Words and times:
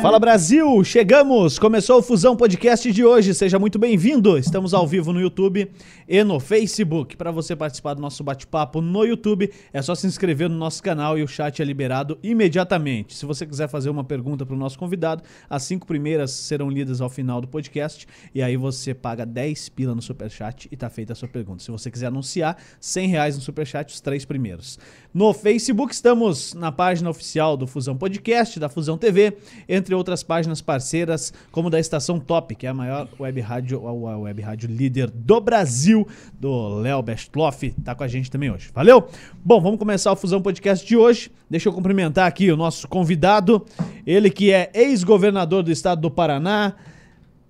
Fala 0.00 0.18
Brasil, 0.18 0.82
chegamos! 0.82 1.58
Começou 1.58 1.98
o 1.98 2.02
Fusão 2.02 2.34
Podcast 2.34 2.90
de 2.90 3.04
hoje. 3.04 3.34
Seja 3.34 3.58
muito 3.58 3.78
bem-vindo. 3.78 4.38
Estamos 4.38 4.72
ao 4.72 4.86
vivo 4.86 5.12
no 5.12 5.20
YouTube 5.20 5.70
e 6.08 6.24
no 6.24 6.40
Facebook. 6.40 7.18
Para 7.18 7.30
você 7.30 7.54
participar 7.54 7.92
do 7.92 8.00
nosso 8.00 8.24
bate-papo 8.24 8.80
no 8.80 9.04
YouTube, 9.04 9.52
é 9.70 9.82
só 9.82 9.94
se 9.94 10.06
inscrever 10.06 10.48
no 10.48 10.56
nosso 10.56 10.82
canal 10.82 11.18
e 11.18 11.22
o 11.22 11.28
chat 11.28 11.60
é 11.60 11.64
liberado 11.66 12.18
imediatamente. 12.22 13.14
Se 13.14 13.26
você 13.26 13.44
quiser 13.44 13.68
fazer 13.68 13.90
uma 13.90 14.02
pergunta 14.02 14.46
para 14.46 14.54
o 14.54 14.58
nosso 14.58 14.78
convidado, 14.78 15.22
as 15.50 15.64
cinco 15.64 15.86
primeiras 15.86 16.30
serão 16.30 16.70
lidas 16.70 17.02
ao 17.02 17.10
final 17.10 17.38
do 17.38 17.46
podcast 17.46 18.06
e 18.34 18.42
aí 18.42 18.56
você 18.56 18.94
paga 18.94 19.26
10 19.26 19.68
pila 19.68 19.94
no 19.94 20.00
superchat 20.00 20.66
e 20.72 20.76
tá 20.78 20.88
feita 20.88 21.12
a 21.12 21.16
sua 21.16 21.28
pergunta. 21.28 21.62
Se 21.62 21.70
você 21.70 21.90
quiser 21.90 22.06
anunciar, 22.06 22.56
100 22.80 23.06
reais 23.06 23.36
no 23.36 23.42
superchat, 23.42 23.92
os 23.92 24.00
três 24.00 24.24
primeiros. 24.24 24.78
No 25.12 25.34
Facebook 25.34 25.92
estamos 25.92 26.54
na 26.54 26.72
página 26.72 27.10
oficial 27.10 27.54
do 27.54 27.66
Fusão 27.66 27.98
Podcast, 27.98 28.58
da 28.58 28.68
Fusão 28.70 28.96
TV, 28.96 29.36
entre 29.68 29.89
outras 29.94 30.22
páginas 30.22 30.60
parceiras, 30.60 31.32
como 31.50 31.70
da 31.70 31.78
Estação 31.78 32.18
Top, 32.18 32.54
que 32.54 32.66
é 32.66 32.70
a 32.70 32.74
maior 32.74 33.08
web 33.18 33.40
rádio, 33.40 33.86
a 33.86 34.18
web 34.18 34.42
rádio 34.42 34.68
líder 34.68 35.10
do 35.10 35.40
Brasil, 35.40 36.06
do 36.38 36.80
Léo 36.80 37.02
Bestloff, 37.02 37.70
tá 37.84 37.94
com 37.94 38.04
a 38.04 38.08
gente 38.08 38.30
também 38.30 38.50
hoje. 38.50 38.70
Valeu? 38.74 39.08
Bom, 39.44 39.60
vamos 39.60 39.78
começar 39.78 40.12
o 40.12 40.16
Fusão 40.16 40.40
Podcast 40.40 40.86
de 40.86 40.96
hoje. 40.96 41.30
Deixa 41.48 41.68
eu 41.68 41.72
cumprimentar 41.72 42.26
aqui 42.26 42.50
o 42.50 42.56
nosso 42.56 42.86
convidado, 42.88 43.64
ele 44.06 44.30
que 44.30 44.52
é 44.52 44.70
ex-governador 44.74 45.62
do 45.62 45.72
estado 45.72 46.00
do 46.00 46.10
Paraná, 46.10 46.74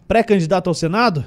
pré-candidato 0.09 0.69
ao 0.69 0.75
Senado. 0.75 1.25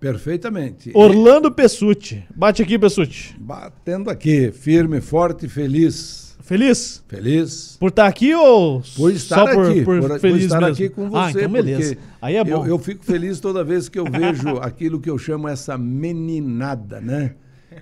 Perfeitamente. 0.00 0.90
Orlando 0.94 1.52
Pessutti. 1.52 2.26
Bate 2.34 2.60
aqui, 2.60 2.76
Pessutti. 2.76 3.36
Batendo 3.38 4.10
aqui, 4.10 4.50
firme, 4.50 5.00
forte, 5.00 5.48
feliz. 5.48 6.31
Feliz? 6.52 7.02
Feliz. 7.08 7.76
Por 7.80 7.88
estar 7.88 8.06
aqui 8.06 8.34
ou 8.34 8.82
por 8.94 9.10
estar 9.10 9.36
só 9.36 9.62
aqui, 9.62 9.82
por, 9.82 10.00
por, 10.00 10.10
por, 10.10 10.20
feliz 10.20 10.38
por 10.38 10.44
estar 10.44 10.60
mesmo? 10.60 10.74
aqui 10.74 10.88
com 10.90 11.08
você. 11.08 11.16
Ah, 11.16 11.30
então 11.30 11.50
beleza. 11.50 11.96
Aí 12.20 12.36
é 12.36 12.44
bom. 12.44 12.66
Eu, 12.66 12.72
eu 12.72 12.78
fico 12.78 13.02
feliz 13.02 13.40
toda 13.40 13.64
vez 13.64 13.88
que 13.88 13.98
eu 13.98 14.04
vejo 14.04 14.50
aquilo 14.60 15.00
que 15.00 15.08
eu 15.08 15.16
chamo 15.16 15.48
essa 15.48 15.78
meninada, 15.78 17.00
né? 17.00 17.36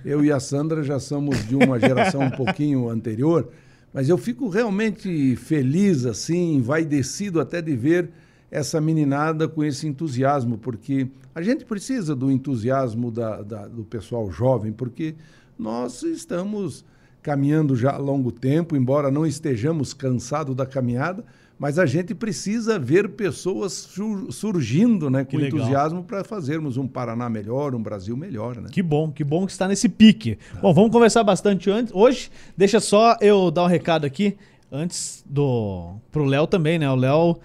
Eu 0.05 0.25
e 0.25 0.31
a 0.31 0.39
Sandra 0.39 0.85
já 0.85 1.01
somos 1.01 1.49
de 1.49 1.57
uma 1.57 1.81
geração 1.81 2.21
um 2.21 2.31
pouquinho 2.31 2.89
anterior, 2.89 3.49
mas 3.93 4.09
eu 4.09 4.17
fico 4.17 4.49
realmente 4.49 5.35
feliz, 5.35 6.07
assim, 6.07 6.55
envaidecido 6.55 7.41
até 7.41 7.61
de 7.61 7.75
ver 7.75 8.09
essa 8.53 8.81
meninada 8.81 9.49
com 9.49 9.65
esse 9.65 9.89
entusiasmo, 9.89 10.57
porque 10.57 11.09
a 11.35 11.43
gente 11.43 11.65
precisa 11.65 12.15
do 12.15 12.31
entusiasmo 12.31 13.11
da, 13.11 13.43
da, 13.43 13.67
do 13.67 13.83
pessoal 13.83 14.31
jovem, 14.31 14.71
porque 14.71 15.17
nós 15.59 16.05
estamos 16.05 16.85
caminhando 17.23 17.77
já 17.77 17.93
há 17.93 17.99
longo 17.99 18.33
tempo, 18.33 18.77
embora 18.77 19.11
não 19.11 19.27
estejamos 19.27 19.93
cansados 19.93 20.55
da 20.55 20.65
caminhada, 20.65 21.25
mas 21.59 21.79
a 21.79 21.85
gente 21.85 22.15
precisa 22.15 22.79
ver 22.79 23.11
pessoas 23.11 23.95
surgindo 24.31 25.11
né, 25.11 25.25
com 25.27 25.39
entusiasmo 25.39 26.03
para 26.03 26.25
fazermos 26.25 26.79
um 26.79 26.89
Paraná 26.89 27.29
melhor, 27.29 27.75
um 27.75 27.83
Brasil 27.83 28.17
melhor. 28.17 28.57
Né? 28.57 28.69
Que 28.73 28.83
bom, 28.83 29.13
que 29.13 29.23
bom 29.23 29.45
que 29.45 29.53
está 29.53 29.69
nesse 29.69 29.87
pique. 29.87 30.37
Tá. 30.37 30.61
Bom, 30.61 30.73
vamos 30.73 30.91
conversar 30.91 31.23
bastante 31.23 31.71
antes. 31.71 31.95
Hoje, 31.95 32.31
deixa 32.57 32.81
só 32.81 33.15
eu 33.21 33.51
dar 33.51 33.65
um 33.65 33.67
recado 33.67 34.07
aqui, 34.07 34.39
antes 34.73 35.23
do. 35.29 35.97
pro 36.11 36.25
Léo 36.25 36.47
também, 36.47 36.79
né? 36.79 36.91
O 36.91 36.97
Léo 36.97 37.37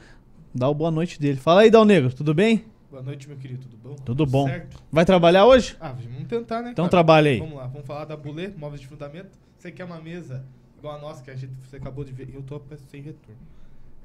dá 0.53 0.69
o 0.69 0.73
boa 0.73 0.91
noite 0.91 1.19
dele. 1.19 1.37
Fala 1.37 1.61
aí, 1.61 1.69
Dal 1.69 1.83
Negro, 1.83 2.13
tudo 2.13 2.33
bem? 2.33 2.63
Boa 2.89 3.03
noite, 3.03 3.27
meu 3.27 3.35
querido, 3.35 3.63
tudo 3.63 3.77
bom? 3.83 3.95
Tudo 4.05 4.25
bom. 4.25 4.47
Certo? 4.47 4.81
Vai 4.89 5.03
trabalhar 5.03 5.45
hoje? 5.45 5.75
Ah, 5.81 5.91
vamos 5.91 6.29
tentar, 6.29 6.61
né? 6.61 6.69
Então 6.71 6.85
cara? 6.85 6.91
trabalha 6.91 7.31
aí. 7.31 7.39
Vamos 7.39 7.57
lá, 7.57 7.67
vamos 7.67 7.85
falar 7.85 8.05
da 8.05 8.15
Bulê, 8.15 8.51
móveis 8.57 8.79
de 8.79 8.87
fundamento. 8.87 9.31
Você 9.65 9.71
quer 9.71 9.83
uma 9.83 9.99
mesa 9.99 10.45
igual 10.77 10.95
a 10.95 11.01
nossa 11.01 11.23
que 11.23 11.31
a 11.31 11.35
gente, 11.35 11.51
você 11.67 11.77
acabou 11.77 12.03
de 12.03 12.11
ver? 12.11 12.29
Eu 12.31 12.43
tô 12.43 12.61
sem 12.91 13.01
retorno. 13.01 13.41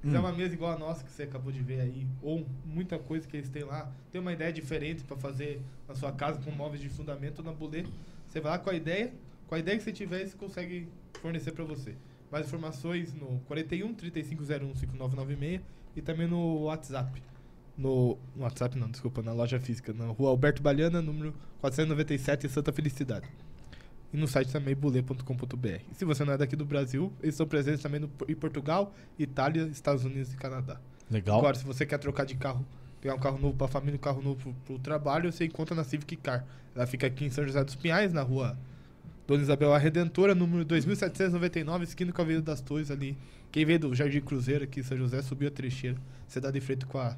Se 0.01 0.09
hum. 0.09 0.19
uma 0.19 0.33
mesa 0.33 0.55
igual 0.55 0.73
a 0.73 0.79
nossa 0.79 1.05
que 1.05 1.13
você 1.13 1.25
acabou 1.25 1.53
de 1.53 1.61
ver 1.61 1.83
aí, 1.83 2.07
ou 2.23 2.47
muita 2.65 2.99
coisa 2.99 3.29
que 3.29 3.37
eles 3.37 3.51
têm 3.51 3.65
lá, 3.65 3.93
tem 4.11 4.23
uma 4.23 4.33
ideia 4.33 4.51
diferente 4.51 5.05
para 5.05 5.19
fazer 5.19 5.61
na 5.87 5.95
sua 5.95 6.13
casa 6.13 6.41
com 6.41 6.51
móveis 6.51 6.81
de 6.81 6.89
fundamento 6.89 7.43
na 7.43 7.53
Bulê, 7.53 7.85
você 8.27 8.41
vai 8.41 8.53
lá 8.53 8.59
com 8.59 8.71
a 8.71 8.75
ideia, 8.75 9.13
com 9.49 9.55
a 9.55 9.59
ideia 9.59 9.77
que 9.77 9.85
você 9.85 9.93
tiver, 9.93 10.21
eles 10.21 10.33
conseguem 10.33 10.89
fornecer 11.21 11.53
para 11.53 11.65
você. 11.65 11.95
Mais 12.33 12.47
informações 12.47 13.13
no 13.13 13.39
41 13.41 13.93
3501 13.93 14.75
5996 14.77 15.61
e 15.95 16.01
também 16.01 16.27
no 16.27 16.63
WhatsApp 16.63 17.23
no, 17.77 18.17
no 18.35 18.45
WhatsApp, 18.45 18.79
não, 18.79 18.91
desculpa, 18.91 19.23
na 19.23 19.35
loja 19.35 19.61
física, 19.61 19.93
na 19.93 20.07
rua 20.07 20.31
Alberto 20.31 20.63
Baliana, 20.63 21.03
número 21.03 21.35
497, 21.61 22.47
em 22.47 22.49
Santa 22.49 22.73
Felicidade. 22.73 23.29
E 24.13 24.17
no 24.17 24.27
site 24.27 24.51
também 24.51 24.75
bule.com.br. 24.75 25.69
E 25.91 25.95
se 25.95 26.05
você 26.05 26.25
não 26.25 26.33
é 26.33 26.37
daqui 26.39 26.57
do 26.57 26.65
Brasil, 26.65 27.13
eles 27.23 27.35
estão 27.35 27.47
presentes 27.47 27.81
também 27.81 28.01
no, 28.01 28.11
em 28.29 28.35
Portugal, 28.35 28.93
Itália, 29.19 29.65
Estados 29.65 30.05
Unidos 30.05 30.33
e 30.33 30.37
Canadá. 30.37 30.81
Legal. 31.11 31.39
Agora, 31.39 31.57
se 31.57 31.65
você 31.65 31.87
quer 31.87 31.99
trocar 31.99 32.25
de 32.25 32.35
carro, 32.35 32.67
pegar 33.01 33.15
um 33.15 33.19
carro 33.19 33.39
novo 33.39 33.57
para 33.57 33.67
a 33.67 33.71
família, 33.71 33.97
um 33.97 34.01
carro 34.01 34.21
novo 34.21 34.55
para 34.65 34.75
o 34.75 34.79
trabalho, 34.79 35.33
você 35.33 35.45
encontra 35.45 35.75
na 35.75 35.85
Civic 35.85 36.17
Car. 36.17 36.45
Ela 36.75 36.87
fica 36.87 37.07
aqui 37.07 37.25
em 37.25 37.31
São 37.31 37.45
José 37.47 37.63
dos 37.63 37.77
Pinhais, 37.77 38.13
na 38.13 38.23
rua 38.23 38.59
Dona 39.27 39.43
Isabel 39.43 39.73
a 39.73 39.79
Redentora, 39.79 40.35
número 40.35 40.65
2799, 40.65 41.85
esquina 41.85 42.13
com 42.13 42.21
a 42.21 42.25
Avenida 42.25 42.45
das 42.45 42.61
Torres 42.61 42.91
ali. 42.91 43.17
Quem 43.53 43.65
veio 43.65 43.79
do 43.79 43.95
Jardim 43.95 44.21
Cruzeiro 44.21 44.65
aqui 44.65 44.81
em 44.81 44.83
São 44.83 44.97
José, 44.97 45.23
subiu 45.23 45.49
a 45.49 45.51
trecheira. 45.53 45.97
Você 46.27 46.41
dá 46.41 46.51
de 46.51 46.61
frente 46.61 46.85
com 46.85 46.99
a 46.99 47.17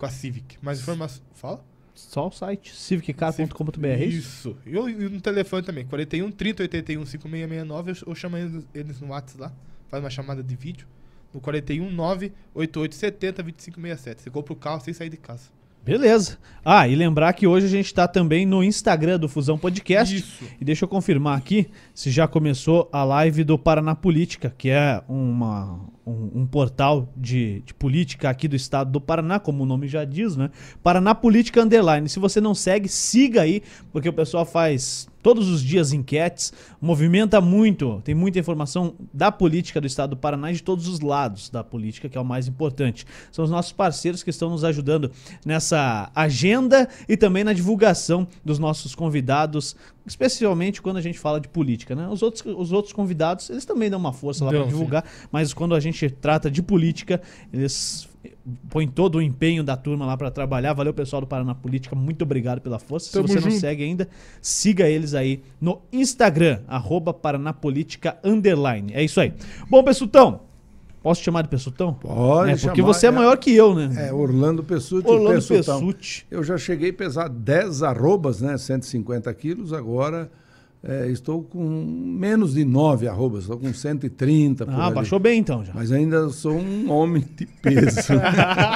com 0.00 0.06
a 0.06 0.08
Civic. 0.08 0.56
Mais 0.62 0.80
informação. 0.80 1.22
Fala? 1.34 1.62
Só 1.94 2.28
o 2.28 2.30
site, 2.30 2.74
civiccar.com.br. 2.74 3.86
É 3.86 4.04
isso. 4.04 4.56
E, 4.64 4.70
no 4.72 5.20
telefone 5.20 5.62
também, 5.62 5.86
41 5.86 6.30
30 6.30 6.62
81 6.62 7.06
5669. 7.06 7.90
Eu, 7.90 7.96
eu 8.06 8.14
chamo 8.14 8.36
eles, 8.36 8.66
eles 8.74 9.00
no 9.00 9.08
WhatsApp 9.08 9.40
lá, 9.40 9.52
faz 9.88 10.02
uma 10.02 10.10
chamada 10.10 10.42
de 10.42 10.56
vídeo. 10.56 10.86
No 11.32 11.40
41 11.40 11.90
988 11.90 12.94
70 12.94 13.42
2567. 13.42 14.22
Você 14.22 14.30
compra 14.30 14.52
o 14.52 14.56
carro 14.56 14.80
sem 14.80 14.92
sair 14.92 15.08
de 15.08 15.16
casa. 15.16 15.50
Beleza. 15.84 16.38
Ah, 16.62 16.86
e 16.86 16.94
lembrar 16.94 17.32
que 17.32 17.46
hoje 17.46 17.66
a 17.66 17.68
gente 17.70 17.86
está 17.86 18.06
também 18.06 18.44
no 18.44 18.62
Instagram 18.62 19.18
do 19.18 19.28
Fusão 19.28 19.56
Podcast. 19.56 20.14
Isso. 20.14 20.44
E 20.60 20.64
deixa 20.64 20.84
eu 20.84 20.88
confirmar 20.88 21.38
aqui 21.38 21.68
se 21.94 22.10
já 22.10 22.28
começou 22.28 22.88
a 22.92 23.02
live 23.02 23.44
do 23.44 23.58
Paraná 23.58 23.94
Política, 23.94 24.54
que 24.56 24.68
é 24.68 25.02
uma, 25.08 25.80
um, 26.06 26.42
um 26.42 26.46
portal 26.46 27.08
de, 27.16 27.62
de, 27.64 27.72
política 27.72 28.28
aqui 28.28 28.46
do 28.46 28.56
estado 28.56 28.90
do 28.90 29.00
Paraná, 29.00 29.40
como 29.40 29.62
o 29.62 29.66
nome 29.66 29.88
já 29.88 30.04
diz, 30.04 30.36
né? 30.36 30.50
Paraná 30.82 31.14
Política 31.14 31.62
Underline. 31.62 32.08
Se 32.10 32.18
você 32.18 32.42
não 32.42 32.54
segue, 32.54 32.88
siga 32.88 33.40
aí, 33.40 33.62
porque 33.90 34.08
o 34.08 34.12
pessoal 34.12 34.44
faz 34.44 35.08
todos 35.22 35.48
os 35.48 35.62
dias 35.62 35.92
enquetes, 35.92 36.52
movimenta 36.80 37.40
muito, 37.40 38.00
tem 38.04 38.14
muita 38.14 38.38
informação 38.38 38.94
da 39.12 39.30
política 39.30 39.80
do 39.80 39.86
estado 39.86 40.10
do 40.10 40.16
Paraná 40.16 40.50
e 40.50 40.54
de 40.54 40.62
todos 40.62 40.88
os 40.88 41.00
lados 41.00 41.50
da 41.50 41.62
política, 41.62 42.08
que 42.08 42.16
é 42.16 42.20
o 42.20 42.24
mais 42.24 42.48
importante. 42.48 43.06
São 43.30 43.44
os 43.44 43.50
nossos 43.50 43.72
parceiros 43.72 44.22
que 44.22 44.30
estão 44.30 44.50
nos 44.50 44.64
ajudando 44.64 45.10
nessa 45.44 46.10
agenda 46.14 46.88
e 47.08 47.16
também 47.16 47.44
na 47.44 47.52
divulgação 47.52 48.26
dos 48.44 48.58
nossos 48.58 48.94
convidados, 48.94 49.76
especialmente 50.06 50.82
quando 50.82 50.96
a 50.96 51.00
gente 51.00 51.18
fala 51.18 51.40
de 51.40 51.48
política, 51.48 51.94
né? 51.94 52.08
Os 52.08 52.22
outros, 52.22 52.44
os 52.46 52.72
outros 52.72 52.92
convidados, 52.92 53.50
eles 53.50 53.64
também 53.64 53.90
dão 53.90 53.98
uma 53.98 54.12
força 54.12 54.44
lá 54.44 54.50
para 54.50 54.64
divulgar, 54.64 55.04
mas 55.30 55.52
quando 55.54 55.74
a 55.74 55.80
gente 55.80 56.08
trata 56.10 56.50
de 56.50 56.62
política, 56.62 57.20
eles 57.52 58.08
põe 58.68 58.86
todo 58.86 59.16
o 59.16 59.22
empenho 59.22 59.62
da 59.62 59.76
turma 59.76 60.06
lá 60.06 60.16
para 60.16 60.30
trabalhar. 60.30 60.72
Valeu, 60.72 60.92
pessoal 60.92 61.20
do 61.20 61.26
Paraná 61.26 61.54
Política. 61.54 61.94
Muito 61.96 62.22
obrigado 62.22 62.60
pela 62.60 62.78
força. 62.78 63.12
Tamo 63.12 63.28
Se 63.28 63.34
você 63.34 63.40
junto. 63.40 63.52
não 63.52 63.60
segue 63.60 63.84
ainda, 63.84 64.08
siga 64.40 64.88
eles 64.88 65.14
aí 65.14 65.42
no 65.60 65.80
Instagram, 65.92 66.60
arroba 66.68 67.12
Paranapolítica 67.12 68.18
Underline. 68.24 68.92
É 68.92 69.02
isso 69.02 69.20
aí. 69.20 69.32
Bom, 69.68 69.82
Pessutão, 69.82 70.40
Posso 71.02 71.22
te 71.22 71.24
chamar 71.24 71.42
de 71.42 71.48
Pessutão? 71.48 71.94
Pode. 71.94 72.50
É, 72.50 72.56
porque 72.56 72.80
chamar, 72.82 72.92
você 72.92 73.06
é 73.06 73.10
maior 73.10 73.38
que 73.38 73.54
eu, 73.54 73.74
né? 73.74 74.08
É, 74.08 74.12
Orlando 74.12 74.62
Pessuti. 74.62 75.08
Orlando 75.08 75.42
Pessuti. 75.42 76.26
Eu 76.30 76.44
já 76.44 76.58
cheguei 76.58 76.90
a 76.90 76.92
pesar 76.92 77.28
10 77.28 77.82
arrobas, 77.82 78.42
né? 78.42 78.58
150 78.58 79.32
quilos. 79.32 79.72
Agora 79.72 80.30
é, 80.82 81.08
estou 81.08 81.42
com 81.42 81.62
menos 81.62 82.54
de 82.54 82.64
9 82.64 83.06
arrobas, 83.06 83.42
estou 83.42 83.58
com 83.58 83.72
130. 83.72 84.64
ah, 84.66 84.86
ali. 84.86 84.94
baixou 84.94 85.18
bem 85.18 85.38
então 85.38 85.62
já. 85.62 85.74
Mas 85.74 85.92
ainda 85.92 86.30
sou 86.30 86.54
um 86.54 86.90
homem 86.90 87.22
de 87.36 87.44
peso. 87.44 88.12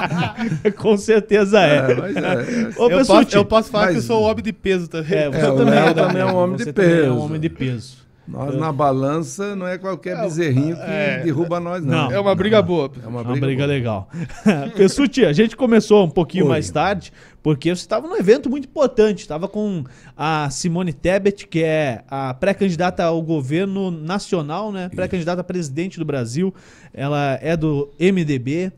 com 0.77 0.95
certeza 0.97 1.59
é. 1.59 1.77
é, 1.77 1.95
mas 1.95 2.15
é, 2.15 2.79
Ô, 2.79 2.89
eu, 2.89 3.05
posso, 3.05 3.35
eu, 3.35 3.45
posso, 3.45 3.71
falar 3.71 3.85
mas... 3.85 3.93
que 3.93 3.97
eu 3.97 4.03
sou 4.03 4.21
um 4.21 4.25
homem 4.25 4.43
de 4.43 4.53
peso 4.53 4.87
também. 4.87 5.17
É, 5.17 5.29
você 5.31 5.37
é, 5.37 5.55
também, 5.55 5.79
é, 5.79 5.93
também 5.93 6.21
é 6.21 6.25
um 6.25 6.35
homem 6.35 6.57
de 6.57 6.71
peso. 6.71 7.05
É 7.05 7.11
um 7.11 7.19
homem 7.19 7.41
de 7.41 7.49
peso. 7.49 8.04
Nós 8.27 8.55
na 8.55 8.71
balança 8.71 9.55
não 9.55 9.67
é 9.67 9.77
qualquer 9.77 10.19
bezerrinho 10.19 10.75
que 10.75 10.81
é, 10.81 11.21
derruba 11.23 11.59
nós, 11.59 11.83
não. 11.83 12.05
não. 12.05 12.11
É 12.11 12.19
uma 12.19 12.33
briga 12.33 12.61
boa. 12.61 12.91
É 13.03 13.07
uma 13.07 13.23
briga, 13.23 13.33
uma 13.33 13.39
briga 13.39 13.65
legal. 13.65 14.09
Pessuti, 14.75 15.23
a 15.23 15.31
gente 15.31 15.55
começou 15.55 16.03
um 16.03 16.09
pouquinho 16.09 16.45
Oi. 16.45 16.49
mais 16.49 16.71
tarde, 16.71 17.13
porque 17.43 17.69
você 17.69 17.81
estava 17.81 18.07
num 18.07 18.17
evento 18.17 18.49
muito 18.49 18.65
importante. 18.65 19.19
Estava 19.19 19.47
com 19.47 19.83
a 20.17 20.49
Simone 20.49 20.91
Tebet, 20.91 21.47
que 21.47 21.63
é 21.63 22.03
a 22.07 22.33
pré-candidata 22.33 23.03
ao 23.03 23.21
governo 23.21 23.91
nacional, 23.91 24.71
né? 24.71 24.89
Pré-candidata 24.89 25.41
a 25.41 25.43
presidente 25.43 25.99
do 25.99 26.05
Brasil. 26.05 26.53
Ela 26.93 27.37
é 27.41 27.55
do 27.55 27.91
MDB 27.99 28.71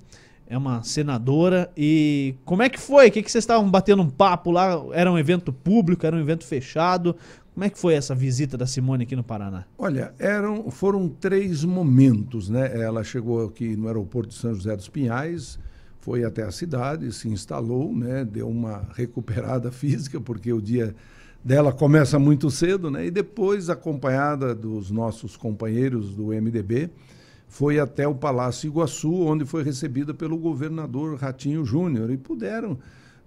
é 0.49 0.57
uma 0.57 0.81
senadora. 0.81 1.69
E 1.75 2.35
como 2.45 2.63
é 2.63 2.69
que 2.69 2.79
foi? 2.79 3.07
O 3.07 3.11
que, 3.11 3.21
que 3.21 3.31
vocês 3.31 3.43
estavam 3.43 3.69
batendo 3.69 4.01
um 4.01 4.09
papo 4.09 4.49
lá? 4.49 4.81
Era 4.93 5.11
um 5.11 5.17
evento 5.17 5.51
público, 5.51 6.05
era 6.05 6.15
um 6.15 6.19
evento 6.19 6.45
fechado? 6.45 7.15
Como 7.57 7.65
é 7.65 7.71
que 7.71 7.79
foi 7.79 7.95
essa 7.95 8.13
visita 8.13 8.55
da 8.55 8.67
Simone 8.67 9.01
aqui 9.01 9.15
no 9.15 9.23
Paraná? 9.23 9.65
Olha, 9.79 10.13
eram, 10.19 10.69
foram 10.69 11.09
três 11.09 11.63
momentos, 11.63 12.49
né? 12.49 12.79
Ela 12.79 13.03
chegou 13.03 13.47
aqui 13.47 13.75
no 13.75 13.87
aeroporto 13.87 14.29
de 14.29 14.35
São 14.35 14.53
José 14.53 14.75
dos 14.75 14.87
Pinhais, 14.87 15.57
foi 15.99 16.23
até 16.23 16.43
a 16.43 16.51
cidade, 16.51 17.11
se 17.11 17.27
instalou, 17.27 17.91
né, 17.95 18.23
deu 18.23 18.47
uma 18.47 18.87
recuperada 18.93 19.71
física, 19.73 20.21
porque 20.21 20.53
o 20.53 20.61
dia 20.61 20.95
dela 21.43 21.73
começa 21.73 22.19
muito 22.19 22.51
cedo, 22.51 22.91
né, 22.91 23.07
e 23.07 23.09
depois, 23.09 23.71
acompanhada 23.71 24.53
dos 24.53 24.91
nossos 24.91 25.35
companheiros 25.35 26.13
do 26.13 26.27
MDB, 26.27 26.91
foi 27.47 27.79
até 27.79 28.07
o 28.07 28.13
Palácio 28.13 28.67
Iguaçu, 28.67 29.11
onde 29.11 29.45
foi 29.45 29.63
recebida 29.63 30.13
pelo 30.13 30.37
governador 30.37 31.17
Ratinho 31.17 31.65
Júnior, 31.65 32.11
e 32.11 32.17
puderam 32.17 32.77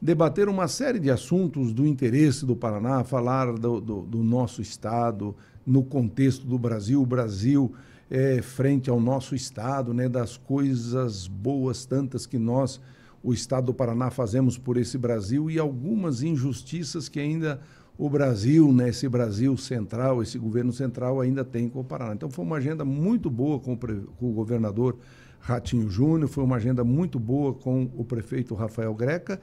debater 0.01 0.49
uma 0.49 0.67
série 0.67 0.99
de 0.99 1.11
assuntos 1.11 1.73
do 1.73 1.87
interesse 1.87 2.47
do 2.47 2.57
Paraná, 2.57 3.05
falar 3.05 3.53
do, 3.53 3.81
do, 3.81 4.03
do 4.03 4.23
nosso 4.23 4.63
Estado, 4.63 5.35
no 5.67 5.83
contexto 5.83 6.47
do 6.47 6.59
Brasil, 6.59 7.03
o 7.03 7.07
Brasil 7.07 7.73
é, 8.11 8.41
frente 8.41 8.89
ao 8.89 8.99
nosso 8.99 9.35
Estado, 9.35 9.93
né, 9.93 10.09
das 10.09 10.37
coisas 10.37 11.27
boas 11.27 11.85
tantas 11.85 12.25
que 12.27 12.39
nós, 12.39 12.81
o 13.23 13.33
Estado 13.33 13.67
do 13.67 13.75
Paraná, 13.75 14.11
fazemos 14.11 14.57
por 14.57 14.79
esse 14.79 14.97
Brasil 14.97 15.51
e 15.51 15.59
algumas 15.59 16.23
injustiças 16.23 17.09
que 17.09 17.21
ainda 17.21 17.61
o 17.99 18.09
Brasil, 18.09 18.73
né, 18.73 18.89
esse 18.89 19.07
Brasil 19.07 19.55
central, 19.59 20.23
esse 20.23 20.39
governo 20.39 20.73
central 20.73 21.21
ainda 21.21 21.45
tem 21.45 21.69
com 21.69 21.81
o 21.81 21.85
Paraná. 21.85 22.15
Então 22.15 22.31
foi 22.31 22.45
uma 22.45 22.57
agenda 22.57 22.85
muito 22.85 23.29
boa 23.29 23.61
com 23.61 23.75
o, 23.75 23.77
com 23.77 24.31
o 24.31 24.33
governador 24.33 24.97
Ratinho 25.39 25.89
Júnior, 25.89 26.29
foi 26.29 26.43
uma 26.43 26.57
agenda 26.57 26.83
muito 26.83 27.19
boa 27.19 27.55
com 27.55 27.91
o 27.95 28.05
prefeito 28.05 28.55
Rafael 28.55 28.95
Greca 28.95 29.41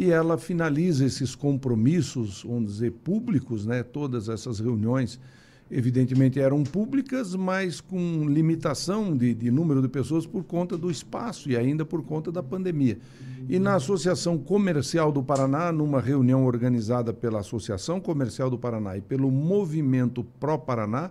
e 0.00 0.10
ela 0.10 0.38
finaliza 0.38 1.04
esses 1.04 1.34
compromissos, 1.34 2.42
vamos 2.42 2.72
dizer, 2.72 2.90
públicos, 2.90 3.66
né? 3.66 3.82
todas 3.82 4.30
essas 4.30 4.58
reuniões, 4.58 5.20
evidentemente 5.70 6.40
eram 6.40 6.64
públicas, 6.64 7.34
mas 7.34 7.82
com 7.82 8.26
limitação 8.26 9.14
de, 9.14 9.34
de, 9.34 9.50
número 9.50 9.82
de 9.82 9.88
pessoas 9.88 10.24
por 10.24 10.42
conta 10.42 10.78
do 10.78 10.90
espaço 10.90 11.50
e 11.50 11.56
ainda 11.56 11.84
por 11.84 12.02
conta 12.02 12.32
da 12.32 12.42
pandemia. 12.42 12.98
E 13.46 13.58
na 13.58 13.74
Associação 13.74 14.38
Comercial 14.38 15.12
do 15.12 15.22
Paraná, 15.22 15.70
numa 15.70 16.00
reunião 16.00 16.46
organizada 16.46 17.12
pela 17.12 17.40
Associação 17.40 18.00
Comercial 18.00 18.48
do 18.48 18.58
Paraná 18.58 18.96
e 18.96 19.02
pelo 19.02 19.30
Movimento 19.30 20.24
Pró 20.24 20.56
Paraná, 20.56 21.10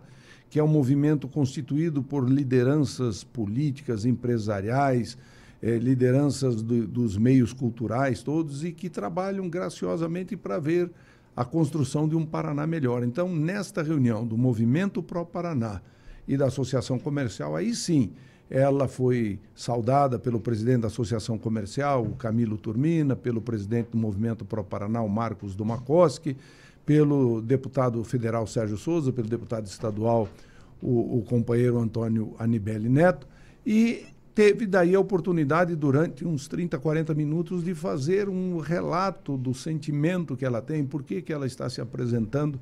que 0.50 0.58
é 0.58 0.64
um 0.64 0.68
movimento 0.68 1.28
constituído 1.28 2.02
por 2.02 2.28
lideranças 2.28 3.24
políticas, 3.24 4.04
empresariais, 4.04 5.16
eh, 5.62 5.78
lideranças 5.78 6.62
do, 6.62 6.88
dos 6.88 7.18
meios 7.18 7.54
culturais 7.54 8.24
todos 8.24 8.64
e 8.64 8.72
que 8.72 8.90
trabalham 8.90 9.50
graciosamente 9.50 10.38
para 10.38 10.60
ver 10.60 10.92
a 11.36 11.46
construção 11.46 12.08
de 12.08 12.16
um 12.16 12.26
Paraná 12.26 12.68
melhor. 12.68 13.04
Então, 13.04 13.34
nesta 13.34 13.82
reunião 13.82 14.26
do 14.26 14.38
Movimento 14.38 15.02
Pro 15.02 15.26
Paraná 15.26 15.82
e 16.28 16.36
da 16.36 16.48
Associação 16.48 17.00
Comercial, 17.00 17.56
aí 17.56 17.74
sim, 17.74 18.12
ela 18.50 18.88
foi 18.88 19.40
saudada 19.54 20.18
pelo 20.18 20.40
presidente 20.40 20.82
da 20.82 20.88
Associação 20.88 21.38
Comercial, 21.38 22.04
o 22.04 22.16
Camilo 22.16 22.58
Turmina, 22.58 23.16
pelo 23.16 23.42
presidente 23.42 23.92
do 23.92 23.98
Movimento 23.98 24.44
Pro 24.44 24.64
Paraná, 24.64 25.02
o 25.02 25.10
Marcos 25.10 25.56
Domakoski, 25.56 26.36
pelo 26.86 27.42
deputado 27.42 28.04
federal 28.04 28.48
Sérgio 28.48 28.76
Souza, 28.78 29.14
pelo 29.14 29.30
deputado 29.30 29.68
estadual, 29.68 30.28
o, 30.82 31.20
o 31.20 31.22
companheiro 31.22 31.78
Antônio 31.78 32.34
Anibele 32.40 32.90
Neto, 32.90 33.28
e 33.66 34.06
teve 34.34 34.66
daí 34.66 34.96
a 34.96 35.00
oportunidade, 35.00 35.76
durante 35.76 36.26
uns 36.26 36.48
30, 36.48 36.78
40 36.80 37.14
minutos, 37.14 37.64
de 37.64 37.74
fazer 37.74 38.30
um 38.30 38.60
relato 38.60 39.38
do 39.38 39.54
sentimento 39.54 40.36
que 40.36 40.46
ela 40.46 40.62
tem, 40.62 40.86
por 40.86 41.04
que, 41.04 41.24
ela 41.32 41.46
está 41.46 41.70
se 41.70 41.82
apresentando 41.82 42.60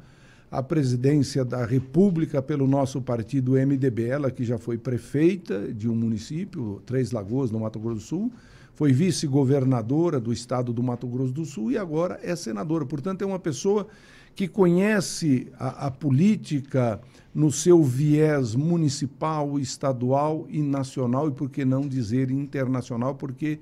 à 0.50 0.64
presidência 0.64 1.44
da 1.44 1.66
República 1.66 2.42
pelo 2.42 2.68
nosso 2.68 3.02
partido 3.02 3.54
MDB. 3.54 4.08
Ela 4.08 4.32
que 4.32 4.44
já 4.44 4.58
foi 4.58 4.78
prefeita 4.78 5.72
de 5.74 5.90
um 5.90 5.96
município, 5.96 6.82
Três 6.86 7.12
Lagoas, 7.12 7.52
no 7.52 7.60
Mato 7.60 7.80
Grosso 7.80 7.96
do 7.96 8.02
Sul, 8.02 8.34
foi 8.74 8.94
vice-governadora 8.94 10.20
do 10.20 10.32
estado 10.32 10.72
do 10.72 10.84
Mato 10.84 11.08
Grosso 11.08 11.34
do 11.34 11.46
Sul 11.46 11.72
e 11.72 11.78
agora 11.78 12.20
é 12.22 12.36
senadora. 12.36 12.86
Portanto, 12.86 13.24
é 13.24 13.26
uma 13.26 13.40
pessoa 13.40 13.88
que 14.38 14.48
conhece 14.48 15.52
a, 15.58 15.88
a 15.88 15.92
política 15.92 17.02
no 17.34 17.52
seu 17.52 17.84
viés 17.84 18.54
municipal, 18.54 19.58
estadual 19.58 20.46
e 20.48 20.62
nacional, 20.62 21.28
e 21.28 21.32
por 21.32 21.50
que 21.50 21.66
não 21.66 21.88
dizer 21.88 22.30
internacional, 22.30 23.16
porque 23.16 23.58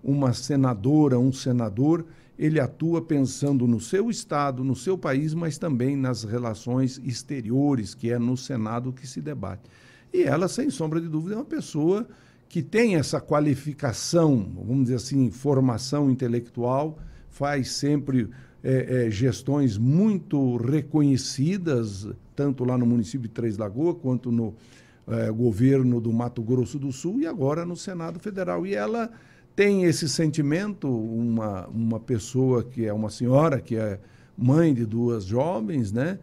uma 0.00 0.32
senadora, 0.32 1.18
um 1.18 1.32
senador, 1.32 2.06
ele 2.38 2.60
atua 2.60 3.02
pensando 3.02 3.66
no 3.66 3.80
seu 3.80 4.08
estado, 4.08 4.62
no 4.62 4.76
seu 4.76 4.96
país, 4.96 5.34
mas 5.34 5.58
também 5.58 5.96
nas 5.96 6.22
relações 6.22 7.00
exteriores, 7.04 7.92
que 7.92 8.12
é 8.12 8.16
no 8.16 8.36
Senado 8.36 8.92
que 8.92 9.08
se 9.08 9.20
debate. 9.20 9.68
E 10.14 10.22
ela, 10.22 10.46
sem 10.46 10.70
sombra 10.70 11.00
de 11.00 11.08
dúvida, 11.08 11.34
é 11.34 11.38
uma 11.38 11.44
pessoa 11.44 12.06
que 12.48 12.62
tem 12.62 12.94
essa 12.94 13.20
qualificação, 13.20 14.48
vamos 14.64 14.84
dizer 14.84 14.94
assim, 14.94 15.28
formação 15.28 16.08
intelectual, 16.08 17.00
faz 17.28 17.72
sempre 17.72 18.30
é, 18.62 19.06
é, 19.06 19.10
gestões 19.10 19.78
muito 19.78 20.56
reconhecidas, 20.56 22.08
tanto 22.36 22.64
lá 22.64 22.76
no 22.76 22.86
município 22.86 23.28
de 23.28 23.34
Três 23.34 23.56
Lagoas, 23.56 23.96
quanto 24.00 24.30
no 24.30 24.54
é, 25.08 25.30
governo 25.30 26.00
do 26.00 26.12
Mato 26.12 26.42
Grosso 26.42 26.78
do 26.78 26.92
Sul 26.92 27.20
e 27.20 27.26
agora 27.26 27.64
no 27.64 27.76
Senado 27.76 28.18
Federal. 28.18 28.66
E 28.66 28.74
ela 28.74 29.10
tem 29.56 29.84
esse 29.84 30.08
sentimento, 30.08 30.88
uma, 30.88 31.66
uma 31.68 32.00
pessoa 32.00 32.62
que 32.62 32.86
é 32.86 32.92
uma 32.92 33.10
senhora, 33.10 33.60
que 33.60 33.76
é 33.76 33.98
mãe 34.36 34.72
de 34.72 34.86
duas 34.86 35.24
jovens, 35.24 35.92
né? 35.92 36.18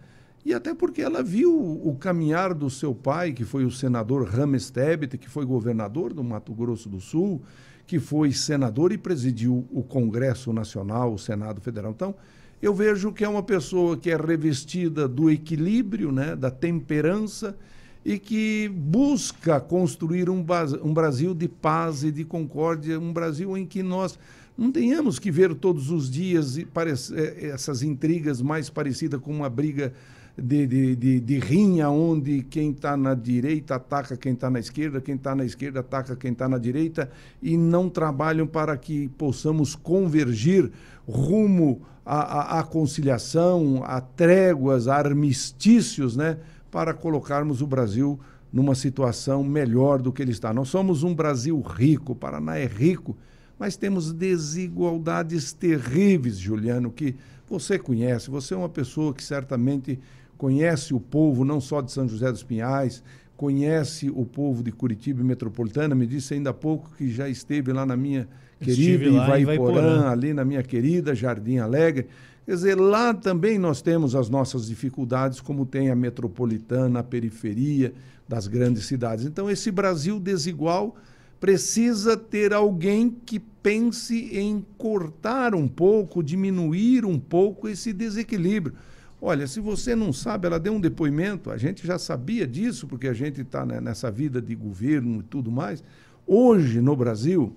E 0.46 0.54
até 0.54 0.74
porque 0.74 1.02
ela 1.02 1.22
viu 1.22 1.54
o 1.54 1.94
caminhar 2.00 2.54
do 2.54 2.70
seu 2.70 2.96
pai, 2.96 3.34
que 3.34 3.44
foi 3.44 3.66
o 3.66 3.72
senador 3.72 4.26
Rames 4.26 4.70
Tebet, 4.70 5.18
que 5.18 5.30
foi 5.30 5.46
governador 5.46 6.14
do 6.14 6.24
Mato 6.24 6.54
Grosso 6.54 6.88
do 6.88 7.02
Sul, 7.02 7.42
que 7.88 8.00
foi 8.00 8.34
senador 8.34 8.92
e 8.92 8.98
presidiu 8.98 9.66
o 9.72 9.82
Congresso 9.82 10.52
Nacional, 10.52 11.14
o 11.14 11.18
Senado 11.18 11.62
Federal. 11.62 11.92
Então, 11.92 12.14
eu 12.62 12.76
vejo 12.76 13.14
que 13.14 13.24
é 13.24 13.30
uma 13.30 13.42
pessoa 13.42 13.96
que 13.96 14.12
é 14.12 14.18
revestida 14.18 15.08
do 15.08 15.32
equilíbrio, 15.32 16.12
né, 16.12 16.36
da 16.36 16.52
temperança 16.52 17.58
e 18.04 18.20
que 18.20 18.70
busca 18.70 19.60
construir 19.62 20.30
um, 20.30 20.46
um 20.84 20.94
Brasil 20.94 21.34
de 21.34 21.48
paz 21.48 22.04
e 22.04 22.12
de 22.12 22.26
concórdia, 22.26 23.00
um 23.00 23.14
Brasil 23.14 23.58
em 23.58 23.66
que 23.66 23.82
nós 23.82 24.20
não 24.58 24.72
tenhamos 24.72 25.20
que 25.20 25.32
ver 25.32 25.54
todos 25.56 25.90
os 25.92 26.10
dias 26.10 26.58
eh, 26.58 27.48
essas 27.48 27.84
intrigas 27.84 28.42
mais 28.42 28.70
parecidas 28.70 29.22
com 29.22 29.32
uma 29.32 29.50
briga 29.50 29.94
de, 30.38 30.68
de, 30.68 30.96
de, 30.96 31.20
de 31.20 31.40
rinha, 31.40 31.90
onde 31.90 32.44
quem 32.44 32.72
está 32.72 32.96
na 32.96 33.16
direita 33.16 33.76
ataca 33.76 34.16
quem 34.16 34.34
está 34.34 34.50
na 34.50 34.60
esquerda, 34.60 35.02
quem 35.02 35.16
está 35.16 35.34
na 35.34 35.44
esquerda 35.44 35.80
ataca 35.80 36.16
quem 36.16 36.32
está 36.32 36.48
na 36.48 36.60
direita, 36.60 37.10
e 37.42 37.58
não 37.58 37.90
trabalham 37.90 38.46
para 38.46 38.78
que 38.78 39.08
possamos 39.10 39.76
convergir 39.76 40.72
rumo 41.08 41.82
à, 42.06 42.60
à, 42.60 42.64
conciliação, 42.64 43.84
a 43.84 44.00
tréguas, 44.00 44.88
a 44.88 44.96
armistícios, 44.96 46.16
né, 46.16 46.38
para 46.70 46.94
colocarmos 46.94 47.62
o 47.62 47.68
Brasil 47.68 48.20
numa 48.54 48.76
situação 48.76 49.44
melhor 49.44 50.02
do 50.02 50.14
que 50.14 50.22
ele 50.22 50.32
está. 50.32 50.54
Nós 50.54 50.70
somos 50.70 51.04
um 51.04 51.16
Brasil 51.16 51.60
rico, 51.62 52.12
o 52.12 52.16
Paraná 52.16 52.58
é 52.58 52.66
rico, 52.66 53.18
mas 53.58 53.76
temos 53.76 54.14
desigualdades 54.14 55.52
terríveis, 55.52 56.38
Juliano, 56.38 56.92
que 56.92 57.16
você 57.50 57.80
conhece. 57.80 58.30
Você 58.30 58.54
é 58.54 58.58
uma 58.58 58.70
pessoa 58.70 59.14
que 59.14 59.24
certamente 59.24 60.00
conhece 60.38 60.94
o 60.94 61.00
povo 61.00 61.44
não 61.44 61.60
só 61.60 61.82
de 61.82 61.92
São 61.92 62.08
José 62.08 62.32
dos 62.32 62.44
Pinhais, 62.44 63.04
conhece 63.36 64.10
o 64.10 64.26
povo 64.26 64.64
de 64.64 64.72
Curitiba 64.72 65.24
Metropolitana, 65.24 65.94
me 65.94 66.08
disse 66.08 66.34
ainda 66.34 66.50
há 66.50 66.54
pouco 66.54 66.90
que 66.98 67.10
já 67.12 67.30
esteve 67.30 67.72
lá 67.72 67.86
na 67.86 67.96
minha 67.96 68.28
querida 68.60 69.40
Ivaiporã, 69.40 70.10
ali 70.10 70.34
na 70.34 70.44
minha 70.44 70.64
querida 70.64 71.14
Jardim 71.14 71.58
Alegre. 71.58 72.08
Quer 72.46 72.56
dizer, 72.56 72.76
lá 72.76 73.14
também 73.14 73.60
nós 73.60 73.82
temos 73.82 74.16
as 74.16 74.30
nossas 74.30 74.68
dificuldades, 74.68 75.42
como 75.42 75.66
tem 75.66 75.90
a 75.90 75.96
metropolitana, 75.96 77.00
a 77.00 77.04
periferia 77.04 77.94
das 78.28 78.48
grandes 78.48 78.86
cidades. 78.86 79.26
Então, 79.26 79.50
esse 79.50 79.70
Brasil 79.70 80.20
desigual 80.20 80.96
precisa 81.40 82.18
ter 82.18 82.54
alguém 82.54 83.10
que 83.10 83.40
pense 83.40 84.30
em 84.34 84.66
cortar 84.78 85.54
um 85.54 85.68
pouco, 85.68 86.24
diminuir 86.24 87.06
um 87.06 87.20
pouco 87.20 87.68
esse 87.68 87.94
desequilíbrio. 87.94 88.76
Olha, 89.22 89.48
se 89.48 89.60
você 89.60 89.96
não 89.96 90.14
sabe, 90.14 90.46
ela 90.46 90.60
deu 90.60 90.74
um 90.74 90.80
depoimento, 90.80 91.50
a 91.50 91.58
gente 91.58 91.86
já 91.86 91.98
sabia 91.98 92.46
disso, 92.46 92.86
porque 92.88 93.08
a 93.08 93.14
gente 93.14 93.42
está 93.42 93.66
né, 93.66 93.82
nessa 93.82 94.12
vida 94.12 94.40
de 94.42 94.54
governo 94.54 95.22
e 95.22 95.24
tudo 95.24 95.52
mais. 95.52 95.84
Hoje, 96.26 96.82
no 96.82 96.96
Brasil, 96.96 97.56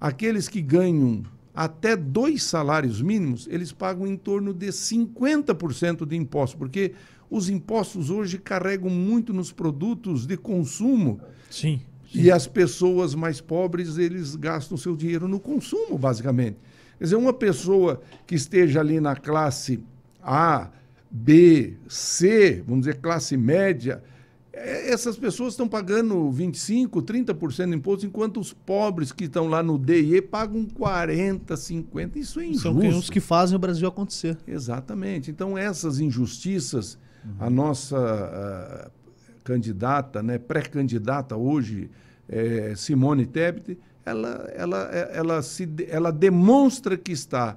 aqueles 0.00 0.48
que 0.48 0.62
ganham 0.62 1.22
até 1.54 1.94
dois 1.94 2.42
salários 2.42 3.02
mínimos, 3.02 3.46
eles 3.50 3.70
pagam 3.70 4.06
em 4.06 4.16
torno 4.16 4.54
de 4.54 4.68
50% 4.68 6.06
de 6.06 6.16
impostos, 6.16 6.58
porque 6.58 6.92
os 7.30 7.48
impostos 7.48 8.10
hoje 8.10 8.38
carregam 8.38 8.90
muito 8.90 9.32
nos 9.32 9.52
produtos 9.52 10.26
de 10.26 10.36
consumo. 10.36 11.20
Sim, 11.50 11.80
sim. 12.10 12.22
E 12.22 12.30
as 12.30 12.46
pessoas 12.46 13.14
mais 13.14 13.40
pobres, 13.40 13.98
eles 13.98 14.36
gastam 14.36 14.76
seu 14.76 14.96
dinheiro 14.96 15.28
no 15.28 15.38
consumo, 15.38 15.98
basicamente. 15.98 16.56
Quer 16.98 17.04
dizer, 17.04 17.16
uma 17.16 17.32
pessoa 17.32 18.00
que 18.26 18.34
esteja 18.34 18.80
ali 18.80 19.00
na 19.00 19.14
classe 19.14 19.80
A, 20.22 20.70
B, 21.16 21.74
C, 21.88 22.60
vamos 22.66 22.86
dizer, 22.86 23.00
classe 23.00 23.36
média, 23.36 24.02
É, 24.56 24.92
essas 24.92 25.16
pessoas 25.16 25.52
estão 25.52 25.68
pagando 25.68 26.30
25, 26.30 27.02
30% 27.02 27.70
de 27.70 27.76
imposto, 27.76 28.06
enquanto 28.06 28.38
os 28.38 28.52
pobres 28.52 29.10
que 29.10 29.24
estão 29.24 29.48
lá 29.48 29.64
no 29.64 29.76
DIE 29.76 30.22
pagam 30.22 30.64
40, 30.64 31.56
50. 31.56 32.18
Isso 32.20 32.38
é 32.38 32.46
injusto. 32.46 32.62
São 32.62 32.98
os 32.98 33.10
que 33.10 33.18
fazem 33.18 33.56
o 33.56 33.58
Brasil 33.58 33.88
acontecer. 33.88 34.38
Exatamente. 34.46 35.28
Então, 35.30 35.58
essas 35.58 35.98
injustiças, 35.98 36.98
uhum. 37.24 37.32
a 37.40 37.50
nossa 37.50 37.98
a, 37.98 38.90
candidata, 39.42 40.22
né, 40.22 40.38
pré-candidata 40.38 41.36
hoje, 41.36 41.90
é, 42.28 42.74
Simone 42.76 43.26
Tebet, 43.26 43.76
ela, 44.06 44.48
ela, 44.54 44.78
ela, 45.12 45.42
se, 45.42 45.68
ela 45.88 46.12
demonstra 46.12 46.96
que 46.96 47.10
está 47.10 47.56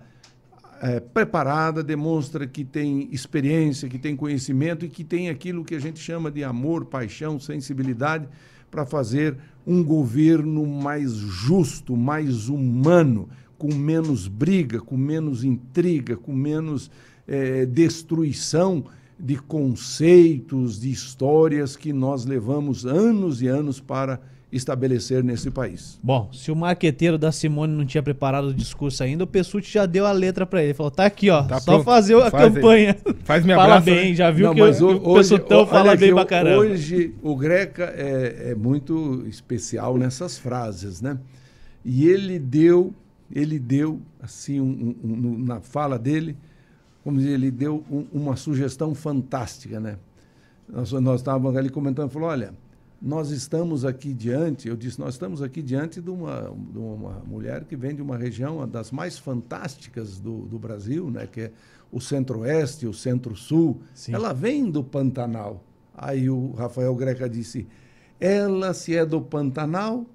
é, 0.81 0.99
preparada, 0.99 1.83
demonstra 1.83 2.45
que 2.47 2.63
tem 2.63 3.09
experiência, 3.11 3.89
que 3.89 3.97
tem 3.97 4.15
conhecimento 4.15 4.85
e 4.85 4.89
que 4.89 5.03
tem 5.03 5.29
aquilo 5.29 5.63
que 5.63 5.75
a 5.75 5.79
gente 5.79 5.99
chama 5.99 6.31
de 6.31 6.43
amor, 6.43 6.85
paixão, 6.85 7.39
sensibilidade 7.39 8.27
para 8.69 8.85
fazer 8.85 9.37
um 9.65 9.83
governo 9.83 10.65
mais 10.65 11.11
justo, 11.13 11.95
mais 11.95 12.49
humano, 12.49 13.29
com 13.57 13.73
menos 13.73 14.27
briga, 14.27 14.79
com 14.79 14.95
menos 14.97 15.43
intriga, 15.43 16.15
com 16.15 16.33
menos 16.33 16.91
é, 17.27 17.65
destruição 17.65 18.85
de 19.19 19.35
conceitos, 19.35 20.79
de 20.79 20.91
histórias 20.91 21.75
que 21.75 21.91
nós 21.91 22.25
levamos 22.25 22.85
anos 22.85 23.41
e 23.41 23.47
anos 23.47 23.79
para 23.79 24.21
estabelecer 24.51 25.23
nesse 25.23 25.51
país. 25.51 25.99
Bom, 26.01 26.29
se 26.31 26.51
o 26.51 26.55
marqueteiro 26.55 27.17
da 27.17 27.31
Simone 27.31 27.73
não 27.73 27.85
tinha 27.85 28.01
preparado 28.01 28.45
o 28.45 28.53
discurso 28.53 29.03
ainda, 29.03 29.25
o 29.25 29.27
Pessuti 29.27 29.71
já 29.71 29.85
deu 29.85 30.05
a 30.05 30.11
letra 30.11 30.45
para 30.45 30.63
ele. 30.63 30.73
Falou: 30.73 30.89
tá 30.89 31.05
aqui, 31.05 31.29
ó, 31.29 31.43
tá 31.43 31.59
só 31.59 31.73
pronto. 31.73 31.85
fazer 31.85 32.15
a 32.15 32.31
faz 32.31 32.53
campanha. 32.53 32.97
Aí. 33.05 33.15
Faz 33.23 33.43
minha 33.43 33.57
Fala 33.57 33.79
bem, 33.81 34.15
já 34.15 34.31
viu 34.31 34.47
não, 34.47 34.55
que 34.55 34.61
o, 34.61 35.11
o 35.11 35.15
Pessutão 35.15 35.67
fala 35.67 35.95
bem 35.95 36.13
pra 36.13 36.25
caramba. 36.25 36.61
Hoje 36.61 37.13
o 37.21 37.35
Greca 37.35 37.93
é, 37.95 38.51
é 38.51 38.55
muito 38.55 39.25
especial 39.27 39.97
nessas 39.97 40.37
frases, 40.37 41.01
né? 41.01 41.17
E 41.83 42.07
ele 42.07 42.39
deu, 42.39 42.93
ele 43.33 43.59
deu, 43.59 43.99
assim, 44.21 44.61
um, 44.61 44.95
um, 45.03 45.11
um, 45.11 45.37
na 45.39 45.59
fala 45.59 45.99
dele, 45.99 46.37
como 47.03 47.17
dizer, 47.17 47.31
ele 47.31 47.51
deu 47.51 47.83
uma 48.11 48.35
sugestão 48.35 48.95
fantástica, 48.95 49.79
né? 49.79 49.97
Nós, 50.67 50.91
nós 50.91 51.21
estávamos 51.21 51.55
ali 51.55 51.69
comentando, 51.69 52.09
falou, 52.09 52.29
olha, 52.29 52.53
nós 53.01 53.29
estamos 53.29 53.85
aqui 53.85 54.13
diante, 54.13 54.67
eu 54.67 54.75
disse, 54.75 54.99
nós 54.99 55.13
estamos 55.13 55.41
aqui 55.41 55.61
diante 55.61 56.01
de 56.01 56.09
uma, 56.09 56.53
de 56.71 56.77
uma 56.77 57.21
mulher 57.25 57.63
que 57.65 57.75
vem 57.75 57.95
de 57.95 58.01
uma 58.01 58.17
região 58.17 58.57
uma 58.57 58.67
das 58.67 58.91
mais 58.91 59.19
fantásticas 59.19 60.19
do, 60.19 60.41
do 60.41 60.57
Brasil, 60.57 61.11
né, 61.11 61.27
que 61.27 61.41
é 61.41 61.51
o 61.91 62.01
centro-oeste, 62.01 62.87
o 62.87 62.93
centro-sul. 62.93 63.81
Ela 64.09 64.33
vem 64.33 64.69
do 64.69 64.83
Pantanal. 64.83 65.63
Aí 65.95 66.29
o 66.29 66.51
Rafael 66.51 66.93
Greca 66.95 67.29
disse, 67.29 67.67
ela 68.19 68.73
se 68.73 68.95
é 68.95 69.05
do 69.05 69.21
Pantanal, 69.21 70.05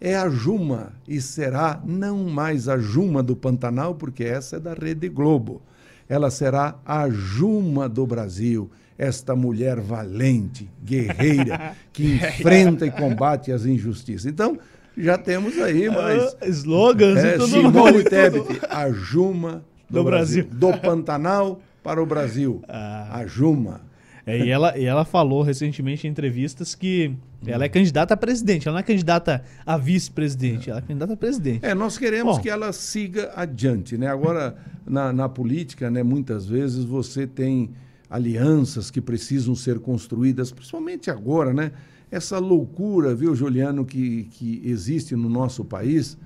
é 0.00 0.16
a 0.16 0.28
Juma, 0.28 0.94
e 1.06 1.20
será 1.20 1.82
não 1.84 2.24
mais 2.24 2.68
a 2.68 2.78
Juma 2.78 3.22
do 3.22 3.36
Pantanal, 3.36 3.94
porque 3.94 4.24
essa 4.24 4.56
é 4.56 4.60
da 4.60 4.74
Rede 4.74 5.08
Globo. 5.08 5.60
Ela 6.08 6.30
será 6.30 6.78
a 6.84 7.08
Juma 7.08 7.88
do 7.88 8.06
Brasil 8.06 8.70
esta 9.00 9.34
mulher 9.34 9.80
valente, 9.80 10.68
guerreira, 10.84 11.74
que 11.90 12.16
enfrenta 12.16 12.84
e 12.84 12.90
combate 12.90 13.50
as 13.50 13.64
injustiças. 13.64 14.26
Então, 14.26 14.58
já 14.94 15.16
temos 15.16 15.58
aí 15.58 15.86
ah, 15.86 15.92
mais. 15.92 16.22
Uh, 16.34 16.36
slogans 16.50 17.16
é, 17.16 17.36
e 17.36 17.38
tudo 17.38 17.48
Simone 17.48 18.04
Tebet, 18.04 18.60
a 18.68 18.90
Juma 18.90 19.64
do, 19.88 20.00
do 20.00 20.04
Brasil. 20.04 20.44
Brasil. 20.44 20.60
Do 20.60 20.78
Pantanal 20.78 21.62
para 21.82 22.02
o 22.02 22.04
Brasil. 22.04 22.62
Ah. 22.68 23.20
A 23.20 23.26
Juma. 23.26 23.80
É, 24.26 24.38
e, 24.38 24.50
ela, 24.50 24.76
e 24.76 24.84
ela 24.84 25.04
falou 25.04 25.42
recentemente 25.42 26.06
em 26.06 26.10
entrevistas 26.10 26.74
que 26.74 27.16
ela 27.46 27.64
é 27.64 27.68
candidata 27.70 28.12
a 28.12 28.16
presidente, 28.16 28.68
ela 28.68 28.74
não 28.74 28.80
é 28.80 28.82
candidata 28.82 29.42
a 29.64 29.78
vice-presidente, 29.78 30.68
ela 30.68 30.78
é 30.78 30.82
candidata 30.82 31.14
a 31.14 31.16
presidente. 31.16 31.64
É, 31.64 31.74
nós 31.74 31.96
queremos 31.96 32.36
Bom, 32.36 32.42
que 32.42 32.50
ela 32.50 32.70
siga 32.72 33.32
adiante. 33.34 33.96
Né? 33.96 34.06
Agora, 34.06 34.56
na, 34.86 35.10
na 35.10 35.28
política, 35.28 35.90
né, 35.90 36.02
muitas 36.02 36.46
vezes 36.46 36.84
você 36.84 37.26
tem 37.26 37.70
alianças 38.10 38.90
que 38.90 39.00
precisam 39.00 39.54
ser 39.54 39.78
construídas, 39.78 40.50
principalmente 40.50 41.10
agora, 41.10 41.54
né? 41.54 41.70
Essa 42.10 42.40
loucura, 42.40 43.14
viu, 43.14 43.36
Juliano, 43.36 43.84
que, 43.84 44.24
que 44.32 44.60
existe 44.64 45.14
no 45.14 45.28
nosso 45.28 45.64
país. 45.64 46.18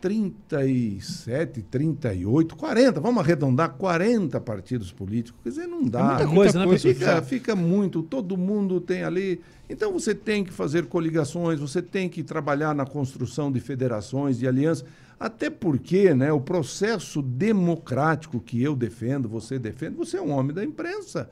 37, 0.00 1.60
38, 1.70 2.56
40, 2.56 3.00
vamos 3.00 3.22
arredondar, 3.22 3.74
40 3.74 4.40
partidos 4.40 4.90
políticos. 4.90 5.38
Quer 5.42 5.50
dizer, 5.50 5.66
não 5.66 5.84
dá. 5.84 6.20
É 6.20 6.24
muita 6.24 6.26
coisa, 6.26 6.34
muita 6.34 6.58
né, 6.58 6.66
coisa. 6.66 6.94
Fica, 6.94 7.22
fica 7.22 7.56
muito, 7.56 8.02
todo 8.02 8.34
mundo 8.34 8.80
tem 8.80 9.04
ali. 9.04 9.42
Então 9.68 9.92
você 9.92 10.14
tem 10.14 10.42
que 10.42 10.52
fazer 10.52 10.86
coligações, 10.86 11.60
você 11.60 11.82
tem 11.82 12.08
que 12.08 12.22
trabalhar 12.22 12.74
na 12.74 12.86
construção 12.86 13.52
de 13.52 13.60
federações, 13.60 14.38
de 14.38 14.48
alianças. 14.48 14.86
Até 15.20 15.50
porque 15.50 16.14
né, 16.14 16.32
o 16.32 16.40
processo 16.40 17.20
democrático 17.20 18.40
que 18.40 18.62
eu 18.62 18.74
defendo, 18.74 19.28
você 19.28 19.58
defende, 19.58 19.94
você 19.94 20.16
é 20.16 20.22
um 20.22 20.30
homem 20.30 20.54
da 20.54 20.64
imprensa. 20.64 21.28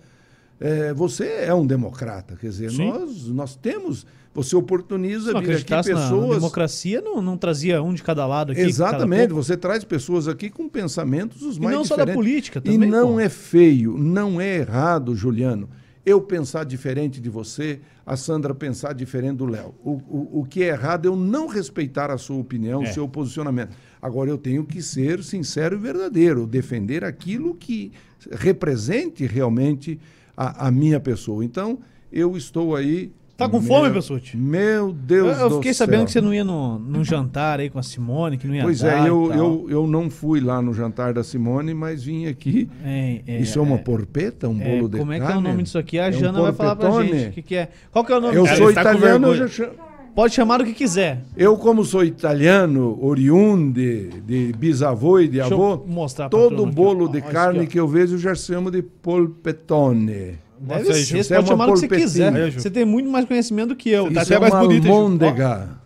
É, 0.60 0.92
você 0.92 1.24
é 1.24 1.54
um 1.54 1.66
democrata, 1.66 2.36
quer 2.36 2.48
dizer, 2.48 2.72
nós, 2.72 3.28
nós 3.28 3.56
temos, 3.56 4.04
você 4.34 4.56
oportuniza 4.56 5.32
vir 5.40 5.56
aqui 5.56 5.64
pessoas. 5.64 6.28
Na 6.28 6.34
democracia 6.34 7.00
não, 7.00 7.22
não 7.22 7.38
trazia 7.38 7.80
um 7.80 7.94
de 7.94 8.02
cada 8.02 8.26
lado 8.26 8.52
aqui. 8.52 8.60
Exatamente, 8.60 9.32
você 9.32 9.56
traz 9.56 9.84
pessoas 9.84 10.28
aqui 10.28 10.50
com 10.50 10.68
pensamentos 10.68 11.42
os 11.42 11.58
mais 11.58 11.72
e 11.72 11.76
não 11.76 11.82
diferentes. 11.82 11.88
só 11.88 11.96
da 12.04 12.12
política 12.12 12.60
também. 12.60 12.82
E 12.82 12.86
não 12.86 13.14
pô. 13.14 13.20
é 13.20 13.28
feio, 13.28 13.96
não 13.96 14.38
é 14.40 14.56
errado, 14.56 15.14
Juliano, 15.14 15.68
eu 16.08 16.20
pensar 16.20 16.64
diferente 16.64 17.20
de 17.20 17.28
você, 17.28 17.80
a 18.06 18.16
Sandra 18.16 18.54
pensar 18.54 18.94
diferente 18.94 19.36
do 19.36 19.46
Léo. 19.46 19.74
O, 19.84 19.90
o, 19.90 20.40
o, 20.40 20.44
que 20.44 20.62
é 20.62 20.68
errado 20.68 21.06
é 21.06 21.08
eu 21.08 21.16
não 21.16 21.46
respeitar 21.46 22.10
a 22.10 22.16
sua 22.16 22.36
opinião, 22.36 22.82
é. 22.82 22.90
o 22.90 22.94
seu 22.94 23.06
posicionamento. 23.06 23.76
Agora, 24.00 24.30
eu 24.30 24.38
tenho 24.38 24.64
que 24.64 24.80
ser 24.80 25.22
sincero 25.22 25.76
e 25.76 25.78
verdadeiro, 25.78 26.46
defender 26.46 27.04
aquilo 27.04 27.54
que 27.54 27.92
represente 28.32 29.26
realmente 29.26 30.00
a, 30.36 30.68
a 30.68 30.70
minha 30.70 30.98
pessoa. 30.98 31.44
Então, 31.44 31.78
eu 32.10 32.36
estou 32.36 32.74
aí 32.74 33.12
Tá 33.38 33.48
com 33.48 33.60
meu, 33.60 33.68
fome, 33.68 33.88
Pessuti? 33.92 34.36
Meu 34.36 34.92
Deus 34.92 35.38
Eu, 35.38 35.44
eu 35.44 35.50
fiquei 35.58 35.72
sabendo 35.72 36.06
que 36.06 36.10
você 36.10 36.20
não 36.20 36.34
ia 36.34 36.42
no, 36.42 36.76
num 36.76 37.04
jantar 37.04 37.60
aí 37.60 37.70
com 37.70 37.78
a 37.78 37.84
Simone, 37.84 38.36
que 38.36 38.48
não 38.48 38.54
ia 38.56 38.64
Pois 38.64 38.82
é, 38.82 39.08
eu, 39.08 39.32
eu, 39.32 39.66
eu 39.70 39.86
não 39.86 40.10
fui 40.10 40.40
lá 40.40 40.60
no 40.60 40.74
jantar 40.74 41.14
da 41.14 41.22
Simone, 41.22 41.72
mas 41.72 42.02
vim 42.02 42.26
aqui. 42.26 42.68
É, 42.84 43.20
é, 43.24 43.38
Isso 43.38 43.60
é 43.60 43.62
uma 43.62 43.76
é. 43.76 43.78
porpeta, 43.78 44.48
um 44.48 44.60
é, 44.60 44.64
bolo 44.64 44.88
de 44.88 44.98
Como 44.98 45.12
é 45.12 45.20
que 45.20 45.32
é 45.32 45.36
o 45.36 45.40
nome 45.40 45.62
disso 45.62 45.78
aqui? 45.78 46.00
A 46.00 46.08
é 46.08 46.12
Jana 46.12 46.40
um 46.40 46.42
vai 46.42 46.52
falar 46.52 46.74
pra 46.74 46.90
gente. 47.04 47.28
O 47.28 47.32
que, 47.32 47.42
que 47.42 47.54
é? 47.54 47.68
Qual 47.92 48.04
que 48.04 48.12
é 48.12 48.16
o 48.16 48.20
nome 48.20 48.36
Eu 48.36 48.44
sou 48.44 48.72
italiano, 48.72 49.28
eu 49.28 49.36
já 49.36 49.46
chamo... 49.46 49.72
Pode 50.16 50.34
chamar 50.34 50.60
o 50.60 50.64
que 50.64 50.74
quiser. 50.74 51.22
Eu, 51.36 51.56
como 51.56 51.84
sou 51.84 52.02
italiano, 52.02 52.98
oriundo 53.00 53.74
de, 53.74 54.08
de 54.22 54.52
bisavô 54.58 55.20
e 55.20 55.28
de 55.28 55.38
Deixa 55.38 55.54
avô, 55.54 55.84
mostrar 55.86 56.28
todo 56.28 56.66
bolo 56.66 57.04
aqui, 57.04 57.12
de 57.12 57.22
carne 57.22 57.66
que 57.68 57.78
eu 57.78 57.86
vejo 57.86 58.16
eu 58.16 58.18
já 58.18 58.34
chamo 58.34 58.68
de 58.68 58.82
polpetone. 58.82 60.47
Deve 60.60 60.88
Nossa, 60.88 61.04
ser, 61.04 61.24
você 61.24 61.34
pode 61.34 61.48
chamar 61.48 61.68
o 61.68 61.74
que 61.74 61.80
você 61.80 61.88
quiser. 61.88 62.52
Você 62.52 62.70
tem 62.70 62.84
muito 62.84 63.08
mais 63.08 63.24
conhecimento 63.24 63.68
do 63.68 63.76
que 63.76 63.90
eu. 63.90 64.06
Isso 64.06 64.14
tá 64.14 64.22
até 64.22 64.34
é 64.34 64.38
mais 64.40 64.54
bonito. 64.54 64.88
Almôndega. 64.88 65.78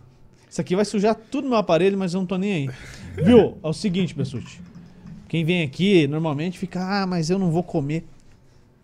Isso 0.49 0.61
aqui 0.61 0.75
vai 0.75 0.85
sujar 0.85 1.15
tudo 1.15 1.45
no 1.45 1.51
meu 1.51 1.57
aparelho, 1.59 1.97
mas 1.97 2.13
eu 2.13 2.19
não 2.19 2.27
tô 2.27 2.37
nem 2.37 2.53
aí. 2.53 2.69
Viu? 3.15 3.57
É 3.63 3.67
o 3.67 3.73
seguinte, 3.73 4.15
Bessuti. 4.15 4.61
Quem 5.27 5.43
vem 5.43 5.63
aqui 5.63 6.07
normalmente 6.07 6.59
fica, 6.59 6.79
ah, 7.01 7.07
mas 7.07 7.29
eu 7.29 7.39
não 7.39 7.49
vou 7.49 7.63
comer. 7.63 8.05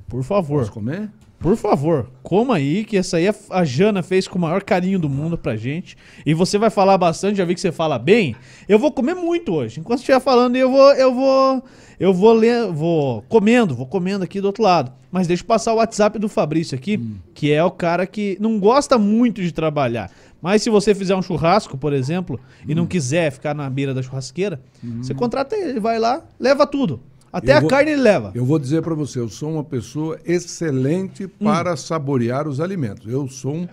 Por 0.08 0.24
favor. 0.24 0.62
Posso 0.62 0.72
comer? 0.72 1.10
Por 1.40 1.56
favor, 1.56 2.10
coma 2.22 2.56
aí, 2.56 2.84
que 2.84 2.98
essa 2.98 3.16
aí 3.16 3.26
a 3.50 3.64
Jana 3.64 4.04
fez 4.04 4.28
com 4.28 4.38
o 4.38 4.42
maior 4.42 4.62
carinho 4.62 5.00
do 5.00 5.08
mundo 5.08 5.38
pra 5.38 5.56
gente. 5.56 5.96
E 6.26 6.34
você 6.34 6.58
vai 6.58 6.70
falar 6.70 6.98
bastante, 6.98 7.38
já 7.38 7.46
vi 7.46 7.56
que 7.56 7.62
você 7.62 7.72
fala 7.72 7.98
bem. 7.98 8.36
Eu 8.68 8.78
vou 8.78 8.92
comer 8.92 9.16
muito 9.16 9.54
hoje. 9.54 9.80
Enquanto 9.80 10.00
estiver 10.00 10.20
falando, 10.20 10.58
eu 10.58 10.70
vou, 10.70 10.92
eu 10.92 11.16
vou, 11.16 11.64
eu 11.98 12.14
vou 12.14 12.34
ler, 12.34 12.70
vou 12.72 13.22
comendo, 13.30 13.74
vou 13.74 13.86
comendo 13.86 14.26
aqui 14.26 14.42
do 14.42 14.48
outro 14.48 14.62
lado. 14.62 14.92
Mas 15.10 15.28
deixa 15.28 15.42
eu 15.42 15.48
passar 15.48 15.74
o 15.74 15.78
WhatsApp 15.78 16.20
do 16.20 16.28
Fabrício 16.28 16.76
aqui, 16.76 16.98
hum. 16.98 17.16
que 17.34 17.54
é 17.54 17.64
o 17.64 17.72
cara 17.72 18.06
que 18.06 18.38
não 18.42 18.60
gosta 18.60 18.98
muito 18.98 19.42
de 19.42 19.54
trabalhar. 19.54 20.12
Mas 20.42 20.62
se 20.62 20.70
você 20.70 20.94
fizer 20.94 21.16
um 21.16 21.22
churrasco, 21.22 21.78
por 21.78 21.94
exemplo, 21.94 22.38
e 22.68 22.76
não 22.76 22.84
hum. 22.84 22.88
quiser 22.88 23.32
ficar 23.32 23.56
na 23.56 23.70
beira 23.70 23.94
da 23.94 24.02
churrasqueira, 24.02 24.62
hum. 24.84 25.02
você 25.02 25.14
contrata 25.14 25.56
ele, 25.56 25.80
vai 25.80 25.98
lá, 26.00 26.22
leva 26.38 26.68
tudo. 26.68 27.02
Até 27.32 27.54
eu 27.54 27.58
a 27.58 27.60
vou, 27.60 27.70
carne 27.70 27.92
ele 27.92 28.02
leva. 28.02 28.32
Eu 28.34 28.46
vou 28.46 28.58
dizer 28.58 28.82
para 28.82 28.96
você, 28.96 29.20
eu 29.20 29.30
sou 29.30 29.54
uma 29.54 29.64
pessoa 29.64 30.20
excelente 30.26 31.28
para 31.28 31.74
hum. 31.74 31.78
saborear 31.78 32.48
os 32.48 32.60
alimentos. 32.60 33.12
Eu 33.12 33.28
sou 33.28 33.56
um, 33.56 33.68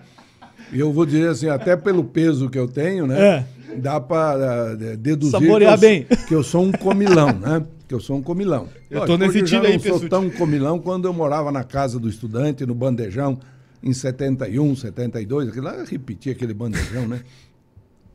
eu 0.71 0.91
vou 0.91 1.05
dizer 1.05 1.29
assim, 1.29 1.47
até 1.47 1.75
pelo 1.75 2.03
peso 2.03 2.49
que 2.49 2.57
eu 2.57 2.67
tenho, 2.67 3.07
né? 3.07 3.19
É. 3.19 3.77
Dá 3.77 3.99
para 3.99 4.75
uh, 4.75 4.83
eh, 4.83 4.95
deduzir 4.95 5.39
Saborear 5.39 5.77
que 5.77 5.85
eu, 5.85 5.89
bem. 5.89 6.07
que 6.27 6.35
eu 6.35 6.43
sou 6.43 6.63
um 6.63 6.71
comilão, 6.71 7.33
né? 7.33 7.63
Que 7.87 7.93
eu 7.93 7.99
sou 7.99 8.17
um 8.17 8.23
comilão. 8.23 8.67
Eu 8.89 9.05
tô 9.05 9.17
nesse 9.17 9.43
time 9.43 9.67
aí, 9.67 9.73
Eu 9.75 9.99
sou 9.99 10.09
tão 10.09 10.29
comilão 10.29 10.79
quando 10.79 11.05
eu 11.05 11.13
morava 11.13 11.51
na 11.51 11.63
casa 11.63 11.99
do 11.99 12.09
estudante, 12.09 12.65
no 12.65 12.73
bandejão, 12.73 13.37
em 13.83 13.93
71, 13.93 14.75
72, 14.75 15.49
aquilo 15.49 15.65
lá, 15.65 15.75
eu 15.75 15.85
repeti 15.85 16.29
aquele 16.29 16.53
bandejão, 16.53 17.07
né? 17.07 17.21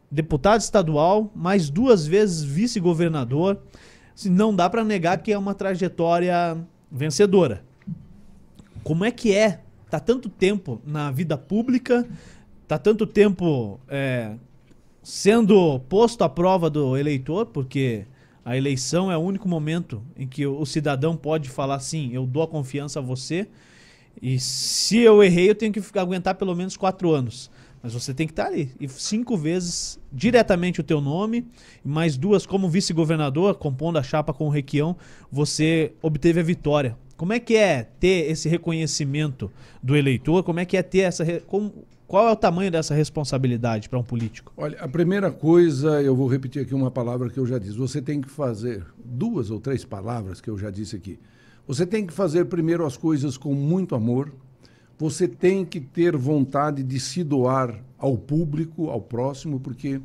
deputado 0.09 0.61
estadual, 0.61 1.29
mais 1.35 1.69
duas 1.69 2.07
vezes 2.07 2.41
vice-governador. 2.41 3.59
Não 4.25 4.55
dá 4.55 4.69
pra 4.69 4.83
negar 4.83 5.17
que 5.17 5.31
é 5.33 5.37
uma 5.37 5.53
trajetória 5.53 6.57
vencedora. 6.91 7.63
Como 8.83 9.03
é 9.03 9.11
que 9.11 9.33
é? 9.33 9.61
Tá 9.89 9.99
tanto 9.99 10.29
tempo 10.29 10.81
na 10.85 11.11
vida 11.11 11.37
pública, 11.37 12.07
tá 12.67 12.77
tanto 12.77 13.05
tempo 13.05 13.79
é, 13.87 14.35
sendo 15.01 15.79
posto 15.87 16.23
à 16.23 16.29
prova 16.29 16.69
do 16.69 16.97
eleitor, 16.97 17.45
porque 17.45 18.05
a 18.43 18.55
eleição 18.55 19.11
é 19.11 19.17
o 19.17 19.21
único 19.21 19.47
momento 19.47 20.01
em 20.15 20.27
que 20.27 20.45
o 20.45 20.65
cidadão 20.65 21.15
pode 21.15 21.49
falar 21.49 21.75
assim: 21.75 22.11
eu 22.13 22.25
dou 22.25 22.43
a 22.43 22.47
confiança 22.47 22.99
a 22.99 23.01
você, 23.01 23.47
e 24.21 24.39
se 24.39 24.99
eu 24.99 25.23
errei, 25.23 25.49
eu 25.49 25.55
tenho 25.55 25.71
que 25.71 25.81
aguentar 25.97 26.35
pelo 26.35 26.55
menos 26.55 26.75
quatro 26.75 27.11
anos. 27.11 27.49
Mas 27.87 27.93
você 27.93 28.13
tem 28.13 28.27
que 28.27 28.33
estar 28.33 28.47
ali. 28.47 28.69
E 28.81 28.89
cinco 28.89 29.37
vezes 29.37 29.97
diretamente 30.11 30.81
o 30.81 30.83
teu 30.83 30.99
nome, 30.99 31.45
mais 31.85 32.17
duas 32.17 32.45
como 32.45 32.67
vice-governador, 32.69 33.55
compondo 33.55 33.95
a 33.97 34.03
chapa 34.03 34.33
com 34.33 34.45
o 34.45 34.49
Requião, 34.49 34.97
você 35.31 35.93
obteve 36.01 36.41
a 36.41 36.43
vitória. 36.43 36.97
Como 37.15 37.31
é 37.31 37.39
que 37.39 37.55
é 37.55 37.83
ter 37.97 38.29
esse 38.29 38.49
reconhecimento 38.49 39.49
do 39.81 39.95
eleitor? 39.95 40.43
Como 40.43 40.59
é 40.59 40.65
que 40.65 40.75
é 40.75 40.83
ter 40.83 40.99
essa. 40.99 41.23
como- 41.47 41.73
qual 42.05 42.27
é 42.27 42.31
o 42.33 42.35
tamanho 42.35 42.69
dessa 42.69 42.93
responsabilidade 42.93 43.87
para 43.87 43.97
um 43.97 44.03
político? 44.03 44.51
Olha, 44.57 44.77
a 44.81 44.87
primeira 44.89 45.31
coisa, 45.31 46.01
eu 46.01 46.13
vou 46.13 46.27
repetir 46.27 46.61
aqui 46.63 46.75
uma 46.75 46.91
palavra 46.91 47.29
que 47.29 47.37
eu 47.39 47.45
já 47.45 47.57
disse. 47.57 47.77
Você 47.77 48.01
tem 48.01 48.19
que 48.19 48.29
fazer 48.29 48.85
duas 49.03 49.49
ou 49.49 49.61
três 49.61 49.85
palavras 49.85 50.41
que 50.41 50.49
eu 50.49 50.57
já 50.57 50.69
disse 50.69 50.93
aqui. 50.97 51.17
Você 51.65 51.85
tem 51.85 52.05
que 52.05 52.11
fazer 52.11 52.45
primeiro 52.45 52.85
as 52.85 52.97
coisas 52.97 53.37
com 53.37 53.53
muito 53.53 53.95
amor. 53.95 54.33
Você 54.99 55.27
tem 55.27 55.63
que 55.63 55.79
ter 55.79 56.17
vontade 56.17 56.81
de 56.81 56.99
se 56.99 57.23
doar 57.23 57.79
ao 57.99 58.17
público, 58.17 58.89
ao 58.89 58.99
próximo, 58.99 59.59
porque 59.59 60.01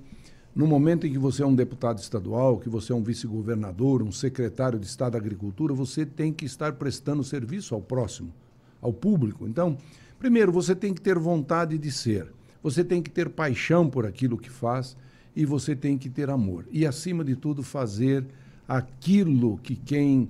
no 0.55 0.67
momento 0.67 1.07
em 1.07 1.13
que 1.13 1.19
você 1.19 1.43
é 1.43 1.47
um 1.47 1.55
deputado 1.55 1.99
estadual, 1.99 2.59
que 2.59 2.69
você 2.69 2.93
é 2.93 2.95
um 2.95 3.03
vice-governador, 3.03 4.03
um 4.03 4.12
secretário 4.12 4.79
de 4.79 4.85
Estado 4.85 5.12
da 5.12 5.19
Agricultura, 5.19 5.73
você 5.73 6.05
tem 6.05 6.31
que 6.31 6.45
estar 6.45 6.75
prestando 6.75 7.25
serviço 7.25 7.75
ao 7.75 7.81
próximo, 7.81 8.35
ao 8.83 8.93
público. 8.93 9.49
Então, 9.49 9.79
primeiro, 10.19 10.53
você 10.53 10.75
tem 10.75 10.93
que 10.93 11.01
ter 11.01 11.19
vontade 11.19 11.79
de 11.79 11.90
ser. 11.90 12.31
Você 12.62 12.85
tem 12.85 13.01
que 13.01 13.11
ter 13.11 13.31
paixão 13.31 13.88
por 13.88 14.05
aquilo 14.05 14.37
que 14.37 14.51
faz 14.51 14.95
e 15.35 15.47
você 15.47 15.75
tem 15.75 15.97
que 15.97 16.11
ter 16.11 16.29
amor. 16.29 16.66
E, 16.71 16.87
acima 16.87 17.25
de 17.25 17.35
tudo, 17.35 17.62
fazer 17.62 18.27
aquilo 18.69 19.57
que 19.57 19.75
quem 19.75 20.29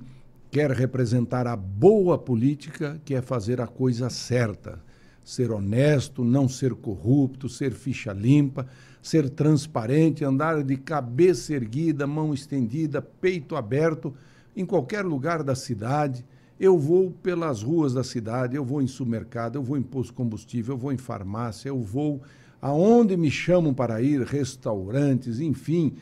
quer 0.52 0.70
representar 0.70 1.46
a 1.46 1.56
boa 1.56 2.18
política, 2.18 3.00
que 3.06 3.14
é 3.14 3.22
fazer 3.22 3.58
a 3.58 3.66
coisa 3.66 4.10
certa. 4.10 4.78
Ser 5.24 5.50
honesto, 5.50 6.22
não 6.22 6.46
ser 6.46 6.74
corrupto, 6.74 7.48
ser 7.48 7.72
ficha 7.72 8.12
limpa, 8.12 8.66
ser 9.02 9.30
transparente, 9.30 10.22
andar 10.22 10.62
de 10.62 10.76
cabeça 10.76 11.54
erguida, 11.54 12.06
mão 12.06 12.34
estendida, 12.34 13.00
peito 13.00 13.56
aberto, 13.56 14.12
em 14.54 14.66
qualquer 14.66 15.06
lugar 15.06 15.42
da 15.42 15.54
cidade. 15.54 16.22
Eu 16.60 16.78
vou 16.78 17.10
pelas 17.10 17.62
ruas 17.62 17.94
da 17.94 18.04
cidade, 18.04 18.54
eu 18.54 18.64
vou 18.64 18.82
em 18.82 18.86
supermercado, 18.86 19.56
eu 19.56 19.62
vou 19.62 19.78
em 19.78 19.82
posto 19.82 20.10
de 20.10 20.16
combustível, 20.16 20.74
eu 20.74 20.78
vou 20.78 20.92
em 20.92 20.98
farmácia, 20.98 21.70
eu 21.70 21.80
vou 21.80 22.20
aonde 22.60 23.16
me 23.16 23.30
chamam 23.30 23.72
para 23.72 24.02
ir, 24.02 24.20
restaurantes, 24.20 25.40
enfim. 25.40 25.94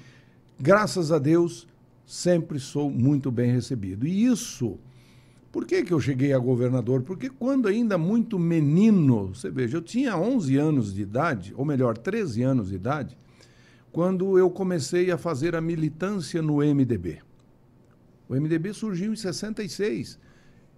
Graças 0.59 1.13
a 1.13 1.21
Deus, 1.21 1.69
sempre 2.11 2.59
sou 2.59 2.91
muito 2.91 3.31
bem 3.31 3.53
recebido. 3.53 4.05
E 4.05 4.25
isso, 4.25 4.77
por 5.53 5.65
que, 5.65 5.81
que 5.85 5.93
eu 5.93 6.01
cheguei 6.01 6.33
a 6.33 6.39
governador? 6.41 7.03
Porque 7.03 7.31
quando 7.31 7.69
ainda 7.69 7.97
muito 7.97 8.37
menino, 8.37 9.29
você 9.29 9.49
veja, 9.49 9.77
eu 9.77 9.81
tinha 9.81 10.17
11 10.17 10.57
anos 10.57 10.93
de 10.93 11.03
idade, 11.03 11.55
ou 11.57 11.65
melhor, 11.65 11.97
13 11.97 12.43
anos 12.43 12.71
de 12.71 12.75
idade, 12.75 13.17
quando 13.93 14.37
eu 14.37 14.51
comecei 14.51 15.13
a 15.13 15.17
fazer 15.17 15.55
a 15.55 15.61
militância 15.61 16.43
no 16.43 16.57
MDB. 16.57 17.21
O 18.29 18.35
MDB 18.35 18.73
surgiu 18.75 19.13
em 19.13 19.17
66. 19.17 20.19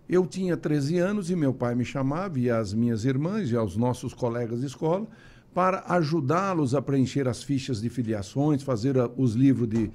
Eu 0.06 0.26
tinha 0.26 0.54
13 0.54 0.98
anos 0.98 1.30
e 1.30 1.36
meu 1.36 1.54
pai 1.54 1.74
me 1.74 1.84
chamava, 1.84 2.38
e 2.38 2.50
as 2.50 2.74
minhas 2.74 3.06
irmãs 3.06 3.50
e 3.50 3.56
aos 3.56 3.74
nossos 3.74 4.12
colegas 4.12 4.60
de 4.60 4.66
escola, 4.66 5.06
para 5.54 5.82
ajudá-los 5.88 6.74
a 6.74 6.82
preencher 6.82 7.26
as 7.26 7.42
fichas 7.42 7.80
de 7.80 7.88
filiações, 7.88 8.62
fazer 8.62 8.96
os 9.16 9.32
livros 9.32 9.68
de 9.70 9.90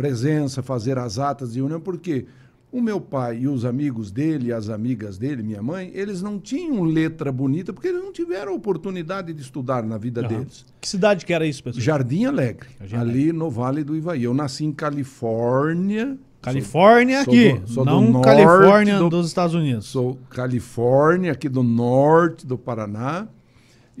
presença, 0.00 0.62
fazer 0.62 0.98
as 0.98 1.18
atas 1.18 1.52
de 1.52 1.60
união, 1.62 1.80
porque 1.80 2.26
o 2.72 2.80
meu 2.80 3.00
pai 3.00 3.38
e 3.40 3.48
os 3.48 3.64
amigos 3.64 4.10
dele, 4.12 4.52
as 4.52 4.68
amigas 4.68 5.18
dele, 5.18 5.42
minha 5.42 5.60
mãe, 5.62 5.90
eles 5.92 6.22
não 6.22 6.38
tinham 6.38 6.82
letra 6.84 7.32
bonita, 7.32 7.72
porque 7.72 7.88
eles 7.88 8.00
não 8.02 8.12
tiveram 8.12 8.54
oportunidade 8.54 9.32
de 9.32 9.42
estudar 9.42 9.82
na 9.82 9.98
vida 9.98 10.22
deles. 10.22 10.64
Que 10.80 10.88
cidade 10.88 11.26
que 11.26 11.32
era 11.32 11.44
isso, 11.46 11.62
pessoal? 11.64 11.82
Jardim 11.82 12.26
Alegre, 12.26 12.68
Jardim 12.84 12.96
ali 13.10 13.32
no 13.32 13.50
Vale 13.50 13.82
do 13.82 13.96
Ivaí. 13.96 14.22
Eu 14.24 14.32
nasci 14.34 14.64
em 14.64 14.72
Califórnia. 14.72 16.16
Califórnia 16.40 17.22
sou 17.24 17.34
aqui, 17.34 17.52
do- 17.58 17.68
sou 17.68 17.84
do 17.84 17.90
não 17.90 18.10
norte 18.12 18.24
Califórnia 18.24 18.98
do- 18.98 19.10
dos 19.10 19.26
Estados 19.26 19.54
Unidos. 19.54 19.86
Sou 19.86 20.16
Califórnia, 20.30 21.32
aqui 21.32 21.48
do 21.50 21.62
norte 21.62 22.46
do 22.46 22.56
Paraná, 22.56 23.26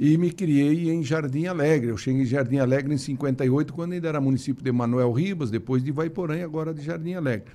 e 0.02 0.16
me 0.16 0.30
criei 0.30 0.88
em 0.88 1.02
Jardim 1.02 1.44
Alegre. 1.44 1.90
Eu 1.90 1.96
cheguei 1.98 2.22
em 2.22 2.24
Jardim 2.24 2.56
Alegre 2.56 2.94
em 2.94 2.96
58, 2.96 3.70
quando 3.74 3.92
ainda 3.92 4.08
era 4.08 4.18
município 4.18 4.64
de 4.64 4.72
Manuel 4.72 5.12
Ribas, 5.12 5.50
depois 5.50 5.82
de 5.84 5.90
Ivaiporã 5.90 6.38
e 6.38 6.42
agora 6.42 6.72
de 6.72 6.80
Jardim 6.80 7.12
Alegre. 7.12 7.52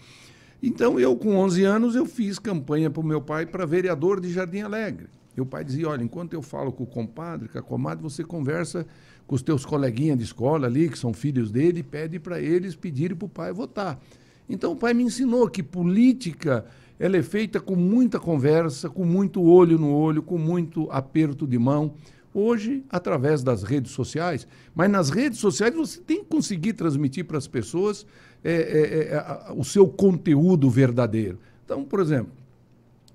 Então, 0.62 1.00
eu, 1.00 1.16
com 1.16 1.38
11 1.38 1.64
anos, 1.64 1.96
eu 1.96 2.06
fiz 2.06 2.38
campanha 2.38 2.88
para 2.92 3.02
o 3.02 3.04
meu 3.04 3.20
pai 3.20 3.48
para 3.48 3.66
vereador 3.66 4.22
de 4.22 4.32
Jardim 4.32 4.60
Alegre. 4.60 5.08
Meu 5.36 5.44
pai 5.44 5.64
dizia, 5.64 5.90
olha, 5.90 6.04
enquanto 6.04 6.34
eu 6.34 6.42
falo 6.44 6.72
com 6.72 6.84
o 6.84 6.88
compadre, 6.88 7.50
com 7.50 7.58
a 7.58 7.64
comadre, 7.64 8.04
você 8.04 8.24
conversa 8.24 8.86
com 9.26 9.34
os 9.34 9.42
teus 9.42 9.66
coleguinhas 9.66 10.20
de 10.20 10.26
escola 10.26 10.68
ali, 10.68 10.88
que 10.88 11.00
são 11.00 11.16
filhos 11.16 11.50
dele, 11.50 11.80
e 11.80 11.84
pede 11.84 12.20
para 12.20 12.40
eles 12.40 12.76
pedirem 12.76 13.18
para 13.18 13.26
o 13.26 13.30
pai 13.30 13.52
votar. 13.52 14.00
Então, 14.48 14.74
o 14.74 14.76
pai 14.76 14.94
me 14.94 15.02
ensinou 15.02 15.50
que 15.50 15.64
política 15.64 16.64
ela 17.00 17.18
é 17.18 17.24
feita 17.24 17.60
com 17.60 17.76
muita 17.76 18.20
conversa, 18.20 18.88
com 18.88 19.04
muito 19.04 19.42
olho 19.42 19.80
no 19.80 19.92
olho, 19.92 20.22
com 20.22 20.38
muito 20.38 20.88
aperto 20.92 21.48
de 21.48 21.58
mão. 21.58 21.96
Hoje, 22.38 22.84
através 22.90 23.42
das 23.42 23.64
redes 23.64 23.94
sociais, 23.94 24.46
mas 24.76 24.92
nas 24.92 25.10
redes 25.10 25.40
sociais 25.40 25.74
você 25.74 26.02
tem 26.02 26.22
que 26.22 26.30
conseguir 26.30 26.74
transmitir 26.74 27.24
para 27.24 27.38
as 27.38 27.48
pessoas 27.48 28.06
é, 28.44 28.52
é, 28.54 29.14
é, 29.14 29.16
a- 29.18 29.54
o 29.56 29.64
seu 29.64 29.88
conteúdo 29.88 30.70
verdadeiro. 30.70 31.40
Então, 31.64 31.86
por 31.86 32.02
exemplo, 32.02 32.32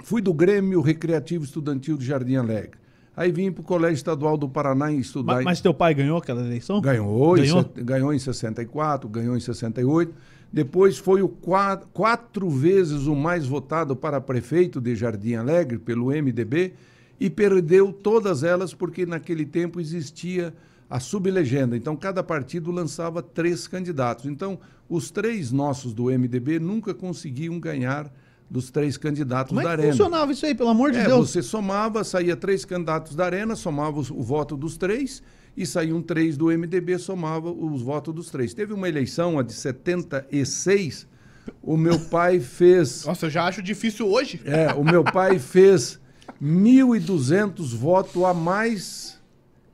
fui 0.03 0.23
do 0.23 0.33
Grêmio 0.33 0.81
Recreativo 0.81 1.45
Estudantil 1.45 1.99
de 1.99 2.07
Jardim 2.07 2.37
Alegre. 2.37 2.81
Aí 3.15 3.31
vim 3.31 3.53
para 3.53 3.61
o 3.61 3.65
Colégio 3.65 3.97
Estadual 3.97 4.39
do 4.39 4.49
Paraná 4.49 4.91
em 4.91 4.99
estudar. 4.99 5.35
Ma- 5.35 5.43
em- 5.43 5.45
Mas, 5.45 5.61
teu 5.61 5.75
pai 5.75 5.93
ganhou 5.95 6.17
aquela 6.17 6.41
eleição? 6.41 6.81
Ganhou, 6.81 7.37
em 7.37 7.43
Ganhou? 7.43 7.63
se- 7.75 7.83
ganhou 7.83 8.15
em 8.15 8.19
64, 8.19 9.07
ganhou 9.09 9.37
em 9.37 9.41
68. 9.41 10.15
Depois 10.53 10.97
foi 10.97 11.21
o 11.23 11.29
qua- 11.29 11.77
quatro 11.93 12.49
vezes 12.49 13.07
o 13.07 13.15
mais 13.15 13.47
votado 13.47 13.95
para 13.95 14.19
prefeito 14.21 14.81
de 14.81 14.97
Jardim 14.97 15.35
Alegre 15.35 15.79
pelo 15.79 16.11
MDB 16.11 16.73
e 17.21 17.29
perdeu 17.29 17.93
todas 17.93 18.43
elas 18.43 18.73
porque 18.75 19.05
naquele 19.05 19.45
tempo 19.45 19.79
existia 19.81 20.55
a 20.89 20.99
sublegenda. 20.99 21.77
Então, 21.77 21.95
cada 21.95 22.23
partido 22.23 22.71
lançava 22.73 23.23
três 23.23 23.69
candidatos. 23.69 24.25
Então, 24.25 24.59
os 24.89 25.11
três 25.11 25.53
nossos 25.53 25.93
do 25.95 26.07
MDB 26.11 26.59
nunca 26.59 26.93
conseguiam 26.95 27.61
ganhar 27.61 28.11
dos 28.51 28.71
três 28.73 28.97
candidatos 28.97 29.51
Como 29.51 29.61
é 29.61 29.63
da 29.65 29.69
que 29.69 29.75
Arena. 29.83 29.93
funcionava 29.93 30.33
isso 30.33 30.45
aí, 30.47 30.55
pelo 30.57 30.71
amor 30.71 30.91
de 30.91 30.99
É, 30.99 31.05
Deus? 31.05 31.31
você 31.31 31.41
somava, 31.43 32.03
saía 32.03 32.35
três 32.35 32.65
candidatos 32.65 33.15
da 33.15 33.27
Arena, 33.27 33.55
somava 33.55 34.01
os- 34.01 34.11
o 34.11 34.21
voto 34.23 34.57
dos 34.57 34.77
três, 34.77 35.23
e 35.57 35.65
saíam 35.65 36.03
três 36.03 36.37
do 36.37 36.51
MDB, 36.51 36.99
somava 36.99 37.49
os 37.53 37.83
votos 37.83 38.13
dos 38.13 38.29
três. 38.31 38.53
Teve 38.55 38.73
uma 38.73 38.89
eleição, 38.89 39.39
a 39.39 39.43
de 39.45 39.53
76, 39.53 41.07
o 41.63 41.77
meu 41.77 41.99
pai 42.01 42.41
fez. 42.41 43.05
Nossa, 43.05 43.27
eu 43.27 43.31
já 43.31 43.45
acho 43.47 43.63
difícil 43.63 44.09
hoje. 44.09 44.41
É, 44.45 44.73
o 44.75 44.83
meu 44.83 45.05
pai 45.05 45.39
fez 45.39 46.00
1.200 46.43 47.75
votos 47.75 48.23
a 48.25 48.35
mais 48.35 49.21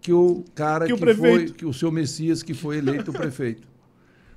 que 0.00 0.12
o 0.12 0.44
cara 0.54 0.86
Que 0.86 0.92
que, 0.92 0.94
o 0.94 0.98
prefeito. 0.98 1.48
foi, 1.48 1.56
que 1.58 1.66
o 1.66 1.72
seu 1.72 1.90
Messias 1.90 2.42
que 2.42 2.54
foi 2.54 2.78
eleito 2.78 3.12
prefeito. 3.12 3.66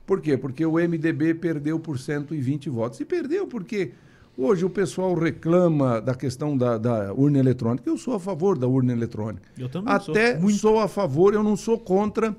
Por 0.06 0.22
quê? 0.22 0.36
Porque 0.36 0.66
o 0.66 0.74
MDB 0.74 1.36
perdeu 1.36 1.80
por 1.80 2.00
120 2.00 2.70
votos. 2.70 3.00
E 3.00 3.06
perdeu 3.06 3.46
porque 3.46 3.92
hoje 4.36 4.66
o 4.66 4.70
pessoal 4.70 5.14
reclama 5.14 6.02
da 6.02 6.16
questão 6.16 6.58
da, 6.58 6.78
da 6.80 7.14
urna 7.14 7.38
eletrônica. 7.38 7.88
Eu 7.88 7.98
sou 7.98 8.16
a 8.16 8.20
favor 8.20 8.58
da 8.58 8.68
urna 8.68 8.92
eletrônica. 8.92 9.48
Eu 9.58 9.70
também 9.70 9.94
Até 9.94 10.32
sou. 10.34 10.42
Muito. 10.42 10.58
sou 10.58 10.80
a 10.80 10.88
favor, 10.88 11.36
eu 11.36 11.44
não 11.44 11.56
sou 11.56 11.78
contra 11.78 12.36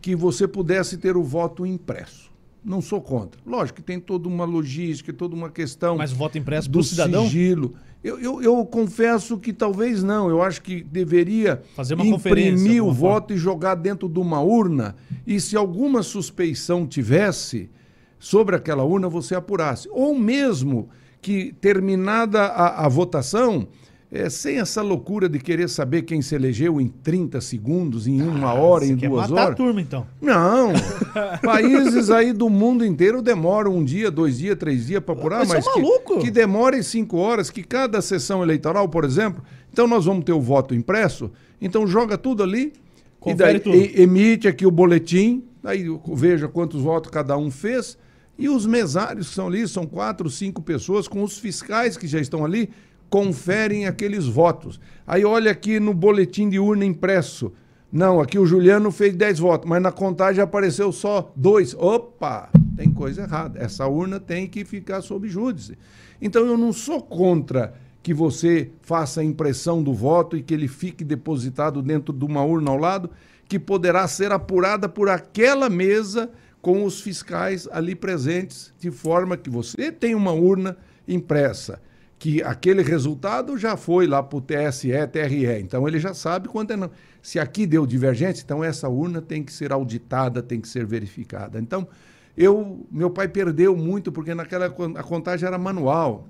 que 0.00 0.16
você 0.16 0.48
pudesse 0.48 0.96
ter 0.96 1.14
o 1.16 1.22
voto 1.22 1.66
impresso. 1.66 2.29
Não 2.64 2.80
sou 2.82 3.00
contra. 3.00 3.40
Lógico 3.46 3.76
que 3.76 3.82
tem 3.82 3.98
toda 3.98 4.28
uma 4.28 4.44
logística, 4.44 5.12
toda 5.12 5.34
uma 5.34 5.48
questão 5.50 5.96
Mas 5.96 6.12
voto 6.12 6.36
impresso 6.36 6.70
do 6.70 6.82
cidadão? 6.82 7.24
sigilo. 7.24 7.74
Eu, 8.04 8.18
eu, 8.18 8.42
eu 8.42 8.64
confesso 8.66 9.36
que 9.38 9.52
talvez 9.52 10.02
não. 10.02 10.28
Eu 10.28 10.42
acho 10.42 10.62
que 10.62 10.82
deveria 10.82 11.62
Fazer 11.74 11.94
uma 11.94 12.04
imprimir 12.06 12.82
o 12.82 12.86
forma. 12.86 12.92
voto 13.00 13.32
e 13.34 13.36
jogar 13.36 13.74
dentro 13.74 14.08
de 14.08 14.18
uma 14.18 14.40
urna. 14.40 14.96
E 15.26 15.38
se 15.40 15.56
alguma 15.56 16.02
suspeição 16.02 16.86
tivesse 16.86 17.70
sobre 18.18 18.56
aquela 18.56 18.84
urna, 18.84 19.08
você 19.08 19.34
apurasse. 19.34 19.88
Ou 19.90 20.18
mesmo 20.18 20.88
que, 21.20 21.52
terminada 21.60 22.40
a, 22.42 22.86
a 22.86 22.88
votação, 22.88 23.68
eh, 24.12 24.28
sem 24.28 24.58
essa 24.58 24.82
loucura 24.82 25.28
de 25.28 25.38
querer 25.38 25.68
saber 25.68 26.02
quem 26.02 26.20
se 26.22 26.34
elegeu 26.34 26.80
em 26.80 26.88
30 26.88 27.40
segundos, 27.40 28.06
em 28.06 28.20
uma 28.20 28.52
hora, 28.54 28.84
Ah, 28.84 28.88
Você 28.88 28.92
em 28.92 28.96
duas 28.96 29.30
horas. 29.30 29.50
a 29.50 29.54
turma, 29.54 29.80
então. 29.80 30.06
Não. 30.20 30.72
Países 31.42 32.10
aí 32.10 32.32
do 32.32 32.48
mundo 32.48 32.84
inteiro 32.84 33.22
demoram 33.22 33.76
um 33.76 33.84
dia, 33.84 34.10
dois 34.10 34.38
dias, 34.38 34.56
três 34.58 34.86
dias 34.86 35.02
para 35.02 35.14
apurar, 35.14 35.38
Mas 35.40 35.50
é 35.50 35.54
mas 35.54 35.68
que, 35.72 35.80
maluco. 35.80 36.18
que 36.18 36.30
demore 36.30 36.82
cinco 36.82 37.16
horas, 37.18 37.50
que 37.50 37.62
cada 37.62 38.00
sessão 38.02 38.42
eleitoral, 38.42 38.88
por 38.88 39.04
exemplo, 39.04 39.42
então 39.72 39.86
nós 39.86 40.04
vamos 40.04 40.24
ter 40.24 40.32
o 40.32 40.40
voto 40.40 40.74
impresso, 40.74 41.30
então 41.60 41.86
joga 41.86 42.18
tudo 42.18 42.42
ali 42.42 42.72
Confere 43.18 43.50
e 43.50 43.52
daí 43.52 43.60
tudo. 43.60 43.76
e- 43.76 44.02
emite 44.02 44.48
aqui 44.48 44.66
o 44.66 44.70
boletim, 44.70 45.44
aí 45.62 45.84
veja 46.14 46.48
quantos 46.48 46.80
votos 46.82 47.10
cada 47.10 47.36
um 47.36 47.50
fez. 47.50 47.96
E 48.38 48.48
os 48.48 48.64
mesários 48.64 49.28
que 49.28 49.34
são 49.34 49.48
ali, 49.48 49.68
são 49.68 49.84
quatro, 49.84 50.30
cinco 50.30 50.62
pessoas, 50.62 51.06
com 51.06 51.22
os 51.22 51.38
fiscais 51.38 51.98
que 51.98 52.06
já 52.06 52.18
estão 52.18 52.42
ali, 52.42 52.70
conferem 53.10 53.86
aqueles 53.86 54.24
votos. 54.26 54.80
Aí 55.06 55.24
olha 55.24 55.50
aqui 55.50 55.80
no 55.80 55.92
boletim 55.92 56.48
de 56.48 56.58
urna 56.58 56.84
impresso. 56.84 57.52
Não, 57.92 58.20
aqui 58.20 58.38
o 58.38 58.46
Juliano 58.46 58.92
fez 58.92 59.16
10 59.16 59.40
votos, 59.40 59.68
mas 59.68 59.82
na 59.82 59.90
contagem 59.90 60.40
apareceu 60.40 60.92
só 60.92 61.32
dois. 61.34 61.74
Opa, 61.74 62.48
tem 62.76 62.88
coisa 62.90 63.22
errada. 63.22 63.58
Essa 63.58 63.86
urna 63.88 64.20
tem 64.20 64.46
que 64.46 64.64
ficar 64.64 65.02
sob 65.02 65.28
júdice. 65.28 65.76
Então 66.22 66.46
eu 66.46 66.56
não 66.56 66.72
sou 66.72 67.02
contra 67.02 67.74
que 68.02 68.14
você 68.14 68.70
faça 68.80 69.20
a 69.20 69.24
impressão 69.24 69.82
do 69.82 69.92
voto 69.92 70.36
e 70.36 70.42
que 70.42 70.54
ele 70.54 70.68
fique 70.68 71.04
depositado 71.04 71.82
dentro 71.82 72.14
de 72.14 72.24
uma 72.24 72.42
urna 72.44 72.70
ao 72.70 72.78
lado, 72.78 73.10
que 73.48 73.58
poderá 73.58 74.06
ser 74.06 74.30
apurada 74.30 74.88
por 74.88 75.08
aquela 75.08 75.68
mesa 75.68 76.30
com 76.62 76.84
os 76.84 77.00
fiscais 77.00 77.68
ali 77.72 77.94
presentes, 77.94 78.72
de 78.78 78.90
forma 78.90 79.36
que 79.36 79.50
você 79.50 79.90
tem 79.90 80.14
uma 80.14 80.32
urna 80.32 80.76
impressa, 81.08 81.80
que 82.20 82.42
aquele 82.42 82.82
resultado 82.82 83.56
já 83.56 83.78
foi 83.78 84.06
lá 84.06 84.22
para 84.22 84.36
o 84.36 84.42
TSE, 84.42 84.90
TRE, 85.10 85.58
então 85.58 85.88
ele 85.88 85.98
já 85.98 86.12
sabe 86.12 86.48
quanto 86.48 86.74
é 86.74 86.76
não. 86.76 86.90
Se 87.22 87.38
aqui 87.38 87.66
deu 87.66 87.86
divergência, 87.86 88.42
então 88.44 88.62
essa 88.62 88.90
urna 88.90 89.22
tem 89.22 89.42
que 89.42 89.50
ser 89.50 89.72
auditada, 89.72 90.42
tem 90.42 90.60
que 90.60 90.68
ser 90.68 90.84
verificada. 90.84 91.58
Então, 91.58 91.88
eu, 92.36 92.86
meu 92.92 93.08
pai 93.10 93.26
perdeu 93.26 93.74
muito, 93.74 94.12
porque 94.12 94.34
naquela 94.34 94.66
a 94.66 95.02
contagem 95.02 95.46
era 95.46 95.56
manual. 95.56 96.28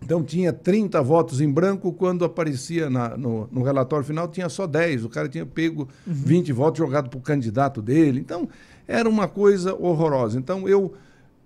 Então 0.00 0.22
tinha 0.22 0.52
30 0.52 1.02
votos 1.02 1.40
em 1.40 1.50
branco, 1.50 1.92
quando 1.92 2.24
aparecia 2.24 2.88
na- 2.88 3.16
no, 3.16 3.48
no 3.50 3.62
relatório 3.64 4.04
final 4.06 4.28
tinha 4.28 4.48
só 4.48 4.68
10. 4.68 5.04
O 5.04 5.08
cara 5.08 5.28
tinha 5.28 5.44
pego 5.44 5.88
20 6.06 6.52
votos 6.52 6.78
jogado 6.78 7.10
para 7.10 7.18
o 7.18 7.22
candidato 7.22 7.82
dele. 7.82 8.20
Então 8.20 8.48
era 8.86 9.08
uma 9.08 9.26
coisa 9.26 9.74
horrorosa. 9.74 10.38
Então 10.38 10.68
eu 10.68 10.94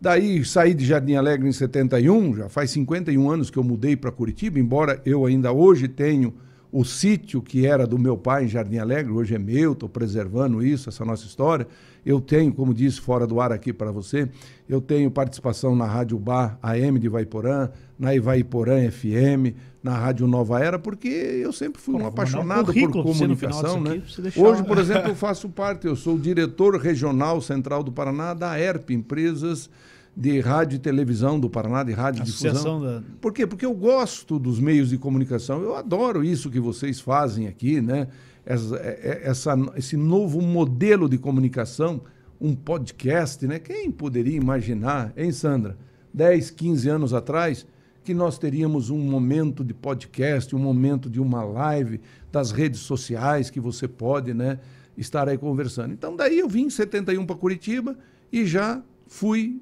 daí 0.02 0.44
saí 0.44 0.74
de 0.74 0.84
Jardim 0.84 1.14
Alegre 1.14 1.48
em 1.48 1.52
71, 1.52 2.34
já 2.34 2.48
faz 2.48 2.72
51 2.72 3.30
anos 3.30 3.50
que 3.50 3.56
eu 3.56 3.62
mudei 3.62 3.94
para 3.94 4.10
Curitiba, 4.10 4.58
embora 4.58 5.00
eu 5.06 5.24
ainda 5.24 5.52
hoje 5.52 5.86
tenho 5.86 6.34
o 6.72 6.84
sítio 6.84 7.40
que 7.40 7.66
era 7.66 7.86
do 7.86 7.96
meu 7.96 8.16
pai 8.16 8.46
em 8.46 8.48
Jardim 8.48 8.78
Alegre, 8.78 9.12
hoje 9.12 9.34
é 9.34 9.38
meu, 9.38 9.72
estou 9.72 9.88
preservando 9.88 10.64
isso, 10.64 10.88
essa 10.88 11.04
nossa 11.04 11.24
história. 11.24 11.68
Eu 12.04 12.20
tenho, 12.20 12.52
como 12.52 12.74
disse 12.74 13.00
fora 13.00 13.26
do 13.26 13.40
ar 13.40 13.52
aqui 13.52 13.72
para 13.72 13.92
você, 13.92 14.28
eu 14.68 14.80
tenho 14.80 15.08
participação 15.10 15.76
na 15.76 15.84
Rádio 15.84 16.18
Bar 16.18 16.58
AM 16.62 16.98
de 16.98 17.06
Ivaiporã, 17.06 17.68
na 17.96 18.12
Ivaiporã 18.14 18.90
FM, 18.90 19.54
na 19.82 19.96
Rádio 19.96 20.26
Nova 20.26 20.58
Era, 20.58 20.78
porque 20.78 21.08
eu 21.08 21.52
sempre 21.52 21.80
fui 21.80 21.94
Pô, 21.94 22.00
um 22.00 22.06
apaixonado 22.06 22.72
por 22.72 22.90
comunicação. 22.90 23.80
Né? 23.80 24.02
aqui, 24.04 24.22
deixar 24.22 24.40
Hoje, 24.40 24.64
por 24.64 24.78
exemplo, 24.78 25.10
eu 25.10 25.14
faço 25.14 25.48
parte, 25.50 25.86
eu 25.86 25.94
sou 25.94 26.16
o 26.16 26.18
diretor 26.18 26.76
regional 26.76 27.40
central 27.40 27.84
do 27.84 27.92
Paraná 27.92 28.34
da 28.34 28.58
ERP, 28.58 28.90
Empresas 28.90 29.70
de 30.16 30.40
Rádio 30.40 30.76
e 30.76 30.78
Televisão 30.78 31.40
do 31.40 31.48
Paraná, 31.48 31.82
de 31.82 31.92
Rádio 31.92 32.20
e 32.20 32.22
Associação 32.22 32.80
Difusão. 32.80 33.00
da- 33.00 33.06
Por 33.20 33.32
quê? 33.32 33.46
Porque 33.46 33.64
eu 33.64 33.72
gosto 33.74 34.38
dos 34.38 34.60
meios 34.60 34.90
de 34.90 34.98
comunicação. 34.98 35.62
Eu 35.62 35.74
adoro 35.74 36.22
isso 36.22 36.50
que 36.50 36.60
vocês 36.60 37.00
fazem 37.00 37.46
aqui, 37.46 37.80
né? 37.80 38.08
Essa, 38.44 38.76
é- 38.76 39.00
é- 39.02 39.30
essa- 39.30 39.56
esse 39.76 39.96
novo 39.96 40.40
modelo 40.42 41.08
de 41.08 41.16
comunicação, 41.16 42.02
um 42.40 42.54
podcast, 42.54 43.46
né? 43.46 43.58
Quem 43.58 43.90
poderia 43.90 44.36
imaginar, 44.36 45.12
hein, 45.16 45.32
Sandra? 45.32 45.76
10, 46.12 46.50
15 46.50 46.88
anos 46.88 47.14
atrás, 47.14 47.66
que 48.04 48.12
nós 48.12 48.36
teríamos 48.36 48.90
um 48.90 48.98
momento 48.98 49.64
de 49.64 49.72
podcast, 49.72 50.54
um 50.54 50.58
momento 50.58 51.08
de 51.08 51.20
uma 51.20 51.42
live 51.44 52.00
das 52.32 52.50
redes 52.50 52.80
sociais 52.80 53.48
que 53.48 53.60
você 53.60 53.86
pode, 53.86 54.34
né, 54.34 54.58
estar 54.98 55.28
aí 55.28 55.38
conversando. 55.38 55.92
Então, 55.94 56.14
daí 56.16 56.40
eu 56.40 56.48
vim 56.48 56.64
em 56.64 56.70
71 56.70 57.24
para 57.24 57.36
Curitiba 57.36 57.96
e 58.30 58.44
já 58.44 58.82
fui 59.06 59.60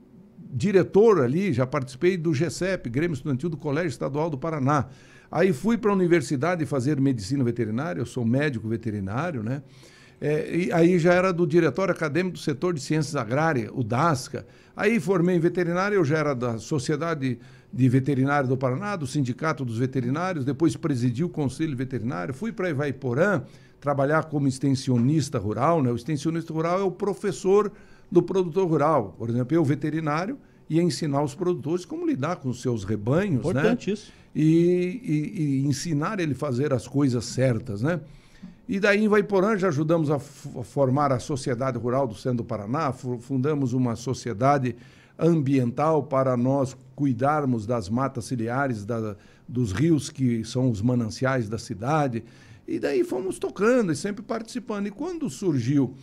diretor 0.52 1.22
ali, 1.22 1.52
já 1.52 1.66
participei 1.66 2.16
do 2.16 2.34
GECEP, 2.34 2.88
Grêmio 2.90 3.14
Estudantil 3.14 3.48
do 3.48 3.56
Colégio 3.56 3.88
Estadual 3.88 4.28
do 4.28 4.36
Paraná. 4.36 4.86
Aí 5.30 5.52
fui 5.52 5.78
para 5.78 5.90
a 5.90 5.94
universidade 5.94 6.66
fazer 6.66 7.00
medicina 7.00 7.44
veterinária, 7.44 8.00
eu 8.00 8.06
sou 8.06 8.24
médico 8.24 8.68
veterinário, 8.68 9.42
né? 9.42 9.62
É, 10.20 10.54
e 10.54 10.72
aí 10.72 10.98
já 10.98 11.14
era 11.14 11.32
do 11.32 11.46
diretório 11.46 11.94
acadêmico 11.94 12.34
do 12.34 12.40
setor 12.40 12.74
de 12.74 12.80
ciências 12.80 13.16
agrárias, 13.16 13.70
o 13.72 13.82
DASCA. 13.82 14.44
Aí 14.76 15.00
formei 15.00 15.36
em 15.36 15.40
veterinária, 15.40 15.94
eu 15.94 16.04
já 16.04 16.18
era 16.18 16.34
da 16.34 16.58
Sociedade 16.58 17.38
de 17.72 17.88
Veterinário 17.88 18.48
do 18.48 18.56
Paraná, 18.56 18.96
do 18.96 19.06
Sindicato 19.06 19.64
dos 19.64 19.78
Veterinários, 19.78 20.44
depois 20.44 20.76
presidi 20.76 21.24
o 21.24 21.28
Conselho 21.28 21.76
Veterinário, 21.76 22.34
fui 22.34 22.52
para 22.52 22.68
Ivaiporã 22.68 23.42
trabalhar 23.80 24.24
como 24.24 24.46
extensionista 24.46 25.38
rural, 25.38 25.82
né? 25.82 25.90
O 25.90 25.96
extensionista 25.96 26.52
rural 26.52 26.80
é 26.80 26.82
o 26.82 26.90
professor 26.90 27.72
do 28.10 28.22
produtor 28.22 28.66
rural. 28.68 29.14
Por 29.18 29.28
exemplo, 29.30 29.54
eu 29.54 29.64
veterinário 29.64 30.38
ia 30.68 30.82
ensinar 30.82 31.22
os 31.22 31.34
produtores 31.34 31.84
como 31.84 32.06
lidar 32.06 32.36
com 32.36 32.48
os 32.48 32.60
seus 32.62 32.84
rebanhos, 32.84 33.40
Importante 33.40 33.88
né? 33.88 33.94
isso. 33.94 34.12
E, 34.34 35.00
e- 35.02 35.42
e 35.62 35.66
ensinar 35.66 36.20
ele 36.20 36.32
a 36.32 36.36
fazer 36.36 36.72
as 36.72 36.86
coisas 36.86 37.24
certas, 37.24 37.82
né? 37.82 38.00
E 38.68 38.78
daí 38.78 39.02
em 39.04 39.08
Vaiporã 39.08 39.56
já 39.58 39.66
ajudamos 39.68 40.10
a 40.10 40.18
formar 40.20 41.10
a 41.12 41.18
Sociedade 41.18 41.76
Rural 41.76 42.06
do 42.06 42.14
Centro 42.14 42.38
do 42.38 42.44
Paraná, 42.44 42.92
fu- 42.92 43.18
fundamos 43.18 43.72
uma 43.72 43.96
sociedade 43.96 44.76
ambiental 45.18 46.04
para 46.04 46.36
nós 46.36 46.76
cuidarmos 46.94 47.66
das 47.66 47.88
matas 47.88 48.26
ciliares, 48.26 48.84
da- 48.84 49.16
dos 49.48 49.72
rios 49.72 50.08
que 50.08 50.44
são 50.44 50.70
os 50.70 50.80
mananciais 50.80 51.48
da 51.48 51.58
cidade. 51.58 52.22
E 52.66 52.78
daí 52.78 53.02
fomos 53.02 53.38
tocando 53.38 53.90
e 53.92 53.96
sempre 53.96 54.22
participando. 54.22 54.86
E 54.86 54.90
quando 54.92 55.28
surgiu 55.28 55.94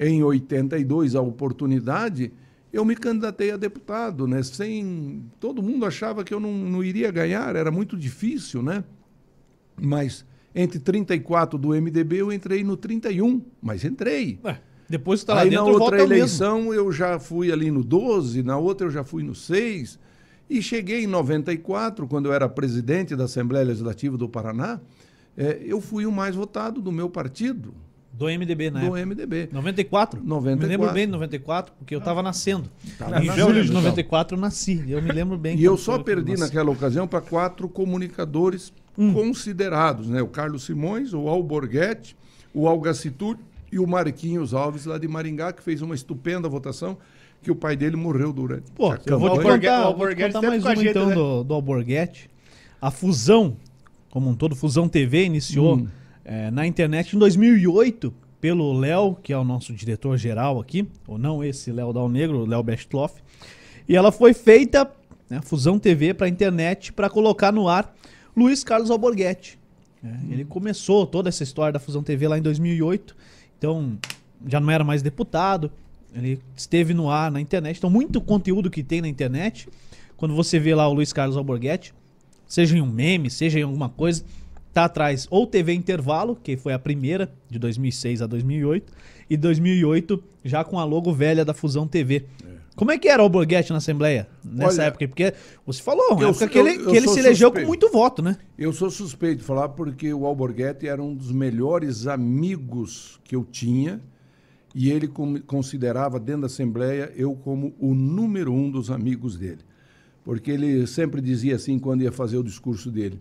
em 0.00 0.22
82 0.22 1.14
a 1.14 1.20
oportunidade, 1.20 2.32
eu 2.72 2.84
me 2.86 2.96
candidatei 2.96 3.50
a 3.50 3.56
deputado, 3.58 4.26
né? 4.26 4.42
Sem 4.42 5.22
todo 5.38 5.62
mundo 5.62 5.84
achava 5.84 6.24
que 6.24 6.32
eu 6.32 6.40
não, 6.40 6.52
não 6.52 6.82
iria 6.82 7.10
ganhar, 7.10 7.54
era 7.54 7.70
muito 7.70 7.98
difícil, 7.98 8.62
né? 8.62 8.82
Mas 9.78 10.24
entre 10.54 10.78
34 10.78 11.58
do 11.58 11.68
MDB 11.68 12.16
eu 12.22 12.32
entrei 12.32 12.64
no 12.64 12.78
31, 12.78 13.42
mas 13.60 13.84
entrei. 13.84 14.40
Ué, 14.42 14.58
depois 14.88 15.20
que 15.20 15.26
tá 15.26 15.34
lá 15.34 15.42
Aí 15.42 15.50
dentro, 15.50 15.66
na 15.66 15.70
outra 15.70 15.98
é 15.98 16.02
o 16.02 16.08
mesmo. 16.08 16.14
eleição 16.14 16.74
eu 16.74 16.90
já 16.90 17.18
fui 17.18 17.52
ali 17.52 17.70
no 17.70 17.84
12, 17.84 18.42
na 18.42 18.56
outra 18.56 18.86
eu 18.86 18.90
já 18.90 19.04
fui 19.04 19.22
no 19.22 19.34
6. 19.34 19.98
E 20.48 20.62
cheguei 20.62 21.04
em 21.04 21.06
94, 21.06 22.08
quando 22.08 22.26
eu 22.26 22.32
era 22.32 22.48
presidente 22.48 23.14
da 23.14 23.24
Assembleia 23.24 23.64
Legislativa 23.66 24.16
do 24.16 24.28
Paraná, 24.28 24.80
eh, 25.36 25.62
eu 25.64 25.80
fui 25.80 26.06
o 26.06 26.10
mais 26.10 26.34
votado 26.34 26.80
do 26.80 26.90
meu 26.90 27.08
partido. 27.08 27.72
Do 28.12 28.26
MDB, 28.26 28.70
né? 28.70 28.80
do 28.80 28.92
MDB. 28.92 29.48
94? 29.52 30.20
94. 30.22 30.68
Me 30.68 30.76
lembro 30.76 30.92
bem 30.92 31.06
de 31.06 31.12
94, 31.12 31.72
porque 31.78 31.94
eu 31.94 32.00
tava 32.00 32.22
nascendo. 32.22 32.68
Tava 32.98 33.22
em 33.22 33.26
nascendo, 33.26 33.46
julho 33.48 33.62
de 33.62 33.70
então. 33.70 33.80
94 33.82 34.36
eu 34.36 34.40
nasci. 34.40 34.84
Eu 34.88 35.00
me 35.00 35.10
lembro 35.12 35.38
bem. 35.38 35.56
E 35.56 35.64
eu 35.64 35.76
só 35.76 35.98
perdi 35.98 36.32
nasci. 36.32 36.42
naquela 36.44 36.70
ocasião 36.70 37.06
para 37.06 37.20
quatro 37.20 37.68
comunicadores 37.68 38.72
Hum. 38.98 39.14
considerados, 39.14 40.08
né? 40.08 40.20
O 40.20 40.26
Carlos 40.26 40.64
Simões, 40.64 41.14
o 41.14 41.28
Alborguete, 41.28 42.14
o 42.52 42.68
Algacitur 42.68 43.38
e 43.72 43.78
o 43.78 43.86
Marquinhos 43.86 44.52
Alves, 44.52 44.84
lá 44.84 44.98
de 44.98 45.08
Maringá, 45.08 45.52
que 45.52 45.62
fez 45.62 45.80
uma 45.80 45.94
estupenda 45.94 46.48
votação, 46.48 46.98
que 47.42 47.50
o 47.50 47.54
pai 47.54 47.76
dele 47.76 47.96
morreu 47.96 48.32
durante 48.32 48.70
Pô, 48.72 48.90
a 48.92 48.98
eu 49.06 49.18
vou 49.18 49.30
te 49.38 49.42
contar, 49.42 49.90
vou 49.92 50.08
te 50.14 50.16
contar 50.16 50.42
mais 50.42 50.62
uma 50.62 50.74
gente, 50.76 50.88
então 50.90 51.06
né? 51.08 51.14
do, 51.14 51.44
do 51.44 51.54
Alborguete. 51.54 52.28
A 52.82 52.90
fusão, 52.90 53.56
como 54.10 54.28
um 54.28 54.34
todo, 54.34 54.54
Fusão 54.54 54.86
TV, 54.88 55.24
iniciou 55.24 55.76
Hum. 55.76 55.88
Eh, 56.30 56.48
na 56.52 56.64
internet 56.64 57.16
em 57.16 57.18
2008 57.18 58.14
pelo 58.40 58.72
Léo, 58.72 59.16
que 59.20 59.32
é 59.32 59.36
o 59.36 59.42
nosso 59.42 59.72
diretor 59.72 60.16
geral 60.16 60.60
aqui, 60.60 60.86
ou 61.08 61.18
não 61.18 61.42
esse 61.42 61.72
Léo 61.72 61.92
Dal 61.92 62.08
Negro, 62.08 62.46
Léo 62.46 62.62
Bestloff. 62.62 63.20
E 63.88 63.96
ela 63.96 64.12
foi 64.12 64.32
feita, 64.32 64.88
né, 65.28 65.40
Fusão 65.42 65.76
TV, 65.76 66.14
para 66.14 66.28
internet, 66.28 66.92
para 66.92 67.10
colocar 67.10 67.50
no 67.50 67.68
ar 67.68 67.92
Luiz 68.36 68.62
Carlos 68.62 68.92
Alborguete. 68.92 69.58
né? 70.00 70.20
Ele 70.30 70.44
começou 70.44 71.04
toda 71.04 71.28
essa 71.28 71.42
história 71.42 71.72
da 71.72 71.80
Fusão 71.80 72.00
TV 72.00 72.28
lá 72.28 72.38
em 72.38 72.42
2008, 72.42 73.16
então 73.58 73.98
já 74.46 74.60
não 74.60 74.70
era 74.70 74.84
mais 74.84 75.02
deputado, 75.02 75.68
ele 76.14 76.40
esteve 76.56 76.94
no 76.94 77.10
ar 77.10 77.32
na 77.32 77.40
internet, 77.40 77.78
então 77.78 77.90
muito 77.90 78.20
conteúdo 78.20 78.70
que 78.70 78.84
tem 78.84 79.00
na 79.00 79.08
internet, 79.08 79.68
quando 80.16 80.36
você 80.36 80.60
vê 80.60 80.76
lá 80.76 80.86
o 80.86 80.92
Luiz 80.92 81.12
Carlos 81.12 81.36
Alborguete, 81.36 81.92
seja 82.46 82.78
em 82.78 82.80
um 82.80 82.86
meme, 82.86 83.28
seja 83.28 83.58
em 83.58 83.62
alguma 83.62 83.88
coisa, 83.88 84.24
tá 84.72 84.84
atrás 84.84 85.26
ou 85.30 85.46
TV 85.46 85.72
Intervalo, 85.74 86.36
que 86.42 86.56
foi 86.56 86.72
a 86.72 86.78
primeira, 86.78 87.30
de 87.48 87.58
2006 87.58 88.22
a 88.22 88.26
2008, 88.26 88.92
e 89.28 89.36
2008 89.36 90.22
já 90.44 90.64
com 90.64 90.78
a 90.78 90.84
logo 90.84 91.12
velha 91.12 91.44
da 91.44 91.52
Fusão 91.54 91.86
TV. 91.86 92.24
Como 92.76 92.90
é 92.90 92.96
que 92.98 93.08
era 93.08 93.20
o 93.20 93.24
Alborguete 93.24 93.72
na 93.72 93.76
Assembleia 93.78 94.26
nessa 94.42 94.80
Olha, 94.80 94.86
época? 94.88 95.06
Porque 95.08 95.34
você 95.66 95.82
falou, 95.82 96.12
uma 96.12 96.22
eu 96.22 96.28
época 96.30 96.38
sou- 96.38 96.48
que 96.48 96.58
ele, 96.58 96.70
eu- 96.70 96.80
eu 96.84 96.90
que 96.92 96.96
ele 96.96 97.08
se 97.08 97.18
elegeu 97.18 97.52
com 97.52 97.60
muito 97.66 97.90
voto, 97.90 98.22
né? 98.22 98.38
Eu 98.56 98.72
sou 98.72 98.90
suspeito 98.90 99.38
de 99.38 99.44
falar 99.44 99.68
porque 99.70 100.14
o 100.14 100.24
Alborguete 100.24 100.86
era 100.88 101.02
um 101.02 101.14
dos 101.14 101.30
melhores 101.30 102.06
amigos 102.06 103.20
que 103.24 103.36
eu 103.36 103.44
tinha 103.44 104.00
e 104.74 104.90
ele 104.90 105.08
considerava 105.46 106.18
dentro 106.18 106.42
da 106.42 106.46
Assembleia 106.46 107.12
eu 107.16 107.34
como 107.34 107.74
o 107.78 107.94
número 107.94 108.52
um 108.52 108.70
dos 108.70 108.90
amigos 108.90 109.36
dele. 109.36 109.58
Porque 110.24 110.50
ele 110.50 110.86
sempre 110.86 111.20
dizia 111.20 111.56
assim 111.56 111.78
quando 111.78 112.02
ia 112.02 112.12
fazer 112.12 112.38
o 112.38 112.42
discurso 112.44 112.90
dele. 112.90 113.20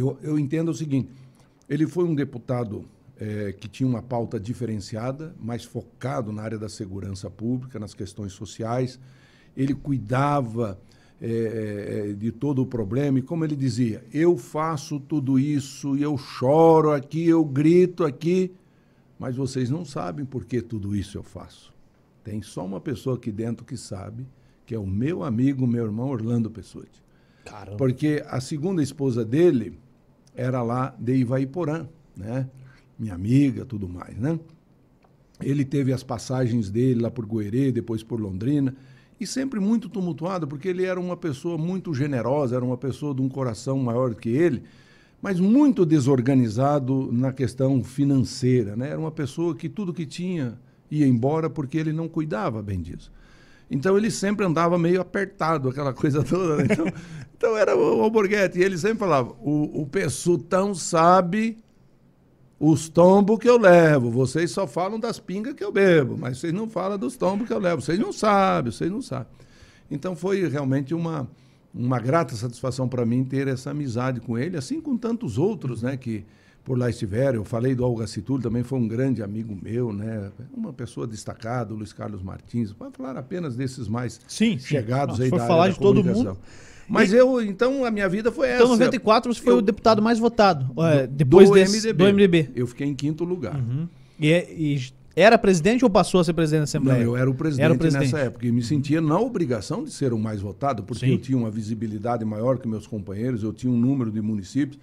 Eu, 0.00 0.18
eu 0.22 0.38
entendo 0.38 0.70
o 0.70 0.74
seguinte: 0.74 1.10
ele 1.68 1.86
foi 1.86 2.04
um 2.04 2.14
deputado 2.14 2.84
eh, 3.18 3.54
que 3.58 3.68
tinha 3.68 3.88
uma 3.88 4.02
pauta 4.02 4.40
diferenciada, 4.40 5.34
mais 5.38 5.62
focado 5.62 6.32
na 6.32 6.42
área 6.42 6.58
da 6.58 6.68
segurança 6.68 7.30
pública, 7.30 7.78
nas 7.78 7.92
questões 7.92 8.32
sociais. 8.32 8.98
Ele 9.56 9.74
cuidava 9.74 10.80
eh, 11.20 12.08
eh, 12.08 12.12
de 12.14 12.32
todo 12.32 12.62
o 12.62 12.66
problema 12.66 13.18
e, 13.18 13.22
como 13.22 13.44
ele 13.44 13.54
dizia, 13.54 14.02
eu 14.12 14.38
faço 14.38 14.98
tudo 14.98 15.38
isso 15.38 15.96
e 15.96 16.02
eu 16.02 16.16
choro 16.16 16.92
aqui, 16.92 17.28
eu 17.28 17.44
grito 17.44 18.04
aqui, 18.04 18.52
mas 19.18 19.36
vocês 19.36 19.68
não 19.68 19.84
sabem 19.84 20.24
por 20.24 20.46
que 20.46 20.62
tudo 20.62 20.96
isso 20.96 21.18
eu 21.18 21.22
faço. 21.22 21.74
Tem 22.24 22.40
só 22.40 22.64
uma 22.64 22.80
pessoa 22.80 23.16
aqui 23.16 23.30
dentro 23.30 23.66
que 23.66 23.76
sabe, 23.76 24.26
que 24.64 24.74
é 24.74 24.78
o 24.78 24.86
meu 24.86 25.22
amigo, 25.22 25.66
meu 25.66 25.84
irmão 25.84 26.08
Orlando 26.08 26.50
Pessotti. 26.50 27.02
Caramba. 27.44 27.76
Porque 27.76 28.24
a 28.26 28.40
segunda 28.40 28.82
esposa 28.82 29.24
dele 29.24 29.78
era 30.40 30.62
lá 30.62 30.94
de 30.98 31.16
Ivaiporã, 31.16 31.86
né? 32.16 32.48
Minha 32.98 33.14
amiga, 33.14 33.66
tudo 33.66 33.86
mais, 33.86 34.16
né? 34.16 34.40
Ele 35.42 35.66
teve 35.66 35.92
as 35.92 36.02
passagens 36.02 36.70
dele 36.70 37.02
lá 37.02 37.10
por 37.10 37.26
Goerê, 37.26 37.70
depois 37.70 38.02
por 38.02 38.18
Londrina, 38.18 38.74
e 39.20 39.26
sempre 39.26 39.60
muito 39.60 39.88
tumultuado, 39.88 40.48
porque 40.48 40.68
ele 40.68 40.84
era 40.84 40.98
uma 40.98 41.16
pessoa 41.16 41.58
muito 41.58 41.92
generosa, 41.92 42.56
era 42.56 42.64
uma 42.64 42.78
pessoa 42.78 43.14
de 43.14 43.20
um 43.20 43.28
coração 43.28 43.78
maior 43.78 44.14
que 44.14 44.30
ele, 44.30 44.62
mas 45.20 45.38
muito 45.38 45.84
desorganizado 45.84 47.12
na 47.12 47.32
questão 47.32 47.84
financeira, 47.84 48.74
né? 48.74 48.88
Era 48.88 48.98
uma 48.98 49.12
pessoa 49.12 49.54
que 49.54 49.68
tudo 49.68 49.92
que 49.92 50.06
tinha 50.06 50.58
ia 50.90 51.06
embora 51.06 51.50
porque 51.50 51.76
ele 51.76 51.92
não 51.92 52.08
cuidava 52.08 52.62
bem 52.62 52.80
disso. 52.80 53.12
Então 53.70 53.96
ele 53.96 54.10
sempre 54.10 54.44
andava 54.44 54.76
meio 54.76 55.00
apertado, 55.00 55.68
aquela 55.68 55.92
coisa 55.92 56.24
toda. 56.24 56.56
né? 56.56 56.68
Então, 56.70 56.86
então 57.36 57.56
era 57.56 57.76
o 57.76 58.02
Alborguete. 58.02 58.58
E 58.58 58.62
ele 58.62 58.76
sempre 58.76 58.98
falava: 58.98 59.30
o, 59.40 59.82
o 59.82 59.86
Pessutão 59.86 60.74
sabe 60.74 61.58
os 62.58 62.88
tombos 62.88 63.38
que 63.38 63.48
eu 63.48 63.56
levo. 63.56 64.10
Vocês 64.10 64.50
só 64.50 64.66
falam 64.66 64.98
das 64.98 65.20
pingas 65.20 65.54
que 65.54 65.64
eu 65.64 65.70
bebo, 65.70 66.18
mas 66.18 66.38
vocês 66.38 66.52
não 66.52 66.68
falam 66.68 66.98
dos 66.98 67.16
tombos 67.16 67.46
que 67.46 67.52
eu 67.52 67.58
levo. 67.60 67.80
Vocês 67.80 67.98
não 67.98 68.12
sabem, 68.12 68.72
vocês 68.72 68.90
não 68.90 69.00
sabem. 69.00 69.28
Então 69.90 70.14
foi 70.16 70.46
realmente 70.48 70.92
uma, 70.92 71.28
uma 71.74 71.98
grata 71.98 72.34
satisfação 72.34 72.88
para 72.88 73.06
mim 73.06 73.24
ter 73.24 73.48
essa 73.48 73.70
amizade 73.70 74.20
com 74.20 74.36
ele, 74.36 74.56
assim 74.56 74.80
com 74.80 74.96
tantos 74.96 75.38
outros, 75.38 75.82
né, 75.82 75.96
que 75.96 76.24
por 76.70 76.78
lá 76.78 76.88
estiveram. 76.88 77.34
Eu 77.40 77.44
falei 77.44 77.74
do 77.74 77.84
Algacitul, 77.84 78.40
também 78.40 78.62
foi 78.62 78.78
um 78.78 78.86
grande 78.86 79.24
amigo 79.24 79.58
meu, 79.60 79.92
né, 79.92 80.30
uma 80.56 80.72
pessoa 80.72 81.04
destacada, 81.04 81.74
o 81.74 81.76
Luiz 81.76 81.92
Carlos 81.92 82.22
Martins. 82.22 82.72
Pode 82.72 82.96
falar 82.96 83.16
apenas 83.16 83.56
desses 83.56 83.88
mais 83.88 84.20
Sim, 84.28 84.56
sim. 84.56 84.66
chegados 84.68 85.18
Não, 85.18 85.24
aí 85.24 85.30
da 85.32 85.38
falar 85.48 85.62
área 85.64 85.72
de 85.74 85.80
da 85.80 85.82
todo 85.84 86.04
mundo. 86.04 86.38
Mas 86.88 87.12
eu, 87.12 87.42
então, 87.42 87.84
a 87.84 87.90
minha 87.90 88.08
vida 88.08 88.30
foi 88.30 88.46
essa. 88.50 88.58
Então, 88.62 88.68
em 88.68 88.78
94 88.78 89.34
você 89.34 89.40
foi 89.40 89.52
Eu- 89.52 89.56
o 89.58 89.62
deputado 89.62 90.00
mais 90.00 90.20
votado. 90.20 90.70
é, 90.84 91.08
depois 91.08 91.48
do 91.48 91.56
desse, 91.56 91.72
MDB. 91.88 92.04
do 92.04 92.08
MDB. 92.08 92.50
Eu 92.54 92.68
fiquei 92.68 92.86
em 92.86 92.94
quinto 92.94 93.24
lugar. 93.24 93.60
E, 94.16 94.30
é- 94.30 94.48
e 94.56 94.80
era 95.16 95.36
presidente 95.36 95.84
ou 95.84 95.90
passou 95.90 96.20
a 96.20 96.24
ser 96.24 96.34
presidente 96.34 96.60
da 96.60 96.64
Assembleia? 96.64 96.98
Não, 97.00 97.04
eu 97.04 97.16
era 97.16 97.28
o 97.28 97.34
presidente, 97.34 97.64
Era 97.64 97.74
o 97.74 97.78
presidente. 97.78 98.12
nessa 98.12 98.26
época 98.26 98.46
e 98.46 98.52
me 98.52 98.62
sentia 98.62 99.00
na 99.00 99.18
obrigação 99.18 99.82
de 99.82 99.90
ser 99.90 100.12
o 100.12 100.18
mais 100.20 100.40
votado, 100.40 100.84
porque 100.84 101.04
Sim. 101.06 101.12
eu 101.14 101.18
tinha 101.18 101.36
uma 101.36 101.50
visibilidade 101.50 102.24
maior 102.24 102.58
que 102.58 102.68
meus 102.68 102.86
companheiros, 102.86 103.42
eu 103.42 103.52
tinha 103.52 103.72
um 103.72 103.76
número 103.76 104.12
de 104.12 104.20
municípios. 104.20 104.78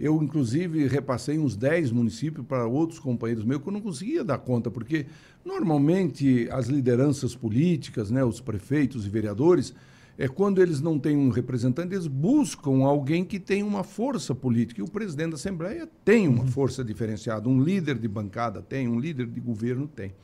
Eu, 0.00 0.22
inclusive, 0.22 0.86
repassei 0.86 1.38
uns 1.38 1.54
10 1.54 1.92
municípios 1.92 2.46
para 2.46 2.66
outros 2.66 2.98
companheiros 2.98 3.44
meus 3.44 3.60
que 3.60 3.68
eu 3.68 3.72
não 3.72 3.82
conseguia 3.82 4.24
dar 4.24 4.38
conta, 4.38 4.70
porque 4.70 5.04
normalmente 5.44 6.48
as 6.50 6.68
lideranças 6.68 7.36
políticas, 7.36 8.10
né, 8.10 8.24
os 8.24 8.40
prefeitos 8.40 9.04
e 9.04 9.10
vereadores, 9.10 9.74
é 10.16 10.26
quando 10.26 10.62
eles 10.62 10.80
não 10.80 10.98
têm 10.98 11.18
um 11.18 11.28
representante, 11.28 11.94
eles 11.94 12.06
buscam 12.06 12.82
alguém 12.84 13.26
que 13.26 13.38
tem 13.38 13.62
uma 13.62 13.84
força 13.84 14.34
política. 14.34 14.80
E 14.80 14.84
o 14.84 14.88
presidente 14.88 15.30
da 15.30 15.36
Assembleia 15.36 15.86
tem 16.02 16.26
uma 16.26 16.46
força 16.46 16.82
diferenciada, 16.82 17.46
um 17.46 17.62
líder 17.62 17.98
de 17.98 18.08
bancada 18.08 18.62
tem, 18.62 18.88
um 18.88 18.98
líder 18.98 19.26
de 19.26 19.38
governo 19.38 19.86
tem. 19.86 20.14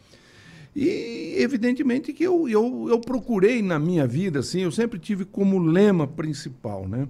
E 0.74 1.36
evidentemente 1.38 2.14
que 2.14 2.24
eu, 2.24 2.48
eu, 2.48 2.86
eu 2.88 2.98
procurei 2.98 3.60
na 3.60 3.78
minha 3.78 4.06
vida, 4.06 4.38
assim, 4.38 4.60
eu 4.60 4.72
sempre 4.72 4.98
tive 4.98 5.26
como 5.26 5.58
lema 5.58 6.06
principal, 6.06 6.88
né? 6.88 7.06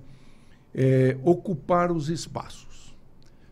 É, 0.76 1.16
ocupar 1.24 1.90
os 1.90 2.10
espaços. 2.10 2.94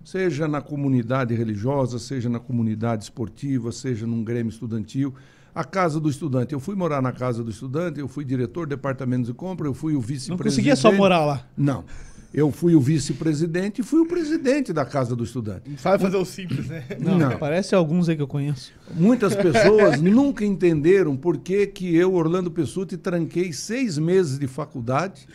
Seja 0.05 0.47
na 0.47 0.61
comunidade 0.61 1.35
religiosa, 1.35 1.99
seja 1.99 2.29
na 2.29 2.39
comunidade 2.39 3.05
esportiva, 3.05 3.73
seja 3.73 4.07
num 4.07 4.23
grêmio 4.23 4.51
estudantil. 4.51 5.15
A 5.55 5.65
casa 5.65 5.99
do 5.99 6.11
estudante. 6.11 6.53
Eu 6.53 6.61
fui 6.61 6.75
morar 6.75 7.01
na 7.01 7.13
casa 7.13 7.43
do 7.43 7.51
estudante, 7.51 7.99
eu 8.01 8.09
fui 8.09 8.25
diretor 8.25 8.67
de 8.67 8.71
departamento 8.71 9.25
de 9.27 9.33
compra, 9.33 9.67
eu 9.67 9.73
fui 9.73 9.93
o 9.93 9.97
Não 9.97 10.03
vice-presidente. 10.03 10.45
conseguia 10.45 10.77
só 10.77 10.93
morar 10.93 11.25
lá. 11.25 11.47
Não. 11.57 11.85
Eu 12.35 12.51
fui 12.51 12.75
o 12.75 12.81
vice-presidente 12.81 13.81
e 13.81 13.85
fui 13.85 14.01
o 14.01 14.07
presidente 14.07 14.73
da 14.73 14.85
casa 14.85 15.15
do 15.15 15.23
estudante. 15.23 15.71
Sabe 15.79 16.03
fazer 16.03 16.17
o 16.17 16.25
simples, 16.25 16.67
né? 16.67 16.85
Não, 16.99 17.17
Não. 17.17 17.39
Parece 17.39 17.77
alguns 17.77 18.09
aí 18.09 18.17
que 18.17 18.23
eu 18.23 18.27
conheço. 18.27 18.73
Muitas 18.93 19.37
pessoas 19.37 20.03
nunca 20.03 20.45
entenderam 20.45 21.17
por 21.17 21.39
que, 21.39 21.65
que 21.69 21.95
eu, 21.95 22.13
Orlando 22.13 22.51
Pessuti, 22.51 22.97
tranquei 22.97 23.53
seis 23.53 23.97
meses 23.97 24.37
de 24.37 24.49
faculdade, 24.49 25.29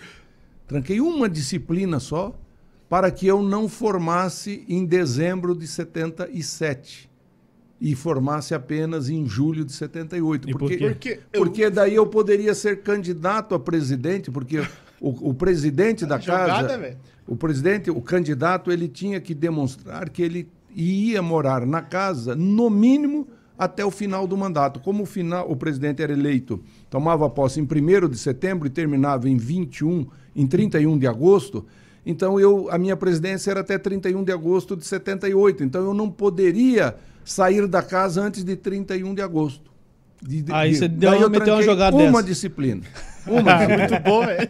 tranquei 0.70 1.02
uma 1.02 1.28
disciplina 1.28 2.00
só, 2.00 2.40
para 2.88 3.12
que 3.12 3.28
eu 3.28 3.42
não 3.42 3.68
formasse 3.68 4.64
em 4.70 4.86
dezembro 4.86 5.56
de 5.56 5.68
77 5.68 7.10
e 7.82 7.96
formasse 7.96 8.54
apenas 8.54 9.10
em 9.10 9.26
julho 9.26 9.66
de 9.66 9.72
78. 9.74 10.48
E 10.50 10.52
por 10.52 10.60
porque, 10.60 10.78
quê? 10.78 10.86
Porque 10.88 11.20
eu- 11.34 11.44
porque 11.44 11.70
daí 11.70 11.96
eu 11.96 12.06
poderia 12.06 12.54
ser 12.54 12.82
candidato 12.82 13.56
a 13.56 13.60
presidente, 13.60 14.30
porque 14.30 14.60
o, 15.02 15.30
o 15.30 15.34
presidente 15.34 16.06
da 16.06 16.20
Jogada, 16.20 16.48
casa, 16.68 16.78
velho. 16.78 16.98
o 17.28 17.36
presidente, 17.36 17.90
o 17.90 18.02
candidato, 18.02 18.72
ele 18.72 18.88
tinha 18.88 19.20
que 19.20 19.34
demonstrar 19.34 20.10
que 20.10 20.22
ele 20.22 20.48
ia 20.76 21.22
morar 21.22 21.66
na 21.66 21.82
casa, 21.82 22.36
no 22.36 22.70
mínimo, 22.70 23.28
até 23.58 23.84
o 23.84 23.92
final 23.92 24.26
do 24.26 24.38
mandato. 24.38 24.80
Como 24.80 25.04
o, 25.04 25.06
final, 25.06 25.50
o 25.52 25.56
presidente 25.56 26.02
era 26.02 26.14
eleito, 26.14 26.64
tomava 26.90 27.30
posse 27.30 27.60
em 27.60 27.64
1 27.64 28.08
de 28.08 28.18
setembro 28.18 28.68
e 28.68 28.70
terminava 28.70 29.28
em 29.30 29.36
21, 29.36 30.08
em 30.40 30.48
31 30.48 30.98
de 30.98 31.06
agosto, 31.08 31.66
então 32.06 32.40
eu, 32.40 32.70
a 32.72 32.78
minha 32.78 32.96
presidência 32.96 33.52
era 33.52 33.60
até 33.60 33.78
31 33.78 34.24
de 34.24 34.32
agosto 34.32 34.76
de 34.76 34.86
78. 34.86 35.64
Então 35.64 35.84
eu 35.84 35.94
não 35.94 36.10
poderia 36.10 36.96
sair 37.26 37.68
da 37.68 37.82
casa 37.84 38.22
antes 38.22 38.44
de 38.44 38.56
31 38.56 39.14
de 39.14 39.22
agosto. 39.22 39.70
De- 40.22 40.42
de- 40.42 40.52
Aí 40.52 40.72
de- 40.72 40.78
você 40.78 40.88
deu 40.88 41.10
daí 41.12 41.20
uma- 41.20 41.26
eu 41.26 41.30
meteu 41.30 41.54
uma 41.54 41.64
jogada 41.64 41.96
Uma 41.96 42.06
dessa. 42.22 42.24
disciplina. 42.24 42.82
Uma 43.28 43.54
disciplina. 43.54 43.88
Muito 43.90 44.04
bom, 44.04 44.24
é. 44.24 44.50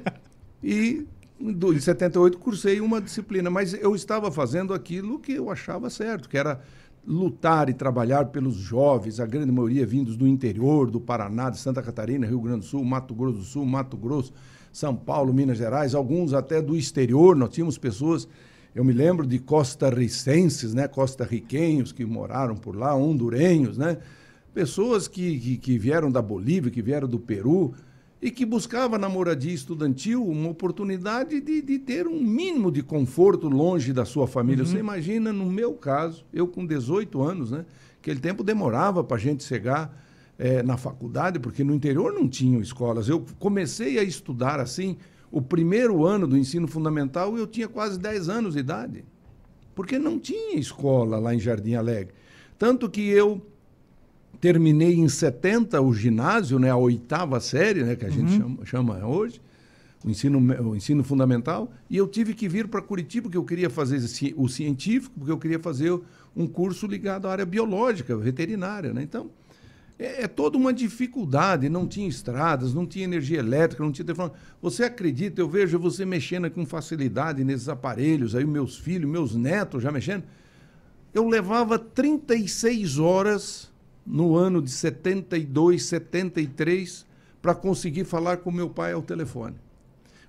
E 0.63 1.05
do- 1.39 1.73
em 1.73 1.79
78 1.79 2.37
cursei 2.37 2.79
uma 2.81 3.01
disciplina, 3.01 3.49
mas 3.49 3.73
eu 3.73 3.95
estava 3.95 4.31
fazendo 4.31 4.73
aquilo 4.73 5.19
que 5.19 5.33
eu 5.33 5.49
achava 5.49 5.89
certo, 5.89 6.27
que 6.29 6.37
era 6.37 6.59
lutar 7.05 7.69
e 7.69 7.73
trabalhar 7.73 8.25
pelos 8.25 8.55
jovens, 8.55 9.19
a 9.19 9.25
grande 9.25 9.51
maioria 9.51 9.85
vindos 9.85 10.15
do 10.17 10.27
interior, 10.27 10.91
do 10.91 10.99
Paraná, 10.99 11.49
de 11.49 11.57
Santa 11.57 11.81
Catarina, 11.81 12.27
Rio 12.27 12.39
Grande 12.41 12.59
do 12.59 12.65
Sul, 12.65 12.83
Mato 12.85 13.13
Grosso 13.15 13.37
do 13.37 13.43
Sul, 13.43 13.65
Mato 13.65 13.97
Grosso, 13.97 14.31
São 14.79 14.95
Paulo, 14.95 15.33
Minas 15.33 15.57
Gerais, 15.57 15.93
alguns 15.93 16.33
até 16.33 16.61
do 16.61 16.73
exterior. 16.73 17.35
Nós 17.35 17.49
tínhamos 17.49 17.77
pessoas, 17.77 18.29
eu 18.73 18.81
me 18.81 18.93
lembro 18.93 19.27
de 19.27 19.37
costarricenses, 19.37 20.73
né, 20.73 20.87
costarriquenhos 20.87 21.91
que 21.91 22.05
moraram 22.05 22.55
por 22.55 22.77
lá, 22.77 22.95
hondurenhos, 22.95 23.77
né? 23.77 23.97
Pessoas 24.53 25.05
que, 25.05 25.37
que, 25.37 25.57
que 25.57 25.77
vieram 25.77 26.09
da 26.09 26.21
Bolívia, 26.21 26.71
que 26.71 26.81
vieram 26.81 27.09
do 27.09 27.19
Peru, 27.19 27.73
e 28.21 28.31
que 28.31 28.45
buscava 28.45 28.97
na 28.97 29.09
moradia 29.09 29.53
estudantil 29.53 30.25
uma 30.25 30.49
oportunidade 30.49 31.41
de, 31.41 31.61
de 31.61 31.77
ter 31.77 32.07
um 32.07 32.21
mínimo 32.21 32.71
de 32.71 32.81
conforto 32.81 33.49
longe 33.49 33.91
da 33.91 34.05
sua 34.05 34.27
família. 34.27 34.63
Uhum. 34.63 34.71
Você 34.71 34.77
imagina, 34.77 35.33
no 35.33 35.45
meu 35.45 35.73
caso, 35.73 36.23
eu 36.33 36.47
com 36.47 36.65
18 36.65 37.21
anos, 37.21 37.51
né? 37.51 37.65
Aquele 38.01 38.21
tempo 38.21 38.45
demorava 38.45 39.03
para 39.03 39.17
a 39.17 39.19
gente 39.19 39.43
chegar 39.43 39.93
é, 40.39 40.63
na 40.63 40.77
faculdade, 40.77 41.37
porque 41.37 41.65
no 41.65 41.75
interior 41.75 42.13
não 42.13 42.27
tinham 42.27 42.61
escolas. 42.61 43.09
Eu 43.09 43.25
comecei 43.37 43.99
a 43.99 44.03
estudar 44.03 44.61
assim, 44.61 44.95
o 45.29 45.41
primeiro 45.41 46.05
ano 46.05 46.25
do 46.25 46.37
ensino 46.37 46.65
fundamental, 46.65 47.37
eu 47.37 47.45
tinha 47.45 47.67
quase 47.67 47.99
10 47.99 48.29
anos 48.29 48.53
de 48.53 48.61
idade. 48.61 49.03
Porque 49.75 49.99
não 49.99 50.17
tinha 50.17 50.57
escola 50.57 51.19
lá 51.19 51.35
em 51.35 51.39
Jardim 51.39 51.73
Alegre. 51.73 52.13
Tanto 52.57 52.89
que 52.89 53.01
eu 53.01 53.45
terminei 54.39 54.95
em 54.95 55.09
70 55.09 55.81
o 55.81 55.93
ginásio, 55.93 56.57
né, 56.57 56.69
a 56.69 56.77
oitava 56.77 57.41
série, 57.41 57.83
né, 57.83 57.97
que 57.97 58.05
a 58.05 58.09
gente 58.09 58.31
uhum. 58.31 58.65
chama, 58.65 58.65
chama 58.65 59.05
hoje, 59.05 59.41
o 60.05 60.09
ensino, 60.09 60.39
o 60.63 60.75
ensino 60.75 61.03
fundamental, 61.03 61.69
e 61.89 61.97
eu 61.97 62.07
tive 62.07 62.33
que 62.33 62.47
vir 62.47 62.69
para 62.69 62.81
Curitiba, 62.81 63.23
porque 63.23 63.37
eu 63.37 63.43
queria 63.43 63.69
fazer 63.69 63.99
o 64.37 64.47
científico, 64.47 65.15
porque 65.17 65.31
eu 65.31 65.37
queria 65.37 65.59
fazer 65.59 65.99
um 66.33 66.47
curso 66.47 66.87
ligado 66.87 67.27
à 67.27 67.31
área 67.31 67.45
biológica, 67.45 68.15
veterinária. 68.15 68.93
Né? 68.93 69.03
Então, 69.03 69.29
é, 69.99 70.23
é 70.23 70.27
toda 70.27 70.57
uma 70.57 70.73
dificuldade, 70.73 71.67
não 71.67 71.85
tinha 71.85 72.07
estradas, 72.07 72.73
não 72.73 72.87
tinha 72.87 73.03
energia 73.03 73.39
elétrica, 73.39 73.83
não 73.83 73.91
tinha 73.91 74.05
telefone. 74.05 74.31
Você 74.61 74.83
acredita, 74.83 75.41
eu 75.41 75.49
vejo 75.49 75.77
você 75.77 76.05
mexendo 76.05 76.49
com 76.49 76.65
facilidade 76.65 77.43
nesses 77.43 77.67
aparelhos, 77.67 78.33
aí 78.33 78.45
meus 78.45 78.77
filhos, 78.77 79.11
meus 79.11 79.35
netos 79.35 79.83
já 79.83 79.91
mexendo. 79.91 80.23
Eu 81.13 81.27
levava 81.27 81.77
36 81.77 82.97
horas 82.97 83.69
no 84.05 84.35
ano 84.35 84.61
de 84.61 84.71
72, 84.71 85.83
73, 85.83 87.05
para 87.41 87.53
conseguir 87.53 88.05
falar 88.05 88.37
com 88.37 88.51
meu 88.51 88.69
pai 88.69 88.93
ao 88.93 89.01
telefone. 89.01 89.55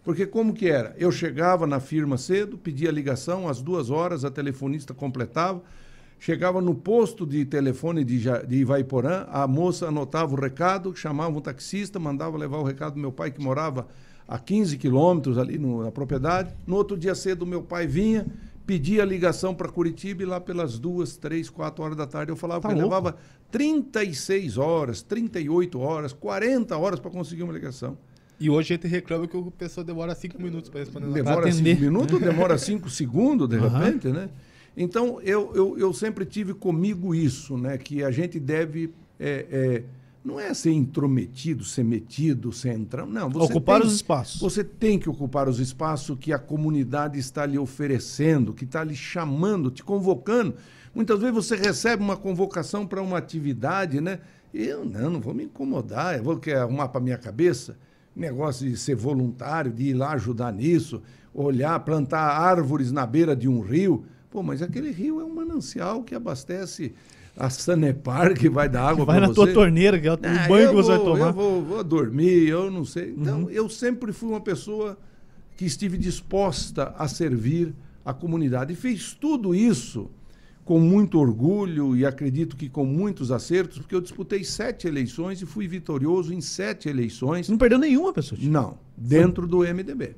Porque 0.02 0.26
como 0.26 0.54
que 0.54 0.68
era? 0.68 0.94
Eu 0.98 1.12
chegava 1.12 1.66
na 1.66 1.78
firma 1.78 2.16
cedo, 2.16 2.58
pedia 2.58 2.90
ligação, 2.90 3.48
às 3.48 3.60
duas 3.60 3.90
horas 3.90 4.24
a 4.24 4.30
telefonista 4.30 4.94
completava, 4.94 5.62
chegava 6.20 6.60
no 6.60 6.74
posto 6.74 7.26
de 7.26 7.46
telefone 7.46 8.04
de, 8.04 8.20
de 8.46 8.56
Ivaiporã, 8.56 9.26
a 9.30 9.48
moça 9.48 9.88
anotava 9.88 10.34
o 10.34 10.38
recado, 10.38 10.94
chamava 10.94 11.36
um 11.36 11.40
taxista, 11.40 11.98
mandava 11.98 12.36
levar 12.36 12.58
o 12.58 12.62
recado 12.62 12.94
do 12.94 13.00
meu 13.00 13.10
pai, 13.10 13.30
que 13.30 13.42
morava 13.42 13.88
a 14.28 14.38
15 14.38 14.76
quilômetros 14.76 15.38
ali 15.38 15.58
no, 15.58 15.82
na 15.82 15.90
propriedade. 15.90 16.54
No 16.66 16.76
outro 16.76 16.96
dia 16.96 17.14
cedo, 17.14 17.46
meu 17.46 17.62
pai 17.62 17.86
vinha, 17.86 18.26
pedia 18.66 19.02
ligação 19.02 19.54
para 19.54 19.68
Curitiba 19.70 20.22
e 20.22 20.26
lá 20.26 20.38
pelas 20.38 20.78
duas, 20.78 21.16
três, 21.16 21.48
quatro 21.48 21.82
horas 21.82 21.96
da 21.96 22.06
tarde 22.06 22.30
eu 22.30 22.36
falava 22.36 22.60
tá 22.60 22.68
que 22.68 22.74
levava 22.74 23.16
36 23.50 24.58
horas, 24.58 25.00
38 25.00 25.80
horas, 25.80 26.12
40 26.12 26.76
horas 26.76 27.00
para 27.00 27.10
conseguir 27.10 27.44
uma 27.44 27.52
ligação. 27.52 27.96
E 28.38 28.50
hoje 28.50 28.74
a 28.74 28.76
gente 28.76 28.86
reclama 28.86 29.26
que 29.26 29.36
a 29.36 29.42
pessoa 29.56 29.84
demora 29.84 30.14
cinco 30.14 30.40
minutos 30.40 30.68
para 30.68 30.80
responder. 30.80 31.12
Demora 31.12 31.50
cinco 31.50 31.80
minutos, 31.80 32.20
demora 32.20 32.56
cinco 32.58 32.90
segundos, 32.90 33.48
de 33.48 33.56
uhum. 33.56 33.68
repente, 33.68 34.08
né? 34.08 34.28
Então, 34.82 35.20
eu, 35.20 35.52
eu, 35.54 35.78
eu 35.78 35.92
sempre 35.92 36.24
tive 36.24 36.54
comigo 36.54 37.14
isso, 37.14 37.58
né? 37.58 37.76
Que 37.76 38.02
a 38.02 38.10
gente 38.10 38.40
deve... 38.40 38.94
É, 39.18 39.46
é, 39.50 39.84
não 40.24 40.40
é 40.40 40.54
ser 40.54 40.72
intrometido, 40.72 41.64
ser 41.64 41.84
metido, 41.84 42.50
ser 42.50 42.72
entrar. 42.74 43.06
Não, 43.06 43.28
ocupar 43.28 43.80
tem, 43.80 43.88
os 43.88 43.94
espaços. 43.94 44.40
Você 44.40 44.64
tem 44.64 44.98
que 44.98 45.08
ocupar 45.08 45.50
os 45.50 45.60
espaços 45.60 46.16
que 46.18 46.32
a 46.32 46.38
comunidade 46.38 47.18
está 47.18 47.44
lhe 47.44 47.58
oferecendo, 47.58 48.54
que 48.54 48.64
está 48.64 48.82
lhe 48.82 48.94
chamando, 48.94 49.70
te 49.70 49.84
convocando. 49.84 50.54
Muitas 50.94 51.20
vezes 51.20 51.34
você 51.34 51.56
recebe 51.56 52.02
uma 52.02 52.16
convocação 52.16 52.86
para 52.86 53.02
uma 53.02 53.18
atividade, 53.18 54.00
né? 54.00 54.20
Eu 54.52 54.84
não, 54.84 55.10
não 55.10 55.20
vou 55.20 55.34
me 55.34 55.44
incomodar, 55.44 56.16
eu 56.16 56.24
vou 56.24 56.38
quer 56.38 56.56
arrumar 56.56 56.88
para 56.88 57.00
minha 57.00 57.18
cabeça. 57.18 57.78
Negócio 58.16 58.68
de 58.68 58.76
ser 58.78 58.96
voluntário, 58.96 59.70
de 59.72 59.84
ir 59.84 59.94
lá 59.94 60.12
ajudar 60.12 60.52
nisso, 60.52 61.02
olhar, 61.34 61.78
plantar 61.80 62.20
árvores 62.20 62.90
na 62.90 63.06
beira 63.06 63.36
de 63.36 63.46
um 63.46 63.60
rio. 63.60 64.04
Pô, 64.30 64.42
mas 64.42 64.62
aquele 64.62 64.90
rio 64.90 65.20
é 65.20 65.24
um 65.24 65.34
manancial 65.34 66.02
que 66.02 66.14
abastece 66.14 66.94
a 67.36 67.50
Sanepar 67.50 68.34
que 68.34 68.48
vai 68.48 68.68
dar 68.68 68.88
água 68.88 69.04
para 69.04 69.14
você. 69.14 69.20
Vai 69.20 69.28
na 69.28 69.34
tua 69.34 69.52
torneira, 69.52 69.98
que 69.98 70.06
é 70.06 70.12
o 70.12 70.14
ah, 70.14 70.48
banho 70.48 70.68
que 70.68 70.74
você 70.74 70.96
vou, 70.96 71.04
vai 71.04 71.14
tomar. 71.14 71.26
Eu 71.28 71.32
vou, 71.32 71.62
vou, 71.62 71.84
dormir, 71.84 72.48
eu 72.48 72.70
não 72.70 72.84
sei. 72.84 73.14
Então, 73.16 73.42
uhum. 73.42 73.50
eu 73.50 73.68
sempre 73.68 74.12
fui 74.12 74.28
uma 74.28 74.40
pessoa 74.40 74.98
que 75.56 75.64
estive 75.64 75.98
disposta 75.98 76.94
a 76.96 77.08
servir 77.08 77.74
a 78.04 78.12
comunidade. 78.14 78.72
E 78.72 78.76
fez 78.76 79.14
tudo 79.14 79.54
isso 79.54 80.10
com 80.64 80.78
muito 80.78 81.18
orgulho 81.18 81.96
e 81.96 82.06
acredito 82.06 82.56
que 82.56 82.68
com 82.68 82.84
muitos 82.84 83.32
acertos, 83.32 83.78
porque 83.78 83.94
eu 83.94 84.00
disputei 84.00 84.44
sete 84.44 84.86
eleições 84.86 85.42
e 85.42 85.46
fui 85.46 85.66
vitorioso 85.66 86.32
em 86.32 86.40
sete 86.40 86.88
eleições. 86.88 87.48
Não 87.48 87.58
perdeu 87.58 87.78
nenhuma, 87.78 88.12
pessoa? 88.12 88.38
Não, 88.40 88.78
dentro 88.96 89.48
do 89.48 89.58
MDB. 89.60 90.14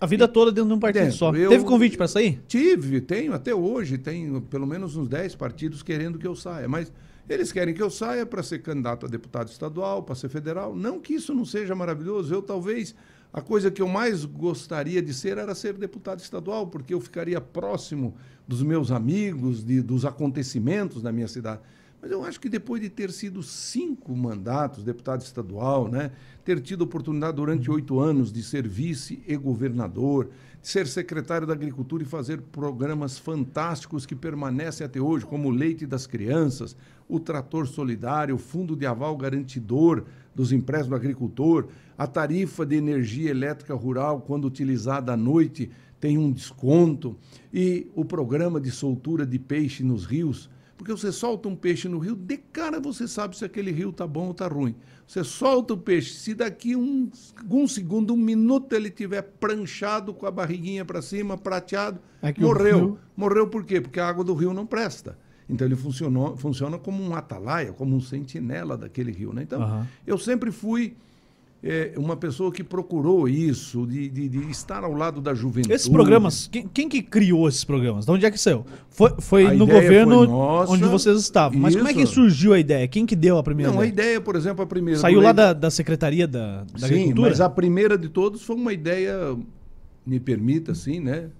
A 0.00 0.06
vida 0.06 0.26
toda 0.26 0.50
dentro 0.50 0.68
de 0.68 0.74
um 0.74 0.78
partido 0.78 1.02
dentro. 1.04 1.18
só. 1.18 1.34
Eu 1.34 1.50
Teve 1.50 1.64
convite 1.64 1.96
para 1.96 2.08
sair? 2.08 2.42
Tive, 2.46 3.00
tenho 3.00 3.32
até 3.32 3.54
hoje, 3.54 3.96
tenho 3.96 4.40
pelo 4.42 4.66
menos 4.66 4.96
uns 4.96 5.08
10 5.08 5.34
partidos 5.36 5.82
querendo 5.82 6.18
que 6.18 6.26
eu 6.26 6.34
saia, 6.34 6.68
mas 6.68 6.92
eles 7.28 7.52
querem 7.52 7.72
que 7.72 7.82
eu 7.82 7.90
saia 7.90 8.26
para 8.26 8.42
ser 8.42 8.60
candidato 8.60 9.06
a 9.06 9.08
deputado 9.08 9.48
estadual, 9.48 10.02
para 10.02 10.14
ser 10.14 10.28
federal. 10.28 10.76
Não 10.76 11.00
que 11.00 11.14
isso 11.14 11.34
não 11.34 11.44
seja 11.44 11.74
maravilhoso, 11.74 12.34
eu 12.34 12.42
talvez 12.42 12.94
a 13.32 13.40
coisa 13.40 13.70
que 13.70 13.82
eu 13.82 13.88
mais 13.88 14.24
gostaria 14.24 15.02
de 15.02 15.12
ser 15.12 15.38
era 15.38 15.54
ser 15.54 15.74
deputado 15.74 16.20
estadual, 16.20 16.66
porque 16.66 16.94
eu 16.94 17.00
ficaria 17.00 17.40
próximo 17.40 18.14
dos 18.46 18.62
meus 18.62 18.90
amigos, 18.90 19.64
de, 19.64 19.80
dos 19.80 20.04
acontecimentos 20.04 21.02
da 21.02 21.10
minha 21.10 21.26
cidade. 21.26 21.60
Mas 22.04 22.12
eu 22.12 22.22
acho 22.22 22.38
que 22.38 22.50
depois 22.50 22.82
de 22.82 22.90
ter 22.90 23.10
sido 23.10 23.42
cinco 23.42 24.14
mandatos, 24.14 24.84
deputado 24.84 25.22
estadual, 25.22 25.88
né, 25.88 26.10
ter 26.44 26.60
tido 26.60 26.82
oportunidade 26.82 27.34
durante 27.34 27.70
oito 27.70 27.98
anos 27.98 28.30
de 28.30 28.42
ser 28.42 28.68
vice 28.68 29.22
e 29.26 29.34
governador, 29.38 30.28
de 30.60 30.68
ser 30.68 30.86
secretário 30.86 31.46
da 31.46 31.54
Agricultura 31.54 32.02
e 32.02 32.06
fazer 32.06 32.42
programas 32.42 33.18
fantásticos 33.18 34.04
que 34.04 34.14
permanecem 34.14 34.84
até 34.84 35.00
hoje, 35.00 35.24
como 35.24 35.48
o 35.48 35.50
Leite 35.50 35.86
das 35.86 36.06
Crianças, 36.06 36.76
o 37.08 37.18
Trator 37.18 37.66
Solidário, 37.66 38.34
o 38.34 38.38
Fundo 38.38 38.76
de 38.76 38.84
Aval 38.84 39.16
Garantidor 39.16 40.04
dos 40.34 40.52
Empréstimos 40.52 40.90
do 40.90 40.96
Agricultor, 40.96 41.68
a 41.96 42.06
tarifa 42.06 42.66
de 42.66 42.76
energia 42.76 43.30
elétrica 43.30 43.74
rural, 43.74 44.20
quando 44.20 44.44
utilizada 44.44 45.14
à 45.14 45.16
noite, 45.16 45.70
tem 45.98 46.18
um 46.18 46.30
desconto, 46.30 47.16
e 47.50 47.90
o 47.94 48.04
programa 48.04 48.60
de 48.60 48.70
soltura 48.70 49.24
de 49.24 49.38
peixe 49.38 49.82
nos 49.82 50.04
rios, 50.04 50.50
porque 50.84 51.00
você 51.00 51.10
solta 51.10 51.48
um 51.48 51.56
peixe 51.56 51.88
no 51.88 51.98
rio, 51.98 52.14
de 52.14 52.36
cara 52.36 52.78
você 52.78 53.08
sabe 53.08 53.34
se 53.34 53.42
aquele 53.42 53.70
rio 53.72 53.88
está 53.88 54.06
bom 54.06 54.26
ou 54.26 54.30
está 54.32 54.46
ruim. 54.46 54.76
Você 55.06 55.24
solta 55.24 55.72
o 55.72 55.78
peixe, 55.78 56.12
se 56.12 56.34
daqui 56.34 56.76
um, 56.76 57.10
um 57.50 57.66
segundo, 57.66 58.12
um 58.12 58.18
minuto 58.18 58.74
ele 58.74 58.90
tiver 58.90 59.22
pranchado 59.22 60.12
com 60.12 60.26
a 60.26 60.30
barriguinha 60.30 60.84
para 60.84 61.00
cima, 61.00 61.38
prateado, 61.38 61.98
é 62.20 62.34
morreu. 62.38 62.78
Rio... 62.78 62.98
Morreu 63.16 63.48
por 63.48 63.64
quê? 63.64 63.80
Porque 63.80 63.98
a 63.98 64.06
água 64.06 64.22
do 64.22 64.34
rio 64.34 64.52
não 64.52 64.66
presta. 64.66 65.16
Então 65.48 65.66
ele 65.66 65.74
funcionou, 65.74 66.36
funciona 66.36 66.78
como 66.78 67.02
um 67.02 67.14
atalaia, 67.14 67.72
como 67.72 67.96
um 67.96 68.00
sentinela 68.00 68.76
daquele 68.76 69.10
rio. 69.10 69.32
Né? 69.32 69.42
Então, 69.42 69.62
uhum. 69.62 69.86
eu 70.06 70.18
sempre 70.18 70.52
fui 70.52 70.98
é, 71.66 71.94
uma 71.96 72.14
pessoa 72.14 72.52
que 72.52 72.62
procurou 72.62 73.26
isso, 73.26 73.86
de, 73.86 74.06
de, 74.10 74.28
de, 74.28 74.50
estar 74.50 74.84
ao 74.84 74.92
lado 74.92 75.18
da 75.18 75.32
juventude. 75.32 75.74
Esses 75.74 75.88
programas, 75.88 76.46
quem, 76.46 76.68
quem, 76.68 76.86
que 76.86 77.00
criou 77.00 77.48
esses 77.48 77.64
programas? 77.64 78.04
De 78.04 78.10
onde 78.10 78.26
é 78.26 78.30
que 78.30 78.38
saiu? 78.38 78.66
Foi, 78.90 79.14
foi 79.18 79.56
no 79.56 79.66
governo 79.66 80.18
foi 80.18 80.26
nossa, 80.26 80.72
onde 80.72 80.84
vocês 80.84 81.18
estavam. 81.18 81.58
Mas 81.58 81.70
isso. 81.70 81.78
como 81.78 81.90
é 81.90 81.94
que 81.94 82.06
surgiu 82.06 82.52
a 82.52 82.58
ideia? 82.58 82.86
Quem 82.86 83.06
que 83.06 83.16
deu 83.16 83.38
a 83.38 83.42
primeira 83.42 83.72
Não, 83.72 83.82
ideia? 83.82 83.90
a 83.90 83.92
ideia, 83.92 84.20
por 84.20 84.36
exemplo, 84.36 84.62
a 84.62 84.66
primeira... 84.66 85.00
Saiu 85.00 85.20
lá 85.20 85.32
da, 85.32 85.54
da 85.54 85.70
Secretaria 85.70 86.28
da, 86.28 86.64
da 86.64 86.80
Sim, 86.80 86.84
Agricultura? 86.84 87.30
mas 87.30 87.40
a 87.40 87.48
primeira 87.48 87.96
de 87.96 88.10
todos 88.10 88.42
foi 88.42 88.56
uma 88.56 88.72
ideia, 88.74 89.34
me 90.04 90.20
permita, 90.20 90.72
assim, 90.72 91.00
né? 91.00 91.30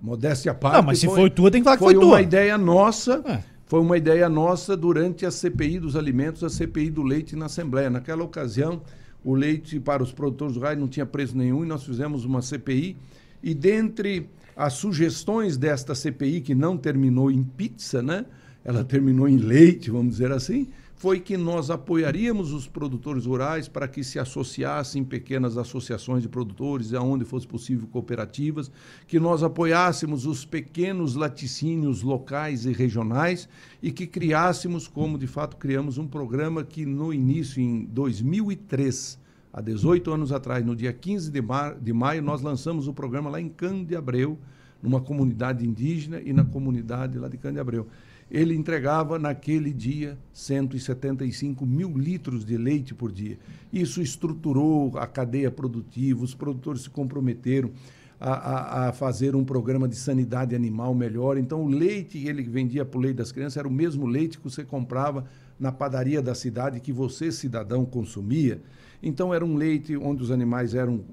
Modéstia 0.00 0.52
à 0.52 0.54
parte. 0.54 0.76
Não, 0.76 0.82
mas 0.84 1.00
se 1.00 1.06
foi, 1.06 1.16
foi 1.16 1.30
tua, 1.30 1.50
tem 1.50 1.60
que 1.60 1.64
falar 1.64 1.76
que 1.76 1.84
foi, 1.84 1.92
foi 1.92 2.00
tua. 2.00 2.12
Foi 2.12 2.20
uma 2.20 2.22
ideia 2.22 2.56
nossa... 2.56 3.22
É. 3.26 3.56
Foi 3.68 3.80
uma 3.80 3.98
ideia 3.98 4.28
nossa 4.28 4.76
durante 4.76 5.26
a 5.26 5.30
CPI 5.30 5.80
dos 5.80 5.96
alimentos, 5.96 6.44
a 6.44 6.48
CPI 6.48 6.88
do 6.88 7.02
leite 7.02 7.34
na 7.34 7.46
Assembleia. 7.46 7.90
Naquela 7.90 8.22
ocasião, 8.22 8.80
o 9.26 9.34
leite 9.34 9.80
para 9.80 10.04
os 10.04 10.12
produtores 10.12 10.54
rurais 10.54 10.78
não 10.78 10.86
tinha 10.86 11.04
preço 11.04 11.36
nenhum 11.36 11.64
e 11.64 11.66
nós 11.66 11.82
fizemos 11.82 12.24
uma 12.24 12.40
CPI. 12.40 12.96
E 13.42 13.52
dentre 13.52 14.28
as 14.54 14.74
sugestões 14.74 15.56
desta 15.56 15.96
CPI, 15.96 16.40
que 16.42 16.54
não 16.54 16.78
terminou 16.78 17.28
em 17.28 17.42
pizza, 17.42 18.00
né? 18.00 18.24
ela 18.64 18.84
terminou 18.84 19.28
em 19.28 19.36
leite, 19.36 19.90
vamos 19.90 20.12
dizer 20.12 20.30
assim, 20.30 20.68
foi 20.96 21.20
que 21.20 21.36
nós 21.36 21.70
apoiaríamos 21.70 22.52
os 22.54 22.66
produtores 22.66 23.26
rurais 23.26 23.68
para 23.68 23.86
que 23.86 24.02
se 24.02 24.18
associassem 24.18 25.04
pequenas 25.04 25.58
associações 25.58 26.22
de 26.22 26.28
produtores, 26.28 26.94
aonde 26.94 27.22
fosse 27.22 27.46
possível 27.46 27.86
cooperativas, 27.86 28.72
que 29.06 29.20
nós 29.20 29.42
apoiássemos 29.42 30.24
os 30.24 30.46
pequenos 30.46 31.14
laticínios 31.14 32.02
locais 32.02 32.64
e 32.64 32.72
regionais 32.72 33.46
e 33.82 33.92
que 33.92 34.06
criássemos, 34.06 34.88
como 34.88 35.18
de 35.18 35.26
fato 35.26 35.58
criamos, 35.58 35.98
um 35.98 36.06
programa 36.06 36.64
que 36.64 36.86
no 36.86 37.12
início, 37.12 37.60
em 37.60 37.84
2003, 37.84 39.18
há 39.52 39.60
18 39.60 40.10
anos 40.10 40.32
atrás, 40.32 40.64
no 40.64 40.74
dia 40.74 40.94
15 40.94 41.30
de, 41.30 41.42
de 41.82 41.92
maio, 41.92 42.22
nós 42.22 42.40
lançamos 42.40 42.88
o 42.88 42.94
programa 42.94 43.28
lá 43.28 43.38
em 43.38 43.50
Cândido 43.50 43.88
de 43.88 43.96
Abreu, 43.96 44.38
numa 44.82 45.00
comunidade 45.00 45.66
indígena 45.66 46.22
e 46.24 46.32
na 46.32 46.44
comunidade 46.44 47.18
lá 47.18 47.28
de 47.28 47.36
Cândido 47.36 47.56
de 47.56 47.60
Abreu 47.60 47.86
ele 48.30 48.54
entregava 48.54 49.18
naquele 49.18 49.72
dia 49.72 50.18
175 50.32 51.64
mil 51.64 51.96
litros 51.96 52.44
de 52.44 52.56
leite 52.56 52.94
por 52.94 53.12
dia. 53.12 53.38
Isso 53.72 54.02
estruturou 54.02 54.98
a 54.98 55.06
cadeia 55.06 55.50
produtiva, 55.50 56.24
os 56.24 56.34
produtores 56.34 56.82
se 56.82 56.90
comprometeram 56.90 57.70
a, 58.18 58.30
a, 58.30 58.88
a, 58.88 58.92
fazer 58.92 59.36
um 59.36 59.44
programa 59.44 59.86
de 59.86 59.94
sanidade 59.94 60.56
animal 60.56 60.94
melhor. 60.94 61.36
Então, 61.38 61.62
o 61.62 61.68
leite 61.68 62.18
que 62.18 62.28
ele 62.28 62.42
vendia 62.42 62.84
para 62.84 62.98
o 62.98 63.00
leite 63.00 63.16
das 63.16 63.30
crianças 63.30 63.58
era 63.58 63.68
o 63.68 63.70
mesmo 63.70 64.06
leite 64.06 64.38
que 64.38 64.44
você 64.44 64.64
comprava 64.64 65.24
na 65.60 65.70
padaria 65.70 66.20
da 66.20 66.34
cidade, 66.34 66.80
que 66.80 66.92
você, 66.92 67.30
cidadão, 67.30 67.84
consumia. 67.84 68.60
Então, 69.02 69.32
era 69.32 69.44
um 69.44 69.54
leite 69.54 69.96
onde 69.96 70.22
os 70.22 70.30
animais 70.30 70.74
eram 70.74 71.04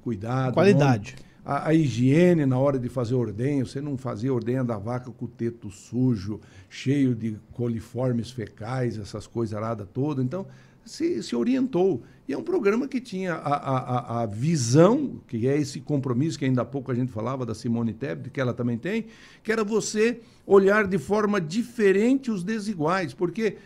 cuidados. 0.00 0.54
Qualidade. 0.54 1.16
Onde 1.18 1.31
a, 1.44 1.68
a, 1.68 1.74
higiene 1.74 2.46
na 2.46 2.58
hora 2.58 2.78
de 2.78 2.88
fazer 2.88 3.14
ordenho, 3.14 3.66
você 3.66 3.80
não 3.80 3.96
fazia 3.96 4.32
ordenha 4.32 4.62
da 4.62 4.78
vaca 4.78 5.10
com 5.10 5.24
o 5.24 5.28
teto 5.28 5.70
sujo, 5.70 6.40
cheio 6.68 7.14
de 7.14 7.36
coliformes 7.52 8.30
fecais, 8.30 8.98
essas 8.98 9.26
coisas 9.26 9.54
aradas 9.54 9.88
todas. 9.92 10.24
Então, 10.24 10.46
se, 10.84 11.22
se 11.22 11.34
orientou. 11.34 12.02
E 12.28 12.32
é 12.32 12.38
um 12.38 12.42
programa 12.42 12.86
que 12.86 13.00
tinha 13.00 13.34
a, 13.34 13.54
a, 13.54 14.22
a 14.22 14.26
visão, 14.26 15.20
que 15.26 15.48
é 15.48 15.56
esse 15.56 15.80
compromisso 15.80 16.38
que 16.38 16.44
ainda 16.44 16.62
há 16.62 16.64
pouco 16.64 16.90
a 16.90 16.94
gente 16.94 17.10
falava 17.10 17.44
da 17.44 17.54
Simone 17.54 17.92
Tebet, 17.92 18.30
que 18.30 18.40
ela 18.40 18.54
também 18.54 18.78
tem, 18.78 19.06
que 19.42 19.50
era 19.50 19.64
você 19.64 20.20
olhar 20.46 20.86
de 20.86 20.98
forma 20.98 21.40
diferente 21.40 22.30
os 22.30 22.42
desiguais. 22.42 23.12
Porque 23.12 23.56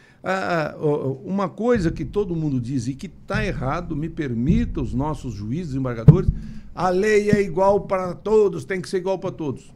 uma 1.24 1.48
coisa 1.48 1.90
que 1.90 2.04
todo 2.04 2.34
mundo 2.34 2.60
diz 2.60 2.88
e 2.88 2.94
que 2.94 3.06
está 3.06 3.44
errado, 3.44 3.94
me 3.94 4.08
permita 4.08 4.80
os 4.80 4.92
nossos 4.92 5.34
juízes 5.34 5.74
e 5.74 5.78
embargadores, 5.78 6.30
a 6.76 6.90
lei 6.90 7.30
é 7.30 7.40
igual 7.40 7.80
para 7.80 8.14
todos, 8.14 8.64
tem 8.64 8.80
que 8.80 8.88
ser 8.88 8.98
igual 8.98 9.18
para 9.18 9.32
todos. 9.32 9.74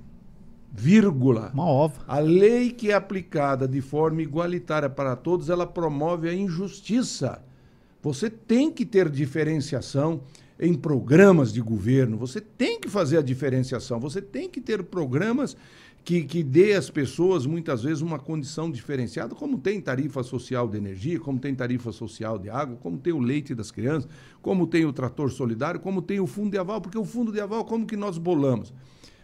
Vírgula. 0.71 1.51
Uma 1.53 1.67
ova. 1.67 2.05
A 2.07 2.19
lei 2.19 2.71
que 2.71 2.91
é 2.91 2.95
aplicada 2.95 3.67
de 3.67 3.81
forma 3.81 4.23
igualitária 4.23 4.89
para 4.89 5.17
todos, 5.17 5.49
ela 5.49 5.67
promove 5.67 6.29
a 6.29 6.35
injustiça. 6.35 7.43
Você 8.03 8.31
tem 8.31 8.71
que 8.71 8.85
ter 8.85 9.09
diferenciação 9.09 10.21
em 10.59 10.75
programas 10.75 11.53
de 11.53 11.63
governo, 11.63 12.19
você 12.19 12.39
tem 12.39 12.79
que 12.79 12.89
fazer 12.89 13.17
a 13.17 13.23
diferenciação, 13.23 13.99
você 13.99 14.21
tem 14.21 14.49
que 14.49 14.61
ter 14.61 14.83
programas 14.83 15.57
que, 16.05 16.23
que 16.25 16.43
dê 16.43 16.73
às 16.73 16.91
pessoas, 16.91 17.47
muitas 17.47 17.83
vezes, 17.83 18.01
uma 18.01 18.19
condição 18.19 18.71
diferenciada, 18.71 19.35
como 19.35 19.59
tem 19.59 19.81
tarifa 19.81 20.23
social 20.23 20.67
de 20.69 20.77
energia, 20.77 21.21
como 21.21 21.39
tem 21.39 21.55
tarifa 21.55 21.93
social 21.93 22.39
de 22.39 22.49
água, 22.49 22.77
como 22.81 22.99
tem 22.99 23.13
o 23.13 23.19
leite 23.19 23.55
das 23.55 23.71
crianças, 23.71 24.09
como 24.41 24.67
tem 24.67 24.85
o 24.85 24.93
trator 24.93 25.31
solidário, 25.31 25.79
como 25.81 26.01
tem 26.01 26.19
o 26.19 26.27
fundo 26.27 26.51
de 26.51 26.59
aval, 26.59 26.81
porque 26.81 26.99
o 26.99 27.05
fundo 27.05 27.31
de 27.31 27.41
aval, 27.41 27.65
como 27.65 27.87
que 27.87 27.97
nós 27.97 28.19
bolamos? 28.19 28.73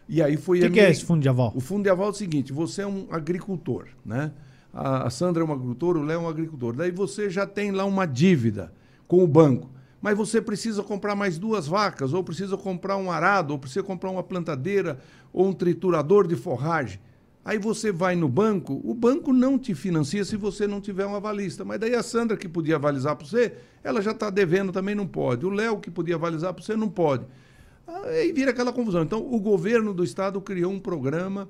E 0.08 0.22
aí 0.22 0.36
foi... 0.36 0.58
O 0.58 0.62
que, 0.62 0.70
que 0.70 0.80
é 0.80 0.90
esse 0.90 1.04
fundo 1.04 1.22
de 1.22 1.28
aval? 1.28 1.52
O 1.54 1.60
fundo 1.60 1.82
de 1.82 1.90
aval 1.90 2.08
é 2.08 2.10
o 2.10 2.14
seguinte, 2.14 2.52
você 2.52 2.82
é 2.82 2.86
um 2.86 3.06
agricultor, 3.10 3.88
né? 4.04 4.32
A, 4.72 5.06
a 5.06 5.10
Sandra 5.10 5.42
é 5.42 5.46
um 5.46 5.52
agricultor, 5.52 5.96
o 5.96 6.02
Léo 6.02 6.20
é 6.20 6.22
um 6.24 6.28
agricultor. 6.28 6.76
Daí 6.76 6.90
você 6.90 7.30
já 7.30 7.46
tem 7.46 7.70
lá 7.70 7.84
uma 7.86 8.04
dívida 8.06 8.72
com 9.08 9.24
o 9.24 9.26
banco 9.26 9.70
mas 10.00 10.16
você 10.16 10.40
precisa 10.40 10.82
comprar 10.82 11.14
mais 11.14 11.38
duas 11.38 11.66
vacas, 11.66 12.12
ou 12.12 12.22
precisa 12.22 12.56
comprar 12.56 12.96
um 12.96 13.10
arado, 13.10 13.52
ou 13.52 13.58
precisa 13.58 13.82
comprar 13.82 14.10
uma 14.10 14.22
plantadeira, 14.22 14.98
ou 15.32 15.48
um 15.48 15.52
triturador 15.52 16.26
de 16.26 16.36
forragem. 16.36 17.00
Aí 17.44 17.58
você 17.58 17.92
vai 17.92 18.16
no 18.16 18.28
banco, 18.28 18.80
o 18.84 18.92
banco 18.92 19.32
não 19.32 19.56
te 19.56 19.72
financia 19.72 20.24
se 20.24 20.36
você 20.36 20.66
não 20.66 20.80
tiver 20.80 21.06
um 21.06 21.14
avalista. 21.14 21.64
Mas 21.64 21.78
daí 21.78 21.94
a 21.94 22.02
Sandra, 22.02 22.36
que 22.36 22.48
podia 22.48 22.74
avalizar 22.74 23.14
para 23.14 23.24
você, 23.24 23.54
ela 23.84 24.02
já 24.02 24.10
está 24.10 24.30
devendo, 24.30 24.72
também 24.72 24.96
não 24.96 25.06
pode. 25.06 25.46
O 25.46 25.50
Léo, 25.50 25.78
que 25.78 25.88
podia 25.88 26.16
avalizar 26.16 26.52
para 26.52 26.64
você, 26.64 26.74
não 26.74 26.88
pode. 26.88 27.24
Aí 27.86 28.32
vira 28.32 28.50
aquela 28.50 28.72
confusão. 28.72 29.02
Então, 29.02 29.20
o 29.20 29.38
governo 29.38 29.94
do 29.94 30.02
estado 30.02 30.40
criou 30.40 30.72
um 30.72 30.80
programa 30.80 31.48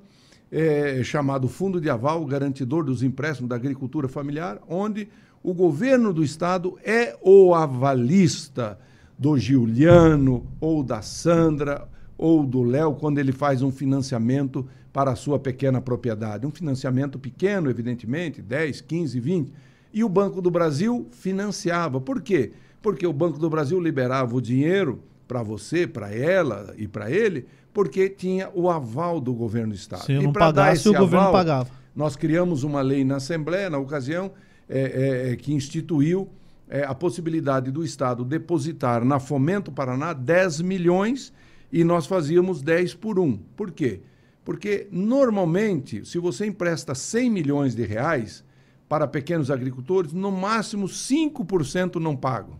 é, 0.52 1.02
chamado 1.02 1.48
Fundo 1.48 1.80
de 1.80 1.88
Aval 1.88 2.24
Garantidor 2.26 2.84
dos 2.84 3.02
Empréstimos 3.02 3.48
da 3.48 3.56
Agricultura 3.56 4.06
Familiar, 4.06 4.60
onde 4.68 5.08
o 5.46 5.54
governo 5.54 6.12
do 6.12 6.24
estado 6.24 6.76
é 6.84 7.16
o 7.22 7.54
avalista 7.54 8.76
do 9.16 9.38
Giuliano 9.38 10.44
ou 10.60 10.82
da 10.82 11.02
Sandra 11.02 11.86
ou 12.18 12.44
do 12.44 12.64
Léo 12.64 12.96
quando 12.96 13.18
ele 13.18 13.30
faz 13.30 13.62
um 13.62 13.70
financiamento 13.70 14.66
para 14.92 15.12
a 15.12 15.14
sua 15.14 15.38
pequena 15.38 15.80
propriedade. 15.80 16.44
Um 16.44 16.50
financiamento 16.50 17.16
pequeno, 17.16 17.70
evidentemente, 17.70 18.42
10, 18.42 18.80
15, 18.80 19.20
20. 19.20 19.52
E 19.94 20.02
o 20.02 20.08
Banco 20.08 20.42
do 20.42 20.50
Brasil 20.50 21.06
financiava. 21.12 22.00
Por 22.00 22.22
quê? 22.22 22.50
Porque 22.82 23.06
o 23.06 23.12
Banco 23.12 23.38
do 23.38 23.48
Brasil 23.48 23.78
liberava 23.78 24.34
o 24.34 24.40
dinheiro 24.42 25.00
para 25.28 25.44
você, 25.44 25.86
para 25.86 26.12
ela 26.12 26.74
e 26.76 26.88
para 26.88 27.08
ele, 27.08 27.46
porque 27.72 28.08
tinha 28.08 28.50
o 28.52 28.68
aval 28.68 29.20
do 29.20 29.32
governo 29.32 29.74
do 29.74 29.76
Estado. 29.76 30.06
Se 30.06 30.14
eu 30.14 30.22
não 30.22 30.32
pagasse, 30.32 30.88
o 30.88 30.92
governo 30.92 31.30
pagava. 31.30 31.70
Nós 31.94 32.16
criamos 32.16 32.64
uma 32.64 32.82
lei 32.82 33.04
na 33.04 33.16
Assembleia, 33.16 33.70
na 33.70 33.78
ocasião, 33.78 34.32
é, 34.68 34.80
é, 34.80 35.32
é, 35.32 35.36
que 35.36 35.52
instituiu 35.52 36.28
é, 36.68 36.82
a 36.82 36.94
possibilidade 36.94 37.70
do 37.70 37.84
Estado 37.84 38.24
depositar 38.24 39.04
na 39.04 39.20
Fomento 39.20 39.70
Paraná 39.70 40.12
10 40.12 40.60
milhões 40.62 41.32
e 41.72 41.84
nós 41.84 42.06
fazíamos 42.06 42.62
10 42.62 42.94
por 42.94 43.18
1. 43.18 43.36
Por 43.56 43.70
quê? 43.70 44.00
Porque, 44.44 44.86
normalmente, 44.90 46.04
se 46.04 46.18
você 46.18 46.46
empresta 46.46 46.94
100 46.94 47.30
milhões 47.30 47.74
de 47.74 47.84
reais 47.84 48.44
para 48.88 49.06
pequenos 49.06 49.50
agricultores, 49.50 50.12
no 50.12 50.30
máximo 50.30 50.86
5% 50.86 51.96
não 51.96 52.16
pagam. 52.16 52.58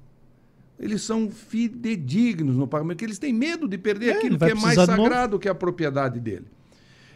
Eles 0.79 1.03
são 1.03 1.31
fidedignos 1.31 2.57
no 2.57 2.67
pagamento, 2.67 2.97
porque 2.97 3.05
eles 3.05 3.19
têm 3.19 3.33
medo 3.33 3.67
de 3.67 3.79
perder 3.79 4.09
é, 4.09 4.13
aquilo 4.19 4.39
que 4.39 4.45
é 4.45 4.55
mais 4.55 4.75
sagrado 4.75 5.39
que 5.39 5.49
a 5.49 5.55
propriedade 5.55 6.21
dele. 6.21 6.47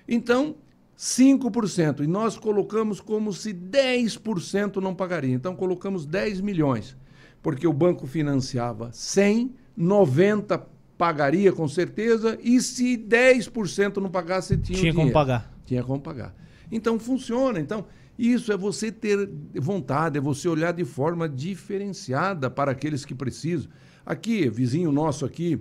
Então, 0.09 0.57
5%. 1.01 2.01
E 2.01 2.07
nós 2.07 2.37
colocamos 2.37 3.01
como 3.01 3.33
se 3.33 3.55
10% 3.55 4.77
não 4.77 4.95
pagaria. 4.95 5.35
Então 5.35 5.57
colocamos 5.57 6.05
10 6.05 6.43
milhões, 6.43 6.95
porque 7.43 7.67
o 7.67 7.73
banco 7.73 8.07
financiava 8.07 8.91
100, 8.93 9.55
90 9.75 10.67
pagaria 10.99 11.51
com 11.51 11.67
certeza, 11.67 12.39
e 12.43 12.61
se 12.61 12.99
10% 12.99 13.97
não 13.97 14.11
pagasse, 14.11 14.59
tinha, 14.59 14.79
tinha 14.79 14.95
como 14.95 15.11
pagar. 15.11 15.51
Tinha 15.65 15.83
como 15.83 15.99
pagar. 15.99 16.35
Então 16.71 16.99
funciona. 16.99 17.59
Então, 17.59 17.87
isso 18.19 18.53
é 18.53 18.57
você 18.59 18.93
ter 18.93 19.27
vontade, 19.55 20.19
é 20.19 20.21
você 20.21 20.47
olhar 20.47 20.73
de 20.73 20.85
forma 20.85 21.27
diferenciada 21.27 22.51
para 22.51 22.73
aqueles 22.73 23.07
que 23.07 23.15
precisam. 23.15 23.71
Aqui, 24.05 24.51
vizinho 24.51 24.93
nosso 24.93 25.25
aqui, 25.25 25.59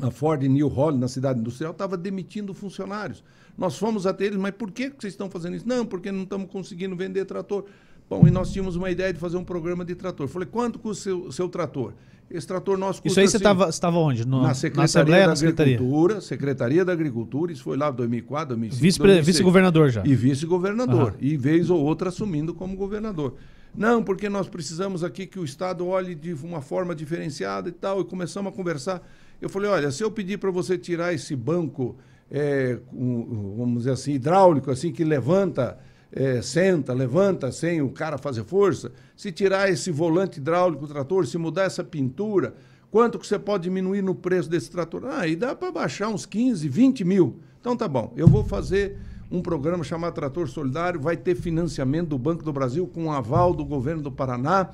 a 0.00 0.10
Ford 0.10 0.42
New 0.42 0.68
Holland, 0.68 1.00
na 1.00 1.08
cidade 1.08 1.40
industrial, 1.40 1.72
estava 1.72 1.98
demitindo 1.98 2.54
funcionários. 2.54 3.22
Nós 3.60 3.76
fomos 3.76 4.06
até 4.06 4.24
eles, 4.24 4.38
mas 4.38 4.52
por 4.52 4.70
que 4.70 4.88
vocês 4.88 5.12
estão 5.12 5.28
fazendo 5.28 5.54
isso? 5.54 5.68
Não, 5.68 5.84
porque 5.84 6.10
não 6.10 6.22
estamos 6.22 6.50
conseguindo 6.50 6.96
vender 6.96 7.26
trator. 7.26 7.66
Bom, 8.08 8.26
e 8.26 8.30
nós 8.30 8.50
tínhamos 8.50 8.74
uma 8.74 8.90
ideia 8.90 9.12
de 9.12 9.20
fazer 9.20 9.36
um 9.36 9.44
programa 9.44 9.84
de 9.84 9.94
trator. 9.94 10.26
Falei, 10.28 10.48
quanto 10.50 10.78
custa 10.78 11.10
o 11.10 11.24
seu, 11.24 11.32
seu 11.32 11.48
trator? 11.48 11.92
Esse 12.30 12.46
trator 12.46 12.78
nosso 12.78 13.02
custa. 13.02 13.08
Isso 13.08 13.20
aí 13.20 13.28
você 13.28 13.36
estava 13.36 13.66
assim, 13.66 13.86
onde? 13.98 14.26
No, 14.26 14.42
na 14.42 14.54
Secretaria 14.54 14.78
na 14.78 14.84
Assembleia, 14.84 15.26
da 15.26 15.32
Agricultura. 15.32 16.20
Secretaria 16.22 16.84
da 16.86 16.92
Agricultura, 16.92 17.52
isso 17.52 17.62
foi 17.62 17.76
lá 17.76 17.90
em 17.90 17.94
2004, 17.94 18.48
2005. 18.56 18.82
Vice, 18.82 19.20
vice-governador 19.20 19.90
já. 19.90 20.02
E 20.06 20.14
vice-governador. 20.14 21.16
E 21.20 21.36
vez 21.36 21.68
ou 21.68 21.84
outra 21.84 22.08
assumindo 22.08 22.54
como 22.54 22.74
governador. 22.74 23.34
Não, 23.74 24.02
porque 24.02 24.30
nós 24.30 24.48
precisamos 24.48 25.04
aqui 25.04 25.26
que 25.26 25.38
o 25.38 25.44
Estado 25.44 25.86
olhe 25.86 26.14
de 26.14 26.32
uma 26.32 26.62
forma 26.62 26.94
diferenciada 26.94 27.68
e 27.68 27.72
tal. 27.72 28.00
E 28.00 28.04
começamos 28.04 28.50
a 28.50 28.56
conversar. 28.56 29.06
Eu 29.38 29.50
falei, 29.50 29.68
olha, 29.70 29.90
se 29.90 30.02
eu 30.02 30.10
pedir 30.10 30.38
para 30.38 30.50
você 30.50 30.78
tirar 30.78 31.12
esse 31.12 31.36
banco 31.36 31.94
é, 32.30 32.78
um, 32.92 33.56
vamos 33.56 33.78
dizer 33.78 33.92
assim, 33.92 34.12
hidráulico, 34.12 34.70
assim, 34.70 34.92
que 34.92 35.02
levanta, 35.02 35.78
é, 36.12 36.40
senta, 36.40 36.92
levanta 36.92 37.50
sem 37.50 37.82
o 37.82 37.90
cara 37.90 38.16
fazer 38.16 38.44
força, 38.44 38.92
se 39.16 39.32
tirar 39.32 39.68
esse 39.70 39.90
volante 39.90 40.38
hidráulico 40.38 40.86
do 40.86 40.92
trator, 40.92 41.26
se 41.26 41.36
mudar 41.36 41.64
essa 41.64 41.82
pintura, 41.82 42.54
quanto 42.90 43.18
que 43.18 43.26
você 43.26 43.38
pode 43.38 43.64
diminuir 43.64 44.02
no 44.02 44.14
preço 44.14 44.48
desse 44.48 44.70
trator? 44.70 45.04
Ah, 45.06 45.26
e 45.26 45.34
dá 45.34 45.54
para 45.54 45.72
baixar 45.72 46.08
uns 46.08 46.24
15, 46.24 46.68
20 46.68 47.04
mil. 47.04 47.40
Então 47.60 47.76
tá 47.76 47.88
bom, 47.88 48.12
eu 48.16 48.28
vou 48.28 48.44
fazer 48.44 48.96
um 49.30 49.42
programa 49.42 49.84
chamado 49.84 50.14
Trator 50.14 50.48
Solidário, 50.48 51.00
vai 51.00 51.16
ter 51.16 51.36
financiamento 51.36 52.08
do 52.08 52.18
Banco 52.18 52.42
do 52.42 52.52
Brasil 52.52 52.86
com 52.86 53.12
aval 53.12 53.54
do 53.54 53.64
governo 53.64 54.02
do 54.02 54.10
Paraná 54.10 54.70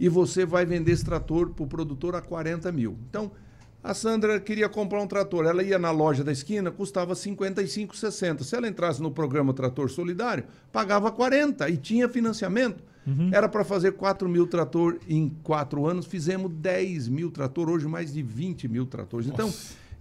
e 0.00 0.08
você 0.08 0.46
vai 0.46 0.64
vender 0.64 0.92
esse 0.92 1.04
trator 1.04 1.50
para 1.50 1.64
o 1.64 1.66
produtor 1.66 2.14
a 2.14 2.22
40 2.22 2.70
mil. 2.72 2.96
Então, 3.10 3.30
a 3.88 3.94
Sandra 3.94 4.38
queria 4.38 4.68
comprar 4.68 5.00
um 5.00 5.06
trator. 5.06 5.46
Ela 5.46 5.62
ia 5.62 5.78
na 5.78 5.90
loja 5.90 6.22
da 6.22 6.30
esquina, 6.30 6.70
custava 6.70 7.14
55,60. 7.14 8.42
Se 8.42 8.54
ela 8.54 8.68
entrasse 8.68 9.00
no 9.00 9.10
programa 9.10 9.54
Trator 9.54 9.88
Solidário, 9.88 10.44
pagava 10.70 11.10
40 11.10 11.66
e 11.70 11.78
tinha 11.78 12.06
financiamento. 12.06 12.84
Era 13.32 13.48
para 13.48 13.64
fazer 13.64 13.92
4 13.92 14.28
mil 14.28 14.46
trator 14.46 14.98
em 15.08 15.30
quatro 15.42 15.86
anos, 15.86 16.04
fizemos 16.04 16.52
10 16.52 17.08
mil 17.08 17.30
trator, 17.30 17.70
hoje 17.70 17.88
mais 17.88 18.12
de 18.12 18.22
20 18.22 18.68
mil 18.68 18.84
tratores. 18.84 19.26
Então, 19.26 19.50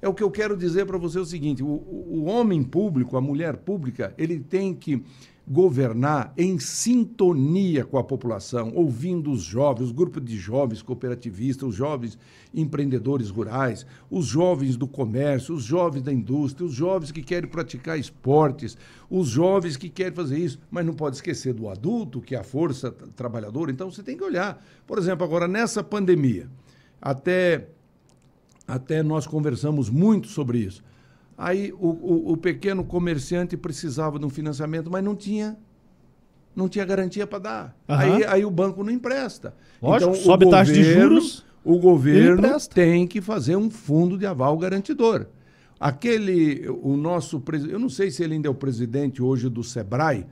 é 0.02 0.10
o 0.10 0.14
que 0.14 0.22
eu 0.22 0.30
quero 0.30 0.58
dizer 0.58 0.86
para 0.86 0.98
você 0.98 1.18
o 1.18 1.26
seguinte: 1.26 1.64
o, 1.64 1.68
o 1.68 2.26
homem 2.26 2.62
público, 2.62 3.16
a 3.16 3.22
mulher 3.22 3.56
pública, 3.56 4.14
ele 4.18 4.42
tem 4.42 4.74
que 4.74 5.02
governar 5.50 6.34
em 6.38 6.60
sintonia 6.60 7.86
com 7.86 7.98
a 7.98 8.04
população, 8.04 8.74
ouvindo 8.76 9.32
os 9.32 9.42
jovens, 9.42 9.86
os 9.86 9.92
grupos 9.94 10.24
de 10.26 10.36
jovens 10.36 10.82
cooperativistas, 10.82 11.70
os 11.70 11.76
jovens 11.76 12.18
empreendedores 12.54 13.30
rurais, 13.30 13.86
os 14.12 14.26
jovens 14.26 14.76
do 14.76 14.86
comércio, 14.86 15.56
os 15.56 15.64
jovens 15.64 16.02
da 16.02 16.12
indústria, 16.12 16.66
os 16.66 16.74
jovens 16.74 17.12
que 17.12 17.22
querem 17.22 17.50
praticar 17.50 17.98
esportes, 17.98 18.78
os 19.10 19.30
jovens 19.30 19.78
que 19.78 19.88
querem 19.88 20.14
fazer 20.14 20.38
isso, 20.38 20.60
mas 20.70 20.86
não 20.86 20.94
pode 20.94 21.16
esquecer 21.16 21.54
do 21.54 21.70
adulto, 21.70 22.20
que 22.20 22.36
é 22.36 22.40
a 22.40 22.44
força 22.44 22.92
trabalhadora. 23.16 23.72
Então 23.72 23.90
você 23.90 24.04
tem 24.04 24.18
que 24.18 24.24
olhar. 24.24 24.62
Por 24.86 24.98
exemplo, 24.98 25.24
agora 25.24 25.48
nessa 25.48 25.82
pandemia, 25.82 26.50
até 27.02 27.70
até 28.68 29.02
nós 29.02 29.26
conversamos 29.26 29.90
muito 29.90 30.28
sobre 30.28 30.60
isso. 30.60 30.84
Aí 31.38 31.72
o, 31.74 31.88
o, 31.88 32.32
o, 32.32 32.38
pequeno 32.38 32.84
comerciante 32.84 33.56
precisava 33.56 34.18
de 34.18 34.26
um 34.26 34.30
financiamento, 34.30 34.90
mas 34.90 35.04
não 35.04 35.16
tinha 35.16 35.56
não 36.56 36.68
tinha 36.68 36.84
garantia 36.84 37.28
para 37.28 37.38
dar. 37.38 37.78
Uhum. 37.88 37.96
Aí, 37.96 38.26
aí 38.26 38.46
o 38.46 38.50
banco 38.50 38.84
não 38.84 38.92
empresta. 38.92 39.54
Lógico, 39.80 40.12
então, 40.12 40.24
sobe 40.24 40.50
taxa 40.50 40.74
de 40.74 40.84
juros. 40.84 41.46
O 41.64 41.78
governo 41.78 42.42
tem 42.74 43.06
que 43.06 43.22
fazer 43.22 43.56
um 43.56 43.70
fundo 43.70 44.18
de 44.18 44.26
aval 44.26 44.58
garantidor. 44.58 45.28
Aquele, 45.80 46.68
o 46.82 46.98
nosso 46.98 47.40
presidente, 47.40 47.74
eu 47.74 47.80
não 47.80 47.90
sei 47.90 48.10
se 48.10 48.24
ele 48.24 48.34
ainda 48.34 48.48
é 48.48 48.50
o 48.50 48.56
presidente 48.56 49.22
hoje 49.22 49.48
do 49.48 49.64
SEBRAE, 49.64 50.26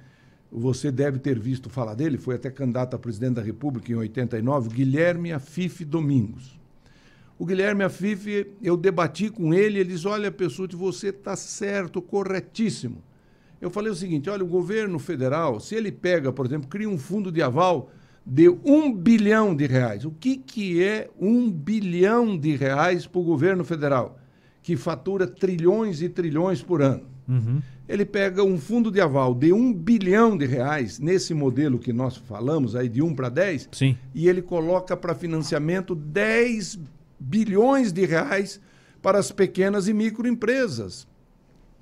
você 0.51 0.91
deve 0.91 1.19
ter 1.19 1.37
visto 1.37 1.69
falar 1.69 1.93
dele, 1.93 2.17
foi 2.17 2.35
até 2.35 2.49
candidato 2.49 2.95
a 2.95 2.99
presidente 2.99 3.35
da 3.35 3.41
República 3.41 3.91
em 3.91 3.95
89, 3.95 4.69
Guilherme 4.69 5.31
Afife 5.33 5.85
Domingos. 5.85 6.59
O 7.37 7.45
Guilherme 7.45 7.83
Afife, 7.83 8.53
eu 8.61 8.77
debati 8.77 9.29
com 9.29 9.53
ele, 9.53 9.79
ele 9.79 9.93
disse: 9.93 10.07
Olha, 10.07 10.31
Pessuti, 10.31 10.75
você 10.75 11.09
está 11.09 11.35
certo, 11.35 12.01
corretíssimo. 12.01 13.03
Eu 13.59 13.69
falei 13.69 13.91
o 13.91 13.95
seguinte: 13.95 14.29
olha, 14.29 14.43
o 14.43 14.47
governo 14.47 14.99
federal, 14.99 15.59
se 15.59 15.75
ele 15.75 15.91
pega, 15.91 16.31
por 16.31 16.45
exemplo, 16.45 16.67
cria 16.69 16.89
um 16.89 16.97
fundo 16.97 17.31
de 17.31 17.41
aval 17.41 17.89
de 18.25 18.49
um 18.49 18.93
bilhão 18.93 19.55
de 19.55 19.67
reais. 19.67 20.05
O 20.05 20.11
que, 20.11 20.37
que 20.37 20.83
é 20.83 21.09
um 21.19 21.51
bilhão 21.51 22.37
de 22.37 22.55
reais 22.55 23.05
para 23.05 23.19
o 23.19 23.23
governo 23.23 23.63
federal, 23.63 24.19
que 24.63 24.75
fatura 24.75 25.27
trilhões 25.27 26.01
e 26.01 26.09
trilhões 26.09 26.61
por 26.61 26.81
ano? 26.81 27.03
Uhum. 27.27 27.61
Ele 27.87 28.03
pega 28.03 28.43
um 28.43 28.57
fundo 28.57 28.89
de 28.89 28.99
aval 28.99 29.35
de 29.35 29.53
um 29.53 29.71
bilhão 29.71 30.35
de 30.35 30.45
reais, 30.45 30.99
nesse 30.99 31.35
modelo 31.35 31.77
que 31.77 31.93
nós 31.93 32.17
falamos 32.17 32.75
aí, 32.75 32.89
de 32.89 33.01
1 33.01 33.13
para 33.13 33.29
10, 33.29 33.69
Sim. 33.71 33.95
e 34.13 34.27
ele 34.27 34.41
coloca 34.41 34.97
para 34.97 35.13
financiamento 35.13 35.93
10 35.93 36.79
bilhões 37.19 37.91
de 37.91 38.05
reais 38.05 38.59
para 39.01 39.19
as 39.19 39.31
pequenas 39.31 39.87
e 39.87 39.93
microempresas. 39.93 41.07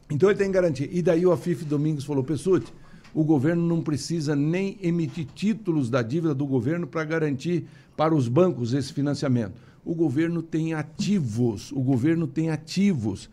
Então 0.10 0.30
ele 0.30 0.38
tem 0.38 0.52
garantia. 0.52 0.88
E 0.92 1.02
daí 1.02 1.26
o 1.26 1.32
Afif 1.32 1.64
Domingos 1.66 2.06
falou, 2.06 2.24
Pessuti, 2.24 2.72
o 3.14 3.24
governo 3.24 3.66
não 3.66 3.82
precisa 3.82 4.36
nem 4.36 4.78
emitir 4.82 5.28
títulos 5.34 5.90
da 5.90 6.02
dívida 6.02 6.34
do 6.34 6.46
governo 6.46 6.88
para 6.88 7.04
garantir 7.04 7.66
para 7.96 8.14
os 8.14 8.28
bancos 8.28 8.74
esse 8.74 8.92
financiamento. 8.92 9.54
O 9.86 9.94
governo 9.94 10.42
tem 10.42 10.74
ativos, 10.74 11.72
o 11.72 11.82
governo 11.82 12.28
tem 12.28 12.50
ativos. 12.50 13.30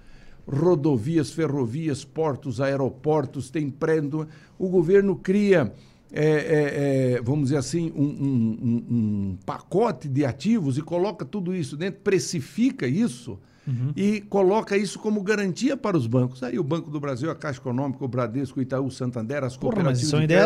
Rodovias, 0.46 1.30
ferrovias, 1.30 2.04
portos, 2.04 2.60
aeroportos, 2.60 3.50
tem 3.50 3.70
prédio. 3.70 4.26
O 4.58 4.68
governo 4.68 5.14
cria 5.16 5.72
é, 6.12 6.24
é, 6.24 7.14
é, 7.14 7.22
vamos 7.22 7.44
dizer 7.44 7.56
assim, 7.56 7.92
um, 7.94 8.02
um, 8.02 8.84
um, 8.90 9.38
pacote 9.46 10.08
de 10.08 10.24
ativos 10.24 10.76
e 10.76 10.82
coloca 10.82 11.24
tudo 11.24 11.54
isso 11.54 11.76
dentro, 11.76 12.00
precifica 12.00 12.86
isso 12.86 13.38
uhum. 13.66 13.92
e 13.94 14.20
coloca 14.22 14.76
isso 14.76 14.98
como 14.98 15.22
garantia 15.22 15.76
para 15.76 15.96
os 15.96 16.06
bancos. 16.06 16.42
Aí 16.42 16.58
o 16.58 16.64
Banco 16.64 16.90
do 16.90 16.98
Brasil, 16.98 17.30
a 17.30 17.34
Caixa 17.34 17.60
Econômica, 17.60 18.04
o 18.04 18.08
Bradesco, 18.08 18.58
o 18.58 18.62
Itaú, 18.62 18.86
o 18.86 18.90
Santander, 18.90 19.44
as 19.44 19.56
cooperativas. 19.56 20.10
Porra, 20.10 20.22
mas 20.24 20.28
de 20.28 20.36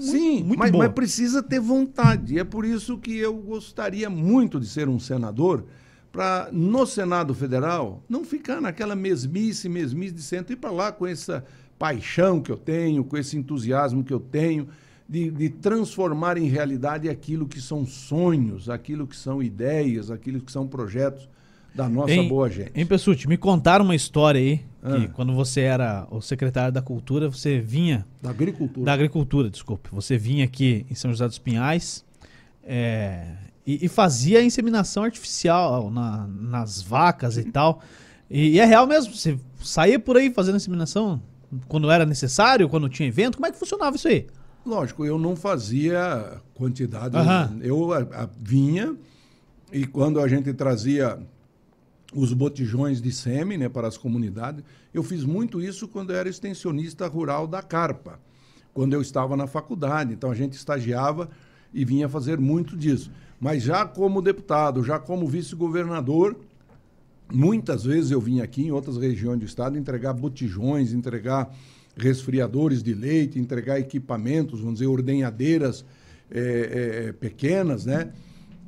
Sim, 0.00 0.42
muito 0.42 0.58
mas, 0.58 0.70
mas, 0.70 0.92
precisa 0.92 1.42
ter 1.42 1.60
vontade. 1.60 2.34
E 2.34 2.38
é 2.38 2.44
por 2.44 2.64
isso 2.64 2.96
que 2.96 3.16
eu 3.16 3.34
gostaria 3.34 4.08
muito 4.08 4.58
de 4.58 4.66
ser 4.66 4.88
um 4.88 4.98
senador 4.98 5.64
para, 6.10 6.48
no 6.50 6.86
Senado 6.86 7.34
Federal, 7.34 8.02
não 8.08 8.24
ficar 8.24 8.60
naquela 8.60 8.96
mesmice, 8.96 9.68
mesmice 9.68 10.14
de 10.14 10.22
centro, 10.22 10.52
ir 10.54 10.56
para 10.56 10.70
lá 10.70 10.90
com 10.90 11.06
essa 11.06 11.44
paixão 11.80 12.42
que 12.42 12.52
eu 12.52 12.58
tenho, 12.58 13.02
com 13.02 13.16
esse 13.16 13.38
entusiasmo 13.38 14.04
que 14.04 14.12
eu 14.12 14.20
tenho, 14.20 14.68
de, 15.08 15.30
de, 15.30 15.48
transformar 15.48 16.36
em 16.36 16.46
realidade 16.46 17.08
aquilo 17.08 17.48
que 17.48 17.58
são 17.58 17.86
sonhos, 17.86 18.68
aquilo 18.68 19.06
que 19.06 19.16
são 19.16 19.42
ideias, 19.42 20.10
aquilo 20.10 20.40
que 20.40 20.52
são 20.52 20.68
projetos 20.68 21.26
da 21.74 21.88
nossa 21.88 22.12
em, 22.12 22.28
boa 22.28 22.50
gente. 22.50 22.72
Em 22.74 22.84
Pessuti, 22.84 23.26
me 23.26 23.38
contaram 23.38 23.84
uma 23.86 23.94
história 23.94 24.38
aí, 24.38 24.58
que 24.58 25.06
ah. 25.06 25.08
quando 25.14 25.32
você 25.32 25.62
era 25.62 26.06
o 26.10 26.20
secretário 26.20 26.70
da 26.70 26.82
Cultura, 26.82 27.30
você 27.30 27.58
vinha... 27.58 28.06
Da 28.20 28.28
Agricultura. 28.28 28.84
Da 28.84 28.92
Agricultura, 28.92 29.48
desculpe. 29.48 29.88
Você 29.90 30.18
vinha 30.18 30.44
aqui 30.44 30.84
em 30.90 30.94
São 30.94 31.10
José 31.10 31.26
dos 31.26 31.38
Pinhais 31.38 32.04
é, 32.62 33.36
e, 33.66 33.86
e, 33.86 33.88
fazia 33.88 34.40
a 34.40 34.44
inseminação 34.44 35.02
artificial 35.02 35.90
na, 35.90 36.28
nas 36.28 36.82
vacas 36.82 37.38
e 37.38 37.44
tal. 37.44 37.80
E, 38.30 38.50
e 38.50 38.60
é 38.60 38.66
real 38.66 38.86
mesmo, 38.86 39.14
você 39.14 39.38
saía 39.62 39.98
por 39.98 40.18
aí 40.18 40.30
fazendo 40.30 40.56
inseminação 40.56 41.22
quando 41.68 41.90
era 41.90 42.06
necessário, 42.06 42.68
quando 42.68 42.88
tinha 42.88 43.08
evento? 43.08 43.36
Como 43.36 43.46
é 43.46 43.50
que 43.50 43.58
funcionava 43.58 43.96
isso 43.96 44.08
aí? 44.08 44.26
Lógico, 44.64 45.04
eu 45.04 45.18
não 45.18 45.34
fazia 45.34 46.40
quantidade. 46.54 47.16
Uhum. 47.16 47.60
Eu 47.62 47.92
a, 47.92 47.98
a, 47.98 48.28
vinha 48.38 48.94
e 49.72 49.86
quando 49.86 50.20
a 50.20 50.28
gente 50.28 50.52
trazia 50.52 51.18
os 52.14 52.32
botijões 52.32 53.00
de 53.00 53.12
sêmen 53.12 53.56
né, 53.56 53.68
para 53.68 53.88
as 53.88 53.96
comunidades, 53.96 54.64
eu 54.92 55.02
fiz 55.02 55.24
muito 55.24 55.60
isso 55.60 55.88
quando 55.88 56.12
eu 56.12 56.16
era 56.16 56.28
extensionista 56.28 57.06
rural 57.06 57.46
da 57.46 57.62
Carpa, 57.62 58.18
quando 58.74 58.92
eu 58.92 59.00
estava 59.00 59.36
na 59.36 59.46
faculdade. 59.46 60.12
Então 60.12 60.30
a 60.30 60.34
gente 60.34 60.54
estagiava 60.54 61.30
e 61.72 61.84
vinha 61.84 62.08
fazer 62.08 62.38
muito 62.38 62.76
disso. 62.76 63.10
Mas 63.40 63.62
já 63.62 63.86
como 63.86 64.20
deputado, 64.20 64.84
já 64.84 64.98
como 64.98 65.26
vice-governador, 65.26 66.36
Muitas 67.32 67.84
vezes 67.84 68.10
eu 68.10 68.20
vim 68.20 68.40
aqui 68.40 68.62
em 68.62 68.70
outras 68.70 68.96
regiões 68.96 69.38
do 69.38 69.44
estado 69.44 69.78
entregar 69.78 70.12
botijões, 70.12 70.92
entregar 70.92 71.54
resfriadores 71.96 72.82
de 72.82 72.94
leite, 72.94 73.38
entregar 73.38 73.78
equipamentos, 73.78 74.60
vamos 74.60 74.74
dizer, 74.74 74.86
ordenhadeiras 74.86 75.84
é, 76.30 77.06
é, 77.08 77.12
pequenas, 77.12 77.84
né? 77.84 78.12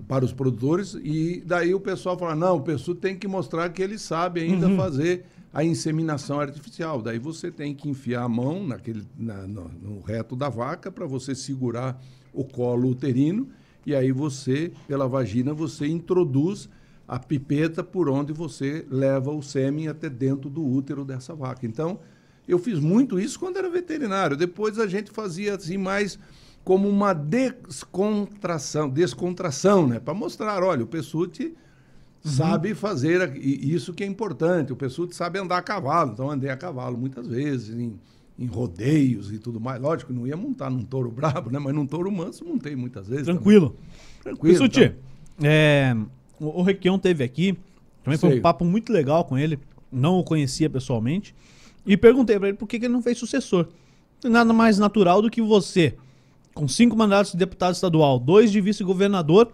Para 0.08 0.24
os 0.24 0.32
produtores. 0.32 0.94
E 1.02 1.42
daí 1.46 1.74
o 1.74 1.80
pessoal 1.80 2.18
fala: 2.18 2.34
não, 2.34 2.56
o 2.56 2.62
pessoal 2.62 2.96
tem 2.96 3.16
que 3.16 3.28
mostrar 3.28 3.68
que 3.70 3.82
ele 3.82 3.98
sabe 3.98 4.40
ainda 4.40 4.68
uhum. 4.68 4.76
fazer 4.76 5.24
a 5.52 5.64
inseminação 5.64 6.40
artificial. 6.40 7.00
Daí 7.00 7.18
você 7.18 7.50
tem 7.50 7.74
que 7.74 7.88
enfiar 7.88 8.24
a 8.24 8.28
mão 8.28 8.66
naquele, 8.66 9.02
na, 9.16 9.46
no, 9.46 9.68
no 9.68 10.00
reto 10.00 10.34
da 10.34 10.48
vaca 10.48 10.90
para 10.90 11.06
você 11.06 11.34
segurar 11.34 12.02
o 12.32 12.44
colo 12.44 12.88
uterino. 12.88 13.48
E 13.84 13.94
aí 13.94 14.12
você, 14.12 14.72
pela 14.86 15.06
vagina, 15.06 15.52
você 15.52 15.86
introduz 15.86 16.68
a 17.06 17.18
pipeta 17.18 17.82
por 17.82 18.08
onde 18.08 18.32
você 18.32 18.86
leva 18.90 19.30
o 19.30 19.42
sêmen 19.42 19.88
até 19.88 20.08
dentro 20.08 20.48
do 20.48 20.64
útero 20.64 21.04
dessa 21.04 21.34
vaca. 21.34 21.66
Então, 21.66 22.00
eu 22.46 22.58
fiz 22.58 22.78
muito 22.78 23.18
isso 23.18 23.38
quando 23.38 23.56
era 23.56 23.68
veterinário. 23.70 24.36
Depois 24.36 24.78
a 24.78 24.86
gente 24.86 25.10
fazia 25.10 25.54
assim 25.54 25.76
mais 25.76 26.18
como 26.64 26.88
uma 26.88 27.12
descontração, 27.12 28.88
descontração, 28.88 29.86
né? 29.86 29.98
Para 29.98 30.14
mostrar, 30.14 30.62
olha, 30.62 30.84
o 30.84 30.86
Pessuti 30.86 31.46
uhum. 32.24 32.30
sabe 32.30 32.74
fazer 32.74 33.36
isso 33.36 33.92
que 33.92 34.04
é 34.04 34.06
importante. 34.06 34.72
O 34.72 34.76
Pessuti 34.76 35.14
sabe 35.14 35.38
andar 35.38 35.58
a 35.58 35.62
cavalo, 35.62 36.12
então 36.12 36.30
andei 36.30 36.50
a 36.50 36.56
cavalo 36.56 36.96
muitas 36.96 37.26
vezes 37.26 37.76
em, 37.76 37.98
em 38.38 38.46
rodeios 38.46 39.32
e 39.32 39.38
tudo 39.38 39.58
mais. 39.60 39.80
Lógico, 39.80 40.12
não 40.12 40.26
ia 40.26 40.36
montar 40.36 40.70
num 40.70 40.84
touro 40.84 41.10
brabo, 41.10 41.50
né? 41.50 41.58
Mas 41.58 41.74
num 41.74 41.86
touro 41.86 42.10
manso 42.12 42.44
montei 42.44 42.76
muitas 42.76 43.08
vezes. 43.08 43.24
Tranquilo. 43.24 43.70
Também. 43.70 43.82
Tranquilo. 44.22 44.58
Pessuti, 44.58 44.90
tá? 44.90 44.96
é, 45.42 45.96
o, 46.42 46.60
o 46.60 46.62
Requião 46.62 46.98
teve 46.98 47.22
aqui. 47.22 47.56
Também 48.02 48.18
Sei. 48.18 48.30
foi 48.30 48.38
um 48.38 48.42
papo 48.42 48.64
muito 48.64 48.92
legal 48.92 49.24
com 49.24 49.38
ele. 49.38 49.58
Não 49.90 50.18
o 50.18 50.24
conhecia 50.24 50.68
pessoalmente. 50.68 51.34
E 51.86 51.96
perguntei 51.96 52.38
para 52.38 52.48
ele 52.48 52.56
por 52.56 52.66
que, 52.66 52.78
que 52.78 52.86
ele 52.86 52.92
não 52.92 53.02
fez 53.02 53.16
sucessor. 53.16 53.68
Nada 54.24 54.52
mais 54.52 54.78
natural 54.78 55.20
do 55.20 55.30
que 55.30 55.40
você, 55.40 55.94
com 56.54 56.68
cinco 56.68 56.96
mandatos 56.96 57.32
de 57.32 57.38
deputado 57.38 57.74
estadual, 57.74 58.20
dois 58.20 58.52
de 58.52 58.60
vice-governador, 58.60 59.50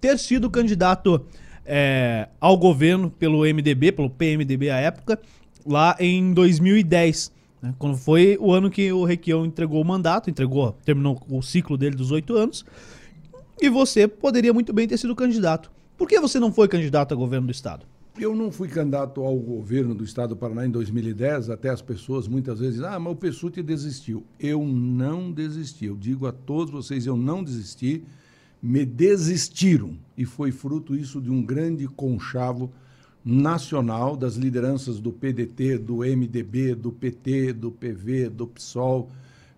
ter 0.00 0.16
sido 0.18 0.48
candidato 0.48 1.24
é, 1.66 2.28
ao 2.40 2.56
governo 2.56 3.10
pelo 3.10 3.40
MDB, 3.40 3.92
pelo 3.92 4.08
PMDB 4.08 4.70
à 4.70 4.76
época, 4.76 5.20
lá 5.66 5.96
em 5.98 6.32
2010. 6.32 7.32
Né, 7.60 7.74
quando 7.78 7.96
foi 7.96 8.36
o 8.40 8.52
ano 8.52 8.70
que 8.70 8.92
o 8.92 9.04
Requião 9.04 9.44
entregou 9.44 9.80
o 9.80 9.84
mandato, 9.84 10.30
entregou, 10.30 10.72
terminou 10.84 11.20
o 11.28 11.42
ciclo 11.42 11.76
dele 11.76 11.96
dos 11.96 12.12
oito 12.12 12.36
anos. 12.36 12.64
E 13.60 13.68
você 13.68 14.06
poderia 14.06 14.52
muito 14.52 14.72
bem 14.72 14.86
ter 14.86 14.96
sido 14.96 15.16
candidato. 15.16 15.70
Por 16.02 16.08
que 16.08 16.18
você 16.18 16.40
não 16.40 16.52
foi 16.52 16.66
candidato 16.66 17.14
a 17.14 17.16
governo 17.16 17.46
do 17.46 17.52
estado? 17.52 17.86
Eu 18.18 18.34
não 18.34 18.50
fui 18.50 18.66
candidato 18.66 19.20
ao 19.20 19.36
governo 19.36 19.94
do 19.94 20.02
estado 20.02 20.30
do 20.30 20.36
Paraná 20.36 20.66
em 20.66 20.68
2010, 20.68 21.48
até 21.48 21.68
as 21.68 21.80
pessoas 21.80 22.26
muitas 22.26 22.58
vezes 22.58 22.74
dizem, 22.74 22.90
ah, 22.90 22.98
mas 22.98 23.12
o 23.12 23.14
Pessuti 23.14 23.62
desistiu. 23.62 24.26
Eu 24.36 24.66
não 24.66 25.30
desisti. 25.30 25.84
Eu 25.84 25.94
digo 25.94 26.26
a 26.26 26.32
todos 26.32 26.72
vocês, 26.72 27.06
eu 27.06 27.16
não 27.16 27.44
desisti. 27.44 28.02
Me 28.60 28.84
desistiram. 28.84 29.96
E 30.18 30.24
foi 30.24 30.50
fruto 30.50 30.96
isso 30.96 31.20
de 31.20 31.30
um 31.30 31.40
grande 31.40 31.86
conchavo 31.86 32.72
nacional 33.24 34.16
das 34.16 34.34
lideranças 34.34 34.98
do 34.98 35.12
PDT, 35.12 35.78
do 35.78 35.98
MDB, 35.98 36.74
do 36.74 36.90
PT, 36.90 37.52
do 37.52 37.70
PV, 37.70 38.28
do 38.28 38.48
PSOL, 38.48 39.08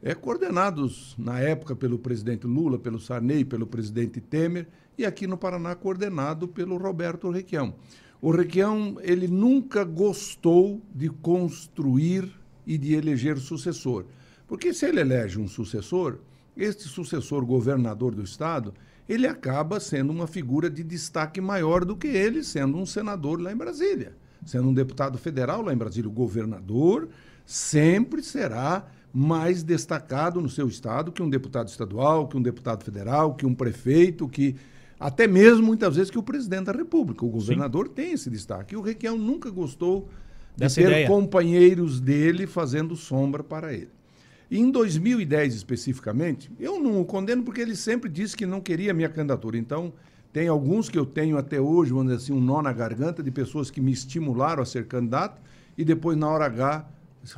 é, 0.03 0.15
coordenados 0.15 1.15
na 1.17 1.41
época 1.41 1.75
pelo 1.75 1.99
presidente 1.99 2.47
Lula, 2.47 2.79
pelo 2.79 3.01
Sarney, 3.01 3.47
pelo 3.47 3.67
presidente 3.67 4.21
Temer, 4.21 4.69
e 4.97 5.05
aqui 5.05 5.27
no 5.27 5.37
Paraná 5.37 5.75
coordenado 5.75 6.47
pelo 6.49 6.77
Roberto 6.77 7.31
Requião. 7.31 7.75
O 8.21 8.31
Requião, 8.31 8.97
ele 9.03 9.29
nunca 9.29 9.85
gostou 9.85 10.81
de 10.95 11.09
construir 11.09 12.33
e 12.67 12.79
de 12.79 12.95
eleger 12.95 13.39
sucessor. 13.39 14.07
Porque 14.47 14.73
se 14.73 14.87
ele 14.87 15.01
elege 15.01 15.39
um 15.39 15.49
sucessor, 15.49 16.19
este 16.57 16.85
sucessor 16.85 17.45
governador 17.45 18.15
do 18.15 18.23
estado, 18.23 18.73
ele 19.09 19.27
acaba 19.27 19.81
sendo 19.81 20.11
uma 20.11 20.27
figura 20.27 20.71
de 20.71 20.83
destaque 20.83 21.41
maior 21.41 21.85
do 21.85 21.97
que 21.97 22.07
ele, 22.07 22.43
sendo 22.43 22.79
um 22.79 22.87
senador 22.87 23.41
lá 23.41 23.53
em 23.53 23.57
Brasília. 23.57 24.17
Sendo 24.47 24.69
um 24.69 24.75
deputado 24.75 25.19
federal 25.19 25.63
lá 25.63 25.73
em 25.73 25.77
Brasília, 25.77 26.09
o 26.09 26.13
governador 26.13 27.09
sempre 27.45 28.23
será 28.23 28.87
mais 29.13 29.63
destacado 29.63 30.41
no 30.41 30.49
seu 30.49 30.67
estado 30.67 31.13
que 31.13 31.23
um 31.23 31.31
deputado 31.31 31.69
estadual, 31.69 32.27
que 32.27 32.37
um 32.37 32.43
deputado 32.43 32.85
federal, 32.85 33.35
que 33.35 33.47
um 33.47 33.55
prefeito, 33.55 34.29
que 34.29 34.57
até 34.99 35.27
mesmo 35.27 35.67
muitas 35.67 35.97
vezes 35.97 36.11
que 36.11 36.19
o 36.19 36.23
presidente 36.23 36.65
da 36.65 36.73
República. 36.73 37.25
O 37.25 37.29
governador 37.29 37.89
Sim. 37.89 37.93
tem 37.95 38.13
esse 38.13 38.31
destaque. 38.31 38.75
E 38.75 38.77
o 38.77 38.81
Requião 38.81 39.19
nunca 39.19 39.51
gostou 39.51 40.09
de 40.55 40.61
Dessa 40.61 40.81
ter 40.81 40.89
ideia. 40.89 41.07
companheiros 41.07 42.01
dele 42.01 42.47
fazendo 42.47 42.95
sombra 42.95 43.43
para 43.43 43.73
ele. 43.73 43.91
E 44.51 44.59
em 44.59 44.71
2010 44.71 45.55
especificamente, 45.55 46.51
eu 46.61 46.79
não 46.79 47.01
o 47.01 47.05
condeno 47.05 47.43
porque 47.43 47.61
ele 47.61 47.75
sempre 47.75 48.09
disse 48.09 48.37
que 48.37 48.47
não 48.47 48.61
queria 48.61 48.93
a 48.93 48.95
minha 48.95 49.09
candidatura. 49.09 49.59
Então, 49.59 49.93
tem 50.33 50.49
alguns 50.49 50.89
que 50.89 50.99
eu 50.99 51.07
tenho 51.07 51.39
até 51.39 51.61
hoje, 51.61 51.93
vamos 51.93 52.07
dizer 52.13 52.25
assim, 52.25 52.33
um 52.33 52.41
nó 52.41 52.61
na 52.61 52.73
garganta 52.73 53.23
de 53.23 53.31
pessoas 53.31 53.71
que 53.71 53.81
me 53.81 53.93
estimularam 53.93 54.63
a 54.63 54.67
ser 54.67 54.87
candidato 54.87 55.41
e 55.77 55.85
depois, 55.85 56.17
na 56.17 56.29
hora 56.29 56.47
H, 56.47 56.87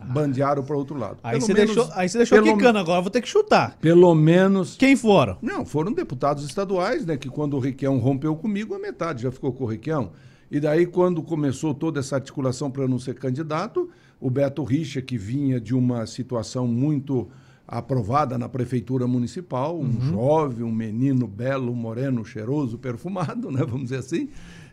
bandearam 0.05 0.63
para 0.63 0.77
outro 0.77 0.99
lado. 0.99 1.19
Aí 1.23 1.41
você, 1.41 1.53
menos, 1.55 1.75
deixou, 1.75 1.93
aí 1.95 2.09
você 2.09 2.19
deixou 2.19 2.43
pelo, 2.43 2.57
quicando 2.57 2.79
agora, 2.79 3.01
vou 3.01 3.11
ter 3.11 3.21
que 3.21 3.29
chutar. 3.29 3.77
Pelo 3.81 4.15
menos. 4.15 4.77
Quem 4.77 4.97
foram? 4.97 5.37
Não, 5.41 5.65
foram 5.65 5.93
deputados 5.93 6.45
estaduais, 6.45 7.05
né? 7.07 7.17
Que 7.17 7.29
quando 7.29 7.55
o 7.55 7.61
Requião 7.61 7.99
rompeu 7.99 8.35
comigo, 8.37 8.75
a 8.75 8.79
metade 8.79 9.23
já 9.23 9.31
ficou 9.31 9.53
com 9.53 9.65
o 9.65 9.67
Requião. 9.67 10.11
E 10.51 10.61
daí, 10.61 10.87
quando 10.87 11.23
começou 11.23 11.75
toda 11.75 12.01
essa 12.01 12.17
articulação 12.17 12.71
para 12.71 12.87
não 12.87 12.99
ser 12.99 13.15
candidato, 13.15 13.91
o 14.21 14.31
Beto 14.31 14.63
Richa, 14.63 15.03
que 15.03 15.19
vinha 15.19 15.61
de 15.61 15.75
uma 15.75 16.07
situação 16.07 16.67
muito 16.67 17.29
aprovada 17.67 18.39
na 18.39 18.49
prefeitura 18.49 19.07
municipal, 19.09 19.77
um 19.77 19.83
uhum. 19.83 20.01
jovem, 20.01 20.65
um 20.65 20.71
menino 20.71 21.27
belo, 21.27 21.75
moreno, 21.75 22.25
cheiroso, 22.25 22.79
perfumado, 22.79 23.51
né? 23.53 23.65
Vamos 23.67 23.85
dizer 23.85 23.99
assim. 23.99 24.29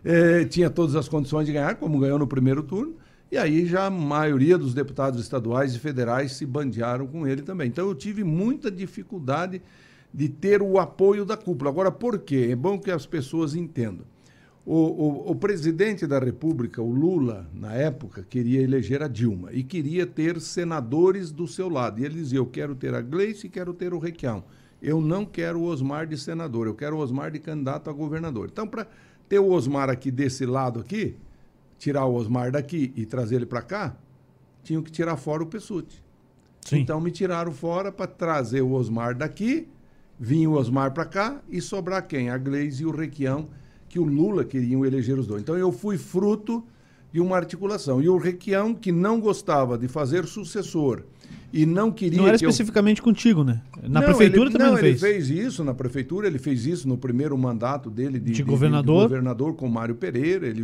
Eh, 0.06 0.46
tinha 0.46 0.70
todas 0.70 0.96
as 0.96 1.08
condições 1.08 1.46
de 1.46 1.54
ganhar, 1.54 1.76
como 1.76 2.00
ganhou 2.00 2.20
no 2.20 2.28
primeiro 2.28 2.62
turno. 2.62 2.96
E 3.34 3.38
aí 3.40 3.66
já 3.66 3.88
a 3.88 3.90
maioria 3.90 4.60
dos 4.60 4.76
deputados 4.76 5.20
estaduais 5.20 5.74
e 5.74 5.80
federais 5.80 6.34
se 6.34 6.46
bandearam 6.46 7.08
com 7.08 7.26
ele 7.26 7.42
também. 7.42 7.68
Então 7.68 7.88
eu 7.88 7.96
tive 7.96 8.24
muita 8.24 8.70
dificuldade 8.70 9.60
de 10.14 10.30
ter 10.30 10.62
o 10.62 10.78
apoio 10.78 11.26
da 11.26 11.36
cúpula. 11.36 11.72
Agora, 11.72 11.92
por 11.92 12.20
quê? 12.20 12.50
É 12.52 12.56
bom 12.56 12.78
que 12.78 12.92
as 12.92 13.08
pessoas 13.08 13.56
entendam. 13.56 14.06
O, 14.64 14.76
o, 14.76 15.32
o, 15.32 15.36
presidente 15.36 16.06
da 16.06 16.20
República, 16.20 16.80
o 16.80 16.94
Lula, 16.94 17.50
na 17.56 17.74
época, 17.74 18.24
queria 18.30 18.62
eleger 18.62 19.02
a 19.02 19.08
Dilma 19.08 19.52
e 19.52 19.64
queria 19.64 20.06
ter 20.06 20.40
senadores 20.40 21.32
do 21.32 21.48
seu 21.48 21.70
lado. 21.70 22.00
E 22.00 22.06
ele 22.06 22.14
dizia: 22.14 22.38
Eu 22.38 22.46
quero 22.46 22.76
ter 22.76 22.94
a 22.94 23.02
Gleice 23.02 23.48
e 23.48 23.50
quero 23.50 23.74
ter 23.74 23.96
o 23.96 23.98
Requião. 23.98 24.44
Eu 24.80 25.02
não 25.02 25.26
quero 25.26 25.60
o 25.60 25.64
Osmar 25.64 26.06
de 26.06 26.20
senador, 26.20 26.68
eu 26.68 26.76
quero 26.76 26.98
o 26.98 27.00
Osmar 27.00 27.32
de 27.32 27.40
candidato 27.40 27.90
a 27.90 27.94
governador. 27.94 28.50
Então, 28.54 28.68
para 28.68 28.88
ter 29.28 29.40
o 29.40 29.50
Osmar 29.50 29.90
aqui 29.90 30.12
desse 30.12 30.46
lado 30.46 30.80
aqui, 30.80 31.16
tirar 31.84 32.06
o 32.06 32.14
Osmar 32.14 32.50
daqui 32.50 32.94
e 32.96 33.06
trazer 33.06 33.36
ele 33.36 33.46
para 33.46 33.62
cá, 33.62 33.94
tinham 34.64 34.82
que 34.82 34.90
tirar 34.90 35.18
fora 35.18 35.44
o 35.44 35.46
Pessuti. 35.46 36.02
Então 36.72 37.02
me 37.02 37.12
tiraram 37.12 37.52
fora 37.52 37.92
para 37.92 38.08
trazer 38.08 38.62
o 38.62 38.72
Osmar 38.72 39.14
daqui, 39.14 39.68
vinha 40.18 40.50
o 40.50 40.54
Osmar 40.54 40.94
para 40.94 41.04
cá 41.04 41.42
e 41.50 41.60
sobrar 41.60 42.08
quem? 42.08 42.30
A 42.30 42.38
Gleise 42.38 42.84
e 42.84 42.86
o 42.86 42.92
Requião, 42.92 43.50
que 43.90 44.00
o 44.00 44.06
Lula 44.06 44.46
queriam 44.46 44.86
eleger 44.86 45.20
os 45.20 45.28
dois. 45.28 45.42
Então 45.42 45.58
eu 45.58 45.74
fui 45.74 45.98
fruto 45.98 46.64
de 47.12 47.20
uma 47.20 47.36
articulação. 47.36 48.02
E 48.02 48.08
o 48.08 48.18
Requião, 48.18 48.74
que 48.74 48.92
não 48.92 49.20
gostava 49.20 49.78
de 49.78 49.90
fazer 49.90 50.26
sucessor 50.26 51.04
e 51.52 51.66
não 51.66 51.92
queria. 51.92 52.18
Não 52.18 52.28
era 52.28 52.38
especificamente 52.38 53.00
eu... 53.00 53.04
contigo, 53.04 53.44
né? 53.44 53.62
Na 53.82 54.00
não, 54.00 54.04
prefeitura 54.04 54.50
ele, 54.50 54.58
também 54.58 54.72
não, 54.72 54.78
fez. 54.78 55.04
Ele 55.04 55.14
fez 55.14 55.30
isso 55.30 55.66
na 55.66 55.74
prefeitura, 55.74 56.28
ele 56.28 56.40
fez 56.40 56.66
isso 56.66 56.88
no 56.88 56.98
primeiro 56.98 57.38
mandato 57.38 57.90
dele 57.90 58.20
de, 58.20 58.28
de, 58.28 58.32
de 58.32 58.44
governador. 58.44 58.96
De, 58.96 59.02
de 59.02 59.10
governador 59.10 59.54
com 59.54 59.68
Mário 59.68 59.96
Pereira. 59.96 60.48
Ele 60.48 60.64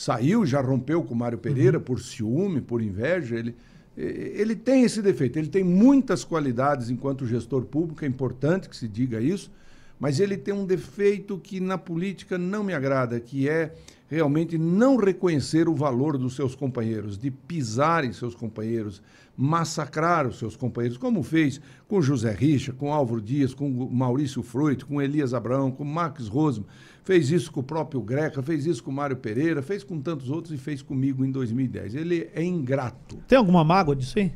saiu, 0.00 0.46
já 0.46 0.62
rompeu 0.62 1.02
com 1.02 1.12
o 1.12 1.16
Mário 1.16 1.36
Pereira 1.36 1.76
uhum. 1.76 1.84
por 1.84 2.00
ciúme, 2.00 2.62
por 2.62 2.80
inveja. 2.80 3.36
Ele, 3.36 3.54
ele 3.94 4.56
tem 4.56 4.82
esse 4.82 5.02
defeito. 5.02 5.38
Ele 5.38 5.48
tem 5.48 5.62
muitas 5.62 6.24
qualidades 6.24 6.88
enquanto 6.88 7.26
gestor 7.26 7.66
público, 7.66 8.02
é 8.02 8.08
importante 8.08 8.66
que 8.66 8.76
se 8.76 8.88
diga 8.88 9.20
isso, 9.20 9.50
mas 9.98 10.18
ele 10.18 10.38
tem 10.38 10.54
um 10.54 10.64
defeito 10.64 11.36
que 11.36 11.60
na 11.60 11.76
política 11.76 12.38
não 12.38 12.64
me 12.64 12.72
agrada, 12.72 13.20
que 13.20 13.46
é 13.46 13.74
realmente 14.08 14.56
não 14.56 14.96
reconhecer 14.96 15.68
o 15.68 15.74
valor 15.74 16.16
dos 16.16 16.34
seus 16.34 16.54
companheiros, 16.54 17.18
de 17.18 17.30
pisar 17.30 18.02
em 18.02 18.12
seus 18.12 18.34
companheiros, 18.34 19.02
massacrar 19.36 20.26
os 20.26 20.38
seus 20.38 20.56
companheiros, 20.56 20.96
como 20.96 21.22
fez 21.22 21.60
com 21.86 22.00
José 22.00 22.32
Richa, 22.32 22.72
com 22.72 22.92
Álvaro 22.92 23.20
Dias, 23.20 23.52
com 23.52 23.68
Maurício 23.68 24.42
Freud, 24.42 24.84
com 24.86 25.00
Elias 25.00 25.34
Abraão, 25.34 25.70
com 25.70 25.84
Max 25.84 26.26
Rosman, 26.26 26.66
fez 27.04 27.30
isso 27.30 27.50
com 27.50 27.60
o 27.60 27.64
próprio 27.64 28.00
Greca, 28.00 28.42
fez 28.42 28.66
isso 28.66 28.82
com 28.82 28.90
o 28.90 28.94
Mário 28.94 29.16
Pereira, 29.16 29.62
fez 29.62 29.82
com 29.82 30.00
tantos 30.00 30.30
outros 30.30 30.52
e 30.52 30.58
fez 30.58 30.82
comigo 30.82 31.24
em 31.24 31.30
2010. 31.30 31.94
Ele 31.94 32.30
é 32.34 32.42
ingrato. 32.42 33.18
Tem 33.26 33.38
alguma 33.38 33.64
mágoa 33.64 33.96
disso 33.96 34.18
aí? 34.18 34.32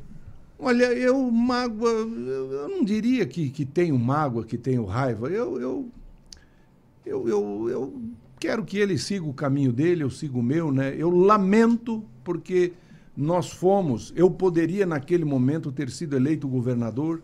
Olha, 0.58 0.84
eu 0.92 1.30
mágoa, 1.30 1.90
eu 1.90 2.68
não 2.68 2.84
diria 2.84 3.26
que, 3.26 3.50
que 3.50 3.64
tenho 3.64 3.98
mágoa, 3.98 4.44
que 4.44 4.56
tenho 4.56 4.84
raiva. 4.84 5.28
Eu, 5.28 5.60
eu, 5.60 5.88
eu, 7.04 7.28
eu, 7.28 7.68
eu 7.68 8.02
quero 8.38 8.64
que 8.64 8.78
ele 8.78 8.96
siga 8.96 9.26
o 9.26 9.34
caminho 9.34 9.72
dele, 9.72 10.04
eu 10.04 10.10
sigo 10.10 10.38
o 10.38 10.42
meu, 10.42 10.72
né? 10.72 10.94
Eu 10.96 11.10
lamento 11.10 12.04
porque 12.22 12.72
nós 13.16 13.50
fomos, 13.50 14.12
eu 14.16 14.30
poderia 14.30 14.86
naquele 14.86 15.24
momento 15.24 15.70
ter 15.70 15.90
sido 15.90 16.16
eleito 16.16 16.48
governador 16.48 17.22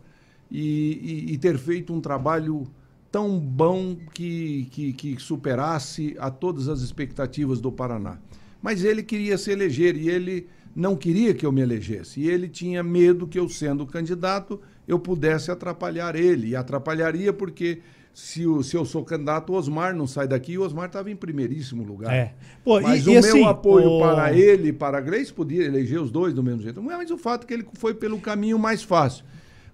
e, 0.50 1.26
e, 1.28 1.32
e 1.32 1.38
ter 1.38 1.56
feito 1.58 1.92
um 1.92 2.00
trabalho 2.00 2.66
tão 3.10 3.38
bom 3.38 3.96
que, 4.14 4.68
que, 4.70 4.92
que, 4.92 5.20
superasse 5.20 6.16
a 6.18 6.30
todas 6.30 6.68
as 6.68 6.80
expectativas 6.80 7.60
do 7.60 7.72
Paraná. 7.72 8.18
Mas 8.62 8.84
ele 8.84 9.02
queria 9.02 9.36
se 9.36 9.50
eleger 9.50 9.96
e 9.96 10.08
ele 10.08 10.46
não 10.74 10.94
queria 10.94 11.34
que 11.34 11.44
eu 11.44 11.50
me 11.50 11.60
elegesse. 11.60 12.20
E 12.20 12.28
ele 12.28 12.48
tinha 12.48 12.82
medo 12.82 13.26
que 13.26 13.38
eu, 13.38 13.48
sendo 13.48 13.86
candidato, 13.86 14.60
eu 14.86 14.98
pudesse 14.98 15.50
atrapalhar 15.50 16.14
ele. 16.14 16.48
E 16.48 16.56
atrapalharia 16.56 17.32
porque 17.32 17.80
se, 18.12 18.46
o, 18.46 18.62
se 18.62 18.76
eu 18.76 18.84
sou 18.84 19.04
candidato, 19.04 19.52
o 19.52 19.56
Osmar 19.56 19.94
não 19.94 20.06
sai 20.06 20.28
daqui, 20.28 20.56
o 20.56 20.62
Osmar 20.62 20.86
estava 20.86 21.10
em 21.10 21.16
primeiríssimo 21.16 21.82
lugar. 21.82 22.12
É. 22.12 22.34
Pô, 22.62 22.80
mas 22.80 23.04
e, 23.04 23.08
o 23.08 23.12
e 23.12 23.20
meu 23.20 23.30
assim, 23.30 23.44
apoio 23.44 23.88
o... 23.88 24.00
para 24.00 24.32
ele 24.32 24.68
e 24.68 24.72
para 24.72 24.98
a 24.98 25.00
Grace 25.00 25.32
podia 25.32 25.64
eleger 25.64 26.00
os 26.00 26.10
dois 26.12 26.32
do 26.32 26.42
mesmo 26.42 26.62
jeito. 26.62 26.80
Mas 26.82 27.10
o 27.10 27.18
fato 27.18 27.44
é 27.44 27.46
que 27.46 27.54
ele 27.54 27.66
foi 27.74 27.94
pelo 27.94 28.20
caminho 28.20 28.58
mais 28.58 28.82
fácil. 28.82 29.24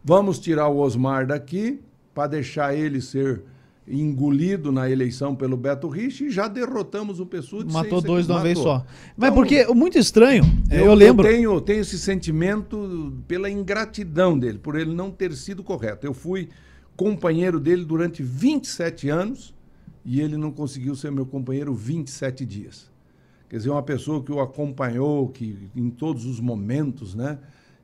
Vamos 0.03 0.39
tirar 0.39 0.69
o 0.69 0.79
Osmar 0.79 1.27
daqui 1.27 1.81
para 2.17 2.29
deixar 2.29 2.75
ele 2.75 3.03
ser 3.03 3.43
engolido 3.87 4.73
na 4.73 4.89
eleição 4.89 5.37
pelo 5.37 5.55
Beto 5.55 5.87
Rich 5.87 6.25
e 6.25 6.31
já 6.31 6.49
derrotamos 6.49 7.21
o 7.21 7.27
Pessuti. 7.27 7.71
Matou 7.71 8.01
dois 8.01 8.25
de 8.25 8.33
uma 8.33 8.43
vez 8.43 8.59
só. 8.59 8.87
Mas 9.15 9.31
então, 9.31 9.35
porque, 9.35 9.67
muito 9.67 9.99
estranho, 9.99 10.43
eu, 10.71 10.87
eu 10.87 10.95
lembro... 10.95 11.27
Eu 11.27 11.31
tenho, 11.31 11.61
tenho 11.61 11.81
esse 11.83 11.99
sentimento 11.99 13.13
pela 13.29 13.51
ingratidão 13.51 14.37
dele, 14.39 14.59
por 14.59 14.77
ele 14.77 14.95
não 14.95 15.11
ter 15.11 15.35
sido 15.35 15.63
correto. 15.63 16.07
Eu 16.07 16.15
fui 16.15 16.49
companheiro 16.97 17.61
dele 17.61 17.85
durante 17.85 18.23
27 18.23 19.11
anos 19.11 19.55
e 20.03 20.19
ele 20.19 20.39
não 20.39 20.51
conseguiu 20.51 20.97
ser 20.97 21.13
meu 21.13 21.27
companheiro 21.27 21.75
27 21.75 22.47
dias. 22.47 22.91
Quer 23.51 23.59
dizer, 23.59 23.69
uma 23.69 23.83
pessoa 23.83 24.25
que 24.25 24.33
o 24.33 24.41
acompanhou 24.41 25.29
que 25.29 25.69
em 25.77 25.91
todos 25.91 26.25
os 26.25 26.41
momentos 26.41 27.15
né, 27.15 27.39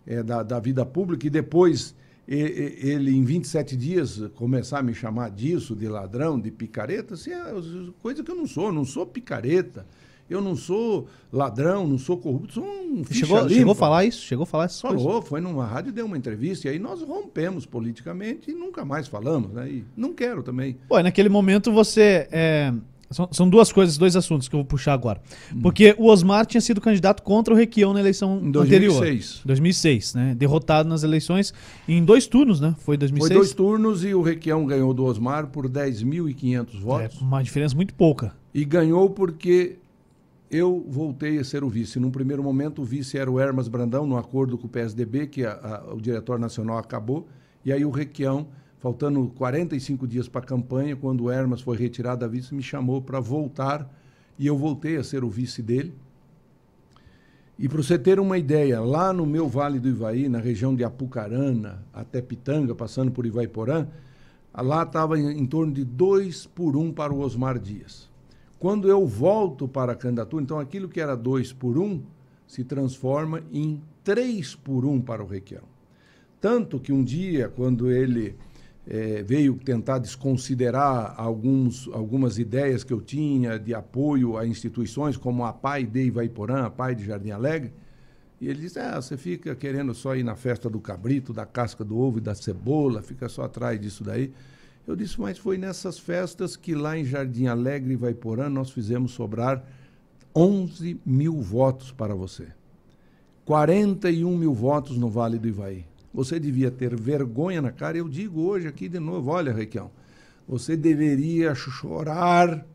é, 0.06 0.22
da, 0.22 0.42
da 0.42 0.58
vida 0.58 0.86
pública 0.86 1.26
e 1.26 1.30
depois 1.30 1.94
ele, 2.38 3.10
em 3.14 3.24
27 3.24 3.76
dias, 3.76 4.22
começar 4.34 4.78
a 4.78 4.82
me 4.82 4.94
chamar 4.94 5.30
disso, 5.30 5.76
de 5.76 5.88
ladrão, 5.88 6.40
de 6.40 6.50
picareta, 6.50 7.14
assim, 7.14 7.30
é 7.30 7.52
coisa 8.00 8.22
que 8.22 8.30
eu 8.30 8.34
não 8.34 8.46
sou. 8.46 8.66
Eu 8.66 8.72
não 8.72 8.84
sou 8.84 9.06
picareta. 9.06 9.86
Eu 10.30 10.40
não 10.40 10.56
sou 10.56 11.08
ladrão, 11.30 11.86
não 11.86 11.98
sou 11.98 12.16
corrupto, 12.16 12.54
sou 12.54 12.64
um 12.64 13.04
chegou, 13.10 13.46
chegou 13.48 13.72
a 13.72 13.74
falar 13.74 14.04
isso? 14.04 14.22
Chegou 14.22 14.44
a 14.44 14.46
falar 14.46 14.66
isso? 14.66 14.80
Falou, 14.80 15.04
coisas? 15.04 15.28
foi 15.28 15.40
numa 15.42 15.66
rádio, 15.66 15.92
deu 15.92 16.06
uma 16.06 16.16
entrevista, 16.16 16.68
e 16.68 16.70
aí 16.70 16.78
nós 16.78 17.02
rompemos 17.02 17.66
politicamente 17.66 18.50
e 18.50 18.54
nunca 18.54 18.82
mais 18.82 19.08
falamos, 19.08 19.52
né? 19.52 19.68
E 19.68 19.84
não 19.94 20.14
quero 20.14 20.42
também. 20.42 20.78
Pô, 20.88 20.98
naquele 21.00 21.28
momento 21.28 21.70
você 21.70 22.28
é, 22.30 22.72
São, 23.12 23.28
são 23.32 23.48
duas 23.48 23.72
coisas, 23.72 23.96
dois 23.98 24.16
assuntos 24.16 24.48
que 24.48 24.54
eu 24.54 24.58
vou 24.60 24.64
puxar 24.66 24.92
agora. 24.94 25.20
Porque 25.62 25.94
o 25.98 26.06
Osmar 26.06 26.46
tinha 26.46 26.60
sido 26.60 26.80
candidato 26.80 27.22
contra 27.22 27.52
o 27.52 27.56
Requião 27.56 27.92
na 27.92 28.00
eleição 28.00 28.40
Em 28.42 28.48
anterior. 28.48 28.98
2006. 29.00 29.40
2006, 29.44 30.14
né? 30.14 30.34
Derrotado 30.34 30.88
nas 30.88 31.02
eleições 31.02 31.52
em 31.88 32.04
dois 32.04 32.26
turnos, 32.26 32.60
né? 32.60 32.74
Foi 32.78 32.92
Foi 32.92 32.96
2006. 32.98 33.34
dois 33.38 33.52
turnos 33.54 34.04
e 34.04 34.14
o 34.14 34.22
Requião 34.22 34.66
ganhou 34.66 34.92
do 34.92 35.04
Osmar 35.04 35.46
por 35.48 35.68
10.500 35.68 36.74
É, 36.74 36.78
votos. 36.80 37.20
uma 37.20 37.42
diferença 37.42 37.74
muito 37.74 37.94
pouca. 37.94 38.34
E 38.54 38.64
ganhou 38.64 39.08
porque 39.10 39.76
eu 40.50 40.84
voltei 40.88 41.38
a 41.38 41.44
ser 41.44 41.64
o 41.64 41.68
vice. 41.70 41.98
Num 41.98 42.10
primeiro 42.10 42.42
momento, 42.42 42.82
o 42.82 42.84
vice 42.84 43.16
era 43.16 43.30
o 43.30 43.40
Hermas 43.40 43.68
Brandão, 43.68 44.06
no 44.06 44.18
acordo 44.18 44.58
com 44.58 44.66
o 44.66 44.70
PSDB, 44.70 45.26
que 45.26 45.44
a- 45.46 45.52
a- 45.88 45.94
o 45.94 46.00
diretório 46.00 46.40
nacional 46.40 46.76
acabou. 46.76 47.26
E 47.64 47.72
aí 47.72 47.84
o 47.84 47.90
Requião, 47.90 48.48
faltando 48.82 49.32
45 49.36 50.08
dias 50.08 50.26
para 50.26 50.40
a 50.40 50.44
campanha, 50.44 50.96
quando 50.96 51.22
o 51.22 51.30
Hermas 51.30 51.60
foi 51.60 51.76
retirado 51.76 52.22
da 52.22 52.26
vice, 52.26 52.52
me 52.52 52.64
chamou 52.64 53.00
para 53.00 53.20
voltar. 53.20 53.88
E 54.36 54.44
eu 54.44 54.58
voltei 54.58 54.96
a 54.96 55.04
ser 55.04 55.22
o 55.22 55.30
vice 55.30 55.62
dele. 55.62 55.94
E 57.56 57.68
para 57.68 57.80
você 57.80 57.96
ter 57.96 58.18
uma 58.18 58.36
ideia, 58.36 58.80
lá 58.80 59.12
no 59.12 59.24
meu 59.24 59.48
Vale 59.48 59.78
do 59.78 59.88
Ivaí, 59.88 60.28
na 60.28 60.40
região 60.40 60.74
de 60.74 60.82
Apucarana, 60.82 61.84
até 61.92 62.20
Pitanga, 62.20 62.74
passando 62.74 63.12
por 63.12 63.24
Ivaiporã, 63.24 63.86
lá 64.52 64.82
estava 64.82 65.16
em, 65.16 65.46
torno 65.46 65.72
de 65.72 65.84
dois 65.84 66.44
por 66.44 66.76
um 66.76 66.92
para 66.92 67.14
o 67.14 67.20
Osmar 67.20 67.60
Dias. 67.60 68.10
Quando 68.58 68.88
eu 68.88 69.06
volto 69.06 69.68
para 69.68 69.92
a 69.92 69.96
candidatura, 69.96 70.42
então 70.42 70.58
aquilo 70.58 70.88
que 70.88 71.00
era 71.00 71.16
dois 71.16 71.52
por 71.52 71.78
um 71.78 72.02
se 72.48 72.64
transforma 72.64 73.44
em 73.52 73.80
três 74.02 74.56
por 74.56 74.84
um 74.84 75.00
para 75.00 75.22
o 75.22 75.26
Requião. 75.26 75.70
Tanto 76.40 76.80
que 76.80 76.92
um 76.92 77.04
dia, 77.04 77.48
quando 77.48 77.88
ele 77.88 78.34
eh, 78.86 79.22
veio 79.22 79.54
tentar 79.54 79.98
desconsiderar 79.98 81.14
alguns, 81.16 81.88
algumas 81.92 82.38
ideias 82.38 82.82
que 82.82 82.92
eu 82.92 83.00
tinha 83.00 83.58
de 83.58 83.74
apoio 83.74 84.36
a 84.36 84.46
instituições 84.46 85.16
como 85.16 85.44
a 85.44 85.52
PAI 85.52 85.84
de 85.84 86.04
Ivaiporã, 86.04 86.66
a 86.66 86.70
PAI 86.70 86.94
de 86.94 87.04
Jardim 87.04 87.30
Alegre, 87.30 87.72
e 88.40 88.48
ele 88.48 88.60
disse: 88.60 88.80
ah, 88.80 89.00
você 89.00 89.16
fica 89.16 89.54
querendo 89.54 89.94
só 89.94 90.16
ir 90.16 90.24
na 90.24 90.34
festa 90.34 90.68
do 90.68 90.80
cabrito, 90.80 91.32
da 91.32 91.46
casca 91.46 91.84
do 91.84 91.96
ovo 91.96 92.18
e 92.18 92.20
da 92.20 92.34
cebola, 92.34 93.00
fica 93.00 93.28
só 93.28 93.44
atrás 93.44 93.80
disso 93.80 94.02
daí. 94.02 94.32
Eu 94.84 94.96
disse: 94.96 95.20
mas 95.20 95.38
foi 95.38 95.56
nessas 95.56 95.96
festas 95.96 96.56
que 96.56 96.74
lá 96.74 96.98
em 96.98 97.04
Jardim 97.04 97.46
Alegre 97.46 97.90
e 97.90 97.94
Ivaiporã 97.94 98.48
nós 98.48 98.72
fizemos 98.72 99.12
sobrar 99.12 99.64
11 100.34 101.00
mil 101.06 101.40
votos 101.40 101.92
para 101.92 102.16
você. 102.16 102.48
41 103.44 104.36
mil 104.36 104.52
votos 104.52 104.98
no 104.98 105.08
Vale 105.08 105.38
do 105.38 105.46
Ivaí. 105.46 105.84
Você 106.12 106.38
devia 106.38 106.70
ter 106.70 106.94
vergonha 106.94 107.62
na 107.62 107.72
cara. 107.72 107.96
Eu 107.96 108.08
digo 108.08 108.42
hoje 108.42 108.68
aqui 108.68 108.88
de 108.88 108.98
novo: 108.98 109.30
olha, 109.30 109.52
Requião, 109.52 109.90
você 110.46 110.76
deveria 110.76 111.54
chorar 111.54 112.66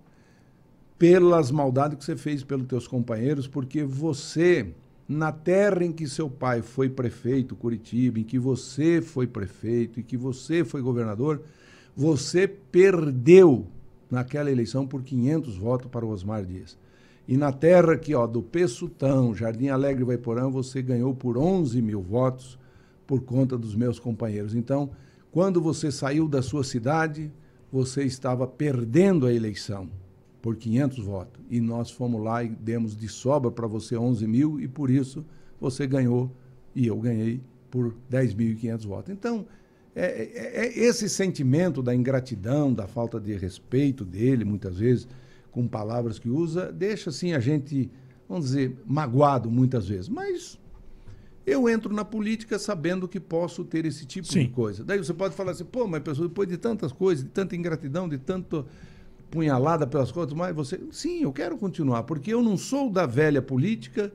pelas 0.98 1.52
maldades 1.52 1.98
que 1.98 2.06
você 2.06 2.16
fez 2.16 2.44
pelos 2.44 2.68
teus 2.68 2.88
companheiros, 2.88 3.48
porque 3.48 3.84
você, 3.84 4.74
na 5.08 5.32
terra 5.32 5.86
em 5.86 5.92
que 5.92 6.08
seu 6.08 6.30
pai 6.30 6.64
foi 6.64 6.90
prefeito, 6.90 7.56
Curitiba, 7.56 8.20
em 8.20 8.24
que 8.24 8.40
você 8.40 9.00
foi 9.02 9.28
prefeito, 9.28 10.00
e 10.00 10.04
que 10.04 10.18
você 10.18 10.66
foi 10.66 10.82
governador, 10.82 11.44
você 11.96 12.48
perdeu 12.48 13.68
naquela 14.10 14.52
eleição 14.52 14.88
por 14.88 15.04
500 15.04 15.58
votos 15.58 15.88
para 15.92 16.06
o 16.06 16.10
Osmar 16.10 16.44
Dias. 16.44 16.78
E 17.28 17.38
na 17.38 17.52
terra 17.52 17.94
aqui, 17.94 18.16
ó, 18.16 18.26
do 18.26 18.42
Peçutão, 18.42 19.36
Jardim 19.36 19.68
Alegre 19.68 20.02
e 20.02 20.06
Vaiporã, 20.06 20.50
você 20.50 20.82
ganhou 20.82 21.14
por 21.14 21.38
11 21.38 21.82
mil 21.82 22.02
votos 22.02 22.58
por 23.08 23.22
conta 23.22 23.58
dos 23.58 23.74
meus 23.74 23.98
companheiros. 23.98 24.54
Então, 24.54 24.92
quando 25.32 25.62
você 25.62 25.92
saiu 25.92 26.28
da 26.28 26.42
sua 26.42 26.64
cidade, 26.64 27.32
você 27.72 28.04
estava 28.04 28.46
perdendo 28.46 29.26
a 29.26 29.34
eleição 29.34 29.90
por 30.42 30.56
500 30.56 31.00
votos. 31.00 31.42
E 31.50 31.60
nós 31.60 31.90
fomos 31.90 32.22
lá 32.22 32.44
e 32.44 32.50
demos 32.50 32.96
de 32.96 33.08
sobra 33.08 33.50
para 33.50 33.66
você 33.66 33.98
11 33.98 34.28
mil 34.28 34.60
e 34.60 34.68
por 34.68 34.90
isso 34.90 35.26
você 35.60 35.88
ganhou 35.88 36.32
e 36.76 36.86
eu 36.88 36.98
ganhei 36.98 37.42
por 37.72 37.96
10.500 38.12 38.86
votos. 38.86 39.12
Então, 39.12 39.46
é, 39.96 40.06
é- 40.06 40.66
é 40.68 40.80
esse 40.80 41.10
sentimento 41.10 41.82
da 41.82 41.94
ingratidão, 41.96 42.74
da 42.74 42.88
falta 42.88 43.20
de 43.20 43.34
respeito 43.36 44.06
dele, 44.06 44.46
muitas 44.46 44.78
vezes, 44.78 45.08
com 45.52 45.68
palavras 45.68 46.20
que 46.20 46.30
usa, 46.30 46.72
deixa 46.72 47.10
assim 47.10 47.34
a 47.34 47.40
gente, 47.40 47.90
vamos 48.30 48.46
dizer, 48.46 48.78
magoado 48.86 49.50
muitas 49.50 49.88
vezes. 49.88 50.08
Mas 50.08 50.60
eu 51.48 51.70
entro 51.70 51.94
na 51.94 52.04
política 52.04 52.60
sabendo 52.60 53.08
que 53.08 53.22
posso 53.22 53.64
ter 53.64 53.86
esse 53.86 54.06
tipo 54.06 54.28
Sim. 54.28 54.42
de 54.42 54.48
coisa. 54.50 54.84
Daí 54.84 54.98
você 54.98 55.14
pode 55.14 55.34
falar 55.34 55.54
assim, 55.54 55.64
pô, 55.64 55.88
mas 55.88 56.04
pessoal, 56.04 56.28
depois 56.28 56.50
de 56.50 56.58
tantas 56.58 56.92
coisas, 56.92 57.24
de 57.24 57.30
tanta 57.30 57.56
ingratidão, 57.56 58.10
de 58.10 58.18
tanto 58.18 58.66
punhalada 59.32 59.88
pelas 59.88 60.12
costas, 60.12 60.38
mas 60.38 60.54
você. 60.54 60.78
Sim, 60.92 61.24
eu 61.24 61.32
quero 61.32 61.58
continuar, 61.58 62.04
porque 62.04 62.34
eu 62.34 62.44
não 62.44 62.58
sou 62.58 62.90
da 62.90 63.06
velha 63.06 63.42
política, 63.42 64.12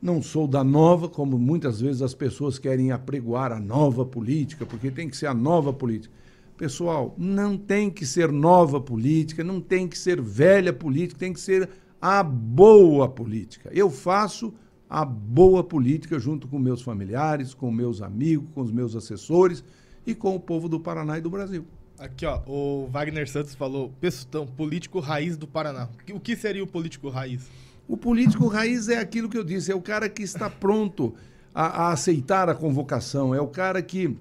não 0.00 0.22
sou 0.22 0.46
da 0.46 0.62
nova, 0.62 1.08
como 1.08 1.36
muitas 1.36 1.80
vezes 1.80 2.00
as 2.00 2.14
pessoas 2.14 2.60
querem 2.60 2.92
apregoar 2.92 3.50
a 3.50 3.58
nova 3.58 4.06
política, 4.06 4.64
porque 4.64 4.88
tem 4.88 5.08
que 5.08 5.16
ser 5.16 5.26
a 5.26 5.34
nova 5.34 5.72
política. 5.72 6.14
Pessoal, 6.56 7.12
não 7.18 7.58
tem 7.58 7.90
que 7.90 8.06
ser 8.06 8.30
nova 8.30 8.80
política, 8.80 9.42
não 9.42 9.60
tem 9.60 9.88
que 9.88 9.98
ser 9.98 10.20
velha 10.20 10.72
política, 10.72 11.18
tem 11.18 11.32
que 11.32 11.40
ser 11.40 11.68
a 12.00 12.22
boa 12.22 13.08
política. 13.08 13.68
Eu 13.72 13.90
faço 13.90 14.54
a 14.92 15.06
boa 15.06 15.64
política 15.64 16.18
junto 16.18 16.46
com 16.46 16.58
meus 16.58 16.82
familiares, 16.82 17.54
com 17.54 17.72
meus 17.72 18.02
amigos, 18.02 18.46
com 18.54 18.60
os 18.60 18.70
meus 18.70 18.94
assessores 18.94 19.64
e 20.06 20.14
com 20.14 20.36
o 20.36 20.38
povo 20.38 20.68
do 20.68 20.78
Paraná 20.78 21.16
e 21.16 21.22
do 21.22 21.30
Brasil. 21.30 21.64
Aqui, 21.98 22.26
ó, 22.26 22.42
o 22.46 22.88
Wagner 22.88 23.26
Santos 23.26 23.54
falou, 23.54 23.90
Pessutão, 23.98 24.46
político 24.46 25.00
raiz 25.00 25.38
do 25.38 25.46
Paraná. 25.46 25.88
O 26.12 26.20
que 26.20 26.36
seria 26.36 26.62
o 26.62 26.66
político 26.66 27.08
raiz? 27.08 27.48
O 27.88 27.96
político 27.96 28.46
raiz 28.48 28.90
é 28.90 28.98
aquilo 28.98 29.30
que 29.30 29.38
eu 29.38 29.42
disse, 29.42 29.72
é 29.72 29.74
o 29.74 29.80
cara 29.80 30.10
que 30.10 30.22
está 30.22 30.50
pronto 30.50 31.14
a, 31.54 31.84
a 31.84 31.92
aceitar 31.92 32.50
a 32.50 32.54
convocação, 32.54 33.34
é 33.34 33.40
o 33.40 33.48
cara 33.48 33.80
que 33.80 34.14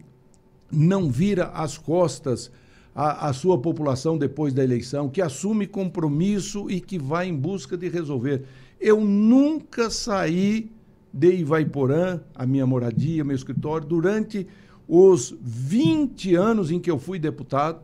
não 0.72 1.12
vira 1.12 1.48
as 1.48 1.78
costas 1.78 2.50
à, 2.96 3.28
à 3.28 3.34
sua 3.34 3.58
população 3.58 4.18
depois 4.18 4.54
da 4.54 4.64
eleição, 4.64 5.10
que 5.10 5.22
assume 5.22 5.68
compromisso 5.68 6.72
e 6.72 6.80
que 6.80 6.98
vai 6.98 7.28
em 7.28 7.36
busca 7.36 7.76
de 7.76 7.90
resolver. 7.90 8.46
Eu 8.82 9.00
nunca 9.00 9.92
saí 9.92 10.72
de 11.14 11.36
Ivaiporã, 11.36 12.20
a 12.34 12.48
minha 12.48 12.66
moradia, 12.66 13.24
meu 13.24 13.36
escritório, 13.36 13.88
durante 13.88 14.48
os 14.88 15.36
20 15.40 16.34
anos 16.34 16.72
em 16.72 16.80
que 16.80 16.90
eu 16.90 16.98
fui 16.98 17.20
deputado, 17.20 17.84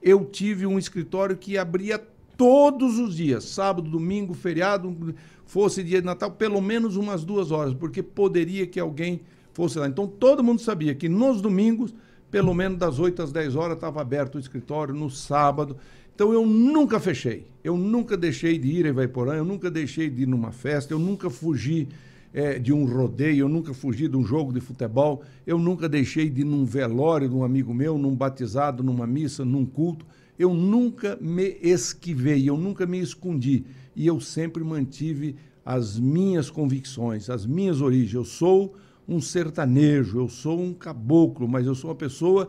eu 0.00 0.24
tive 0.24 0.64
um 0.64 0.78
escritório 0.78 1.36
que 1.36 1.58
abria 1.58 1.98
todos 2.36 3.00
os 3.00 3.16
dias, 3.16 3.44
sábado, 3.44 3.90
domingo, 3.90 4.32
feriado, 4.32 5.14
fosse 5.44 5.82
dia 5.82 6.00
de 6.00 6.06
Natal, 6.06 6.30
pelo 6.30 6.60
menos 6.60 6.94
umas 6.96 7.24
duas 7.24 7.50
horas, 7.50 7.74
porque 7.74 8.00
poderia 8.00 8.64
que 8.64 8.78
alguém 8.78 9.22
fosse 9.52 9.78
lá. 9.78 9.88
Então 9.88 10.06
todo 10.06 10.42
mundo 10.42 10.60
sabia 10.60 10.94
que 10.94 11.08
nos 11.08 11.40
domingos, 11.40 11.92
pelo 12.30 12.54
menos 12.54 12.78
das 12.78 13.00
8 13.00 13.22
às 13.22 13.32
10 13.32 13.56
horas, 13.56 13.74
estava 13.74 14.00
aberto 14.00 14.36
o 14.36 14.38
escritório, 14.38 14.94
no 14.94 15.10
sábado. 15.10 15.76
Então 16.14 16.32
eu 16.32 16.46
nunca 16.46 17.00
fechei, 17.00 17.46
eu 17.64 17.76
nunca 17.76 18.16
deixei 18.16 18.58
de 18.58 18.68
ir 18.68 18.86
a 18.86 18.90
Ivaiporã, 18.90 19.34
eu 19.34 19.44
nunca 19.44 19.70
deixei 19.70 20.10
de 20.10 20.22
ir 20.22 20.26
numa 20.26 20.52
festa, 20.52 20.92
eu 20.92 20.98
nunca 20.98 21.30
fugi 21.30 21.88
eh, 22.34 22.58
de 22.58 22.72
um 22.72 22.84
rodeio, 22.84 23.44
eu 23.44 23.48
nunca 23.48 23.72
fugi 23.72 24.08
de 24.08 24.16
um 24.16 24.24
jogo 24.24 24.52
de 24.52 24.60
futebol, 24.60 25.22
eu 25.46 25.58
nunca 25.58 25.88
deixei 25.88 26.28
de 26.28 26.42
ir 26.42 26.44
num 26.44 26.64
velório 26.64 27.28
de 27.28 27.34
um 27.34 27.44
amigo 27.44 27.72
meu, 27.72 27.96
num 27.96 28.14
batizado, 28.14 28.82
numa 28.82 29.06
missa, 29.06 29.44
num 29.44 29.64
culto. 29.64 30.06
Eu 30.38 30.54
nunca 30.54 31.16
me 31.20 31.56
esquivei, 31.62 32.48
eu 32.48 32.56
nunca 32.56 32.86
me 32.86 33.00
escondi. 33.00 33.64
E 33.94 34.06
eu 34.06 34.20
sempre 34.20 34.64
mantive 34.64 35.36
as 35.64 35.98
minhas 35.98 36.50
convicções, 36.50 37.30
as 37.30 37.46
minhas 37.46 37.80
origens. 37.80 38.14
Eu 38.14 38.24
sou 38.24 38.74
um 39.06 39.20
sertanejo, 39.20 40.18
eu 40.18 40.28
sou 40.28 40.60
um 40.60 40.72
caboclo, 40.72 41.48
mas 41.48 41.66
eu 41.66 41.74
sou 41.74 41.90
uma 41.90 41.96
pessoa 41.96 42.48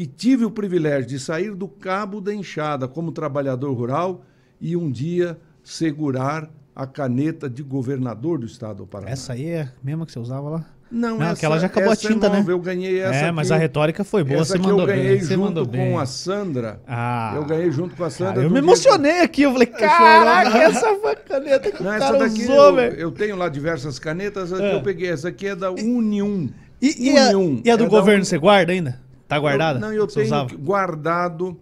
que 0.00 0.06
tive 0.06 0.46
o 0.46 0.50
privilégio 0.50 1.06
de 1.06 1.18
sair 1.18 1.54
do 1.54 1.68
cabo 1.68 2.22
da 2.22 2.32
enxada 2.34 2.88
como 2.88 3.12
trabalhador 3.12 3.70
rural 3.74 4.22
e 4.58 4.74
um 4.74 4.90
dia 4.90 5.36
segurar 5.62 6.48
a 6.74 6.86
caneta 6.86 7.50
de 7.50 7.62
governador 7.62 8.38
do 8.38 8.46
estado 8.46 8.78
do 8.78 8.86
Paraná. 8.86 9.10
Essa 9.10 9.34
aí 9.34 9.44
é 9.50 9.60
a 9.64 9.68
mesma 9.84 10.06
que 10.06 10.12
você 10.12 10.18
usava 10.18 10.48
lá? 10.48 10.64
Não, 10.90 11.18
Não, 11.18 11.22
essa, 11.26 11.32
aquela 11.34 11.58
já 11.58 11.66
acabou 11.66 11.90
a 11.90 11.92
essa 11.92 12.08
tinta, 12.08 12.28
é 12.28 12.30
nova, 12.30 12.42
né? 12.44 12.50
Eu 12.50 12.58
ganhei 12.58 12.98
essa 13.00 13.14
é, 13.14 13.24
aqui. 13.26 13.32
mas 13.32 13.52
a 13.52 13.58
retórica 13.58 14.02
foi 14.02 14.24
boa, 14.24 14.40
essa 14.40 14.52
você 14.54 14.58
mandou 14.58 14.80
eu 14.80 14.86
ganhei 14.86 15.18
bem. 15.18 15.20
Junto 15.26 15.64
com 15.66 15.70
bem. 15.70 15.96
a 15.98 16.06
Sandra. 16.06 16.80
Ah. 16.88 17.32
eu 17.36 17.44
ganhei 17.44 17.70
junto 17.70 17.94
com 17.94 18.02
a 18.04 18.08
Sandra. 18.10 18.42
Eu 18.42 18.48
me 18.50 18.58
emocionei 18.58 19.20
aqui, 19.20 19.42
eu 19.42 19.52
falei, 19.52 19.66
caraca, 19.68 20.56
essa 20.56 20.94
foi 20.96 21.12
a 21.12 21.16
caneta 21.16 21.70
que 21.72 21.82
Não, 21.82 21.94
o 21.94 21.98
cara 21.98 22.18
daqui 22.18 22.42
usou, 22.44 22.54
eu, 22.68 22.74
velho. 22.74 22.96
eu 22.96 23.12
tenho 23.12 23.36
lá 23.36 23.50
diversas 23.50 23.98
canetas, 23.98 24.50
a 24.50 24.64
É. 24.64 24.74
eu 24.76 24.82
peguei. 24.82 25.10
Essa 25.10 25.28
aqui 25.28 25.46
é 25.48 25.54
da 25.54 25.70
Unium. 25.70 26.48
E, 26.80 27.10
e 27.10 27.18
a, 27.18 27.28
Unium. 27.36 27.60
e 27.62 27.70
a 27.70 27.76
do 27.76 27.84
É 27.84 27.88
governo, 27.88 28.20
Uni- 28.20 28.24
você 28.24 28.38
guarda 28.38 28.72
ainda? 28.72 28.98
Tá 29.30 29.38
guardada? 29.38 29.78
Eu, 29.78 29.80
não, 29.80 29.92
eu 29.92 30.04
Você 30.08 30.14
tenho 30.16 30.26
usava? 30.26 30.54
guardado 30.56 31.56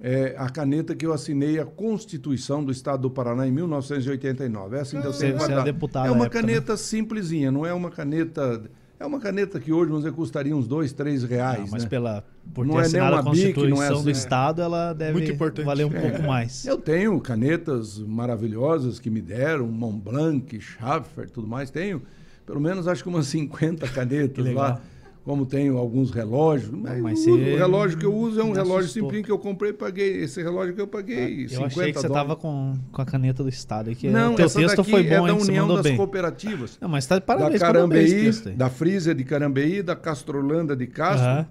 é, 0.00 0.34
a 0.38 0.48
caneta 0.50 0.94
que 0.94 1.04
eu 1.06 1.12
assinei 1.12 1.58
a 1.58 1.64
Constituição 1.64 2.62
do 2.62 2.70
Estado 2.70 3.00
do 3.02 3.10
Paraná 3.10 3.46
em 3.46 3.50
1989. 3.50 4.76
Essa 4.76 4.96
ainda 4.96 5.08
eu 5.08 5.12
Você- 5.12 5.20
tenho 5.26 5.36
era 5.36 5.38
guardado. 5.46 5.64
deputado 5.64 6.06
É 6.06 6.10
uma 6.10 6.26
época, 6.26 6.42
né? 6.42 6.48
caneta 6.48 6.76
simplesinha, 6.76 7.50
não 7.50 7.64
é 7.66 7.72
uma 7.72 7.90
caneta 7.90 8.62
É 9.00 9.04
uma 9.06 9.18
caneta 9.18 9.58
que 9.58 9.72
hoje, 9.72 9.88
vamos 9.90 10.04
dizer, 10.04 10.14
custaria 10.14 10.56
uns 10.56 10.68
dois, 10.68 10.92
três 10.92 11.24
reais. 11.24 11.58
Não, 11.64 11.68
mas 11.72 11.82
né? 11.82 11.88
pela, 11.90 12.24
por 12.54 12.64
Não 12.64 12.74
ter 12.76 12.80
é 12.80 12.84
assinado 12.84 13.16
a 13.16 13.22
Bic, 13.22 13.24
Constituição 13.52 13.68
não 13.76 13.82
é 13.82 13.88
assim. 13.88 14.04
do 14.04 14.10
Estado, 14.10 14.62
ela 14.62 14.92
deve 14.92 15.36
valer 15.64 15.84
um 15.84 15.92
É. 15.94 16.00
pouco 16.00 16.22
mais. 16.22 16.64
Eu 16.64 16.78
tenho 16.78 17.20
canetas 17.20 17.98
maravilhosas 17.98 19.00
que 19.00 19.10
me 19.10 19.20
deram, 19.20 19.66
Montblanc, 19.66 20.58
Schaffer, 20.60 21.28
tudo 21.28 21.46
mais. 21.46 21.70
Tenho 21.70 22.02
pelo 22.46 22.60
menos 22.60 22.86
acho 22.86 23.02
que 23.02 23.08
umas 23.08 23.26
50 23.26 23.86
canetas 23.92 24.44
legal. 24.44 24.62
lá. 24.62 24.80
Como 25.24 25.46
tenho 25.46 25.78
alguns 25.78 26.10
relógios. 26.10 26.70
Mas, 26.70 27.00
mas 27.00 27.26
eu 27.26 27.36
você 27.38 27.54
o 27.54 27.56
relógio 27.56 27.96
que 27.98 28.04
eu 28.04 28.14
uso 28.14 28.40
é 28.40 28.44
um 28.44 28.52
relógio 28.52 28.80
assustou. 28.80 29.02
simplinho 29.04 29.24
que 29.24 29.32
eu 29.32 29.38
comprei 29.38 29.70
e 29.70 29.74
paguei. 29.74 30.22
Esse 30.22 30.42
relógio 30.42 30.74
que 30.74 30.80
eu 30.82 30.86
paguei 30.86 31.44
Eu 31.44 31.48
50 31.48 31.66
achei 31.66 31.92
que 31.92 31.98
você 32.00 32.08
dólares. 32.08 32.28
tava 32.28 32.36
com, 32.40 32.74
com 32.92 33.00
a 33.02 33.06
caneta 33.06 33.42
do 33.42 33.48
Estado. 33.48 33.88
aí, 33.88 33.96
Que 33.96 34.10
Não, 34.10 34.34
o 34.34 34.36
teu 34.36 34.50
texto 34.50 34.84
foi 34.84 35.02
bom, 35.02 35.26
é 35.26 35.32
da 35.32 35.38
hein, 35.38 35.40
União 35.40 35.66
das 35.66 35.82
bem. 35.82 35.96
Cooperativas. 35.96 36.76
Não, 36.78 36.90
mas 36.90 37.06
tá 37.06 37.14
de 37.14 37.20
da 37.20 37.26
parabéns, 37.26 37.54
esse 37.54 37.64
Carambeí, 37.64 38.30
da 38.54 38.68
Frisia 38.68 39.14
de 39.14 39.24
Carambeí, 39.24 39.82
da 39.82 39.96
Castrolanda 39.96 40.76
de 40.76 40.86
Castro 40.86 41.26
Aham. 41.26 41.46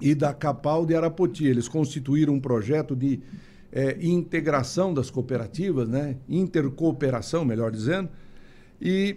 e 0.00 0.14
da 0.14 0.32
Capal 0.32 0.86
de 0.86 0.94
Arapoti. 0.94 1.46
Eles 1.46 1.68
constituíram 1.68 2.32
um 2.32 2.40
projeto 2.40 2.96
de 2.96 3.20
eh, 3.72 3.98
integração 4.00 4.94
das 4.94 5.10
cooperativas, 5.10 5.86
né? 5.86 6.16
intercooperação, 6.26 7.44
melhor 7.44 7.70
dizendo, 7.70 8.08
e 8.80 9.16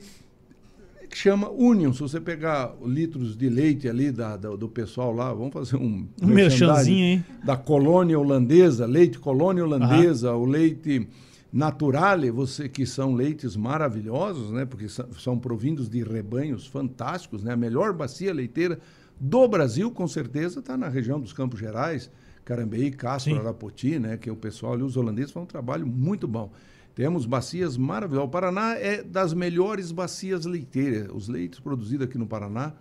que 1.09 1.17
chama 1.17 1.49
Union. 1.49 1.91
Se 1.91 1.99
você 2.01 2.19
pegar 2.21 2.73
litros 2.85 3.35
de 3.35 3.49
leite 3.49 3.87
ali 3.89 4.11
da, 4.11 4.37
da- 4.37 4.55
do 4.55 4.69
pessoal 4.69 5.11
lá, 5.13 5.33
vamos 5.33 5.51
fazer 5.53 5.75
um, 5.77 6.07
Um 6.21 6.27
merchanzinho, 6.27 7.03
hein? 7.05 7.25
da 7.43 7.57
colônia 7.57 8.19
holandesa, 8.19 8.85
leite 8.85 9.17
colônia 9.19 9.63
holandesa, 9.63 10.33
o 10.33 10.45
leite 10.45 11.07
naturale, 11.51 12.29
você 12.29 12.69
que 12.69 12.85
são 12.85 13.15
leites 13.15 13.55
maravilhosos, 13.55 14.51
né? 14.51 14.65
Porque 14.65 14.87
são, 14.87 15.07
são 15.13 15.37
provindos 15.39 15.89
de 15.89 16.03
rebanhos 16.03 16.67
fantásticos, 16.67 17.43
né? 17.43 17.53
A 17.53 17.57
melhor 17.57 17.91
bacia 17.93 18.33
leiteira 18.33 18.79
do 19.19 19.47
Brasil, 19.47 19.89
com 19.91 20.07
certeza, 20.07 20.59
está 20.59 20.77
na 20.77 20.87
região 20.87 21.19
dos 21.19 21.33
Campos 21.33 21.59
Gerais, 21.59 22.09
Carambeí, 22.45 22.91
Castro, 22.91 23.33
Sim. 23.33 23.39
Arapoti, 23.39 23.97
né? 23.99 24.15
Que 24.17 24.29
o 24.29 24.35
pessoal 24.35 24.73
ali, 24.73 24.83
os 24.83 24.95
holandeses, 24.95 25.31
fazem 25.31 25.43
um 25.45 25.47
trabalho 25.47 25.85
muito 25.87 26.27
bom. 26.27 26.51
Temos 26.95 27.25
bacias 27.25 27.77
maravilhosas. 27.77 28.27
O 28.27 28.31
Paraná 28.31 28.75
é 28.75 29.01
das 29.01 29.33
melhores 29.33 29.91
bacias 29.91 30.45
leiteiras. 30.45 31.09
Os 31.13 31.27
leites 31.29 31.59
produzidos 31.59 32.07
aqui 32.07 32.17
no 32.17 32.27
Paraná 32.27 32.73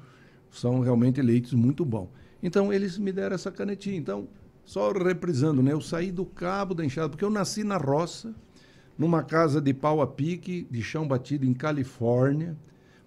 são 0.50 0.80
realmente 0.80 1.22
leites 1.22 1.52
muito 1.52 1.84
bons. 1.84 2.08
Então, 2.42 2.72
eles 2.72 2.98
me 2.98 3.12
deram 3.12 3.34
essa 3.34 3.50
canetinha. 3.50 3.96
Então, 3.96 4.28
só 4.64 4.92
reprisando, 4.92 5.62
né? 5.62 5.72
Eu 5.72 5.80
saí 5.80 6.12
do 6.12 6.26
cabo 6.26 6.74
da 6.74 6.84
enxada, 6.84 7.08
porque 7.08 7.24
eu 7.24 7.30
nasci 7.30 7.64
na 7.64 7.76
roça, 7.76 8.34
numa 8.98 9.22
casa 9.22 9.60
de 9.60 9.72
pau 9.72 10.02
a 10.02 10.06
pique, 10.06 10.66
de 10.70 10.82
chão 10.82 11.06
batido 11.06 11.46
em 11.46 11.54
Califórnia. 11.54 12.56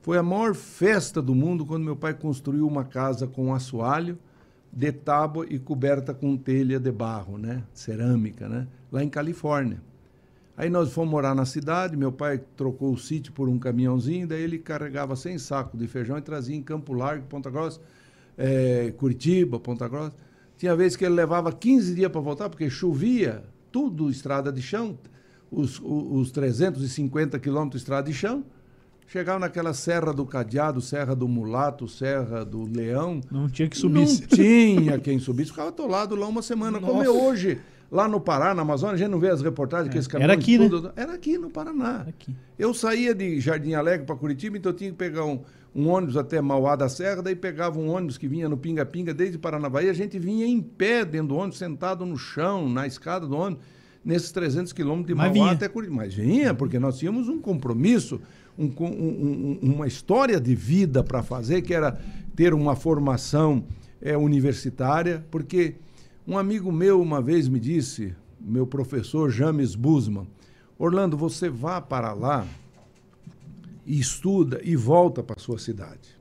Foi 0.02 0.18
a 0.18 0.24
maior 0.24 0.56
festa 0.56 1.22
do 1.22 1.36
mundo 1.36 1.66
quando 1.66 1.84
meu 1.84 1.96
pai 1.96 2.14
construiu 2.14 2.66
uma 2.66 2.84
casa 2.84 3.28
com 3.28 3.54
assoalho, 3.54 4.18
de 4.74 4.92
tábua 4.92 5.46
e 5.50 5.60
coberta 5.60 6.14
com 6.14 6.38
telha 6.38 6.80
de 6.80 6.92
barro, 6.92 7.38
né? 7.38 7.64
Cerâmica, 7.74 8.48
né? 8.48 8.68
Lá 8.92 9.04
em 9.04 9.10
Califórnia. 9.10 9.82
Aí 10.62 10.70
nós 10.70 10.94
fomos 10.94 11.10
morar 11.10 11.34
na 11.34 11.44
cidade, 11.44 11.98
meu 11.98 12.12
pai 12.12 12.40
trocou 12.56 12.94
o 12.94 12.98
sítio 12.98 13.34
por 13.34 13.50
um 13.50 13.58
caminhãozinho, 13.58 14.28
daí 14.28 14.44
ele 14.44 14.60
carregava 14.60 15.16
100 15.16 15.40
sacos 15.40 15.80
de 15.80 15.88
feijão 15.88 16.20
e 16.20 16.22
trazia 16.22 16.56
em 16.56 16.62
Campo 16.62 16.94
Largo, 16.94 17.26
Ponta 17.26 17.50
Grossa, 17.50 17.80
eh, 18.38 18.94
Curitiba, 18.96 19.60
Ponta 19.60 19.88
Grossa. 19.88 20.14
Tinha 20.60 20.76
vezes 20.76 20.96
que 20.96 21.04
ele 21.04 21.16
levava 21.16 21.52
15 21.52 21.96
dias 21.96 22.12
para 22.12 22.22
voltar, 22.22 22.48
porque 22.48 22.70
chovia, 22.70 23.44
tudo 23.72 24.08
estrada 24.12 24.52
de 24.52 24.62
chão, 24.62 25.00
os, 25.52 25.80
o- 25.80 26.14
os 26.14 26.32
350 26.32 27.40
quilômetros 27.40 27.80
de 27.82 27.84
estrada 27.84 28.08
de 28.08 28.14
chão. 28.14 28.44
Chegava 29.08 29.40
naquela 29.40 29.74
Serra 29.74 30.14
do 30.14 30.26
Cadeado, 30.28 30.80
Serra 30.80 31.16
do 31.16 31.28
Mulato, 31.28 31.88
Serra 31.88 32.46
do 32.46 32.64
Leão, 32.72 33.20
Não 33.32 33.50
tinha 33.50 33.68
que 33.68 33.76
subir. 33.78 34.06
não 34.06 34.28
tinha 34.28 35.00
quem 35.00 35.18
subisse, 35.18 35.50
ficava 35.50 35.70
atolado 35.70 36.16
lá 36.16 36.28
uma 36.28 36.44
semana. 36.44 36.80
Como 36.80 37.02
é 37.02 37.08
Nossa. 37.08 37.20
hoje, 37.20 37.60
lá 37.92 38.08
no 38.08 38.20
Pará, 38.22 38.54
na 38.56 38.62
Amazônia, 38.62 38.96
a 38.96 38.98
gente 38.98 39.10
não 39.10 39.20
vê 39.20 39.30
as 39.30 39.42
reportagens 39.42 39.92
que 39.92 39.98
esse 40.00 40.08
Era 40.16 40.34
aqui, 40.34 40.58
né? 40.58 40.70
Era 40.96 41.14
aqui 41.14 41.38
no 41.38 41.50
Paraná. 41.50 42.06
Aqui. 42.08 42.34
Eu 42.58 42.74
saía 42.74 43.14
de 43.14 43.40
Jardim 43.42 43.74
Alegre 43.74 44.06
para 44.06 44.16
Curitiba, 44.16 44.58
então 44.58 44.72
eu 44.72 44.76
tinha 44.76 44.90
que 44.92 44.96
pegar 44.98 45.26
um, 45.26 45.42
um 45.76 45.90
ônibus 45.90 46.16
até 46.16 46.40
Mauá 46.42 46.76
da 46.76 46.88
Serra, 46.88 47.22
daí 47.22 47.36
pegava 47.36 47.78
um 47.80 47.90
ônibus 47.90 48.18
que 48.18 48.28
vinha 48.28 48.48
no 48.48 48.56
Pinga-Pinga 48.56 49.14
desde 49.14 49.38
Paranavaí, 49.38 49.90
a 49.90 49.94
gente 49.94 50.18
vinha 50.18 50.46
em 50.46 50.62
pé 50.62 51.04
dentro 51.04 51.28
do 51.30 51.36
ônibus, 51.36 51.58
sentado 51.58 52.06
no 52.06 52.18
chão, 52.18 52.70
na 52.70 52.88
escada 52.88 53.28
do 53.28 53.36
ônibus, 53.36 53.64
nesses 54.04 54.32
300 54.32 54.72
quilômetros 54.74 55.08
de 55.08 55.14
Mauá 55.16 55.32
vinha. 55.34 55.52
até 55.52 55.68
Curitiba. 55.68 55.98
Mas 55.98 56.14
vinha, 56.14 56.54
porque 56.54 56.80
nós 56.80 56.98
tínhamos 56.98 57.28
um 57.28 57.40
compromisso, 57.40 58.20
um 58.58 58.66
um- 58.80 59.58
um- 59.64 59.74
uma 59.74 59.88
história 59.88 60.40
de 60.40 60.56
vida 60.56 61.04
para 61.04 61.22
fazer, 61.22 61.62
que 61.62 61.74
era 61.74 62.00
ter 62.36 62.54
uma 62.54 62.76
formação 62.76 63.64
eh, 64.02 64.18
universitária, 64.18 65.24
porque 65.30 65.76
um 66.28 66.38
amigo 66.38 66.72
meu 66.72 67.02
uma 67.02 67.22
vez 67.22 67.48
me 67.48 67.60
disse, 67.60 68.16
meu 68.40 68.68
professor 68.68 69.30
James 69.30 69.76
Busman, 69.76 70.28
Orlando, 70.78 71.18
você 71.18 71.50
vá 71.50 71.80
para 71.80 72.14
lá 72.14 72.48
e 73.86 74.00
estuda 74.00 74.60
e 74.64 74.76
volta 74.76 75.22
para 75.24 75.40
sua 75.40 75.60
cidade. 75.60 76.20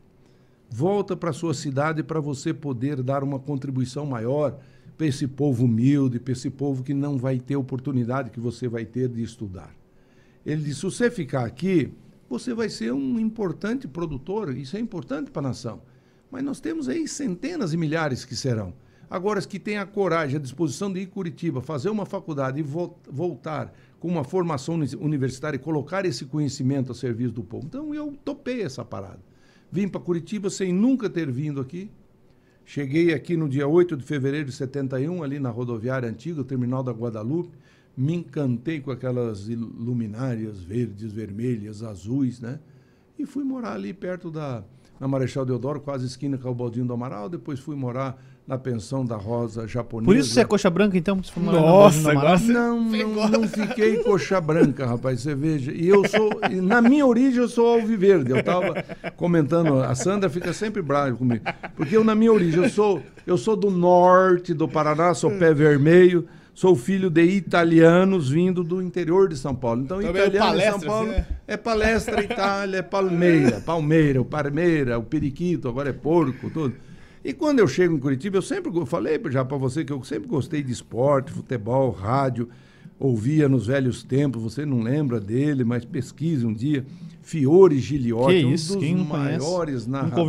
Volta 0.70 1.16
para 1.16 1.32
sua 1.32 1.54
cidade 1.54 2.02
para 2.02 2.20
você 2.20 2.54
poder 2.54 3.02
dar 3.02 3.24
uma 3.24 3.38
contribuição 3.38 4.06
maior 4.06 4.58
para 4.96 5.06
esse 5.06 5.26
povo 5.26 5.64
humilde, 5.64 6.20
para 6.20 6.32
esse 6.32 6.50
povo 6.50 6.82
que 6.82 6.94
não 6.94 7.18
vai 7.18 7.38
ter 7.38 7.56
oportunidade 7.56 8.30
que 8.30 8.38
você 8.38 8.68
vai 8.68 8.84
ter 8.84 9.08
de 9.08 9.22
estudar. 9.22 9.74
Ele 10.44 10.62
disse: 10.62 10.80
se 10.80 10.82
você 10.82 11.10
ficar 11.10 11.44
aqui, 11.44 11.92
você 12.28 12.54
vai 12.54 12.68
ser 12.68 12.92
um 12.92 13.18
importante 13.18 13.88
produtor, 13.88 14.56
isso 14.56 14.76
é 14.76 14.80
importante 14.80 15.30
para 15.30 15.40
a 15.40 15.48
nação. 15.48 15.82
Mas 16.30 16.44
nós 16.44 16.60
temos 16.60 16.88
aí 16.88 17.08
centenas 17.08 17.72
e 17.72 17.76
milhares 17.76 18.24
que 18.24 18.36
serão. 18.36 18.72
Agora, 19.10 19.40
os 19.40 19.46
que 19.46 19.58
têm 19.58 19.76
a 19.76 19.84
coragem, 19.84 20.36
a 20.36 20.40
disposição 20.40 20.92
de 20.92 21.00
ir 21.00 21.06
Curitiba, 21.06 21.60
fazer 21.60 21.90
uma 21.90 22.06
faculdade 22.06 22.60
e 22.60 22.62
vol- 22.62 22.96
voltar 23.10 23.72
com 23.98 24.06
uma 24.06 24.22
formação 24.22 24.76
uni- 24.76 24.94
universitária 24.94 25.56
e 25.56 25.58
colocar 25.60 26.04
esse 26.06 26.24
conhecimento 26.26 26.92
a 26.92 26.94
serviço 26.94 27.32
do 27.34 27.42
povo. 27.42 27.66
Então, 27.66 27.92
eu 27.92 28.14
topei 28.24 28.62
essa 28.62 28.84
parada. 28.84 29.18
Vim 29.72 29.88
para 29.88 30.00
Curitiba 30.00 30.48
sem 30.48 30.72
nunca 30.72 31.10
ter 31.10 31.28
vindo 31.30 31.60
aqui. 31.60 31.90
Cheguei 32.64 33.12
aqui 33.12 33.36
no 33.36 33.48
dia 33.48 33.66
8 33.66 33.96
de 33.96 34.04
fevereiro 34.04 34.46
de 34.46 34.52
71, 34.52 35.24
ali 35.24 35.40
na 35.40 35.50
rodoviária 35.50 36.08
antiga, 36.08 36.40
o 36.42 36.44
terminal 36.44 36.82
da 36.84 36.92
Guadalupe. 36.92 37.50
Me 37.96 38.14
encantei 38.14 38.80
com 38.80 38.92
aquelas 38.92 39.48
luminárias 39.48 40.60
verdes, 40.60 41.12
vermelhas, 41.12 41.82
azuis, 41.82 42.40
né? 42.40 42.60
E 43.18 43.26
fui 43.26 43.42
morar 43.42 43.72
ali 43.72 43.92
perto 43.92 44.30
da 44.30 44.62
na 45.00 45.08
Marechal 45.08 45.44
Deodoro, 45.46 45.80
quase 45.80 46.04
esquina 46.06 46.36
com 46.38 46.50
o 46.50 46.54
Baldinho 46.54 46.84
do 46.86 46.92
Amaral. 46.92 47.28
Depois 47.28 47.58
fui 47.58 47.74
morar 47.74 48.22
na 48.50 48.58
pensão 48.58 49.04
da 49.06 49.14
Rosa 49.14 49.64
japonesa. 49.68 50.06
Por 50.06 50.16
isso 50.16 50.30
você 50.30 50.40
é 50.40 50.44
coxa 50.44 50.68
branca, 50.68 50.98
então? 50.98 51.22
Você 51.22 51.30
Nossa, 51.38 52.10
agora 52.10 52.36
você- 52.36 52.52
Não, 52.52 52.80
não, 52.82 53.28
não 53.28 53.42
fiquei 53.46 53.98
coxa 53.98 54.40
branca, 54.40 54.84
rapaz, 54.84 55.20
você 55.20 55.36
veja. 55.36 55.70
E 55.70 55.88
eu 55.88 56.02
sou, 56.08 56.32
e 56.50 56.56
na 56.56 56.82
minha 56.82 57.06
origem, 57.06 57.38
eu 57.40 57.48
sou 57.48 57.68
alviverde. 57.74 58.32
Eu 58.32 58.38
estava 58.40 58.74
comentando, 59.16 59.80
a 59.80 59.94
Sandra 59.94 60.28
fica 60.28 60.52
sempre 60.52 60.82
brava 60.82 61.12
comigo. 61.14 61.44
Porque 61.76 61.96
eu, 61.96 62.02
na 62.02 62.16
minha 62.16 62.32
origem, 62.32 62.64
eu 62.64 62.68
sou, 62.68 63.00
eu 63.24 63.38
sou 63.38 63.54
do 63.54 63.70
norte 63.70 64.52
do 64.52 64.66
Paraná, 64.66 65.14
sou 65.14 65.30
pé 65.30 65.54
vermelho, 65.54 66.26
sou 66.52 66.74
filho 66.74 67.08
de 67.08 67.22
italianos 67.22 68.30
vindo 68.30 68.64
do 68.64 68.82
interior 68.82 69.28
de 69.28 69.36
São 69.36 69.54
Paulo. 69.54 69.82
Então, 69.82 70.02
Então, 70.02 70.12
meio 70.12 70.26
italiano 70.26 70.58
em 70.58 70.70
São 70.72 70.80
Paulo 70.80 71.08
assim, 71.10 71.18
né? 71.20 71.26
é 71.46 71.56
palestra 71.56 72.20
Itália, 72.20 72.78
é 72.78 72.82
Palmeira, 72.82 73.60
Palmeira, 73.60 74.20
o 74.20 74.24
Parmeira, 74.24 74.98
o 74.98 75.04
Periquito, 75.04 75.68
agora 75.68 75.90
é 75.90 75.92
porco, 75.92 76.50
tudo. 76.50 76.74
E 77.24 77.32
quando 77.32 77.58
eu 77.58 77.68
chego 77.68 77.94
em 77.94 77.98
Curitiba, 77.98 78.38
eu 78.38 78.42
sempre 78.42 78.70
go- 78.70 78.86
falei 78.86 79.20
já 79.30 79.44
para 79.44 79.56
você 79.58 79.84
que 79.84 79.92
eu 79.92 80.02
sempre 80.02 80.28
gostei 80.28 80.62
de 80.62 80.72
esporte, 80.72 81.30
futebol, 81.32 81.90
rádio, 81.90 82.48
ouvia 82.98 83.48
nos 83.48 83.66
velhos 83.66 84.02
tempos, 84.02 84.42
você 84.42 84.64
não 84.64 84.80
lembra 84.80 85.20
dele, 85.20 85.62
mas 85.64 85.84
pesquise 85.84 86.46
um 86.46 86.52
dia. 86.52 86.84
Fiore 87.22 87.78
Giliotti, 87.78 88.44
um 88.46 88.50
dos 88.52 88.76
quem 88.76 88.96
maiores 88.96 89.86
narradores 89.86 90.28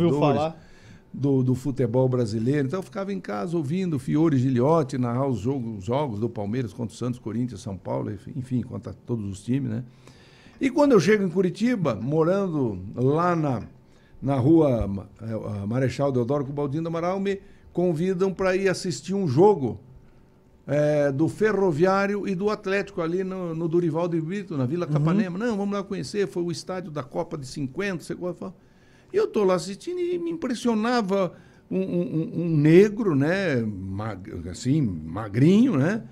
do, 1.12 1.42
do 1.42 1.54
futebol 1.54 2.08
brasileiro. 2.08 2.66
Então 2.68 2.78
eu 2.78 2.82
ficava 2.82 3.12
em 3.12 3.20
casa 3.20 3.56
ouvindo 3.56 3.98
Fiore 3.98 4.36
Giliotti 4.36 4.98
narrar 4.98 5.26
os 5.26 5.38
jogos, 5.40 5.78
os 5.78 5.84
jogos 5.84 6.20
do 6.20 6.28
Palmeiras 6.28 6.72
contra 6.74 6.94
o 6.94 6.96
Santos, 6.96 7.18
Corinthians, 7.18 7.60
São 7.62 7.76
Paulo, 7.76 8.12
enfim, 8.36 8.60
contra 8.62 8.92
todos 8.92 9.28
os 9.30 9.42
times, 9.42 9.70
né? 9.70 9.84
E 10.60 10.70
quando 10.70 10.92
eu 10.92 11.00
chego 11.00 11.24
em 11.24 11.28
Curitiba, 11.28 11.94
morando 11.94 12.78
lá 12.94 13.34
na, 13.34 13.62
na 14.22 14.36
rua 14.36 14.88
eh, 15.20 15.66
Marechal 15.66 16.12
Deodoro 16.12 16.44
com 16.44 16.50
o 16.52 16.54
Baldinho 16.54 16.82
do 16.84 16.88
Amaral, 16.88 17.18
me 17.18 17.40
convidam 17.72 18.32
para 18.32 18.54
ir 18.56 18.68
assistir 18.68 19.14
um 19.14 19.26
jogo 19.26 19.80
eh, 20.66 21.10
do 21.10 21.28
Ferroviário 21.28 22.26
e 22.28 22.34
do 22.34 22.48
Atlético 22.50 23.00
ali 23.02 23.24
no, 23.24 23.54
no 23.54 23.66
Durival 23.68 24.06
de 24.08 24.20
Brito, 24.20 24.56
na 24.56 24.64
Vila 24.66 24.86
Capanema. 24.86 25.38
Não, 25.38 25.56
vamos 25.56 25.74
lá 25.74 25.82
conhecer, 25.82 26.28
foi 26.28 26.42
o 26.42 26.52
estádio 26.52 26.90
da 26.90 27.02
Copa 27.02 27.36
de 27.36 27.46
50, 27.46 28.04
sei 28.04 28.14
qual. 28.16 28.54
E 29.12 29.16
eu 29.16 29.24
estou 29.24 29.44
lá 29.44 29.54
assistindo 29.54 29.98
e 29.98 30.18
me 30.18 30.30
impressionava 30.30 31.32
um, 31.70 31.78
um- 31.80 32.30
um- 32.44 32.56
negro, 32.56 33.14
né, 33.14 33.60
mag- 33.62 34.48
assim, 34.50 34.80
magrinho, 34.80 35.76
né, 35.76 36.02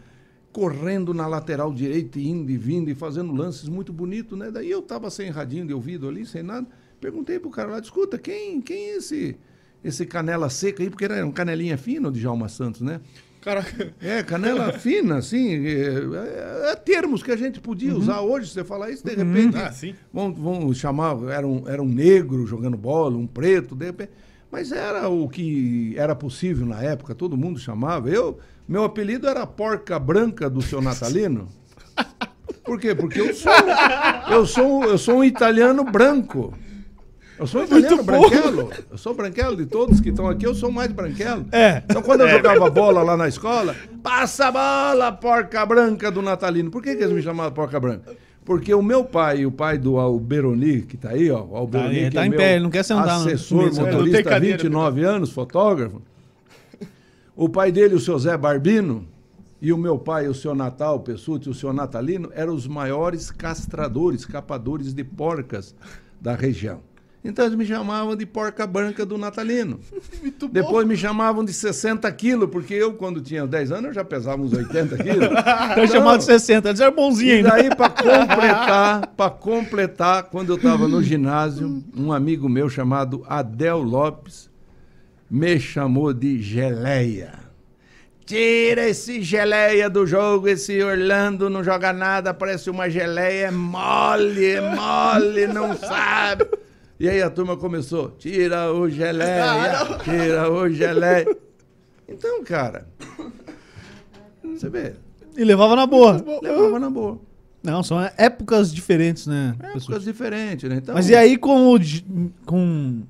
correndo 0.52 1.14
na 1.14 1.26
lateral 1.26 1.72
direita, 1.72 2.18
indo 2.18 2.50
e 2.50 2.56
vindo 2.56 2.90
e 2.90 2.94
fazendo 2.94 3.32
lances 3.32 3.68
muito 3.68 3.92
bonitos, 3.92 4.36
né? 4.38 4.50
Daí 4.50 4.68
eu 4.70 4.80
estava 4.80 5.08
sem 5.10 5.30
radinho 5.30 5.66
de 5.66 5.72
ouvido 5.72 6.08
ali, 6.08 6.26
sem 6.26 6.42
nada, 6.42 6.66
Perguntei 7.00 7.38
pro 7.38 7.50
cara 7.50 7.70
lá, 7.70 7.78
escuta, 7.78 8.18
quem, 8.18 8.60
quem 8.60 8.90
é 8.90 8.96
esse, 8.96 9.36
esse 9.82 10.04
canela 10.04 10.50
seca 10.50 10.82
aí? 10.82 10.90
Porque 10.90 11.04
era 11.04 11.24
um 11.24 11.32
canelinha 11.32 11.78
fina, 11.78 12.08
o 12.08 12.12
Djalma 12.12 12.48
Santos, 12.48 12.80
né? 12.82 13.00
Caraca. 13.40 13.94
É, 14.02 14.22
canela 14.22 14.70
fina, 14.78 15.16
assim, 15.16 15.66
é, 15.66 15.94
é, 16.68 16.70
é 16.72 16.76
termos 16.76 17.22
que 17.22 17.30
a 17.32 17.36
gente 17.36 17.58
podia 17.58 17.94
usar 17.96 18.20
hoje. 18.20 18.50
Você 18.50 18.62
falar 18.62 18.90
isso, 18.90 19.02
de 19.04 19.14
repente, 19.14 19.56
Ah, 19.56 19.72
sim. 19.72 19.94
vão, 20.12 20.32
vão 20.34 20.74
chamar, 20.74 21.16
era 21.30 21.46
um, 21.46 21.66
era 21.66 21.82
um 21.82 21.88
negro 21.88 22.46
jogando 22.46 22.76
bola, 22.76 23.16
um 23.16 23.26
preto, 23.26 23.74
de 23.74 23.86
repente. 23.86 24.10
Mas 24.52 24.72
era 24.72 25.08
o 25.08 25.28
que 25.28 25.94
era 25.96 26.14
possível 26.14 26.66
na 26.66 26.82
época, 26.82 27.14
todo 27.14 27.36
mundo 27.36 27.58
chamava. 27.58 28.10
Eu, 28.10 28.38
meu 28.68 28.84
apelido 28.84 29.26
era 29.26 29.46
Porca 29.46 29.98
Branca 29.98 30.50
do 30.50 30.60
seu 30.60 30.82
Natalino. 30.82 31.48
Por 32.64 32.78
quê? 32.78 32.94
Porque 32.94 33.20
eu 33.20 33.32
sou, 33.32 33.52
eu 34.30 34.46
sou, 34.46 34.84
eu 34.84 34.98
sou 34.98 35.18
um 35.18 35.24
italiano 35.24 35.84
branco. 35.84 36.52
Eu 37.40 37.46
sou 37.46 37.64
italiano 37.64 38.02
branquelo. 38.02 38.70
Eu 38.90 38.98
sou 38.98 39.14
branquelo 39.14 39.56
de 39.56 39.64
todos 39.64 39.98
que 39.98 40.10
estão 40.10 40.28
aqui, 40.28 40.46
eu 40.46 40.54
sou 40.54 40.70
mais 40.70 40.92
branquelo. 40.92 41.46
É. 41.50 41.82
Então, 41.88 42.02
quando 42.02 42.20
eu 42.20 42.28
jogava 42.28 42.68
bola 42.68 43.02
lá 43.02 43.16
na 43.16 43.26
escola, 43.28 43.74
passa 44.02 44.48
a 44.48 44.52
bola, 44.52 45.10
porca 45.10 45.64
branca 45.64 46.10
do 46.10 46.20
Natalino. 46.20 46.70
Por 46.70 46.82
que, 46.82 46.94
que 46.94 47.02
eles 47.02 47.14
me 47.14 47.22
chamavam 47.22 47.50
porca 47.52 47.80
branca? 47.80 48.14
Porque 48.44 48.74
o 48.74 48.82
meu 48.82 49.04
pai 49.04 49.40
e 49.40 49.46
o 49.46 49.50
pai 49.50 49.78
do 49.78 49.98
Alberoni, 49.98 50.82
que 50.82 50.98
tá 50.98 51.10
aí, 51.10 51.30
ó, 51.30 51.42
o 51.42 51.56
Alberoni, 51.56 51.98
aí, 51.98 52.10
que 52.10 52.14
tá 52.14 52.24
é 52.24 52.26
em 52.26 52.28
meu 52.30 52.38
pé, 52.38 52.54
ele 52.56 52.64
não 52.64 52.70
quer 52.70 52.82
sentar 52.82 53.08
assessor, 53.08 53.72
não 53.72 53.86
motorista, 53.86 54.22
cadeira, 54.22 54.58
29 54.58 55.02
anos, 55.02 55.32
fotógrafo. 55.32 56.02
O 57.34 57.48
pai 57.48 57.72
dele, 57.72 57.94
o 57.94 58.00
seu 58.00 58.18
Zé 58.18 58.36
Barbino, 58.36 59.06
e 59.62 59.72
o 59.72 59.78
meu 59.78 59.98
pai, 59.98 60.28
o 60.28 60.34
seu 60.34 60.54
Natal 60.54 61.00
Pessuti, 61.00 61.48
o 61.48 61.54
seu 61.54 61.72
Natalino, 61.72 62.30
eram 62.34 62.54
os 62.54 62.66
maiores 62.66 63.30
castradores, 63.30 64.26
capadores 64.26 64.92
de 64.92 65.04
porcas 65.04 65.74
da 66.20 66.34
região. 66.34 66.89
Então 67.22 67.44
eles 67.44 67.56
me 67.56 67.66
chamavam 67.66 68.16
de 68.16 68.24
porca 68.24 68.66
branca 68.66 69.04
do 69.04 69.18
Natalino. 69.18 69.78
Muito 70.22 70.48
bom. 70.48 70.52
Depois 70.54 70.86
me 70.86 70.96
chamavam 70.96 71.44
de 71.44 71.52
60 71.52 72.10
quilos, 72.12 72.48
porque 72.50 72.72
eu, 72.72 72.94
quando 72.94 73.20
tinha 73.20 73.46
10 73.46 73.72
anos, 73.72 73.84
eu 73.88 73.92
já 73.92 74.04
pesava 74.04 74.40
uns 74.40 74.52
80 74.54 74.96
quilos. 74.96 75.28
Eu 75.76 75.86
chamado 75.86 76.18
de 76.18 76.24
60, 76.24 76.68
eles 76.70 76.80
eram 76.80 76.94
bonzinhos 76.94 77.32
E 77.32 77.36
ainda. 77.36 77.50
daí, 77.50 77.68
para 77.76 77.90
completar, 77.92 79.06
para 79.08 79.30
completar, 79.30 80.22
quando 80.24 80.50
eu 80.50 80.56
estava 80.56 80.88
no 80.88 81.02
ginásio, 81.02 81.84
um 81.94 82.12
amigo 82.12 82.48
meu 82.48 82.68
chamado 82.70 83.22
Adel 83.28 83.82
Lopes 83.82 84.48
me 85.30 85.60
chamou 85.60 86.12
de 86.14 86.40
geleia. 86.42 87.34
Tira 88.24 88.88
esse 88.88 89.20
geleia 89.22 89.90
do 89.90 90.06
jogo, 90.06 90.48
esse 90.48 90.82
Orlando 90.82 91.50
não 91.50 91.62
joga 91.64 91.92
nada, 91.92 92.32
parece 92.32 92.70
uma 92.70 92.88
geleia, 92.88 93.46
é 93.46 93.50
mole, 93.50 94.46
é 94.46 94.60
mole, 94.60 95.46
não 95.48 95.76
sabe. 95.76 96.46
E 97.00 97.08
aí 97.08 97.22
a 97.22 97.30
turma 97.30 97.56
começou, 97.56 98.10
tira 98.10 98.70
o 98.74 98.88
geleia, 98.90 99.98
tira 100.04 100.50
o 100.52 100.68
geleia. 100.68 101.26
Então, 102.12 102.42
cara, 102.42 102.88
você 104.42 104.68
vê, 104.68 104.94
E 105.36 105.44
levava 105.44 105.76
na 105.76 105.86
boa. 105.86 106.22
levava 106.42 106.76
na 106.80 106.90
boa. 106.90 107.20
Não, 107.62 107.84
são 107.84 108.00
épocas 108.16 108.74
diferentes, 108.74 109.28
né? 109.28 109.54
Épocas 109.62 110.02
diferentes, 110.02 110.68
né? 110.68 110.78
Então, 110.82 110.92
Mas 110.92 111.08
e 111.08 111.14
aí 111.14 111.38
com 111.38 111.72
o 111.72 111.78
com 112.44 113.02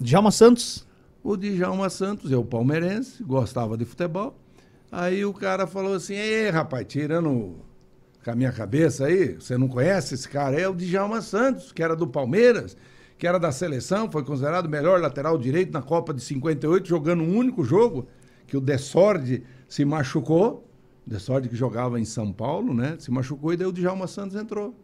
Djalma 0.00 0.30
Santos? 0.30 0.86
o 1.22 1.36
Djalma 1.36 1.90
Santos, 1.90 2.30
eu 2.32 2.42
palmeirense, 2.42 3.22
gostava 3.22 3.76
de 3.76 3.84
futebol. 3.84 4.34
Aí 4.90 5.22
o 5.22 5.34
cara 5.34 5.66
falou 5.66 5.92
assim: 5.92 6.14
Ei, 6.14 6.48
rapaz, 6.48 6.86
tirando 6.88 7.56
com 8.24 8.30
a 8.30 8.34
minha 8.34 8.50
cabeça 8.50 9.04
aí, 9.04 9.34
você 9.34 9.58
não 9.58 9.68
conhece 9.68 10.14
esse 10.14 10.26
cara? 10.28 10.58
É 10.58 10.66
o 10.66 10.74
Djalma 10.74 11.20
Santos, 11.20 11.70
que 11.70 11.82
era 11.82 11.94
do 11.94 12.06
Palmeiras, 12.06 12.76
que 13.18 13.26
era 13.26 13.38
da 13.38 13.50
seleção, 13.52 14.10
foi 14.10 14.22
considerado 14.24 14.66
o 14.66 14.68
melhor 14.68 15.00
lateral 15.00 15.38
direito 15.38 15.72
na 15.72 15.80
Copa 15.82 16.12
de 16.12 16.20
58, 16.22 16.86
jogando 16.88 17.22
um 17.22 17.36
único 17.36 17.64
jogo, 17.64 18.06
que 18.46 18.56
o 18.56 18.60
Desorde 18.60 19.42
se 19.68 19.84
machucou. 19.84 20.62
Desorde 21.06 21.48
que 21.48 21.54
jogava 21.56 22.00
em 22.00 22.04
São 22.04 22.32
Paulo, 22.32 22.74
né? 22.74 22.96
Se 22.98 23.10
machucou 23.10 23.52
e 23.52 23.56
daí 23.56 23.66
o 23.66 23.72
Djalma 23.72 24.06
Santos 24.06 24.36
entrou. 24.36 24.74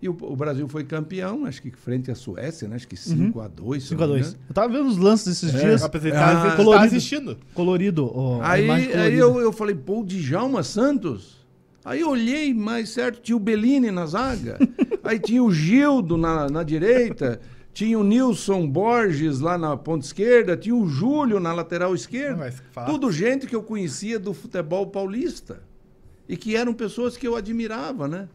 E 0.00 0.08
o, 0.08 0.16
o 0.20 0.36
Brasil 0.36 0.68
foi 0.68 0.84
campeão, 0.84 1.44
acho 1.46 1.60
que 1.62 1.70
frente 1.70 2.10
à 2.10 2.14
Suécia, 2.14 2.68
né? 2.68 2.76
Acho 2.76 2.86
que 2.86 2.96
5 2.96 3.40
a 3.40 3.48
2 3.48 3.82
se 3.82 3.94
não 3.94 4.06
me 4.06 4.14
5x2. 4.14 4.18
engano. 4.20 4.36
Eu 4.48 4.54
tava 4.54 4.68
vendo 4.72 4.86
os 4.88 4.96
lances 4.98 5.26
desses 5.26 5.54
É. 5.54 5.58
dias. 5.58 5.82
Ele 5.82 6.12
Ah, 6.12 6.40
ele 6.42 6.50
tá 6.50 6.56
colorido. 6.56 6.84
assistindo. 6.86 7.38
Colorido. 7.54 8.12
a 8.42 8.58
imagem 8.60 8.92
Aí, 8.92 8.98
aí 9.00 9.14
eu, 9.14 9.40
eu 9.40 9.52
falei, 9.52 9.74
pô, 9.74 10.00
o 10.00 10.04
Djalma 10.04 10.62
Santos? 10.62 11.44
Aí 11.84 12.00
eu 12.00 12.10
olhei 12.10 12.52
mais 12.52 12.90
certo, 12.90 13.20
tinha 13.20 13.36
o 13.36 13.40
Bellini 13.40 13.90
na 13.90 14.06
zaga, 14.06 14.58
aí 15.04 15.18
tinha 15.18 15.42
o 15.42 15.50
Gildo 15.52 16.16
na, 16.16 16.48
na 16.48 16.62
direita, 16.62 17.40
tinha 17.76 17.98
o 17.98 18.02
Nilson 18.02 18.66
Borges 18.66 19.38
lá 19.40 19.58
na 19.58 19.76
ponta 19.76 20.06
esquerda, 20.06 20.56
tinha 20.56 20.74
o 20.74 20.88
Júlio 20.88 21.38
na 21.38 21.52
lateral 21.52 21.94
esquerda. 21.94 22.50
Não. 22.74 22.86
Tudo 22.86 23.12
gente 23.12 23.46
que 23.46 23.54
eu 23.54 23.62
conhecia 23.62 24.18
do 24.18 24.32
futebol 24.32 24.86
paulista. 24.86 25.62
E 26.26 26.38
que 26.38 26.56
eram 26.56 26.72
pessoas 26.72 27.18
que 27.18 27.28
eu 27.28 27.36
admirava, 27.36 28.08
né? 28.08 28.30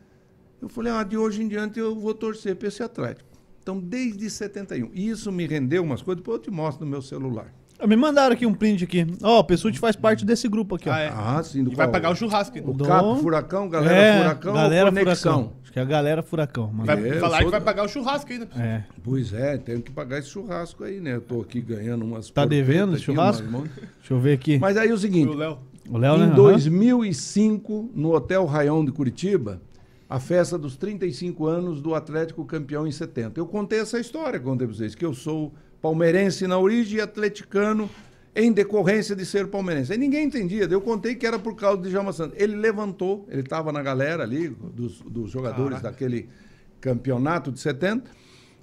Eu 0.62 0.70
falei, 0.70 0.94
ah, 0.94 1.02
de 1.02 1.18
hoje 1.18 1.42
em 1.42 1.48
diante 1.48 1.80
eu 1.80 1.96
vou 1.96 2.14
torcer 2.14 2.56
para 2.56 2.68
esse 2.68 2.84
Atlético. 2.84 3.28
Então, 3.60 3.80
desde 3.80 4.30
71. 4.30 4.92
E 4.94 5.10
isso 5.10 5.32
me 5.32 5.48
rendeu 5.48 5.82
umas 5.82 6.04
coisas, 6.04 6.22
depois 6.22 6.38
eu 6.38 6.44
te 6.44 6.52
mostro 6.52 6.86
no 6.86 6.92
meu 6.92 7.02
celular. 7.02 7.52
Ah, 7.82 7.88
Me 7.88 7.96
mandaram 7.96 8.34
aqui 8.34 8.46
um 8.46 8.54
print 8.54 8.84
aqui. 8.84 9.08
Ó, 9.24 9.40
o 9.40 9.44
Pessuti 9.44 9.80
faz 9.80 9.96
parte 9.96 10.24
desse 10.24 10.48
grupo 10.48 10.76
aqui, 10.76 10.88
ó. 10.88 10.94
Ah, 10.94 11.00
é. 11.00 11.08
Ah, 11.14 11.42
sim, 11.44 11.64
do 11.64 11.72
E 11.72 11.76
vai 11.76 11.88
qual? 11.88 11.92
pagar 11.94 12.12
o 12.12 12.16
churrasco. 12.16 12.58
O 12.60 12.74
Do- 12.74 12.86
Capo 12.86 13.16
Furacão, 13.18 13.68
Galera 13.68 13.94
é, 13.96 14.18
Furacão 14.20 14.54
galera 14.54 14.86
ou 14.90 14.92
Conexão? 14.94 15.34
Furacão. 15.34 15.54
Acho 15.64 15.72
que 15.74 15.80
é 15.80 15.82
a 15.82 15.86
galera 15.86 16.22
Furacão. 16.24 16.68
Mano. 16.72 16.86
Vai 16.86 17.04
É, 17.10 17.16
eu 17.16 17.20
falar 17.20 17.38
sou 17.38 17.46
que 17.46 17.52
vai 17.52 17.62
pagar 17.62 17.86
o 17.86 17.88
churrasco 17.88 18.32
ainda. 18.32 18.48
É. 18.56 18.84
Pois 19.04 19.34
é, 19.34 19.58
tenho 19.58 19.82
que 19.82 19.92
pagar 19.92 20.20
esse 20.20 20.30
churrasco 20.30 20.84
aí, 20.84 21.00
né? 21.00 21.16
Eu 21.16 21.22
tô 21.22 21.42
aqui 21.42 21.60
ganhando 21.62 22.04
umas... 22.06 22.30
Tá 22.30 22.42
porpetas 22.44 22.50
devendo 22.68 22.94
esse 22.96 23.04
aqui, 23.04 23.14
churrasco? 23.16 23.48
umas. 23.48 23.64
Deixa 23.70 24.14
eu 24.14 24.20
ver 24.20 24.34
aqui. 24.34 24.60
Mas 24.60 24.78
aí 24.78 24.90
é 24.90 24.94
o 24.94 24.98
seguinte, 24.98 25.30
O 25.30 25.34
Léo. 25.34 25.58
o 25.90 25.98
Léo, 25.98 26.18
né? 26.18 26.26
em 26.26 26.28
Aham. 26.28 26.36
2005, 26.36 27.90
no 27.96 28.14
Hotel 28.14 28.46
Raião 28.46 28.84
de 28.86 28.92
Curitiba, 28.92 29.62
a 30.10 30.20
festa 30.20 30.58
dos 30.58 30.76
35 30.78 31.48
anos 31.48 31.82
do 31.82 31.96
Atlético 31.96 32.46
campeão 32.46 32.86
em 32.86 32.92
70. 32.92 33.40
Eu 33.40 33.46
contei 33.48 33.80
essa 33.80 34.00
história, 34.00 34.40
contei 34.40 34.68
pra 34.68 34.76
vocês, 34.76 34.94
que 34.94 35.06
eu 35.06 35.14
sou 35.14 35.54
palmeirense 35.82 36.46
na 36.48 36.60
origem 36.60 37.00
e 37.00 37.02
atleticano 37.02 37.90
em 38.36 38.52
decorrência 38.52 39.16
de 39.16 39.26
ser 39.26 39.48
palmeirense. 39.48 39.92
Aí 39.92 39.98
ninguém 39.98 40.26
entendia, 40.26 40.64
eu 40.64 40.82
contei 40.82 41.16
que 41.16 41.26
era 41.26 41.38
por 41.38 41.56
causa 41.56 41.82
de 41.82 41.90
Djalma 41.90 42.14
Santos. 42.14 42.40
Ele 42.40 42.56
levantou, 42.56 43.26
ele 43.30 43.42
estava 43.42 43.72
na 43.72 43.82
galera 43.82 44.24
ali, 44.24 44.50
dos, 44.50 45.02
dos 45.02 45.32
jogadores 45.32 45.82
Caraca. 45.82 45.92
daquele 45.92 46.30
campeonato 46.80 47.52
de 47.52 47.60
70, 47.60 48.10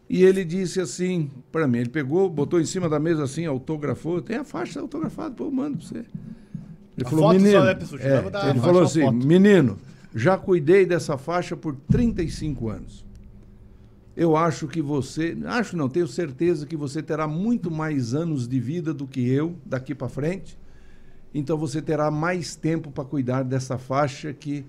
e 0.08 0.24
ele 0.24 0.44
disse 0.44 0.80
assim 0.80 1.30
para 1.52 1.68
mim, 1.68 1.78
ele 1.80 1.90
pegou, 1.90 2.30
botou 2.30 2.60
em 2.60 2.64
cima 2.64 2.88
da 2.88 2.98
mesa 2.98 3.24
assim, 3.24 3.44
autografou, 3.44 4.22
tem 4.22 4.36
a 4.38 4.44
faixa 4.44 4.80
autografada, 4.80 5.34
pô, 5.34 5.44
eu 5.44 5.50
mando 5.50 5.78
para 5.78 5.86
você. 5.86 5.98
Ele 6.96 7.06
A 7.06 7.10
falou, 7.10 7.24
foto 7.26 7.38
só 7.38 7.44
menino, 7.44 7.66
é, 7.66 8.46
é, 8.46 8.50
ele 8.50 8.60
falou 8.60 8.82
assim, 8.82 9.10
menino, 9.10 9.78
já 10.14 10.36
cuidei 10.38 10.86
dessa 10.86 11.18
faixa 11.18 11.56
por 11.56 11.76
35 11.90 12.68
anos. 12.70 13.07
Eu 14.18 14.36
acho 14.36 14.66
que 14.66 14.82
você, 14.82 15.38
acho 15.44 15.76
não, 15.76 15.88
tenho 15.88 16.08
certeza 16.08 16.66
que 16.66 16.76
você 16.76 17.00
terá 17.00 17.28
muito 17.28 17.70
mais 17.70 18.14
anos 18.14 18.48
de 18.48 18.58
vida 18.58 18.92
do 18.92 19.06
que 19.06 19.20
eu 19.20 19.54
daqui 19.64 19.94
para 19.94 20.08
frente. 20.08 20.58
Então 21.32 21.56
você 21.56 21.80
terá 21.80 22.10
mais 22.10 22.56
tempo 22.56 22.90
para 22.90 23.04
cuidar 23.04 23.44
dessa 23.44 23.78
faixa 23.78 24.32
que 24.32 24.66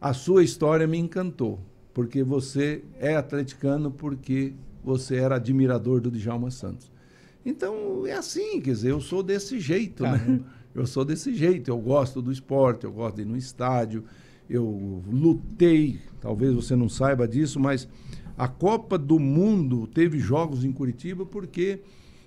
a 0.00 0.12
sua 0.12 0.44
história 0.44 0.86
me 0.86 0.98
encantou, 0.98 1.58
porque 1.92 2.22
você 2.22 2.84
é 3.00 3.16
atleticano 3.16 3.90
porque 3.90 4.52
você 4.84 5.16
era 5.16 5.34
admirador 5.34 6.00
do 6.00 6.08
Djalma 6.08 6.52
Santos. 6.52 6.88
Então 7.44 8.06
é 8.06 8.12
assim, 8.12 8.60
quer 8.60 8.70
dizer, 8.70 8.92
eu 8.92 9.00
sou 9.00 9.20
desse 9.20 9.58
jeito, 9.58 10.04
né? 10.04 10.42
Eu 10.72 10.86
sou 10.86 11.04
desse 11.04 11.34
jeito, 11.34 11.72
eu 11.72 11.78
gosto 11.78 12.22
do 12.22 12.30
esporte, 12.30 12.84
eu 12.84 12.92
gosto 12.92 13.16
de 13.16 13.22
ir 13.22 13.24
no 13.24 13.36
estádio, 13.36 14.04
eu 14.48 15.02
lutei, 15.10 15.98
talvez 16.20 16.54
você 16.54 16.76
não 16.76 16.88
saiba 16.88 17.26
disso, 17.26 17.58
mas 17.58 17.88
a 18.42 18.48
Copa 18.48 18.98
do 18.98 19.20
Mundo 19.20 19.86
teve 19.86 20.18
jogos 20.18 20.64
em 20.64 20.72
Curitiba 20.72 21.24
porque 21.24 21.78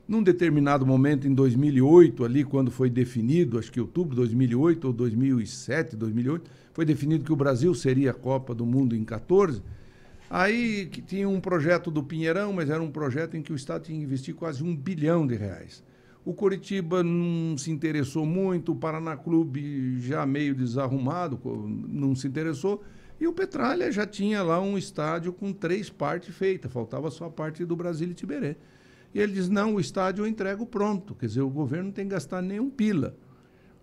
num 0.07 0.23
determinado 0.23 0.85
momento 0.85 1.27
em 1.27 1.33
2008, 1.33 2.23
ali 2.23 2.45
quando 2.45 2.71
foi 2.71 2.89
definido, 2.89 3.59
acho 3.59 3.69
que 3.69 3.81
outubro 3.81 4.11
de 4.11 4.21
2008 4.21 4.87
ou 4.87 4.93
2007, 4.93 5.97
2008, 5.97 6.49
foi 6.71 6.85
definido 6.85 7.25
que 7.25 7.33
o 7.33 7.35
Brasil 7.35 7.73
seria 7.73 8.11
a 8.11 8.13
Copa 8.13 8.55
do 8.55 8.65
Mundo 8.65 8.95
em 8.95 9.03
14. 9.03 9.61
Aí 10.29 10.85
que 10.85 11.01
tinha 11.01 11.27
um 11.27 11.41
projeto 11.41 11.91
do 11.91 12.01
Pinheirão, 12.01 12.53
mas 12.53 12.69
era 12.69 12.81
um 12.81 12.91
projeto 12.91 13.35
em 13.35 13.41
que 13.41 13.51
o 13.51 13.55
Estado 13.57 13.83
tinha 13.83 13.99
que 13.99 14.05
investir 14.05 14.33
quase 14.33 14.63
um 14.63 14.73
bilhão 14.73 15.27
de 15.27 15.35
reais. 15.35 15.83
O 16.23 16.33
Coritiba 16.33 17.03
não 17.03 17.57
se 17.57 17.71
interessou 17.71 18.25
muito, 18.25 18.71
o 18.71 18.75
Paraná 18.77 19.17
Clube 19.17 19.99
já 19.99 20.25
meio 20.25 20.55
desarrumado, 20.55 21.37
não 21.89 22.15
se 22.15 22.25
interessou. 22.25 22.81
E 23.19 23.27
o 23.27 23.33
Petralha 23.33 23.91
já 23.91 24.05
tinha 24.05 24.43
lá 24.43 24.59
um 24.61 24.77
estádio 24.77 25.31
com 25.31 25.53
três 25.53 25.89
partes 25.89 26.35
feitas, 26.35 26.71
faltava 26.71 27.09
só 27.09 27.25
a 27.25 27.29
parte 27.29 27.63
do 27.63 27.75
Brasil 27.75 28.09
e 28.09 28.13
Tiberê. 28.13 28.57
E 29.13 29.19
ele 29.19 29.33
diz: 29.33 29.47
não, 29.47 29.75
o 29.75 29.79
estádio 29.79 30.23
eu 30.23 30.27
entrego 30.27 30.65
pronto, 30.65 31.15
quer 31.15 31.27
dizer, 31.27 31.41
o 31.41 31.49
governo 31.49 31.85
não 31.85 31.91
tem 31.91 32.05
que 32.05 32.11
gastar 32.11 32.41
nenhum 32.41 32.69
pila. 32.69 33.17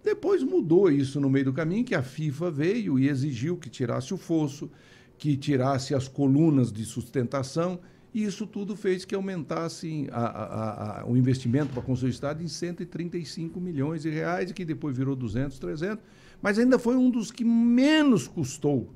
Depois 0.04 0.42
mudou 0.42 0.90
isso 0.90 1.20
no 1.20 1.30
meio 1.30 1.46
do 1.46 1.52
caminho, 1.52 1.84
que 1.84 1.94
a 1.94 2.02
FIFA 2.02 2.50
veio 2.50 2.98
e 2.98 3.08
exigiu 3.08 3.56
que 3.56 3.70
tirasse 3.70 4.12
o 4.12 4.16
fosso, 4.16 4.70
que 5.16 5.36
tirasse 5.36 5.94
as 5.94 6.08
colunas 6.08 6.72
de 6.72 6.84
sustentação 6.84 7.78
E 8.12 8.24
isso 8.24 8.46
tudo 8.46 8.74
fez 8.74 9.04
que 9.04 9.14
aumentasse 9.14 10.08
a, 10.10 10.24
a, 10.24 11.00
a, 11.00 11.06
o 11.06 11.16
investimento 11.16 11.72
para 11.72 11.82
construir 11.82 12.10
o 12.10 12.12
estado 12.12 12.42
em 12.42 12.48
135 12.48 13.60
milhões 13.60 14.02
de 14.02 14.10
reais, 14.10 14.52
que 14.52 14.64
depois 14.64 14.96
virou 14.96 15.16
200, 15.16 15.58
300. 15.58 16.04
Mas 16.42 16.58
ainda 16.58 16.78
foi 16.78 16.96
um 16.96 17.08
dos 17.08 17.30
que 17.30 17.44
menos 17.44 18.26
custou. 18.28 18.92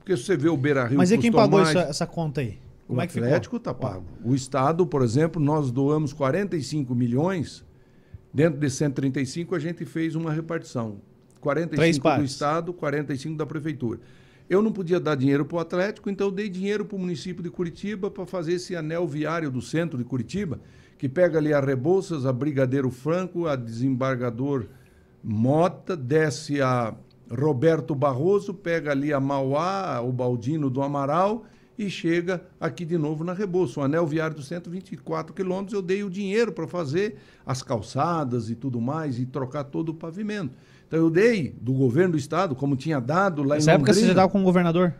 Porque 0.00 0.16
se 0.16 0.24
você 0.24 0.36
vê 0.36 0.48
o 0.48 0.56
Beira 0.56 0.86
Rio. 0.86 0.98
Mas 0.98 1.12
e 1.12 1.18
quem 1.18 1.30
pagou 1.30 1.60
mais, 1.60 1.76
essa, 1.76 1.88
essa, 1.88 2.06
conta 2.06 2.40
aí? 2.40 2.58
Como 2.88 2.98
o 2.98 3.02
é 3.02 3.06
que 3.06 3.18
Atlético 3.18 3.56
está 3.56 3.72
pago. 3.72 4.04
O 4.24 4.34
Estado, 4.34 4.84
por 4.84 5.02
exemplo, 5.02 5.40
nós 5.40 5.70
doamos 5.70 6.12
45 6.12 6.94
milhões. 6.94 7.64
Dentro 8.32 8.58
de 8.60 8.70
135, 8.70 9.54
a 9.54 9.58
gente 9.58 9.84
fez 9.84 10.14
uma 10.14 10.32
repartição. 10.32 10.98
45 11.40 12.16
do 12.16 12.24
Estado, 12.24 12.72
45 12.72 13.36
da 13.36 13.46
Prefeitura. 13.46 14.00
Eu 14.48 14.60
não 14.60 14.72
podia 14.72 14.98
dar 14.98 15.14
dinheiro 15.14 15.44
para 15.44 15.56
o 15.56 15.60
Atlético, 15.60 16.10
então 16.10 16.26
eu 16.26 16.32
dei 16.32 16.48
dinheiro 16.48 16.84
para 16.84 16.96
o 16.96 16.98
município 16.98 17.42
de 17.42 17.50
Curitiba 17.50 18.10
para 18.10 18.26
fazer 18.26 18.54
esse 18.54 18.74
anel 18.74 19.06
viário 19.06 19.50
do 19.50 19.62
centro 19.62 19.96
de 19.96 20.04
Curitiba, 20.04 20.60
que 20.98 21.08
pega 21.08 21.38
ali 21.38 21.52
a 21.52 21.60
Rebouças, 21.60 22.26
a 22.26 22.32
Brigadeiro 22.32 22.90
Franco, 22.90 23.46
a 23.46 23.54
Desembargador 23.54 24.66
Mota, 25.22 25.96
desce 25.96 26.60
a 26.60 26.94
Roberto 27.30 27.94
Barroso, 27.94 28.52
pega 28.52 28.90
ali 28.90 29.12
a 29.12 29.20
Mauá, 29.20 30.00
o 30.00 30.10
Baldino 30.10 30.68
do 30.68 30.82
Amaral 30.82 31.44
e 31.78 31.88
chega 31.88 32.42
aqui 32.60 32.84
de 32.84 32.98
novo 32.98 33.24
na 33.24 33.32
Rebouça. 33.32 33.80
O 33.80 33.82
anel 33.82 34.06
viário 34.06 34.36
do 34.36 34.42
centro, 34.42 34.70
24 34.70 35.32
quilômetros, 35.32 35.72
eu 35.72 35.80
dei 35.80 36.02
o 36.02 36.10
dinheiro 36.10 36.52
para 36.52 36.66
fazer 36.66 37.16
as 37.46 37.62
calçadas 37.62 38.50
e 38.50 38.54
tudo 38.54 38.80
mais 38.80 39.18
e 39.18 39.24
trocar 39.24 39.64
todo 39.64 39.90
o 39.90 39.94
pavimento. 39.94 40.54
Então 40.86 40.98
eu 40.98 41.08
dei 41.08 41.54
do 41.60 41.72
governo 41.72 42.12
do 42.12 42.18
estado, 42.18 42.54
como 42.54 42.76
tinha 42.76 43.00
dado 43.00 43.42
lá 43.42 43.54
Nessa 43.54 43.70
em 43.70 43.74
Londrina. 43.74 43.78
Nessa 43.78 43.90
época 43.90 43.94
você 43.94 44.00
já 44.00 44.08
estava 44.08 44.28
como 44.28 44.44
governador? 44.44 44.94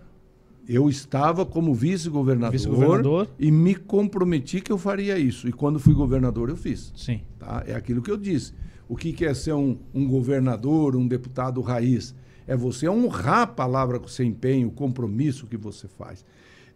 Eu 0.68 0.88
estava 0.88 1.44
como 1.44 1.74
vice-governador 1.74 2.52
vice 2.52 2.68
e 3.38 3.50
me 3.50 3.74
comprometi 3.74 4.60
que 4.60 4.70
eu 4.70 4.78
faria 4.78 5.18
isso. 5.18 5.48
E 5.48 5.52
quando 5.52 5.80
fui 5.80 5.92
governador, 5.92 6.48
eu 6.48 6.56
fiz. 6.56 6.92
Sim. 6.94 7.22
Tá? 7.40 7.64
É 7.66 7.74
aquilo 7.74 8.00
que 8.00 8.10
eu 8.10 8.16
disse. 8.16 8.54
O 8.88 8.96
que, 8.96 9.12
que 9.12 9.24
é 9.24 9.34
ser 9.34 9.52
um, 9.52 9.78
um 9.92 10.06
governador, 10.06 10.94
um 10.94 11.08
deputado 11.08 11.60
raiz? 11.60 12.14
É 12.46 12.56
você 12.56 12.88
honrar 12.88 13.42
a 13.42 13.46
palavra 13.46 13.98
que 13.98 14.10
você 14.10 14.24
empenha, 14.24 14.66
o 14.66 14.70
compromisso 14.70 15.46
que 15.46 15.56
você 15.56 15.86
faz. 15.88 16.24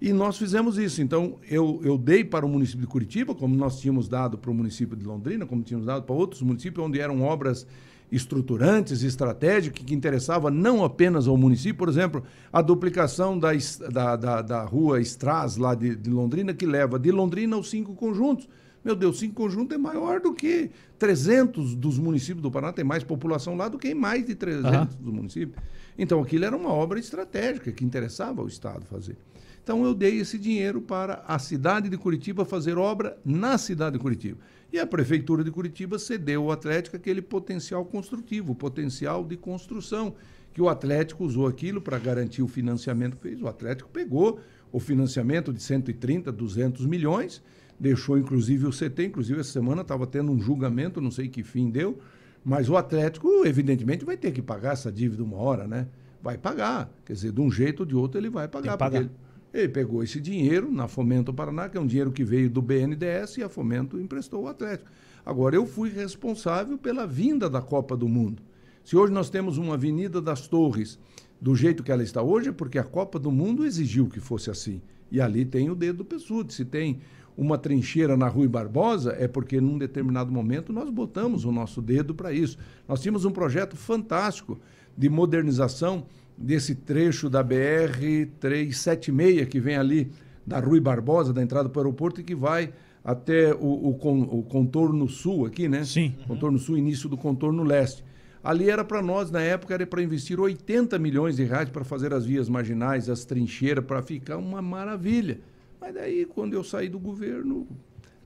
E 0.00 0.12
nós 0.12 0.36
fizemos 0.36 0.76
isso. 0.76 1.00
Então, 1.00 1.36
eu, 1.48 1.80
eu 1.82 1.96
dei 1.96 2.24
para 2.24 2.44
o 2.44 2.48
município 2.48 2.82
de 2.82 2.86
Curitiba, 2.86 3.34
como 3.34 3.54
nós 3.56 3.80
tínhamos 3.80 4.08
dado 4.08 4.36
para 4.36 4.50
o 4.50 4.54
município 4.54 4.96
de 4.96 5.04
Londrina, 5.04 5.46
como 5.46 5.62
tínhamos 5.62 5.86
dado 5.86 6.02
para 6.02 6.14
outros 6.14 6.42
municípios, 6.42 6.84
onde 6.84 7.00
eram 7.00 7.22
obras 7.22 7.66
estruturantes, 8.12 9.02
estratégicas, 9.02 9.82
que 9.84 9.94
interessava 9.94 10.50
não 10.50 10.84
apenas 10.84 11.26
ao 11.26 11.36
município, 11.36 11.76
por 11.76 11.88
exemplo, 11.88 12.22
a 12.52 12.62
duplicação 12.62 13.38
da, 13.38 13.50
da, 13.90 14.16
da, 14.16 14.42
da 14.42 14.64
rua 14.64 15.00
Estras, 15.00 15.56
lá 15.56 15.74
de, 15.74 15.96
de, 15.96 16.10
Londrina, 16.10 16.54
que 16.54 16.66
leva 16.66 16.98
de 16.98 17.10
Londrina 17.10 17.56
aos 17.56 17.70
cinco 17.70 17.94
conjuntos. 17.94 18.48
Meu 18.84 18.94
Deus, 18.94 19.18
cinco 19.18 19.34
conjuntos 19.34 19.74
é 19.74 19.78
maior 19.78 20.20
do 20.20 20.34
que 20.34 20.70
300 20.98 21.74
dos 21.74 21.98
municípios 21.98 22.42
do 22.42 22.50
Paraná, 22.50 22.72
tem 22.72 22.84
mais 22.84 23.02
população 23.02 23.56
lá 23.56 23.68
do 23.68 23.78
que 23.78 23.88
em 23.88 23.94
mais 23.94 24.26
de 24.26 24.34
300 24.34 24.70
uhum. 24.70 25.02
dos 25.02 25.12
municípios. 25.12 25.64
Então, 25.96 26.20
aquilo 26.20 26.44
era 26.44 26.56
uma 26.56 26.70
obra 26.70 26.98
estratégica 26.98 27.72
que 27.72 27.84
interessava 27.84 28.42
ao 28.42 28.46
Estado 28.46 28.84
fazer. 28.84 29.16
Então, 29.62 29.82
eu 29.82 29.94
dei 29.94 30.18
esse 30.18 30.38
dinheiro 30.38 30.82
para 30.82 31.24
a 31.26 31.38
cidade 31.38 31.88
de 31.88 31.96
Curitiba 31.96 32.44
fazer 32.44 32.76
obra 32.76 33.16
na 33.24 33.56
cidade 33.56 33.94
de 33.94 33.98
Curitiba. 33.98 34.38
E 34.70 34.78
a 34.78 34.86
Prefeitura 34.86 35.42
de 35.42 35.50
Curitiba 35.50 35.98
cedeu 35.98 36.42
ao 36.42 36.50
Atlético 36.50 36.96
aquele 36.96 37.22
potencial 37.22 37.84
construtivo, 37.86 38.54
potencial 38.54 39.24
de 39.24 39.36
construção, 39.36 40.14
que 40.52 40.60
o 40.60 40.68
Atlético 40.68 41.24
usou 41.24 41.46
aquilo 41.46 41.80
para 41.80 41.98
garantir 41.98 42.42
o 42.42 42.48
financiamento 42.48 43.16
que 43.16 43.22
fez. 43.22 43.40
O 43.40 43.48
Atlético 43.48 43.88
pegou 43.88 44.38
o 44.70 44.78
financiamento 44.78 45.52
de 45.52 45.62
130, 45.62 46.30
200 46.30 46.84
milhões, 46.84 47.42
deixou 47.78 48.18
inclusive 48.18 48.66
o 48.66 48.70
CT, 48.70 49.06
inclusive 49.06 49.40
essa 49.40 49.52
semana 49.52 49.82
estava 49.82 50.06
tendo 50.06 50.32
um 50.32 50.40
julgamento, 50.40 51.00
não 51.00 51.10
sei 51.10 51.28
que 51.28 51.42
fim 51.42 51.70
deu, 51.70 51.98
mas 52.44 52.68
o 52.68 52.76
Atlético, 52.76 53.44
evidentemente, 53.46 54.04
vai 54.04 54.16
ter 54.16 54.30
que 54.30 54.42
pagar 54.42 54.74
essa 54.74 54.92
dívida 54.92 55.24
uma 55.24 55.38
hora, 55.38 55.66
né? 55.66 55.88
Vai 56.22 56.36
pagar. 56.36 56.92
Quer 57.04 57.14
dizer, 57.14 57.32
de 57.32 57.40
um 57.40 57.50
jeito 57.50 57.80
ou 57.80 57.86
de 57.86 57.96
outro 57.96 58.20
ele 58.20 58.28
vai 58.28 58.46
pagar. 58.46 58.76
pagar. 58.76 59.00
Ele, 59.00 59.10
ele 59.52 59.68
pegou 59.68 60.02
esse 60.02 60.20
dinheiro 60.20 60.70
na 60.70 60.86
Fomento 60.86 61.32
Paraná, 61.32 61.68
que 61.68 61.78
é 61.78 61.80
um 61.80 61.86
dinheiro 61.86 62.12
que 62.12 62.22
veio 62.22 62.50
do 62.50 62.60
BNDES, 62.60 63.38
e 63.38 63.42
a 63.42 63.48
Fomento 63.48 63.98
emprestou 63.98 64.42
o 64.42 64.48
Atlético. 64.48 64.90
Agora, 65.24 65.56
eu 65.56 65.64
fui 65.64 65.88
responsável 65.88 66.76
pela 66.76 67.06
vinda 67.06 67.48
da 67.48 67.62
Copa 67.62 67.96
do 67.96 68.08
Mundo. 68.08 68.42
Se 68.84 68.94
hoje 68.94 69.12
nós 69.12 69.30
temos 69.30 69.56
uma 69.56 69.74
Avenida 69.74 70.20
das 70.20 70.46
Torres 70.46 70.98
do 71.40 71.56
jeito 71.56 71.82
que 71.82 71.90
ela 71.90 72.02
está 72.02 72.22
hoje, 72.22 72.50
é 72.50 72.52
porque 72.52 72.78
a 72.78 72.84
Copa 72.84 73.18
do 73.18 73.32
Mundo 73.32 73.64
exigiu 73.64 74.06
que 74.06 74.20
fosse 74.20 74.50
assim. 74.50 74.82
E 75.10 75.20
ali 75.20 75.44
tem 75.44 75.70
o 75.70 75.74
dedo 75.74 75.98
do 75.98 76.04
Pessude. 76.04 76.52
Se 76.52 76.64
tem 76.64 77.00
uma 77.36 77.58
trincheira 77.58 78.16
na 78.16 78.28
Rui 78.28 78.46
Barbosa, 78.46 79.16
é 79.18 79.26
porque 79.26 79.60
num 79.60 79.76
determinado 79.78 80.30
momento 80.30 80.72
nós 80.72 80.88
botamos 80.90 81.44
o 81.44 81.52
nosso 81.52 81.82
dedo 81.82 82.14
para 82.14 82.32
isso. 82.32 82.56
Nós 82.88 83.00
tínhamos 83.00 83.24
um 83.24 83.30
projeto 83.30 83.76
fantástico 83.76 84.58
de 84.96 85.08
modernização 85.08 86.06
desse 86.36 86.74
trecho 86.74 87.28
da 87.28 87.42
BR 87.42 88.26
376 88.40 89.48
que 89.48 89.60
vem 89.60 89.76
ali 89.76 90.10
da 90.46 90.60
Rui 90.60 90.80
Barbosa, 90.80 91.32
da 91.32 91.42
entrada 91.42 91.68
para 91.68 91.80
o 91.80 91.82
aeroporto 91.82 92.20
e 92.20 92.24
que 92.24 92.34
vai 92.34 92.72
até 93.02 93.52
o, 93.54 93.66
o, 93.66 94.38
o 94.38 94.42
contorno 94.42 95.08
sul 95.08 95.46
aqui, 95.46 95.68
né? 95.68 95.84
Sim. 95.84 96.14
Contorno 96.26 96.58
sul, 96.58 96.78
início 96.78 97.08
do 97.08 97.16
contorno 97.16 97.62
leste. 97.62 98.04
Ali 98.42 98.68
era 98.68 98.84
para 98.84 99.00
nós, 99.00 99.30
na 99.30 99.40
época, 99.40 99.72
era 99.72 99.86
para 99.86 100.02
investir 100.02 100.38
80 100.38 100.98
milhões 100.98 101.36
de 101.36 101.44
reais 101.44 101.70
para 101.70 101.82
fazer 101.82 102.12
as 102.12 102.26
vias 102.26 102.48
marginais, 102.48 103.08
as 103.08 103.24
trincheiras, 103.24 103.84
para 103.84 104.02
ficar 104.02 104.36
uma 104.36 104.60
maravilha. 104.60 105.40
Mas 105.84 105.92
daí, 105.92 106.24
quando 106.24 106.54
eu 106.54 106.64
saí 106.64 106.88
do 106.88 106.98
governo, 106.98 107.68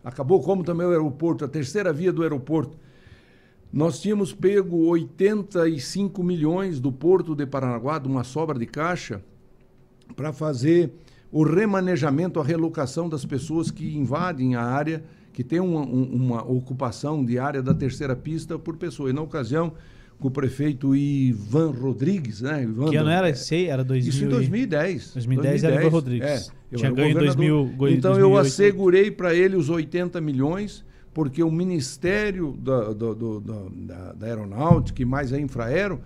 acabou 0.04 0.40
como 0.40 0.62
também 0.62 0.86
o 0.86 0.90
aeroporto, 0.90 1.44
a 1.44 1.48
terceira 1.48 1.92
via 1.92 2.12
do 2.12 2.22
aeroporto 2.22 2.76
nós 3.72 4.00
tínhamos 4.00 4.32
pego 4.32 4.86
85 4.86 6.22
milhões 6.22 6.78
do 6.78 6.92
Porto 6.92 7.34
de 7.34 7.44
Paranaguá, 7.44 7.98
de 7.98 8.06
uma 8.06 8.22
sobra 8.22 8.56
de 8.56 8.64
caixa, 8.64 9.20
para 10.14 10.32
fazer 10.32 10.92
o 11.32 11.42
remanejamento, 11.42 12.38
a 12.38 12.44
relocação 12.44 13.08
das 13.08 13.24
pessoas 13.24 13.72
que 13.72 13.98
invadem 13.98 14.54
a 14.54 14.62
área, 14.62 15.02
que 15.32 15.42
tem 15.42 15.58
uma, 15.58 15.82
uma 15.82 16.48
ocupação 16.48 17.24
de 17.24 17.40
área 17.40 17.60
da 17.60 17.74
terceira 17.74 18.14
pista 18.14 18.56
por 18.56 18.76
pessoa. 18.76 19.10
E 19.10 19.12
na 19.12 19.20
ocasião, 19.20 19.72
com 20.18 20.28
o 20.28 20.30
prefeito 20.30 20.96
Ivan 20.96 21.70
Rodrigues, 21.70 22.40
né? 22.40 22.62
Ivan 22.62 22.90
que 22.90 22.96
ano 22.96 23.10
era 23.10 23.30
esse? 23.30 23.66
Era 23.66 23.84
2000 23.84 24.08
Isso 24.08 24.24
em 24.24 24.28
2010. 24.28 25.12
2010, 25.14 25.62
2010 25.62 25.64
era 25.64 25.80
Ivan 25.80 25.88
Rodrigues. 25.88 26.52
É, 26.72 26.76
Tinha 26.76 26.90
ganho 26.90 27.10
em 27.10 27.14
2000. 27.14 27.64
Então 27.72 28.12
2008. 28.12 28.18
eu 28.18 28.36
assegurei 28.36 29.10
para 29.10 29.34
ele 29.34 29.56
os 29.56 29.70
80 29.70 30.20
milhões 30.20 30.84
porque 31.14 31.42
o 31.42 31.50
Ministério 31.50 32.56
da, 32.60 32.92
do, 32.92 33.14
do, 33.14 33.40
da, 33.40 34.12
da 34.12 34.26
Aeronáutica 34.26 35.02
e 35.02 35.04
mais 35.04 35.32
a 35.32 35.40
Infraero 35.40 36.00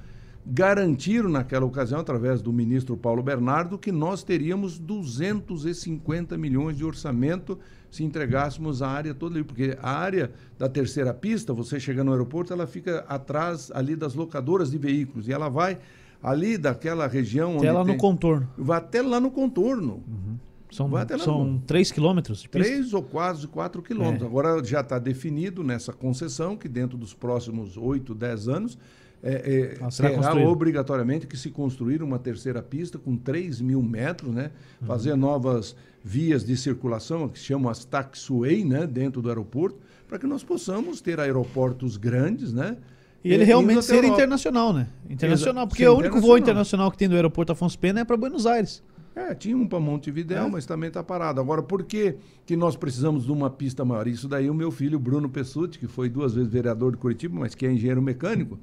garantiram 0.45 1.29
naquela 1.29 1.65
ocasião, 1.65 2.01
através 2.01 2.43
do 2.43 2.53
ministro 2.53 2.97
Paulo 2.97 3.23
Bernardo, 3.23 3.79
que 3.79 3.93
nós 3.93 4.25
teríamos 4.25 4.79
250 4.79 6.37
milhões 6.37 6.77
de 6.77 6.85
orçamento 6.85 7.59
se 7.93 8.03
entregássemos 8.03 8.81
a 8.81 8.89
área 8.89 9.13
toda 9.13 9.37
ali, 9.37 9.45
porque 9.45 9.77
a 9.83 9.91
área 9.91 10.33
da 10.59 10.67
terceira 10.67 11.13
pista, 11.13 11.53
você 11.53 11.79
chega 11.79 12.03
no 12.03 12.11
aeroporto, 12.11 12.51
ela 12.51 12.67
fica 12.67 13.05
atrás 13.07 13.71
ali 13.75 13.95
das 13.95 14.15
locadoras 14.15 14.71
de 14.71 14.79
veículos 14.79 15.29
e 15.29 15.33
ela 15.33 15.51
vai 15.51 15.79
ali 16.23 16.57
daquela 16.57 17.07
região 17.07 17.59
até 17.59 17.71
lá 17.71 17.85
tem, 17.85 17.93
no 17.93 18.01
contorno. 18.01 18.49
Vai 18.57 18.79
até 18.79 19.03
lá 19.03 19.21
no 19.21 19.31
contorno. 19.31 20.03
Uhum. 20.09 20.39
São, 20.71 20.91
são 21.19 21.63
3 21.67 21.93
quilômetros? 21.93 22.49
Três 22.51 22.95
ou 22.95 23.03
quase 23.03 23.47
4 23.47 23.83
quilômetros. 23.83 24.23
É. 24.23 24.27
Agora 24.27 24.65
já 24.65 24.81
está 24.81 24.99
definido 24.99 25.63
nessa 25.63 25.93
concessão 25.93 26.57
que 26.57 26.67
dentro 26.67 26.97
dos 26.97 27.13
próximos 27.13 27.77
8, 27.77 28.15
10 28.15 28.49
anos 28.49 28.79
é, 29.23 29.77
é, 29.81 29.91
será 29.91 30.11
terá 30.11 30.35
obrigatoriamente 30.49 31.27
que 31.29 31.37
se 31.37 31.51
construir 31.51 32.03
uma 32.03 32.19
terceira 32.19 32.61
pista 32.61 32.99
com 32.99 33.17
3 33.17 33.61
mil 33.61 33.81
metros, 33.81 34.35
né? 34.35 34.51
Uhum. 34.81 34.87
fazer 34.89 35.15
novas 35.15 35.77
vias 36.03 36.45
de 36.45 36.57
circulação, 36.57 37.29
que 37.29 37.39
se 37.39 37.45
chamam 37.45 37.71
as 37.71 37.85
taxiway, 37.85 38.65
né? 38.65 38.87
dentro 38.87 39.23
do 39.23 39.29
aeroporto, 39.29 39.79
para 40.09 40.19
que 40.19 40.27
nós 40.27 40.43
possamos 40.43 41.01
ter 41.01 41.21
aeroportos 41.21 41.97
grandes, 41.97 42.53
né? 42.53 42.77
E 43.25 43.33
ele 43.33 43.45
realmente 43.45 43.85
ser 43.85 44.03
internacional, 44.03 44.73
né? 44.73 44.89
Internacional, 45.09 45.69
porque 45.69 45.87
o 45.87 45.97
único 45.97 46.21
voo 46.21 46.37
internacional 46.37 46.91
que 46.91 46.99
tem 46.99 47.09
do 47.09 47.15
aeroporto 47.15 47.53
Afonso 47.53 47.79
Pena 47.79 48.01
é 48.01 48.05
para 48.05 48.17
Buenos 48.17 48.47
Aires. 48.47 48.83
É, 49.15 49.35
tinha 49.35 49.57
um 49.57 49.67
para 49.67 49.79
Montevidéu, 49.79 50.47
é. 50.47 50.51
mas 50.51 50.67
também 50.67 50.89
está 50.89 51.03
parado. 51.03 51.41
Agora, 51.41 51.63
por 51.63 51.85
que, 51.85 52.17
que 52.47 52.57
nós 52.57 52.75
precisamos 52.75 53.27
de 53.27 53.31
uma 53.31 53.51
pista 53.51 53.85
maior? 53.85 54.09
Isso 54.09 54.27
daí 54.27 54.51
o 54.51 54.55
meu 54.55 54.71
filho, 54.71 54.99
Bruno 54.99 55.29
Pessutti, 55.29 55.79
que 55.79 55.87
foi 55.87 56.09
duas 56.09 56.35
vezes 56.35 56.51
vereador 56.51 56.93
de 56.93 56.99
Curitiba, 56.99 57.39
mas 57.39 57.55
que 57.55 57.65
é 57.67 57.73
engenheiro 57.73 58.03
mecânico, 58.03 58.59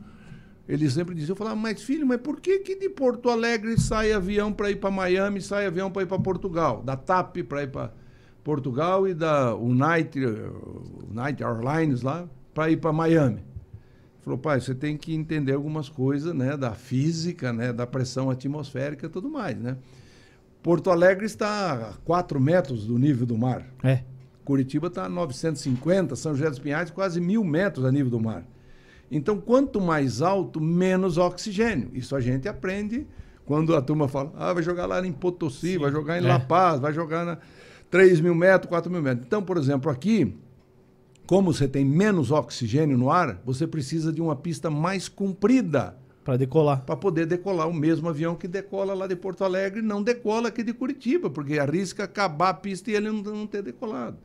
ele 0.69 0.87
sempre 0.87 1.15
dizia, 1.15 1.31
eu 1.31 1.35
falava, 1.35 1.55
mas 1.55 1.81
filho, 1.81 2.05
mas 2.05 2.21
por 2.21 2.39
que, 2.39 2.59
que 2.59 2.75
de 2.75 2.89
Porto 2.89 3.27
Alegre 3.27 3.75
sai 3.81 4.13
avião 4.13 4.53
para 4.53 4.69
ir 4.69 4.75
para 4.75 4.91
Miami, 4.91 5.41
sai 5.41 5.65
avião 5.65 5.89
para 5.89 6.03
ir 6.03 6.05
para 6.05 6.19
Portugal? 6.19 6.83
Da 6.83 6.95
TAP 6.95 7.37
para 7.37 7.63
ir 7.63 7.71
para 7.71 7.91
Portugal 8.43 9.07
e 9.07 9.15
da 9.15 9.55
United, 9.55 10.27
United 11.09 11.43
Airlines 11.43 12.03
lá 12.03 12.29
para 12.53 12.69
ir 12.69 12.77
para 12.77 12.93
Miami. 12.93 13.43
Falou, 14.21 14.37
pai, 14.37 14.61
você 14.61 14.75
tem 14.75 14.95
que 14.95 15.15
entender 15.15 15.53
algumas 15.53 15.89
coisas, 15.89 16.35
né, 16.35 16.55
da 16.55 16.75
física, 16.75 17.51
né, 17.51 17.73
da 17.73 17.87
pressão 17.87 18.29
atmosférica 18.29 19.07
e 19.07 19.09
tudo 19.09 19.27
mais, 19.27 19.57
né? 19.57 19.75
Porto 20.61 20.91
Alegre 20.91 21.25
está 21.25 21.73
a 21.73 21.93
4 22.05 22.39
metros 22.39 22.85
do 22.85 22.99
nível 22.99 23.25
do 23.25 23.35
mar. 23.35 23.65
É. 23.83 24.03
Curitiba 24.45 24.85
está 24.85 25.05
a 25.05 25.09
950, 25.09 26.15
São 26.15 26.35
José 26.35 26.47
dos 26.47 26.59
Pinhais 26.59 26.91
quase 26.91 27.19
mil 27.19 27.43
metros 27.43 27.85
a 27.85 27.91
nível 27.91 28.11
do 28.11 28.19
mar. 28.19 28.45
Então, 29.11 29.39
quanto 29.39 29.81
mais 29.81 30.21
alto, 30.21 30.61
menos 30.61 31.17
oxigênio. 31.17 31.89
Isso 31.93 32.15
a 32.15 32.19
gente 32.21 32.47
aprende 32.47 33.07
quando 33.45 33.75
a 33.75 33.81
turma 33.81 34.07
fala, 34.07 34.31
ah, 34.37 34.53
vai 34.53 34.61
jogar 34.61 34.85
lá 34.85 35.05
em 35.05 35.11
Potosí, 35.11 35.77
vai 35.77 35.91
jogar 35.91 36.21
em 36.21 36.25
É. 36.25 36.27
La 36.27 36.39
Paz, 36.39 36.79
vai 36.79 36.93
jogar 36.93 37.25
na 37.25 37.37
3 37.89 38.21
mil 38.21 38.35
metros, 38.35 38.69
4 38.69 38.91
mil 38.91 39.01
metros. 39.01 39.25
Então, 39.25 39.41
por 39.41 39.57
exemplo, 39.57 39.89
aqui, 39.89 40.35
como 41.25 41.51
você 41.51 41.67
tem 41.67 41.83
menos 41.83 42.29
oxigênio 42.31 42.97
no 42.97 43.09
ar, 43.09 43.41
você 43.43 43.65
precisa 43.65 44.13
de 44.13 44.21
uma 44.21 44.35
pista 44.35 44.69
mais 44.69 45.07
comprida 45.09 45.97
Pra 46.23 46.37
decolar. 46.37 46.83
para 46.85 46.95
poder 46.95 47.25
decolar 47.25 47.67
o 47.67 47.73
mesmo 47.73 48.07
avião 48.07 48.35
que 48.35 48.47
decola 48.47 48.93
lá 48.93 49.07
de 49.07 49.15
Porto 49.15 49.43
Alegre, 49.43 49.81
não 49.81 50.03
decola 50.03 50.49
aqui 50.49 50.61
de 50.61 50.73
Curitiba, 50.73 51.27
porque 51.29 51.57
arrisca 51.57 52.03
acabar 52.03 52.49
a 52.49 52.53
pista 52.53 52.91
e 52.91 52.95
ele 52.95 53.11
não, 53.11 53.23
não 53.23 53.47
ter 53.47 53.63
decolado. 53.63 54.17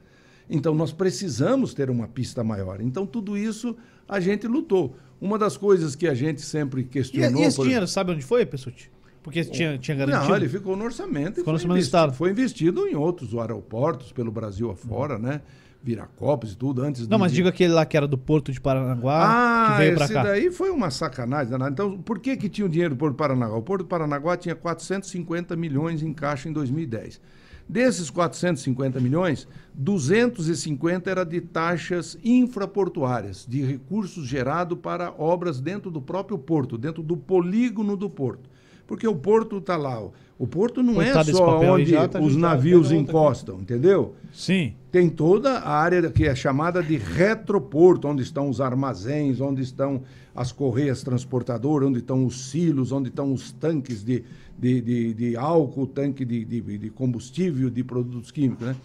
Então 0.49 0.75
nós 0.75 0.93
precisamos 0.93 1.73
ter 1.75 1.89
uma 1.91 2.07
pista 2.09 2.45
maior. 2.45 2.81
Então 2.81 3.07
tudo 3.07 3.37
isso 3.37 3.77
a 4.09 4.21
gente 4.21 4.47
lutou. 4.47 4.97
Uma 5.21 5.39
das 5.39 5.57
coisas 5.57 5.95
que 5.97 6.07
a 6.07 6.15
gente 6.15 6.43
sempre 6.43 6.85
questionou. 6.85 7.41
e 7.43 7.45
esse 7.45 7.57
por- 7.57 7.65
dinheiro, 7.65 7.87
sabe 7.87 8.13
onde 8.13 8.23
foi, 8.23 8.45
Pessuti? 8.45 8.91
Porque 9.23 9.43
tinha, 9.43 9.79
tinha 9.79 9.97
garantido. 9.97 10.29
Não, 10.29 10.37
ele 10.37 10.49
ficou 10.51 10.77
no 10.77 10.85
orçamento. 10.85 11.37
e 11.37 11.37
Ficou 11.37 11.45
no 11.45 11.45
foi 11.45 11.53
orçamento 11.55 11.69
do 11.69 11.73
investido- 11.73 11.79
Estado. 11.97 12.13
Foi 12.13 12.31
investido 12.31 12.87
em 12.87 12.95
outros 12.95 13.35
aeroportos 13.35 14.13
pelo 14.13 14.31
Brasil 14.31 14.71
afora, 14.71 15.19
né? 15.19 15.41
Viracopos 15.83 16.53
e 16.53 16.57
tudo 16.57 16.83
antes 16.83 17.07
Não, 17.09 17.17
de- 17.17 17.21
mas 17.23 17.31
de- 17.33 17.37
diga 17.37 17.49
aquele 17.51 17.73
lá 17.73 17.85
que 17.87 17.97
era 17.97 18.07
do 18.07 18.17
Porto 18.19 18.51
de 18.53 18.61
Paranaguá, 18.61 19.23
Ah, 19.23 19.73
que 19.73 19.79
veio 19.79 20.03
esse 20.03 20.13
cá. 20.13 20.23
daí 20.25 20.51
foi 20.51 20.71
uma 20.71 20.91
sacanagem. 20.91 21.51
danada. 21.51 21.71
Então, 21.73 21.99
por 21.99 22.19
que, 22.19 22.37
que 22.37 22.49
tinha 22.51 22.67
o 22.67 22.69
dinheiro 22.69 22.95
do 22.95 22.99
Porto 22.99 23.13
do 23.15 23.17
Paranaguá? 23.17 23.57
O 23.57 23.63
Porto 23.63 23.83
do 23.83 23.87
Paranaguá 23.89 24.37
tinha 24.37 24.55
450 24.55 25.57
milhões 25.57 26.03
em 26.03 26.13
caixa 26.13 26.49
em 26.49 26.53
2010. 26.53 27.21
Desses 27.69 28.11
450 28.11 29.01
milhões, 29.01 29.49
250 29.75 31.11
era 31.11 31.25
de 31.25 31.41
taxas 31.41 32.19
infraportuárias, 32.23 33.47
de 33.49 33.63
recursos 33.63 34.27
gerados 34.27 34.79
para 34.79 35.13
obras 35.19 35.61
dentro 35.61 35.91
do 35.91 36.01
próprio 36.01 36.39
porto, 36.39 36.77
dentro 36.77 37.03
do 37.03 37.17
polígono 37.17 37.97
do 37.97 38.11
porto. 38.11 38.51
Porque 38.87 39.09
o 39.09 39.15
porto 39.17 39.59
está 39.59 39.77
lá. 39.77 39.99
O 40.39 40.47
porto 40.47 40.83
não 40.83 40.95
Coitado 40.95 41.21
é 41.21 41.25
desse 41.25 41.39
só 41.39 41.59
onde 41.59 41.93
tá 41.93 42.21
os 42.21 42.33
judiado. 42.33 42.39
navios 42.39 42.93
encostam, 42.93 43.61
entendeu? 43.61 44.15
Sim. 44.33 44.75
Tem 44.95 45.09
toda 45.09 45.59
a 45.59 45.77
área 45.77 46.09
que 46.09 46.25
é 46.25 46.37
chamada 46.37 46.81
de 46.81 46.97
retroporto, 46.97 48.07
onde 48.07 48.23
estão 48.23 48.49
os 48.49 48.61
armazéns, 48.61 49.41
onde 49.41 49.61
estão 49.61 50.03
as 50.33 50.53
correias 50.53 51.03
transportadoras, 51.03 51.89
onde 51.89 51.99
estão 51.99 52.25
os 52.25 52.49
silos, 52.51 52.93
onde 52.93 53.09
estão 53.09 53.33
os 53.33 53.51
tanques 53.51 54.05
de, 54.05 54.23
de, 54.57 54.81
de, 54.81 55.15
de 55.15 55.37
álcool, 55.37 55.89
tanque 55.89 56.25
de, 56.25 56.45
de, 56.45 56.79
de 56.79 56.91
combustível, 56.91 57.69
de 57.71 57.83
produtos 57.83 58.31
químicos. 58.31 58.69
Né? 58.69 58.77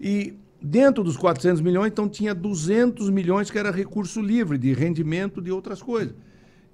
E 0.00 0.34
dentro 0.62 1.02
dos 1.02 1.16
400 1.16 1.60
milhões, 1.60 1.88
então 1.88 2.08
tinha 2.08 2.32
200 2.32 3.10
milhões 3.10 3.50
que 3.50 3.58
era 3.58 3.72
recurso 3.72 4.22
livre, 4.22 4.58
de 4.58 4.72
rendimento 4.72 5.42
de 5.42 5.50
outras 5.50 5.82
coisas. 5.82 6.14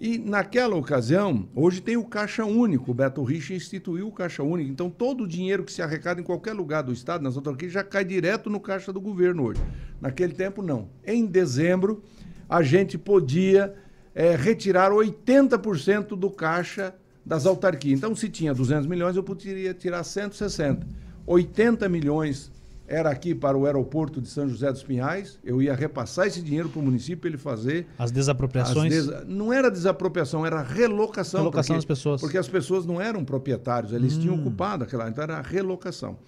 E 0.01 0.19
naquela 0.19 0.75
ocasião, 0.75 1.49
hoje 1.55 1.81
tem 1.81 1.97
o 1.97 2.05
Caixa 2.05 2.45
Único, 2.45 2.91
o 2.91 2.95
Beto 2.95 3.23
Rich 3.23 3.55
instituiu 3.55 4.09
o 4.09 4.12
Caixa 4.12 4.43
Único. 4.43 4.71
Então, 4.71 4.91
todo 4.91 5.23
o 5.23 5.29
dinheiro 5.29 5.62
que 5.62 5.73
se 5.73 5.81
arrecada 5.81 6.21
em 6.21 6.25
qualquer 6.25 6.53
lugar 6.53 6.83
do 6.83 6.93
Estado, 6.93 7.23
nas 7.23 7.37
autarquias, 7.37 7.73
já 7.73 7.85
cai 7.85 8.05
direto 8.05 8.51
no 8.51 8.59
caixa 8.59 8.93
do 8.93 9.01
governo 9.01 9.45
hoje. 9.45 9.61
Naquele 10.01 10.35
tempo, 10.35 10.62
não. 10.62 10.89
Em 11.07 11.25
dezembro, 11.25 12.03
a 12.49 12.61
gente 12.62 12.99
podia 12.99 13.75
eh, 14.15 14.35
retirar 14.35 14.91
80% 14.91 16.16
do 16.16 16.29
caixa 16.29 16.93
das 17.25 17.47
autarquias. 17.47 17.99
Então, 17.99 18.16
se 18.16 18.29
tinha 18.29 18.53
200 18.53 18.87
milhões, 18.87 19.16
eu 19.16 19.23
poderia 19.23 19.73
tirar 19.73 20.03
160. 20.03 20.87
80 21.25 21.89
milhões 21.89 22.53
era 22.86 23.09
aqui 23.11 23.35
para 23.35 23.56
o 23.56 23.65
aeroporto 23.66 24.20
de 24.20 24.28
São 24.28 24.47
José 24.48 24.70
dos 24.70 24.82
Pinhais. 24.82 25.39
Eu 25.43 25.62
ia 25.62 25.74
repassar 25.74 26.27
esse 26.27 26.43
dinheiro 26.43 26.69
para 26.69 26.81
o 26.81 26.82
município 26.82 27.19
para 27.19 27.28
ele 27.31 27.39
fazer 27.39 27.86
As 27.98 28.05
as 28.06 28.11
desapropriações. 28.12 28.90
desa- 28.93 29.24
Não 29.27 29.52
era 29.52 29.70
desapropriação, 29.70 30.44
era 30.44 30.62
relocação. 30.62 31.40
Relocação 31.40 31.77
porque- 31.77 31.78
das 31.78 31.85
pessoas. 31.98 32.20
Porque 32.20 32.39
as 32.39 32.48
pessoas 32.48 32.85
não 32.85 33.01
eram 33.01 33.24
proprietários, 33.24 33.93
eles 33.93 34.16
Hum. 34.16 34.20
tinham 34.20 34.35
ocupado 34.36 34.85
aquela, 34.85 35.09
então 35.09 35.24
era 35.24 35.40
relocação. 35.40 36.19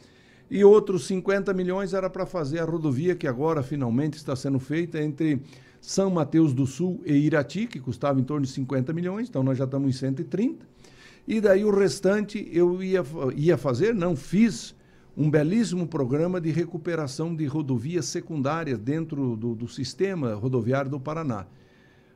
E 0.50 0.64
outros 0.64 1.06
50 1.06 1.52
milhões 1.52 1.92
era 1.92 2.08
para 2.08 2.24
fazer 2.24 2.60
a 2.60 2.64
rodovia 2.64 3.16
que 3.16 3.26
agora 3.26 3.62
finalmente 3.64 4.14
está 4.14 4.36
sendo 4.36 4.60
feita 4.60 5.02
entre 5.02 5.42
São 5.80 6.08
Mateus 6.08 6.54
do 6.54 6.66
Sul 6.66 7.00
e 7.04 7.12
Irati, 7.12 7.66
que 7.66 7.80
custava 7.80 8.20
em 8.20 8.24
torno 8.24 8.46
de 8.46 8.52
50 8.52 8.92
milhões, 8.92 9.28
então 9.28 9.42
nós 9.42 9.58
já 9.58 9.64
estamos 9.64 9.88
em 9.88 9.92
130. 9.98 10.64
E 11.26 11.40
daí 11.40 11.64
o 11.64 11.76
restante 11.76 12.48
eu 12.52 12.80
ia, 12.80 13.04
ia 13.34 13.56
fazer, 13.58 13.92
não 13.92 14.14
fiz, 14.14 14.75
um 15.16 15.30
belíssimo 15.30 15.86
programa 15.86 16.40
de 16.40 16.50
recuperação 16.50 17.34
de 17.34 17.46
rodovias 17.46 18.04
secundárias 18.06 18.78
dentro 18.78 19.36
do, 19.36 19.54
do 19.54 19.66
sistema 19.68 20.34
rodoviário 20.34 20.90
do 20.90 21.00
Paraná. 21.00 21.46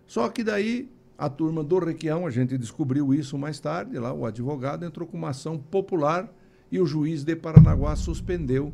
Só 0.06 0.28
que 0.28 0.44
daí 0.44 0.90
a 1.16 1.28
turma 1.28 1.62
do 1.62 1.78
Requião, 1.78 2.26
a 2.26 2.30
gente 2.30 2.56
descobriu 2.58 3.12
isso 3.14 3.36
mais 3.38 3.60
tarde, 3.60 3.98
lá 3.98 4.12
o 4.12 4.24
advogado 4.26 4.84
entrou 4.84 5.06
com 5.06 5.16
uma 5.16 5.30
ação 5.30 5.58
popular 5.58 6.30
e 6.72 6.80
o 6.80 6.86
juiz 6.86 7.24
de 7.24 7.36
Paranaguá 7.36 7.94
suspendeu 7.96 8.72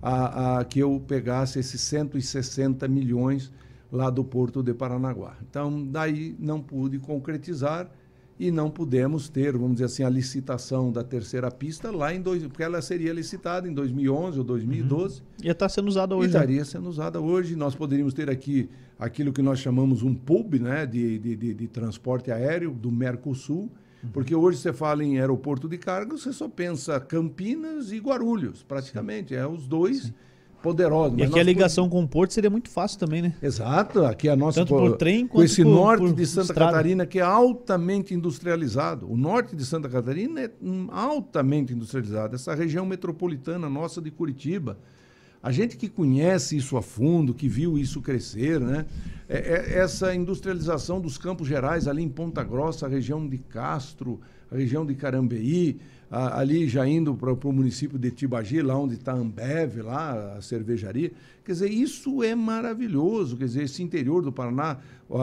a, 0.00 0.58
a- 0.60 0.64
que 0.64 0.78
eu 0.80 1.02
pegasse 1.06 1.58
esses 1.58 1.80
160 1.82 2.86
milhões 2.88 3.52
lá 3.90 4.08
do 4.08 4.24
Porto 4.24 4.62
de 4.62 4.72
Paranaguá. 4.72 5.36
Então, 5.48 5.84
daí 5.86 6.34
não 6.38 6.60
pude 6.62 6.98
concretizar 6.98 7.90
e 8.46 8.50
não 8.50 8.70
pudemos 8.70 9.28
ter, 9.28 9.52
vamos 9.52 9.74
dizer 9.74 9.84
assim, 9.84 10.02
a 10.02 10.08
licitação 10.08 10.90
da 10.90 11.04
terceira 11.04 11.50
pista 11.50 11.90
lá 11.90 12.12
em 12.14 12.20
dois, 12.20 12.42
porque 12.44 12.62
ela 12.62 12.82
seria 12.82 13.12
licitada 13.12 13.68
em 13.68 13.72
2011 13.72 14.38
ou 14.38 14.44
2012 14.44 15.22
Ia 15.42 15.52
estar 15.52 15.68
sendo 15.68 15.88
usada 15.88 16.14
e 16.14 16.18
hoje. 16.18 16.28
né? 16.32 16.34
estaria 16.38 16.64
sendo 16.64 16.88
usada 16.88 17.20
hoje. 17.20 17.54
Nós 17.56 17.74
poderíamos 17.74 18.12
ter 18.14 18.28
aqui 18.28 18.68
aquilo 18.98 19.32
que 19.32 19.42
nós 19.42 19.58
chamamos 19.58 20.02
um 20.02 20.14
pub 20.14 20.54
né, 20.60 20.84
de, 20.86 21.18
de, 21.18 21.36
de, 21.36 21.54
de 21.54 21.66
transporte 21.68 22.30
aéreo 22.30 22.72
do 22.72 22.90
Mercosul, 22.90 23.70
Uhum. 24.02 24.10
porque 24.12 24.34
hoje 24.34 24.58
você 24.58 24.72
fala 24.72 25.04
em 25.04 25.20
aeroporto 25.20 25.68
de 25.68 25.78
carga, 25.78 26.18
você 26.18 26.32
só 26.32 26.48
pensa 26.48 26.98
Campinas 26.98 27.92
e 27.92 27.98
Guarulhos, 27.98 28.60
praticamente. 28.64 29.32
É 29.32 29.46
os 29.46 29.68
dois 29.68 30.12
poderosos. 30.62 31.18
E 31.18 31.22
aqui 31.22 31.38
a 31.38 31.42
ligação 31.42 31.88
com 31.88 32.02
o 32.02 32.08
Porto 32.08 32.32
seria 32.32 32.48
muito 32.50 32.70
fácil 32.70 32.98
também, 32.98 33.20
né? 33.22 33.34
Exato, 33.42 34.04
aqui 34.04 34.28
a 34.28 34.36
nossa 34.36 34.60
Tanto 34.60 34.74
por 34.74 34.96
trem 34.96 35.26
com 35.26 35.34
quanto 35.38 35.44
esse 35.44 35.62
por- 35.62 35.70
norte 35.70 36.00
por 36.00 36.14
de 36.14 36.26
Santa 36.26 36.52
estrada. 36.52 36.72
Catarina 36.72 37.04
que 37.06 37.18
é 37.18 37.22
altamente 37.22 38.14
industrializado. 38.14 39.10
O 39.10 39.16
norte 39.16 39.56
de 39.56 39.64
Santa 39.64 39.88
Catarina 39.88 40.40
é 40.42 40.50
altamente 40.90 41.72
industrializado. 41.72 42.34
Essa 42.34 42.54
região 42.54 42.86
metropolitana 42.86 43.68
nossa 43.68 44.00
de 44.00 44.10
Curitiba, 44.10 44.78
a 45.42 45.50
gente 45.50 45.76
que 45.76 45.88
conhece 45.88 46.56
isso 46.56 46.76
a 46.76 46.82
fundo, 46.82 47.34
que 47.34 47.48
viu 47.48 47.76
isso 47.76 48.00
crescer, 48.00 48.60
né? 48.60 48.86
É- 49.28 49.38
é- 49.38 49.78
essa 49.80 50.14
industrialização 50.14 51.00
dos 51.00 51.18
Campos 51.18 51.48
Gerais 51.48 51.88
ali 51.88 52.02
em 52.02 52.08
Ponta 52.08 52.44
Grossa, 52.44 52.86
a 52.86 52.88
região 52.88 53.26
de 53.28 53.38
Castro, 53.38 54.20
a 54.50 54.56
região 54.56 54.86
de 54.86 54.94
Carambeí, 54.94 55.78
ali 56.12 56.68
já 56.68 56.86
indo 56.86 57.14
para 57.14 57.32
o 57.32 57.52
município 57.52 57.98
de 57.98 58.10
Tibagi, 58.10 58.60
lá 58.60 58.76
onde 58.76 58.94
está 58.96 59.12
a 59.12 59.16
Ambev, 59.16 59.78
lá 59.78 60.34
a 60.36 60.42
cervejaria. 60.42 61.10
Quer 61.42 61.52
dizer, 61.52 61.70
isso 61.70 62.22
é 62.22 62.34
maravilhoso. 62.34 63.34
Quer 63.34 63.46
dizer, 63.46 63.62
esse 63.62 63.82
interior 63.82 64.22
do 64.22 64.30
Paraná, 64.30 64.76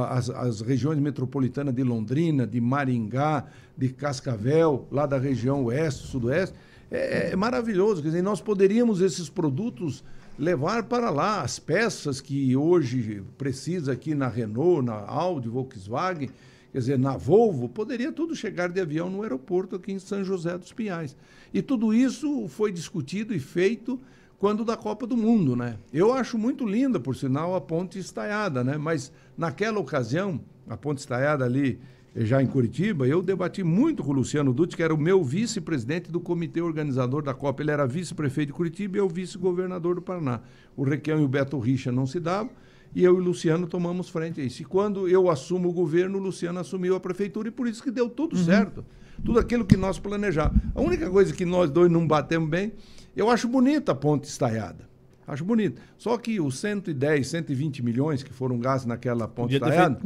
as, 0.10 0.32
as 0.32 0.62
regiões 0.62 0.98
metropolitanas 0.98 1.76
de 1.76 1.84
Londrina, 1.84 2.48
de 2.48 2.60
Maringá, 2.60 3.46
de 3.78 3.90
Cascavel, 3.90 4.88
lá 4.92 5.06
da 5.06 5.20
região 5.20 5.64
oeste, 5.66 6.08
sudoeste, 6.08 6.56
é, 6.90 7.34
é 7.34 7.36
maravilhoso. 7.36 8.02
Quer 8.02 8.08
dizer, 8.08 8.24
nós 8.24 8.42
poderíamos 8.42 9.00
esses 9.00 9.30
produtos 9.30 10.04
levar 10.40 10.84
para 10.84 11.12
lá 11.12 11.42
as 11.42 11.60
peças 11.60 12.20
que 12.20 12.56
hoje 12.56 13.22
precisa 13.38 13.92
aqui 13.92 14.16
na 14.16 14.28
Renault, 14.28 14.84
na 14.84 14.96
Audi, 14.96 15.50
Volkswagen, 15.50 16.30
quer 16.72 16.80
dizer, 16.80 17.00
na 17.00 17.18
Volvo, 17.18 17.68
poderia 17.68 18.12
tudo 18.12 18.36
chegar 18.36 18.70
de 18.70 18.80
avião 18.80 19.10
no 19.10 19.24
aeroporto 19.24 19.76
aqui 19.76 19.92
em 19.92 20.00
São 20.00 20.24
José 20.24 20.58
dos 20.58 20.72
Pinhais. 20.72 21.16
E 21.54 21.62
tudo 21.62 21.94
isso 21.94 22.48
foi 22.48 22.72
discutido 22.72 23.34
e 23.34 23.40
feito 23.40 24.00
quando 24.38 24.64
da 24.64 24.78
Copa 24.78 25.06
do 25.06 25.18
Mundo, 25.18 25.56
né? 25.56 25.78
Eu 25.92 26.14
acho 26.14 26.38
muito 26.38 26.66
linda, 26.66 27.00
por 27.00 27.16
sinal, 27.16 27.56
a 27.56 27.62
ponte 27.62 28.00
estaiada, 28.00 28.64
né? 28.64 28.78
Mas 28.78 29.12
naquela 29.38 29.80
ocasião, 29.80 30.40
a 30.68 30.78
ponte 30.78 31.00
estaiada 31.00 31.44
ali 31.44 31.78
eh, 32.16 32.24
já 32.24 32.42
em 32.42 32.48
Curitiba, 32.48 33.06
eu 33.06 33.22
debati 33.22 33.64
muito 33.64 34.02
com 34.02 34.12
o 34.12 34.14
Luciano 34.16 34.54
Dutti, 34.54 34.78
que 34.78 34.84
era 34.84 34.94
o 34.94 34.98
meu 34.98 35.22
vice-presidente 35.24 36.10
do 36.10 36.22
comitê 36.22 36.62
organizador 36.62 37.22
da 37.22 37.34
Copa. 37.34 37.62
Ele 37.62 37.72
era 37.72 37.86
vice-prefeito 37.86 38.48
de 38.48 38.54
Curitiba 38.54 38.96
e 38.96 39.00
eu 39.00 39.10
vice-governador 39.10 39.96
do 39.96 40.02
Paraná. 40.02 40.40
O 40.78 40.84
Requião 40.84 41.20
e 41.20 41.26
o 41.26 41.28
Beto 41.28 41.60
Richa 41.60 41.92
não 41.92 42.06
se 42.06 42.20
davam 42.20 42.52
e 42.94 43.04
eu 43.04 43.16
e 43.16 43.18
o 43.18 43.24
Luciano 43.24 43.68
tomamos 43.68 44.10
frente 44.10 44.42
a 44.42 44.44
isso. 44.44 44.62
E 44.62 44.66
quando 44.66 45.08
eu 45.08 45.30
assumo 45.30 45.70
o 45.70 45.74
governo, 45.74 46.18
o 46.18 46.22
Luciano 46.22 46.60
assumiu 46.60 46.96
a 46.96 47.00
prefeitura 47.00 47.48
e 47.48 47.52
por 47.52 47.68
isso 47.68 47.84
que 47.84 47.92
deu 47.92 48.10
tudo 48.10 48.38
certo. 48.38 48.86
Tudo 49.24 49.38
aquilo 49.38 49.66
que 49.66 49.76
nós 49.76 50.00
planejávamos. 50.00 50.62
A 50.74 50.82
única 50.82 51.10
coisa 51.10 51.34
que 51.34 51.46
nós 51.46 51.70
dois 51.70 51.92
não 51.92 52.08
batemos 52.08 52.50
bem, 52.50 52.74
eu 53.16 53.30
acho 53.30 53.48
bonita 53.48 53.92
a 53.92 53.96
ponte 53.96 54.28
estaiada. 54.28 54.88
Acho 55.28 55.46
bonito. 55.46 55.80
Só 55.98 56.18
que 56.18 56.40
os 56.40 56.58
110, 56.58 57.28
120 57.28 57.84
milhões 57.84 58.24
que 58.24 58.34
foram 58.34 58.58
gastos 58.58 58.88
naquela 58.88 59.28
ponte 59.28 59.54
estaiada, 59.54 60.00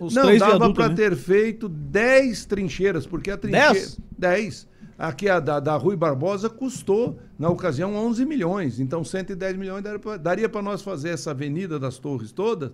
não 0.00 0.38
dava 0.38 0.72
para 0.72 0.88
né? 0.88 0.94
ter 0.94 1.14
feito 1.16 1.68
10 1.68 2.46
trincheiras, 2.46 3.06
porque 3.06 3.30
a 3.30 3.36
trincheira... 3.36 3.74
Dez? 3.74 4.00
10. 4.16 4.68
Aqui 5.00 5.30
a 5.30 5.40
da, 5.40 5.58
da 5.58 5.74
Rui 5.78 5.96
Barbosa 5.96 6.50
custou, 6.50 7.18
na 7.38 7.48
ocasião, 7.48 7.94
11 7.94 8.26
milhões. 8.26 8.78
Então, 8.78 9.02
110 9.02 9.56
milhões 9.56 9.82
daria 10.20 10.46
para 10.46 10.60
nós 10.60 10.82
fazer 10.82 11.08
essa 11.08 11.30
Avenida 11.30 11.78
das 11.78 11.96
Torres 11.96 12.32
todas 12.32 12.70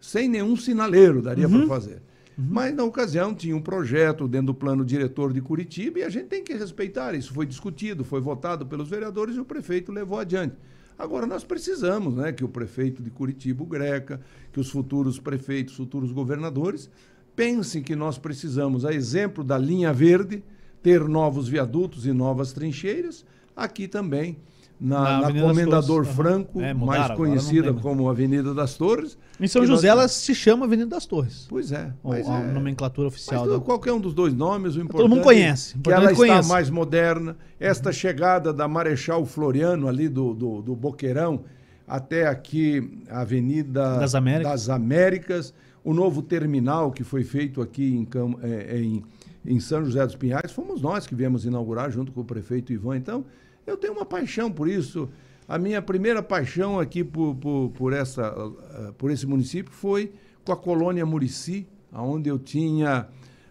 sem 0.00 0.28
nenhum 0.28 0.56
sinaleiro, 0.56 1.22
daria 1.22 1.48
para 1.48 1.66
fazer. 1.68 2.02
Mas, 2.36 2.74
na 2.74 2.82
ocasião, 2.82 3.32
tinha 3.32 3.56
um 3.56 3.60
projeto 3.60 4.26
dentro 4.26 4.48
do 4.48 4.54
plano 4.54 4.84
diretor 4.84 5.32
de 5.32 5.40
Curitiba 5.40 6.00
e 6.00 6.02
a 6.02 6.08
gente 6.08 6.26
tem 6.26 6.42
que 6.42 6.52
respeitar. 6.52 7.14
Isso 7.14 7.32
foi 7.32 7.46
discutido, 7.46 8.04
foi 8.04 8.20
votado 8.20 8.66
pelos 8.66 8.88
vereadores 8.88 9.36
e 9.36 9.40
o 9.40 9.44
prefeito 9.44 9.92
levou 9.92 10.18
adiante. 10.18 10.56
Agora, 10.98 11.26
nós 11.26 11.44
precisamos 11.44 12.14
né, 12.14 12.32
que 12.32 12.44
o 12.44 12.48
prefeito 12.48 13.04
de 13.04 13.10
Curitiba, 13.10 13.62
o 13.62 13.66
Greca, 13.66 14.20
que 14.52 14.58
os 14.58 14.68
futuros 14.68 15.20
prefeitos, 15.20 15.76
futuros 15.76 16.10
governadores, 16.10 16.90
pensem 17.36 17.84
que 17.84 17.94
nós 17.94 18.18
precisamos, 18.18 18.84
a 18.84 18.92
exemplo 18.92 19.44
da 19.44 19.56
linha 19.56 19.92
verde, 19.92 20.42
ter 20.88 21.06
novos 21.06 21.48
viadutos 21.48 22.06
e 22.06 22.12
novas 22.12 22.52
trincheiras, 22.52 23.24
aqui 23.54 23.86
também 23.86 24.38
na, 24.80 25.20
Na 25.20 25.30
na 25.32 25.40
Comendador. 25.40 26.04
Franco, 26.06 26.60
É, 26.60 26.72
mudaram, 26.72 27.00
mais 27.08 27.16
conhecida 27.16 27.74
como 27.74 28.08
Avenida 28.08 28.54
das 28.54 28.74
Torres. 28.76 29.18
Em 29.40 29.46
São 29.46 29.60
que 29.62 29.68
nós 29.68 29.76
José 29.78 29.88
ela 29.88 30.08
se 30.08 30.34
chama 30.34 30.64
Avenida 30.64 30.88
das 30.88 31.04
Torres. 31.04 31.46
Pois 31.48 31.72
é. 31.72 31.92
Ou 32.02 32.12
mas 32.12 32.26
a 32.28 32.38
é- 32.40 32.52
nomenclatura 32.52 33.06
mas 33.08 33.14
oficial. 33.14 33.42
tudo- 33.44 33.58
da- 33.58 33.64
qualquer 33.64 33.92
um 33.92 34.00
dos 34.00 34.14
dois 34.14 34.32
nomes, 34.32 34.76
o 34.76 34.80
importante 34.80 35.10
mundo 35.10 35.22
conhece, 35.22 35.76
é 35.76 35.82
que 35.82 35.90
ela 35.92 36.04
está 36.04 36.16
conhece. 36.16 36.48
mais 36.48 36.70
moderna. 36.70 37.36
Esta 37.60 37.92
chegada 37.92 38.50
da 38.52 38.66
Marechal 38.66 39.26
Floriano, 39.26 39.88
ali 39.88 40.08
do, 40.08 40.32
do, 40.32 40.62
do 40.62 40.74
Boqueirão, 40.76 41.40
até 41.86 42.26
aqui 42.26 42.98
a 43.10 43.20
Avenida 43.22 43.98
Das 43.98 44.14
Américas. 44.14 44.52
das 44.52 44.68
Américas, 44.70 45.52
o 45.84 45.92
novo 45.92 46.22
terminal 46.22 46.92
que 46.92 47.02
foi 47.02 47.24
feito 47.24 47.60
aqui 47.60 47.96
em, 47.96 48.04
Cam- 48.04 48.36
é, 48.42 48.78
em, 48.80 49.02
em 49.48 49.58
São 49.58 49.82
José 49.82 50.04
dos 50.04 50.14
Pinhais, 50.14 50.52
fomos 50.52 50.82
nós 50.82 51.06
que 51.06 51.14
viemos 51.14 51.46
inaugurar 51.46 51.90
junto 51.90 52.12
com 52.12 52.20
o 52.20 52.24
prefeito 52.24 52.70
Ivan. 52.70 52.98
Então, 52.98 53.24
eu 53.66 53.78
tenho 53.78 53.94
uma 53.94 54.04
paixão 54.04 54.52
por 54.52 54.68
isso. 54.68 55.08
A 55.48 55.58
minha 55.58 55.80
primeira 55.80 56.22
paixão 56.22 56.78
aqui 56.78 57.02
por, 57.02 57.34
por, 57.36 57.70
por, 57.70 57.92
essa, 57.94 58.34
eh, 58.74 58.92
por 58.98 59.10
esse 59.10 59.26
município 59.26 59.72
foi 59.72 60.12
com 60.44 60.52
a 60.52 60.56
colônia 60.56 61.06
Murici, 61.06 61.66
onde 61.90 62.28
eu 62.28 62.38
tinha 62.38 63.08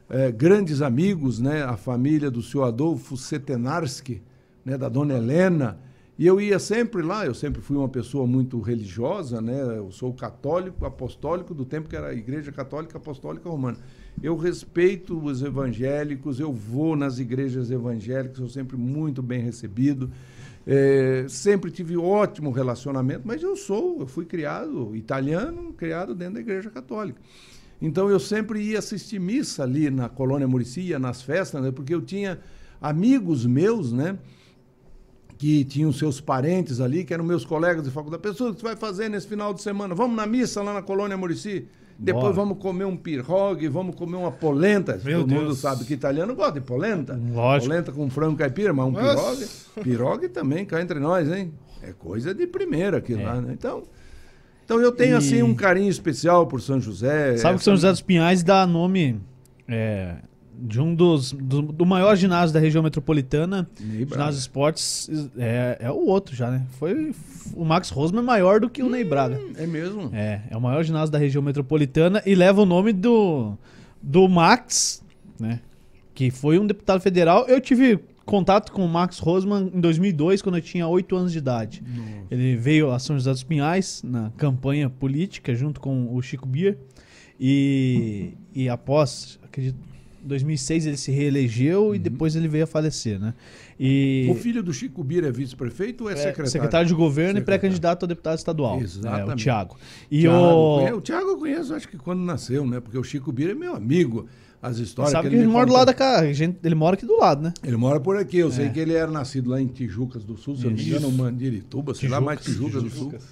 eh, 0.07 0.31
grandes 0.31 0.83
amigos, 0.83 1.39
né? 1.39 1.63
a 1.63 1.75
família 1.75 2.29
do 2.29 2.43
senhor 2.43 2.65
Adolfo 2.65 3.17
Setenarski, 3.17 4.21
né? 4.63 4.77
da 4.77 4.87
dona 4.89 5.15
Helena. 5.15 5.79
E 6.19 6.27
eu 6.27 6.39
ia 6.39 6.59
sempre 6.59 7.01
lá, 7.01 7.25
eu 7.25 7.33
sempre 7.33 7.61
fui 7.61 7.75
uma 7.75 7.89
pessoa 7.89 8.27
muito 8.27 8.59
religiosa, 8.61 9.41
né? 9.41 9.59
eu 9.77 9.91
sou 9.91 10.13
católico, 10.13 10.85
apostólico, 10.85 11.55
do 11.55 11.65
tempo 11.65 11.89
que 11.89 11.95
era 11.95 12.09
a 12.09 12.13
Igreja 12.13 12.51
Católica 12.51 12.99
Apostólica 12.99 13.49
Romana. 13.49 13.77
Eu 14.21 14.35
respeito 14.35 15.23
os 15.23 15.43
evangélicos, 15.43 16.39
eu 16.39 16.51
vou 16.51 16.95
nas 16.95 17.19
igrejas 17.19 17.69
evangélicas, 17.69 18.37
sou 18.37 18.49
sempre 18.49 18.75
muito 18.75 19.21
bem 19.21 19.41
recebido. 19.41 20.09
É, 20.65 21.25
sempre 21.29 21.71
tive 21.71 21.95
ótimo 21.95 22.51
relacionamento, 22.51 23.21
mas 23.23 23.41
eu 23.41 23.55
sou, 23.55 24.01
eu 24.01 24.07
fui 24.07 24.25
criado 24.25 24.93
italiano, 24.95 25.71
criado 25.71 26.13
dentro 26.15 26.33
da 26.33 26.39
igreja 26.41 26.69
católica. 26.69 27.21
Então 27.81 28.09
eu 28.09 28.19
sempre 28.19 28.59
ia 28.59 28.79
assistir 28.79 29.19
missa 29.19 29.63
ali 29.63 29.89
na 29.89 30.09
colônia 30.09 30.47
Murici, 30.47 30.81
ia 30.81 30.99
nas 30.99 31.21
festas, 31.21 31.61
né, 31.61 31.71
porque 31.71 31.93
eu 31.93 32.01
tinha 32.01 32.39
amigos 32.81 33.45
meus, 33.45 33.93
né? 33.93 34.17
Que 35.37 35.63
tinham 35.63 35.93
seus 35.93 36.19
parentes 36.19 36.81
ali, 36.81 37.05
que 37.05 37.13
eram 37.13 37.23
meus 37.23 37.45
colegas 37.45 37.83
de 37.83 37.91
faculdade. 37.91 38.23
Pessoas, 38.23 38.51
o 38.51 38.55
que 38.55 38.61
você 38.61 38.65
vai 38.65 38.75
fazer 38.75 39.07
nesse 39.07 39.27
final 39.27 39.53
de 39.53 39.61
semana? 39.61 39.93
Vamos 39.93 40.17
na 40.17 40.25
missa 40.25 40.63
lá 40.63 40.73
na 40.73 40.81
colônia 40.81 41.15
Murici? 41.15 41.67
Depois 41.99 42.23
Bora. 42.25 42.35
vamos 42.35 42.57
comer 42.59 42.85
um 42.85 42.95
pirrogue, 42.95 43.67
vamos 43.67 43.95
comer 43.95 44.17
uma 44.17 44.31
polenta. 44.31 44.99
Meu 45.03 45.21
Todo 45.21 45.33
mundo 45.33 45.45
Deus. 45.45 45.57
sabe 45.59 45.83
que 45.83 45.93
italiano 45.95 46.35
gosta 46.35 46.53
de 46.53 46.61
polenta. 46.61 47.19
Lógico. 47.33 47.69
Polenta 47.69 47.91
com 47.91 48.09
frango 48.09 48.37
caipira, 48.37 48.71
mas 48.71 48.85
um 48.85 48.91
Nossa. 48.91 49.15
pirogue. 49.15 49.83
Pirogue 49.83 50.29
também, 50.29 50.63
cá 50.65 50.79
entre 50.81 50.99
nós, 50.99 51.31
hein? 51.31 51.51
É 51.81 51.91
coisa 51.93 52.33
de 52.35 52.45
primeira 52.45 52.97
aquilo 52.97 53.21
É. 53.21 53.25
lá, 53.25 53.41
né? 53.41 53.51
Então, 53.53 53.83
então 54.63 54.79
eu 54.79 54.91
tenho, 54.91 55.13
E- 55.13 55.17
assim, 55.17 55.41
um 55.41 55.55
carinho 55.55 55.89
especial 55.89 56.45
por 56.45 56.61
São 56.61 56.79
José. 56.79 57.37
Sabe 57.37 57.55
que 57.55 57.55
Essa- 57.55 57.63
São 57.65 57.75
José 57.75 57.89
dos 57.91 58.01
Pinhais 58.01 58.43
dá 58.43 58.67
nome 58.67 59.19
é, 59.67 60.17
de 60.57 60.81
um 60.81 60.93
dos. 60.95 61.31
Do, 61.31 61.61
do 61.61 61.85
maior 61.85 62.15
ginásio 62.15 62.53
da 62.53 62.59
região 62.59 62.83
metropolitana. 62.83 63.69
Ney 63.79 64.05
Braga. 64.05 64.23
Ginásio 64.23 64.39
Esportes 64.39 65.09
é, 65.37 65.77
é 65.79 65.91
o 65.91 66.05
outro 66.05 66.35
já, 66.35 66.49
né? 66.49 66.65
Foi. 66.79 67.13
O 67.55 67.63
Max 67.63 67.89
Rosman 67.89 68.21
é 68.21 68.25
maior 68.25 68.59
do 68.59 68.69
que 68.69 68.81
o 68.81 68.89
Ney 68.89 69.03
Braga. 69.03 69.39
É 69.55 69.67
mesmo? 69.67 70.09
É, 70.13 70.41
é 70.49 70.57
o 70.57 70.61
maior 70.61 70.83
ginásio 70.83 71.11
da 71.11 71.17
região 71.17 71.41
metropolitana 71.41 72.21
e 72.25 72.35
leva 72.35 72.61
o 72.61 72.65
nome 72.65 72.91
do, 72.91 73.57
do 74.01 74.27
Max, 74.27 75.03
né? 75.39 75.61
Que 76.13 76.31
foi 76.31 76.57
um 76.57 76.65
deputado 76.65 76.99
federal. 76.99 77.45
Eu 77.47 77.61
tive 77.61 77.99
contato 78.25 78.71
com 78.71 78.83
o 78.83 78.89
Max 78.89 79.19
Rosman 79.19 79.71
em 79.73 79.79
2002, 79.79 80.41
quando 80.41 80.55
eu 80.55 80.61
tinha 80.61 80.87
8 80.87 81.15
anos 81.15 81.31
de 81.31 81.37
idade. 81.37 81.81
Ele 82.29 82.55
veio 82.57 82.91
a 82.91 82.99
São 82.99 83.15
José 83.15 83.31
dos 83.31 83.43
Pinhais 83.43 84.03
na 84.03 84.31
campanha 84.35 84.89
política 84.89 85.55
junto 85.55 85.79
com 85.79 86.13
o 86.13 86.21
Chico 86.21 86.47
Bier. 86.47 86.77
E, 87.39 88.33
e 88.53 88.67
após, 88.67 89.39
acredito, 89.43 89.77
2006 90.23 90.85
ele 90.87 90.97
se 90.97 91.11
reelegeu 91.11 91.93
e 91.95 91.99
depois 91.99 92.35
ele 92.35 92.47
veio 92.47 92.63
a 92.63 92.67
falecer, 92.67 93.19
né? 93.19 93.33
E 93.79 94.25
Uhum. 94.27 94.33
O 94.33 94.35
filho 94.35 94.63
do 94.63 94.73
Chico 94.73 95.03
Bira 95.03 95.27
é 95.27 95.31
vice-prefeito 95.31 96.05
ou 96.05 96.09
é, 96.09 96.13
é, 96.13 96.15
secretário? 96.17 96.51
secretário 96.51 96.87
de 96.87 96.93
governo 96.93 97.31
e 97.37 97.41
Secretário. 97.41 97.59
pré-candidato 97.61 98.03
a 98.03 98.07
deputado 98.07 98.37
estadual. 98.37 98.81
Exatamente. 98.81 99.29
É, 99.29 99.33
o 99.33 99.35
Tiago. 99.35 99.77
E 100.09 100.21
Thiago, 100.21 100.37
o... 100.37 100.97
o 100.97 101.01
Thiago 101.01 101.29
eu 101.29 101.37
conheço, 101.37 101.73
acho 101.75 101.87
que 101.87 101.97
quando 101.97 102.19
nasceu, 102.21 102.65
né? 102.65 102.79
Porque 102.79 102.97
o 102.97 103.03
Chico 103.03 103.31
Bira 103.31 103.51
é 103.51 103.55
meu 103.55 103.75
amigo. 103.75 104.27
As 104.59 104.79
histórias 104.79 105.11
Sabe 105.11 105.29
que 105.29 105.35
ele 105.35 105.43
ele 105.43 105.51
mora 105.51 105.67
do 105.67 105.73
lado 105.73 105.85
da 105.85 105.93
casa. 105.93 106.33
gente- 106.33 106.57
Ele 106.63 106.73
mora 106.73 106.95
aqui 106.95 107.05
do 107.05 107.15
lado, 107.17 107.43
né? 107.43 107.53
Ele 107.63 107.77
mora 107.77 107.99
por 107.99 108.17
aqui. 108.17 108.37
Eu 108.39 108.51
sei 108.51 108.65
É. 108.65 108.69
que 108.69 108.79
ele 108.79 108.93
era 108.93 109.09
nascido 109.11 109.51
lá 109.51 109.61
em 109.61 109.67
Tijucas 109.67 110.23
do 110.25 110.35
Sul, 110.35 110.55
se 110.55 110.63
eu 110.65 110.71
não 110.71 110.77
me 110.77 110.83
engano, 110.83 111.11
Mandirituba, 111.11 111.93
sei 111.93 112.09
lá, 112.09 112.19
mais 112.19 112.41
Tijucas 112.41 112.81
do 112.81 112.89
Sul. 112.89 113.05
Tijucas. 113.11 113.23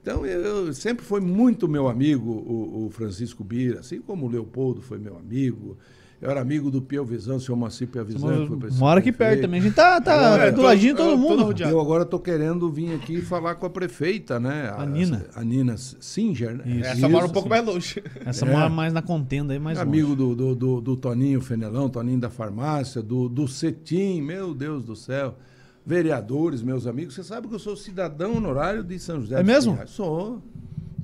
Então, 0.00 0.24
eu, 0.26 0.40
eu 0.66 0.72
sempre 0.74 1.04
foi 1.04 1.20
muito 1.20 1.68
meu 1.68 1.86
amigo 1.88 2.30
o, 2.30 2.86
o 2.86 2.90
Francisco 2.90 3.44
Bira, 3.44 3.80
assim 3.80 4.00
como 4.00 4.26
o 4.26 4.28
Leopoldo 4.30 4.80
foi 4.80 4.98
meu 4.98 5.16
amigo. 5.18 5.76
Eu 6.22 6.30
era 6.30 6.40
amigo 6.40 6.70
do 6.70 6.80
Pio 6.80 7.04
Visão, 7.04 7.34
o 7.36 7.40
senhor 7.40 7.56
Moacir 7.58 7.88
Pio 7.88 8.04
Visão. 8.04 8.30
Mora 8.78 9.00
aqui 9.00 9.10
perto 9.10 9.40
também. 9.40 9.58
A 9.58 9.62
gente 9.64 9.74
tá, 9.74 10.00
tá 10.00 10.38
É, 10.38 10.50
do 10.52 10.56
tô- 10.58 10.62
ladinho 10.62 10.92
eu 10.92 10.96
todo 10.96 11.10
tô 11.10 11.16
mundo. 11.16 11.62
Eu 11.64 11.80
agora 11.80 12.04
estou 12.04 12.20
querendo 12.20 12.70
vir 12.70 12.94
aqui 12.94 13.20
falar 13.20 13.56
com 13.56 13.66
a 13.66 13.70
prefeita, 13.70 14.38
né? 14.38 14.72
A 14.78 14.86
Nina. 14.86 15.26
A 15.34 15.42
Nina 15.42 15.76
Singer, 15.76 16.54
né? 16.58 16.62
Isso. 16.64 16.86
Essa 16.90 17.08
mora 17.08 17.24
um 17.24 17.26
Isso. 17.26 17.32
pouco 17.34 17.48
mais 17.48 17.66
longe. 17.66 18.00
Essa 18.24 18.46
É. 18.46 18.52
mora 18.52 18.68
mais 18.68 18.92
na 18.92 19.02
contenda 19.02 19.52
aí, 19.52 19.58
mais 19.58 19.80
amigo 19.80 20.10
longe. 20.10 20.16
do, 20.16 20.34
do, 20.36 20.54
do, 20.54 20.80
do 20.80 20.96
Toninho 20.96 21.40
Fenelão, 21.40 21.88
Toninho 21.88 22.20
da 22.20 22.30
farmácia, 22.30 23.02
do, 23.02 23.28
do 23.28 23.48
Cetim, 23.48 24.22
meu 24.22 24.54
Deus 24.54 24.84
do 24.84 24.94
céu. 24.94 25.34
Vereadores, 25.84 26.62
meus 26.62 26.86
amigos. 26.86 27.14
Você 27.16 27.24
sabe 27.24 27.48
que 27.48 27.54
eu 27.56 27.58
sou 27.58 27.74
cidadão 27.76 28.36
honorário 28.36 28.84
de 28.84 28.96
São 29.00 29.20
José 29.20 29.40
É 29.40 29.42
mesmo? 29.42 29.76
Sou. 29.86 30.40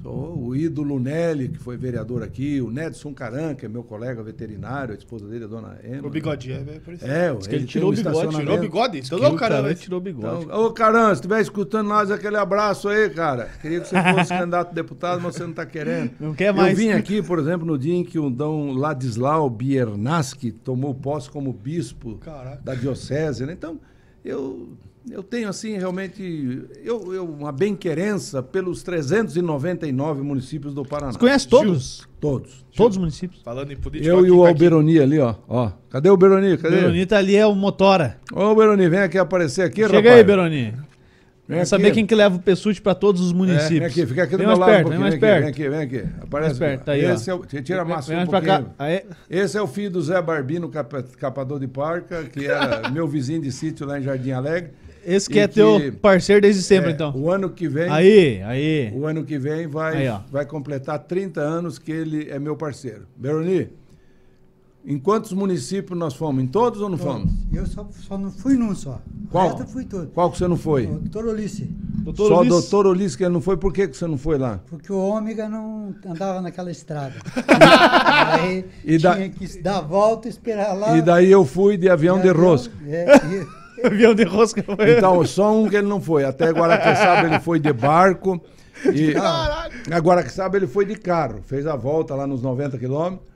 O 0.05 0.55
ídolo 0.55 0.99
Nelly, 0.99 1.49
que 1.49 1.59
foi 1.59 1.77
vereador 1.77 2.23
aqui, 2.23 2.61
o 2.61 2.71
Nedson 2.71 3.13
Caran, 3.13 3.55
que 3.55 3.67
é 3.67 3.69
meu 3.69 3.83
colega 3.83 4.23
veterinário, 4.23 4.95
a 4.95 4.97
esposa 4.97 5.27
dele, 5.27 5.45
a 5.45 5.47
dona 5.49 5.79
Emma. 5.85 6.07
O 6.07 6.11
bigodinho 6.11 6.55
é 6.57 6.79
parecido. 6.79 7.11
É, 7.11 7.35
Diz 7.35 7.47
que 7.47 7.55
ele 7.55 7.67
tirou 7.67 7.91
um 7.91 7.93
o 7.93 7.97
bigode. 7.97 8.37
Tirou 8.37 8.57
o 8.57 8.61
bigode? 8.61 8.99
Então 8.99 9.19
não, 9.19 9.35
o 9.35 9.37
caramba. 9.37 9.63
cara 9.63 9.75
tirou 9.75 9.99
o 9.99 10.03
bigode. 10.03 10.45
Então, 10.45 10.65
ô, 10.65 10.73
Caran, 10.73 11.09
se 11.09 11.15
estiver 11.15 11.41
escutando 11.41 11.89
nós, 11.89 12.11
aquele 12.11 12.37
abraço 12.37 12.89
aí, 12.89 13.11
cara. 13.11 13.51
Queria 13.61 13.81
que 13.81 13.89
você 13.89 13.97
fosse 14.15 14.29
candidato 14.39 14.71
a 14.71 14.73
deputado, 14.73 15.21
mas 15.21 15.35
você 15.35 15.43
não 15.43 15.51
está 15.51 15.67
querendo. 15.67 16.13
Não 16.21 16.35
quer 16.35 16.55
mais. 16.55 16.71
Eu 16.71 16.77
vim 16.77 16.93
aqui, 16.93 17.23
por 17.23 17.39
exemplo, 17.39 17.67
no 17.67 17.77
dia 17.77 17.95
em 17.95 18.05
que 18.05 18.19
o 18.19 18.31
Dom 18.31 18.73
Ladislau 18.73 19.51
Biernaski 19.51 20.53
tomou 20.53 20.95
posse 20.95 21.29
como 21.29 21.53
bispo 21.53 22.19
Caraca. 22.19 22.61
da 22.63 22.75
diocese, 22.75 23.45
né? 23.45 23.53
Então, 23.53 23.81
eu, 24.25 24.69
eu 25.11 25.23
tenho, 25.23 25.49
assim, 25.49 25.77
realmente, 25.79 26.63
eu, 26.85 27.15
eu, 27.15 27.25
uma 27.25 27.51
bem-querença 27.53 28.43
pelos 28.43 28.83
399 28.83 30.23
municípios 30.23 30.75
do 30.75 30.85
Paraná. 30.85 31.13
Você 31.13 31.19
conhece 31.19 31.49
todos? 31.49 32.07
Todos. 32.21 32.65
Todos 32.77 32.97
os 32.97 33.01
municípios. 33.01 33.43
Falando 33.43 33.73
em 33.73 33.77
política. 33.77 34.11
Eu 34.11 34.19
aqui, 34.21 34.29
e 34.29 34.31
o 34.31 34.35
Caquinho. 34.43 34.49
Alberoni 34.49 34.99
ali, 35.01 35.19
ó. 35.19 35.35
ó. 35.49 35.73
Cadê 35.91 36.11
o 36.11 36.17
Beroni? 36.17 36.53
O 36.55 36.59
Cadê? 36.59 36.77
Beronita 36.77 37.17
ali 37.17 37.37
é 37.37 37.47
o 37.47 37.55
Motora. 37.55 38.19
Ô, 38.33 38.55
Beroni, 38.55 38.89
vem 38.89 39.01
aqui 39.01 39.19
aparecer 39.19 39.63
aqui, 39.63 39.83
Chega 39.83 39.97
rapaz. 39.99 40.15
aí, 40.15 40.25
Beroni. 40.25 40.75
Vem 41.47 41.57
Vamos 41.57 41.73
aqui. 41.73 41.83
saber 41.83 41.95
quem 41.95 42.05
que 42.05 42.15
leva 42.15 42.37
o 42.37 42.41
Pessute 42.43 42.83
pra 42.83 42.95
todos 42.95 43.23
os 43.23 43.33
É, 43.33 43.35
municípios. 43.35 43.79
vem 43.79 43.87
aqui, 43.87 44.07
fica 44.07 44.23
aqui 44.25 44.33
do 44.33 44.39
Vem 44.39 44.47
meu 44.49 44.59
mais 44.59 44.61
lado 44.71 44.71
perto, 44.71 44.87
um 44.87 44.91
vem 44.91 44.99
mais 44.99 45.13
Vem 45.15 45.21
perto. 45.21 45.49
aqui, 45.49 45.69
vem 45.71 45.81
aqui, 45.81 45.97
vem 45.97 46.01
aqui. 46.03 46.13
Aparece 46.23 46.47
Mais 46.49 46.59
perto, 46.59 46.75
aqui. 46.75 46.85
tá 46.85 46.93
aí, 46.93 47.07
ó. 47.07 47.15
Esse 47.15 47.31
é 47.31 47.35
o, 47.35 47.39
tira 47.47 47.81
a 47.83 47.85
massa 47.87 48.15
Vem 48.15 48.23
um 48.23 48.27
pouquinho. 48.27 48.47
cá. 48.53 48.65
Aí, 48.79 49.03
Esse 49.31 49.57
é 49.57 49.63
o 49.63 49.67
filho 49.67 49.91
do 49.91 50.03
Zé 50.03 50.21
Barbino, 50.21 50.69
capa- 50.69 51.03
capador 51.19 51.59
de 51.59 51.67
parca, 51.67 52.25
que 52.25 52.45
era 52.47 52.91
meu 52.93 53.09
vizinho 53.09 53.41
de 53.41 53.51
sítio 53.51 53.87
lá 53.87 53.99
em 53.99 54.03
Jardim 54.03 54.33
Alegre. 54.33 54.73
Esse 55.05 55.29
que 55.29 55.39
E 55.39 55.41
é 55.41 55.49
que- 55.49 55.55
teu 55.55 55.93
parceiro 56.01 56.41
desde 56.43 56.63
sempre, 56.63 56.91
É, 56.91 56.93
então. 56.95 57.13
O 57.17 57.31
ano 57.31 57.51
que 57.51 57.69
vem, 57.69 57.89
Aí, 57.91 58.43
aí. 58.43 58.93
o 58.95 59.07
ano 59.07 59.25
que 59.25 59.39
vem 59.39 59.67
vai, 59.67 60.07
Aí, 60.09 60.19
vai 60.31 60.45
completar 60.47 60.99
30 61.01 61.41
anos 61.41 61.79
que 61.79 61.91
ele 61.93 62.29
é 62.31 62.39
meu 62.39 62.57
parceiro. 62.57 63.07
Beroni, 63.17 63.69
em 64.87 64.99
quantos 64.99 65.33
municípios 65.33 65.99
nós 65.99 66.15
fomos? 66.15 66.43
Em 66.43 66.47
todos 66.47 66.81
ou 66.81 66.89
não 66.89 66.97
fomos? 66.97 67.31
Eu 67.53 67.67
só, 67.67 67.87
só 68.07 68.17
não 68.17 68.31
fui 68.31 68.55
num 68.57 68.75
só. 68.75 69.01
Qual? 69.31 69.59
Fui 69.67 69.85
todo. 69.85 70.07
Qual 70.09 70.31
que 70.31 70.39
você 70.39 70.49
não 70.49 70.57
foi? 70.57 70.87
O 70.87 70.99
Doutor 71.01 71.27
Ulisses. 71.27 71.69
Doutor 72.05 72.29
Só 72.29 72.41
o 72.41 72.45
doutor 72.47 72.87
Ulisses 72.87 73.15
que 73.17 73.25
ele 73.25 73.35
não 73.35 73.41
foi, 73.43 73.59
por 73.59 73.71
que 73.71 73.87
que 73.87 73.95
você 73.97 74.07
não 74.07 74.17
foi 74.17 74.39
lá? 74.39 74.61
Porque 74.71 74.91
o 74.91 74.97
ômega 74.99 75.47
não 75.47 75.95
andava 76.07 76.41
naquela 76.41 76.71
estrada. 76.71 77.13
Aí 78.33 78.65
E 78.85 78.97
da- 78.99 79.15
tinha 79.17 79.29
que 79.29 79.61
dar 79.63 79.79
a 79.79 79.81
volta 79.83 80.27
e 80.27 80.31
esperar 80.31 80.73
lá. 80.73 80.97
E 80.97 81.03
daí 81.03 81.31
eu 81.31 81.45
fui 81.45 81.77
de 81.77 81.91
avião 81.91 82.19
de 82.21 82.31
rosca. 82.31 82.73
É, 82.87 83.05
e- 83.27 83.47
Avião 83.85 84.15
de 84.15 84.25
rosca. 84.25 84.63
foi- 84.63 84.97
Então, 84.97 85.25
só 85.25 85.55
um 85.57 85.69
que 85.69 85.77
ele 85.77 85.87
não 85.89 86.01
foi. 86.01 86.25
Até 86.25 86.51
Guaraqueçaba 86.51 87.27
ele 87.29 87.41
foi 87.41 87.59
de 87.59 87.73
barco. 87.73 88.41
E 88.93 89.15
a 89.93 89.99
Guaraqueçaba 89.99 90.57
ele 90.57 90.67
foi 90.67 90.85
de 90.85 90.95
carro. 90.97 91.41
Fez 91.43 91.67
a 91.67 91.77
volta 91.77 92.15
lá 92.15 92.27
nos 92.27 92.43
90 92.43 92.79
quilômetros. 92.79 93.27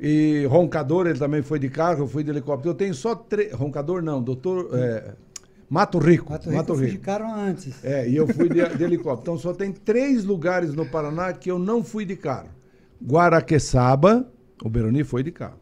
E 0.00 0.44
Roncador 0.48 1.06
ele 1.08 1.18
também 1.18 1.42
foi 1.42 1.58
de 1.58 1.68
carro, 1.68 2.04
eu 2.04 2.08
fui 2.08 2.22
de 2.22 2.30
helicóptero. 2.30 2.70
Eu 2.70 2.74
tenho 2.74 2.94
só 2.94 3.14
três. 3.14 3.52
Roncador 3.52 4.00
não, 4.02 4.22
doutor. 4.22 4.70
é, 4.72 5.12
Mato 5.68 5.98
Rico. 5.98 6.32
Mato 6.32 6.72
Rico 6.74 6.92
ficaram 6.92 7.34
antes. 7.34 7.84
É, 7.84 8.08
e 8.08 8.16
eu 8.16 8.26
fui 8.26 8.48
de, 8.48 8.64
de 8.76 8.84
helicóptero. 8.84 9.20
Então 9.22 9.38
só 9.38 9.52
tem 9.52 9.72
três 9.72 10.24
lugares 10.24 10.72
no 10.72 10.86
Paraná 10.86 11.32
que 11.32 11.50
eu 11.50 11.58
não 11.58 11.82
fui 11.82 12.04
de 12.04 12.14
carro. 12.16 12.48
Guaraqueçaba, 13.04 14.26
o 14.64 14.68
Beroni 14.68 15.04
foi 15.04 15.22
de 15.22 15.30
carro. 15.32 15.58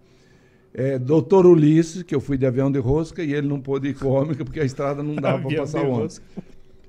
É, 0.79 0.99
Doutor 0.99 1.47
Ulisses, 1.47 2.03
que 2.03 2.15
eu 2.15 2.21
fui 2.21 2.37
de 2.37 2.45
avião 2.45 2.71
de 2.71 2.79
rosca, 2.79 3.23
e 3.25 3.33
ele 3.33 3.49
não 3.49 3.59
pôde 3.59 3.89
ir 3.89 3.95
com 3.95 4.09
ômega 4.09 4.45
porque 4.45 4.61
a 4.61 4.65
estrada 4.65 5.03
não 5.03 5.15
dava 5.17 5.49
para 5.49 5.57
passar 5.59 5.79
de 5.81 5.85
o 5.87 5.89
ômega. 5.89 6.03
rosca. 6.03 6.25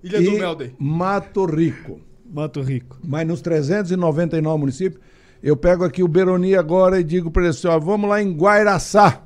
Ilha 0.03 0.17
E 0.19 0.25
do 0.25 0.31
Melden. 0.33 0.71
Mato 0.77 1.45
Rico. 1.45 2.01
Mato 2.29 2.61
Rico. 2.61 2.97
Mas 3.01 3.25
nos 3.25 3.39
399 3.41 4.59
municípios, 4.59 5.01
eu 5.41 5.55
pego 5.55 5.85
aqui 5.85 6.03
o 6.03 6.07
Beroni 6.07 6.53
agora 6.55 6.99
e 6.99 7.03
digo 7.03 7.31
para 7.31 7.43
ele 7.43 7.51
assim, 7.51 7.67
ó, 7.67 7.79
vamos 7.79 8.09
lá 8.09 8.21
em 8.21 8.35
Guairaçá. 8.35 9.21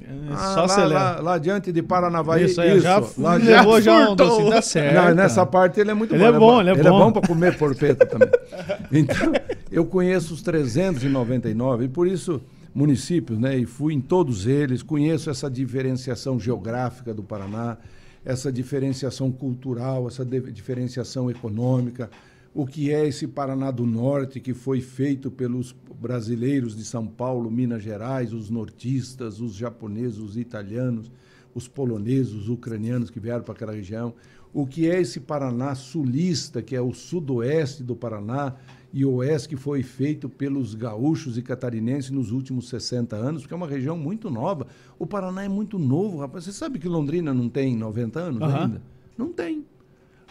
É, 0.00 0.06
Ah, 0.30 0.36
só 0.36 0.60
lá, 0.60 0.64
acelera. 0.66 0.94
lá, 0.94 1.20
lá 1.20 1.38
diante 1.38 1.72
de 1.72 1.82
Paranavaí. 1.82 2.44
Isso 2.44 2.60
aí, 2.60 2.78
já 2.80 3.02
lá 3.18 3.34
levou 3.34 3.80
já 3.80 4.10
um 4.10 4.14
doce, 4.16 4.50
tá 4.50 4.62
certo. 4.62 4.94
Não, 5.08 5.14
nessa 5.14 5.44
parte 5.44 5.80
ele 5.80 5.90
é 5.90 5.94
muito 5.94 6.14
Ele 6.14 6.22
bom. 6.22 6.28
é 6.28 6.38
bom, 6.38 6.60
ele 6.60 6.70
é 6.70 6.72
ele 6.74 6.80
é 6.86 6.90
bom. 6.90 6.98
bom 6.98 7.12
para 7.12 7.26
comer 7.26 7.58
porpeta 7.58 8.06
também. 8.06 8.28
Então, 8.92 9.32
eu 9.70 9.84
conheço 9.84 10.34
os 10.34 10.42
399 10.42 11.86
e 11.86 11.88
por 11.88 12.06
isso 12.06 12.40
municípios, 12.74 13.38
né? 13.38 13.58
E 13.58 13.66
fui 13.66 13.94
em 13.94 14.00
todos 14.00 14.46
eles, 14.46 14.82
conheço 14.82 15.30
essa 15.30 15.50
diferenciação 15.50 16.38
geográfica 16.38 17.12
do 17.12 17.22
Paraná, 17.22 17.76
essa 18.24 18.52
diferenciação 18.52 19.30
cultural, 19.30 20.06
essa 20.06 20.24
diferenciação 20.24 21.30
econômica, 21.30 22.10
o 22.54 22.66
que 22.66 22.92
é 22.92 23.06
esse 23.06 23.26
Paraná 23.26 23.70
do 23.70 23.86
Norte 23.86 24.38
que 24.38 24.52
foi 24.52 24.80
feito 24.80 25.30
pelos 25.30 25.74
brasileiros 26.00 26.76
de 26.76 26.84
São 26.84 27.06
Paulo, 27.06 27.50
Minas 27.50 27.82
Gerais, 27.82 28.32
os 28.32 28.50
nortistas, 28.50 29.40
os 29.40 29.54
japoneses, 29.54 30.18
os 30.18 30.36
italianos, 30.36 31.10
os 31.54 31.66
poloneses, 31.66 32.32
os 32.32 32.48
ucranianos 32.48 33.10
que 33.10 33.20
vieram 33.20 33.42
para 33.42 33.54
aquela 33.54 33.72
região, 33.72 34.14
o 34.52 34.66
que 34.66 34.88
é 34.88 35.00
esse 35.00 35.20
Paraná 35.20 35.74
sulista, 35.74 36.60
que 36.60 36.76
é 36.76 36.80
o 36.80 36.92
sudoeste 36.92 37.82
do 37.82 37.96
Paraná 37.96 38.54
e 38.92 39.04
o 39.04 39.14
oeste 39.14 39.48
que 39.48 39.56
foi 39.56 39.82
feito 39.82 40.28
pelos 40.28 40.74
gaúchos 40.74 41.38
e 41.38 41.42
catarinenses 41.42 42.10
nos 42.10 42.30
últimos 42.30 42.68
60 42.68 43.16
anos, 43.16 43.42
porque 43.42 43.54
é 43.54 43.56
uma 43.56 43.66
região 43.66 43.96
muito 43.96 44.28
nova. 44.28 44.66
O 44.98 45.06
Paraná 45.06 45.44
é 45.44 45.48
muito 45.48 45.78
novo, 45.78 46.18
rapaz. 46.18 46.44
Você 46.44 46.52
sabe 46.52 46.78
que 46.78 46.88
Londrina 46.88 47.32
não 47.32 47.48
tem 47.48 47.74
90 47.74 48.20
anos 48.20 48.42
Aham. 48.42 48.62
ainda? 48.64 48.82
Não 49.16 49.32
tem. 49.32 49.64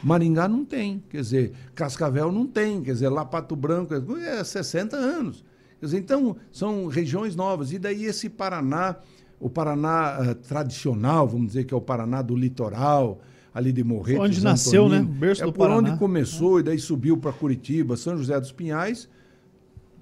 Maringá 0.04 0.48
não 0.48 0.66
tem, 0.66 1.04
quer 1.10 1.22
dizer, 1.22 1.54
Cascavel 1.76 2.32
não 2.32 2.48
tem, 2.48 2.82
quer 2.82 2.94
dizer, 2.94 3.10
lá 3.10 3.24
Pato 3.24 3.56
Branco 3.56 3.94
é 4.18 4.44
60 4.44 4.96
anos. 4.96 5.44
Quer 5.80 5.86
dizer, 5.86 5.98
então, 6.00 6.36
são 6.52 6.88
regiões 6.88 7.36
novas. 7.36 7.72
E 7.72 7.80
daí 7.80 8.06
esse 8.06 8.30
Paraná, 8.30 8.96
o 9.40 9.50
Paraná 9.50 10.18
eh, 10.22 10.34
tradicional, 10.34 11.28
vamos 11.28 11.48
dizer 11.48 11.66
que 11.66 11.74
é 11.74 11.78
o 11.78 11.82
Paraná 11.82 12.22
do 12.22 12.36
litoral, 12.36 13.20
ali 13.54 13.72
de 13.72 13.84
Morretes, 13.84 14.22
Onde 14.22 14.44
nasceu, 14.44 14.88
né? 14.88 15.02
Berço 15.02 15.44
é 15.44 15.46
do 15.46 15.52
por 15.52 15.68
Paraná. 15.68 15.90
onde 15.90 16.00
começou 16.00 16.60
e 16.60 16.64
daí 16.64 16.80
subiu 16.80 17.18
para 17.18 17.32
Curitiba, 17.32 17.98
São 17.98 18.18
José 18.18 18.40
dos 18.40 18.52
Pinhais. 18.52 19.10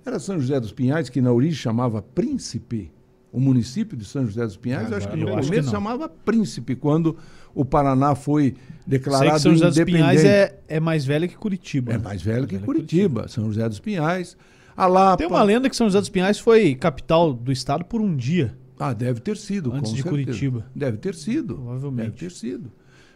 Era 0.06 0.20
São 0.20 0.40
José 0.40 0.60
dos 0.60 0.72
Pinhais 0.72 1.10
que 1.10 1.22
na 1.22 1.32
origem 1.32 1.56
chamava 1.56 2.02
Príncipe. 2.02 2.92
O 3.32 3.40
município 3.40 3.96
de 3.96 4.06
São 4.06 4.26
José 4.26 4.44
dos 4.44 4.58
Pinhais, 4.58 4.90
eu 4.90 4.98
acho 4.98 5.08
que 5.08 5.16
no 5.16 5.30
começo 5.30 5.70
chamava 5.70 6.10
Príncipe, 6.10 6.76
quando 6.76 7.16
o 7.54 7.64
Paraná 7.64 8.16
foi 8.16 8.44
Sei 8.44 8.56
declarado 8.88 9.36
que 9.36 9.40
São 9.42 9.54
José 9.54 9.68
dos. 9.68 9.84
Pinhais 9.84 10.24
é, 10.26 10.60
é 10.68 10.80
mais 10.80 11.06
velho 11.06 11.28
que 11.28 11.36
Curitiba. 11.36 11.94
É 11.94 11.98
né? 11.98 12.04
mais 12.04 12.24
velho 12.24 12.48
que 12.48 12.56
velho 12.56 12.66
Curitiba, 12.66 13.28
São 13.28 13.46
José 13.46 13.68
dos 13.70 13.80
Pinhais. 13.80 14.36
A 14.76 14.88
Lapa. 14.88 15.18
Tem 15.18 15.28
uma 15.28 15.44
lenda 15.44 15.70
que 15.70 15.76
São 15.76 15.88
José 15.88 16.00
dos 16.00 16.10
Pinhais 16.10 16.40
foi 16.40 16.74
capital 16.74 17.34
do 17.34 17.52
estado 17.52 17.86
por 17.86 18.02
um 18.02 18.16
dia. 18.16 18.58
Ah, 18.80 18.94
deve 18.94 19.20
ter 19.20 19.36
sido, 19.36 19.74
Antes 19.74 19.92
de 19.92 20.02
certeza. 20.02 20.10
Curitiba. 20.10 20.66
Deve 20.74 20.98
ter 20.98 21.14
sido. 21.14 21.56
Provavelmente. 21.56 22.06
Deve 22.06 22.18
ter 22.18 22.32
sido. 22.32 22.72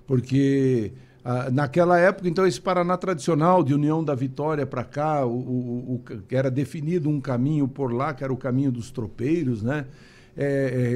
Porque 0.06 0.92
ah, 1.24 1.50
naquela 1.52 1.98
época, 2.00 2.28
então, 2.28 2.46
esse 2.46 2.60
Paraná 2.60 2.98
tradicional 2.98 3.64
de 3.64 3.74
União 3.74 4.04
da 4.04 4.14
Vitória 4.14 4.66
para 4.66 4.84
cá, 4.84 5.26
o, 5.26 5.32
o- 5.32 5.94
o- 5.96 6.04
era 6.30 6.52
definido 6.52 7.10
um 7.10 7.22
caminho 7.22 7.68
por 7.68 7.94
lá, 7.94 8.14
que 8.14 8.24
era 8.24 8.34
o 8.34 8.38
caminho 8.38 8.72
dos 8.72 8.92
tropeiros, 8.92 9.64
né? 9.64 9.86
É, 10.36 10.46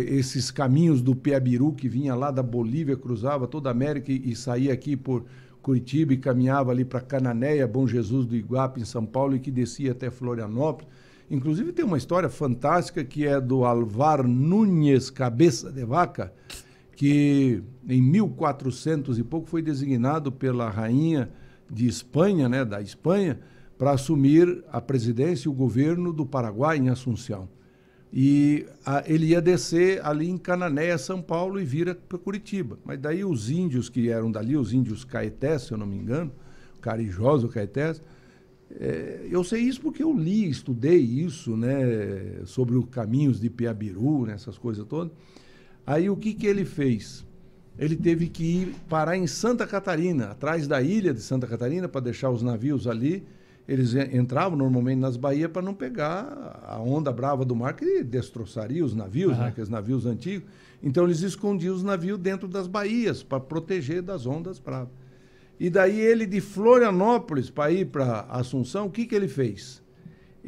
é, 0.10 0.14
esses 0.16 0.50
caminhos 0.50 1.00
do 1.02 1.16
Piabiru 1.16 1.72
que 1.72 1.88
vinha 1.88 2.16
lá 2.16 2.32
da 2.32 2.42
Bolívia, 2.42 2.98
cruzava 2.98 3.48
toda 3.48 3.70
a 3.70 3.72
América 3.72 4.12
e, 4.12 4.32
e 4.32 4.36
saía 4.36 4.74
aqui 4.74 4.98
por 4.98 5.26
Curitiba 5.62 6.12
e 6.14 6.18
caminhava 6.18 6.72
ali 6.72 6.84
para 6.84 7.00
Cananéia, 7.02 7.68
Bom 7.68 7.86
Jesus 7.88 8.26
do 8.26 8.36
Iguape, 8.36 8.82
em 8.82 8.86
São 8.86 9.06
Paulo, 9.06 9.36
e 9.36 9.40
que 9.40 9.52
descia 9.52 9.92
até 9.92 10.10
Florianópolis. 10.10 10.90
Inclusive 11.30 11.72
tem 11.72 11.86
uma 11.86 11.98
história 11.98 12.30
fantástica 12.30 13.04
que 13.04 13.28
é 13.28 13.40
do 13.40 13.64
Alvar 13.64 14.24
Núñez 14.24 15.10
Cabeça 15.12 15.72
de 15.72 15.86
Vaca, 15.86 16.34
que 16.98 17.62
em 17.88 18.02
1400 18.02 19.20
e 19.20 19.24
pouco 19.24 19.48
foi 19.48 19.62
designado 19.62 20.32
pela 20.32 20.68
rainha 20.68 21.30
de 21.72 21.88
Espanha, 21.88 22.50
né, 22.50 22.66
da 22.66 22.82
Espanha, 22.82 23.40
para 23.78 23.92
assumir 23.92 24.64
a 24.72 24.82
presidência 24.82 25.48
e 25.48 25.52
o 25.52 25.54
governo 25.54 26.12
do 26.12 26.26
Paraguai 26.26 26.80
em 26.80 26.90
Assunção. 26.90 27.48
E 28.12 28.66
a- 28.84 29.04
ele 29.06 29.28
ia 29.28 29.40
descer 29.42 30.04
ali 30.04 30.28
em 30.28 30.40
Cananéia, 30.40 30.98
São 30.98 31.22
Paulo, 31.22 31.60
e 31.62 31.64
vira 31.66 31.94
para 31.94 32.18
Curitiba. 32.18 32.80
Mas 32.84 33.00
daí 33.00 33.24
os 33.24 33.52
índios 33.52 33.90
que 33.90 34.10
eram 34.10 34.32
dali, 34.32 34.58
os 34.58 34.74
índios 34.74 35.06
caetés, 35.06 35.64
se 35.64 35.74
eu 35.74 35.78
não 35.78 35.86
me 35.86 35.98
engano, 35.98 36.32
carijós 36.82 37.46
caetés, 37.46 38.02
é, 38.72 39.28
eu 39.30 39.44
sei 39.44 39.62
isso 39.62 39.82
porque 39.82 40.02
eu 40.02 40.12
li, 40.18 40.50
estudei 40.50 40.98
isso, 41.00 41.56
né, 41.56 42.42
sobre 42.46 42.76
os 42.76 42.86
caminhos 42.86 43.40
de 43.40 43.52
Piabiru, 43.52 44.26
né, 44.26 44.34
essas 44.34 44.58
coisas 44.58 44.84
todas. 44.88 45.14
Aí 45.88 46.10
o 46.10 46.18
que, 46.18 46.34
que 46.34 46.46
ele 46.46 46.66
fez? 46.66 47.26
Ele 47.80 47.96
teve 47.96 48.28
que 48.28 48.44
ir 48.44 48.76
parar 48.90 49.16
em 49.16 49.26
Santa 49.26 49.66
Catarina, 49.66 50.32
atrás 50.32 50.68
da 50.68 50.82
ilha 50.82 51.14
de 51.14 51.22
Santa 51.22 51.48
Catarina, 51.48 51.88
para 51.88 52.02
deixar 52.02 52.30
os 52.30 52.42
navios 52.44 52.86
ali. 52.88 53.24
Eles 53.68 53.94
en- 53.94 54.18
entravam 54.18 54.58
normalmente 54.58 55.00
nas 55.00 55.16
baías 55.16 55.50
para 55.50 55.62
não 55.62 55.74
pegar 55.74 56.62
a 56.66 56.78
onda 56.80 57.12
brava 57.12 57.46
do 57.46 57.56
mar, 57.56 57.74
que 57.74 58.04
destroçaria 58.04 58.84
os 58.84 58.94
navios, 58.94 59.32
né, 59.32 59.38
Aham. 59.44 59.48
aqueles 59.48 59.70
navios 59.70 60.06
antigos. 60.06 60.50
Então 60.84 61.06
eles 61.06 61.22
escondiam 61.22 61.74
os 61.74 61.84
navios 61.84 62.18
dentro 62.20 62.48
das 62.50 62.68
baías 62.68 63.24
para 63.24 63.40
proteger 63.40 64.02
das 64.02 64.26
ondas 64.26 64.60
bravas. 64.60 64.94
E 65.60 65.70
daí 65.70 66.00
ele 66.00 66.26
de 66.26 66.40
Florianópolis 66.42 67.50
para 67.50 67.72
ir 67.72 67.86
para 67.88 68.22
Assunção, 68.30 68.88
o 68.88 68.92
que, 68.92 69.06
que 69.06 69.16
ele 69.16 69.28
fez? 69.28 69.82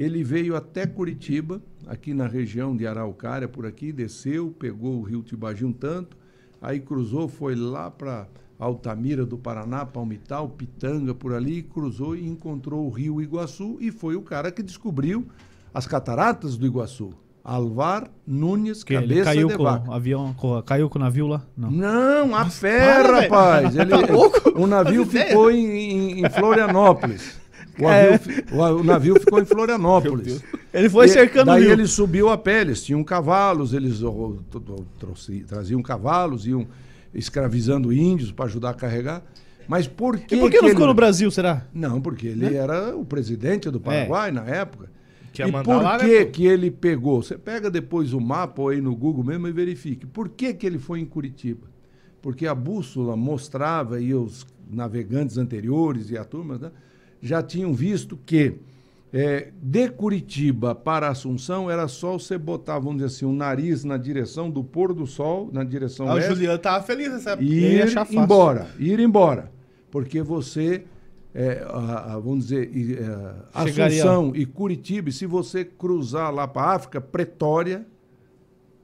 Ele 0.01 0.23
veio 0.23 0.55
até 0.55 0.87
Curitiba, 0.87 1.61
aqui 1.85 2.13
na 2.13 2.25
região 2.25 2.73
de 2.75 2.87
Araucária, 2.87 3.49
por 3.49 3.65
aqui, 3.65 3.91
desceu, 3.91 4.55
pegou 4.57 4.97
o 4.97 5.03
rio 5.03 5.21
Tibagi 5.21 5.65
um 5.65 5.73
tanto, 5.73 6.15
aí 6.61 6.79
cruzou, 6.79 7.27
foi 7.27 7.53
lá 7.53 7.91
para 7.91 8.25
Altamira 8.57 9.25
do 9.25 9.37
Paraná, 9.37 9.85
Palmital, 9.85 10.47
Pitanga, 10.47 11.13
por 11.13 11.33
ali, 11.33 11.61
cruzou 11.63 12.15
e 12.15 12.25
encontrou 12.25 12.85
o 12.85 12.89
rio 12.89 13.21
Iguaçu 13.21 13.77
e 13.81 13.91
foi 13.91 14.15
o 14.15 14.21
cara 14.21 14.51
que 14.53 14.63
descobriu 14.63 15.27
as 15.73 15.85
cataratas 15.85 16.55
do 16.57 16.65
Iguaçu. 16.65 17.13
Alvar 17.43 18.09
Nunes 18.27 18.83
Que 18.83 18.93
ele 18.93 19.07
Cabeça 19.07 19.23
caiu 19.25 19.47
de 19.47 19.57
com 19.57 19.63
Vaca. 19.63 19.89
o 19.89 19.93
avião, 19.93 20.33
com- 20.33 20.61
caiu 20.61 20.89
com 20.89 20.99
o 20.99 21.01
navio 21.01 21.25
lá? 21.27 21.41
Não. 21.57 21.71
Não, 21.71 22.35
a 22.35 22.45
para, 22.45 22.49
velho. 22.51 23.21
rapaz. 23.21 23.75
Ele, 23.79 23.89
Tá 23.89 24.13
louco? 24.13 24.59
O 24.61 24.67
navio 24.67 25.05
ficou 25.05 25.49
em- 25.49 26.19
em 26.23 26.29
Florianópolis. 26.29 27.38
O, 27.81 27.89
É. 27.89 28.19
o 28.73 28.83
navio 28.83 29.19
ficou 29.19 29.39
em 29.41 29.45
Florianópolis. 29.45 30.43
Ele 30.73 30.89
foi 30.89 31.05
E 31.05 31.09
cercando 31.09 31.49
o 31.49 31.53
daí 31.53 31.65
ele 31.65 31.87
subiu 31.87 32.29
a 32.29 32.37
pé, 32.37 32.61
eles 32.61 32.83
tinham 32.83 33.03
cavalos, 33.03 33.73
eles 33.73 33.99
traziam 35.47 35.81
cavalos, 35.81 36.45
iam 36.45 36.67
escravizando 37.13 37.91
índios 37.91 38.31
para 38.31 38.45
ajudar 38.45 38.71
a 38.71 38.73
carregar. 38.73 39.23
Mas 39.67 39.87
por 39.87 40.17
que. 40.19 40.35
E 40.35 40.39
por 40.39 40.49
que 40.49 40.57
não 40.57 40.65
ele- 40.65 40.71
ficou 40.73 40.87
no 40.87 40.93
Brasil, 40.93 41.29
será? 41.31 41.65
Não, 41.73 42.01
porque 42.01 42.27
ele 42.27 42.55
era 42.55 42.95
o 42.95 43.05
presidente 43.05 43.69
do 43.69 43.79
Paraguai 43.79 44.31
na 44.31 44.43
época. 44.45 44.89
Que 45.31 45.43
ia 45.43 45.47
e 45.47 45.51
mandar 45.51 45.63
por 45.63 45.81
lá, 45.83 45.97
né, 45.97 46.05
que 46.07 46.25
pô? 46.25 46.31
que 46.31 46.45
ele 46.47 46.71
pegou? 46.71 47.21
Você 47.21 47.37
pega 47.37 47.69
depois 47.69 48.13
o 48.13 48.19
mapa 48.19 48.61
ou 48.63 48.69
aí 48.69 48.81
no 48.81 48.95
Google 48.95 49.23
mesmo 49.23 49.47
e 49.47 49.51
verifique. 49.51 50.05
Por 50.07 50.29
que, 50.29 50.53
que 50.53 50.65
ele 50.65 50.79
foi 50.79 50.99
em 50.99 51.05
Curitiba? 51.05 51.67
Porque 52.21 52.47
a 52.47 52.55
bússola 52.55 53.15
mostrava 53.15 54.01
e 54.01 54.13
os 54.13 54.45
navegantes 54.69 55.37
anteriores 55.37 56.09
e 56.09 56.17
a 56.17 56.23
turma 56.23 56.57
né, 56.57 56.71
já 57.21 57.41
tinham 57.43 57.73
visto 57.73 58.17
que 58.25 58.55
é, 59.11 59.49
de 59.61 59.89
Curitiba 59.89 60.75
para 60.75 61.07
Assunção 61.09 61.69
era 61.69 61.87
só 61.87 62.13
você 62.19 62.37
botar, 62.37 62.77
vamos 62.77 62.97
dizer 62.97 63.07
assim, 63.07 63.25
o 63.25 63.33
nariz 63.33 63.83
na 63.83 63.97
direção 63.97 64.49
do 64.51 64.63
pôr 64.63 64.93
do 64.93 65.07
sol, 65.07 65.49
na 65.51 65.63
direção 65.63 66.07
Ah, 66.07 66.13
o 66.13 66.15
leste, 66.15 66.29
Juliano 66.29 66.59
tava 66.59 66.83
feliz 66.83 67.11
nessa 67.11 67.35
e 67.41 67.75
ir 67.75 67.97
embora, 68.11 68.67
ir 68.77 68.99
embora. 68.99 69.51
porque 69.89 70.21
você, 70.21 70.83
é, 71.33 71.65
a- 71.67 72.13
a- 72.13 72.19
vamos 72.19 72.45
dizer, 72.49 72.69
é, 72.71 73.63
Chegaria- 73.65 74.03
Assunção 74.03 74.35
e 74.35 74.45
Curitiba, 74.45 75.09
se 75.11 75.25
você 75.25 75.65
cruzar 75.65 76.31
lá 76.31 76.47
para 76.47 76.61
a 76.71 76.75
África, 76.75 77.01
Pretória, 77.01 77.85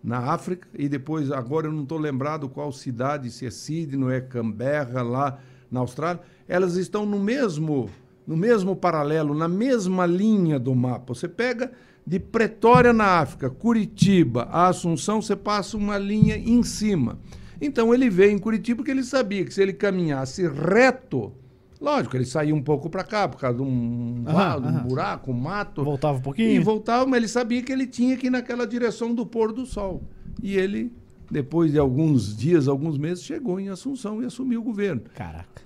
na 0.03 0.17
África, 0.33 0.67
e 0.77 0.87
depois, 0.89 1.31
agora 1.31 1.67
eu 1.67 1.71
não 1.71 1.83
estou 1.83 1.97
lembrado 1.99 2.49
qual 2.49 2.71
cidade, 2.71 3.29
se 3.31 3.45
é 3.45 3.51
Sydney, 3.51 4.15
é 4.15 4.21
Canberra, 4.21 5.01
lá 5.03 5.39
na 5.71 5.79
Austrália, 5.81 6.21
elas 6.47 6.75
estão 6.77 7.05
no 7.05 7.19
mesmo, 7.19 7.89
no 8.27 8.35
mesmo 8.35 8.76
paralelo, 8.76 9.34
na 9.34 9.47
mesma 9.47 10.06
linha 10.06 10.57
do 10.60 10.73
mapa. 10.76 11.14
Você 11.14 11.27
pega 11.27 11.72
de 12.06 12.19
Pretória 12.19 12.93
na 12.93 13.19
África, 13.19 13.49
Curitiba, 13.49 14.43
a 14.52 14.68
Assunção, 14.68 15.22
você 15.22 15.35
passa 15.35 15.76
uma 15.77 15.97
linha 15.97 16.38
em 16.38 16.61
cima. 16.64 17.18
Então 17.60 17.93
ele 17.93 18.10
veio 18.10 18.31
em 18.31 18.38
Curitiba 18.39 18.77
porque 18.77 18.91
ele 18.91 19.03
sabia 19.03 19.45
que 19.45 19.53
se 19.53 19.61
ele 19.61 19.73
caminhasse 19.73 20.47
reto, 20.47 21.31
lógico, 21.80 22.15
ele 22.18 22.26
saía 22.26 22.53
um 22.53 22.61
pouco 22.61 22.89
para 22.89 23.03
cá 23.03 23.27
por 23.27 23.39
causa 23.39 23.57
de 23.57 23.64
um, 23.64 24.23
Aham, 24.27 24.57
um 24.57 24.61
aham. 24.68 24.84
buraco, 24.84 25.31
um 25.31 25.34
mato. 25.34 25.84
Voltava 25.84 26.15
um 26.18 26.19
E 26.19 26.23
pouquinho. 26.23 26.64
voltava, 26.64 27.06
mas 27.06 27.18
ele 27.18 27.27
sabia 27.27 27.61
que 27.64 27.72
ele 27.72 27.88
tinha 27.88 28.18
que 28.18 28.27
ir 28.27 28.30
naquela 28.30 28.68
direção 28.68 29.14
do 29.15 29.26
pôr 29.26 29.52
do 29.53 29.65
sol. 29.65 30.03
E 30.43 30.56
ele, 30.56 30.91
depois 31.31 31.72
de 31.72 31.80
alguns 31.80 32.35
dias, 32.35 32.68
alguns 32.68 32.97
meses, 32.97 33.23
chegou 33.23 33.60
em 33.60 33.69
Assunção 33.69 34.22
e 34.22 34.26
assumiu 34.26 34.60
o 34.61 34.64
governo. 34.64 35.02
Caraca. 35.15 35.64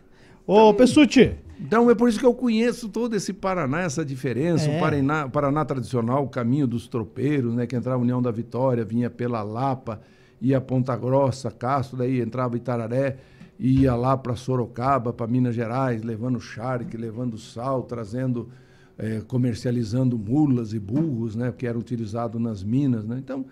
Ô, 0.52 0.74
Pessuti, 0.74 1.36
Então 1.60 1.92
é 1.92 1.94
por 1.94 2.10
isso 2.10 2.18
que 2.18 2.26
eu 2.26 2.34
conheço 2.34 2.90
todo 2.90 3.16
esse 3.16 3.32
Paraná, 3.32 3.82
essa 3.82 4.04
diferença. 4.04 4.68
É. 4.68 4.78
O 4.78 4.80
Paraná, 4.80 5.30
Paraná 5.30 5.64
tradicional, 5.64 6.24
o 6.24 6.28
caminho 6.28 6.66
dos 6.66 6.88
tropeiros, 6.88 7.54
né? 7.54 7.68
Que 7.68 7.76
entrava 7.76 8.02
União 8.02 8.20
da 8.20 8.32
Vitória, 8.32 8.84
vinha 8.84 9.12
pela 9.12 9.44
Lapa, 9.44 10.02
ia 10.42 10.60
Ponta 10.60 10.98
Grossa, 10.98 11.52
Castro, 11.52 12.00
daí 12.00 12.20
entrava 12.20 12.58
Itararé, 12.58 13.18
ia 13.60 13.94
lá 13.94 14.18
para 14.18 14.36
Sorocaba, 14.36 15.14
para 15.14 15.28
Minas 15.28 15.54
Gerais, 15.54 16.02
levando 16.02 16.42
charque, 16.42 16.98
levando 16.98 17.38
sal, 17.38 17.84
trazendo, 17.84 18.50
eh, 18.98 19.22
comercializando 19.28 20.18
mulas 20.18 20.74
e 20.74 20.80
burros, 20.80 21.36
né? 21.36 21.54
Que 21.56 21.68
era 21.68 21.78
utilizado 21.78 22.40
nas 22.40 22.64
minas, 22.64 23.06
né? 23.06 23.18
Então, 23.24 23.46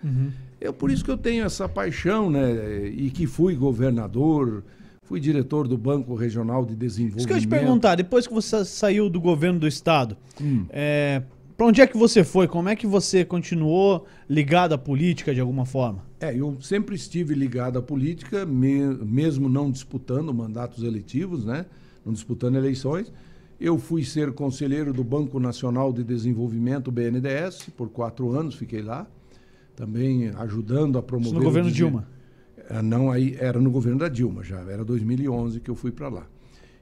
é 0.60 0.72
por 0.72 0.90
isso 0.90 1.04
que 1.04 1.12
eu 1.12 1.18
tenho 1.18 1.44
essa 1.44 1.68
paixão, 1.68 2.28
né? 2.28 2.88
E 2.88 3.08
que 3.08 3.24
fui 3.24 3.54
governador, 3.54 4.64
fui 5.08 5.18
diretor 5.20 5.66
do 5.66 5.78
Banco 5.78 6.14
Regional 6.14 6.64
de 6.66 6.76
Desenvolvimento. 6.76 7.18
isso 7.18 7.26
que 7.26 7.32
eu 7.32 7.36
ia 7.38 7.40
te 7.42 7.48
perguntar, 7.48 7.94
depois 7.94 8.26
que 8.26 8.34
você 8.34 8.64
saiu 8.64 9.08
do 9.08 9.20
governo 9.20 9.58
do 9.58 9.66
estado, 9.66 10.16
Hum. 10.40 10.66
é, 10.68 11.22
pra 11.56 11.66
onde 11.66 11.80
é 11.80 11.86
que 11.86 11.96
você 11.96 12.22
foi? 12.22 12.46
Como 12.46 12.68
é 12.68 12.76
que 12.76 12.86
você 12.86 13.24
continuou 13.24 14.06
ligado 14.28 14.74
à 14.74 14.78
política 14.78 15.34
de 15.34 15.40
alguma 15.40 15.64
forma? 15.64 16.04
É, 16.20 16.34
eu 16.34 16.58
sempre 16.60 16.94
estive 16.94 17.34
ligado 17.34 17.78
à 17.78 17.82
política, 17.82 18.44
me- 18.44 18.94
mesmo 19.04 19.48
não 19.48 19.70
disputando 19.70 20.32
mandatos 20.34 20.84
eletivos, 20.84 21.44
né? 21.44 21.64
Não 22.04 22.12
disputando 22.12 22.56
eleições. 22.56 23.10
Eu 23.60 23.78
fui 23.78 24.04
ser 24.04 24.32
conselheiro 24.32 24.92
do 24.92 25.02
Banco 25.02 25.40
Nacional 25.40 25.92
de 25.92 26.04
Desenvolvimento, 26.04 26.92
BNDES, 26.92 27.70
por 27.76 27.88
quatro 27.88 28.30
anos, 28.30 28.54
fiquei 28.54 28.82
lá, 28.82 29.06
também 29.74 30.28
ajudando 30.36 30.98
a 30.98 31.02
promover. 31.02 31.32
no 31.34 31.40
o 31.40 31.44
governo 31.44 31.70
Dilma. 31.70 32.06
Não, 32.82 33.10
aí 33.10 33.36
era 33.38 33.60
no 33.60 33.70
governo 33.70 33.98
da 34.00 34.08
Dilma 34.08 34.42
já, 34.42 34.60
era 34.60 34.84
2011 34.84 35.60
que 35.60 35.70
eu 35.70 35.74
fui 35.74 35.90
para 35.90 36.08
lá. 36.08 36.26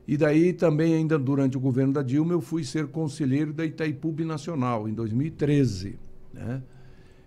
E 0.07 0.17
daí 0.17 0.53
também, 0.53 0.95
ainda 0.95 1.19
durante 1.19 1.57
o 1.57 1.61
governo 1.61 1.93
da 1.93 2.03
Dilma, 2.03 2.33
eu 2.33 2.41
fui 2.41 2.63
ser 2.63 2.87
conselheiro 2.89 3.53
da 3.53 3.65
Itaipu 3.65 4.13
Nacional, 4.25 4.89
em 4.89 4.95
2013. 4.95 5.99
Né? 6.33 6.63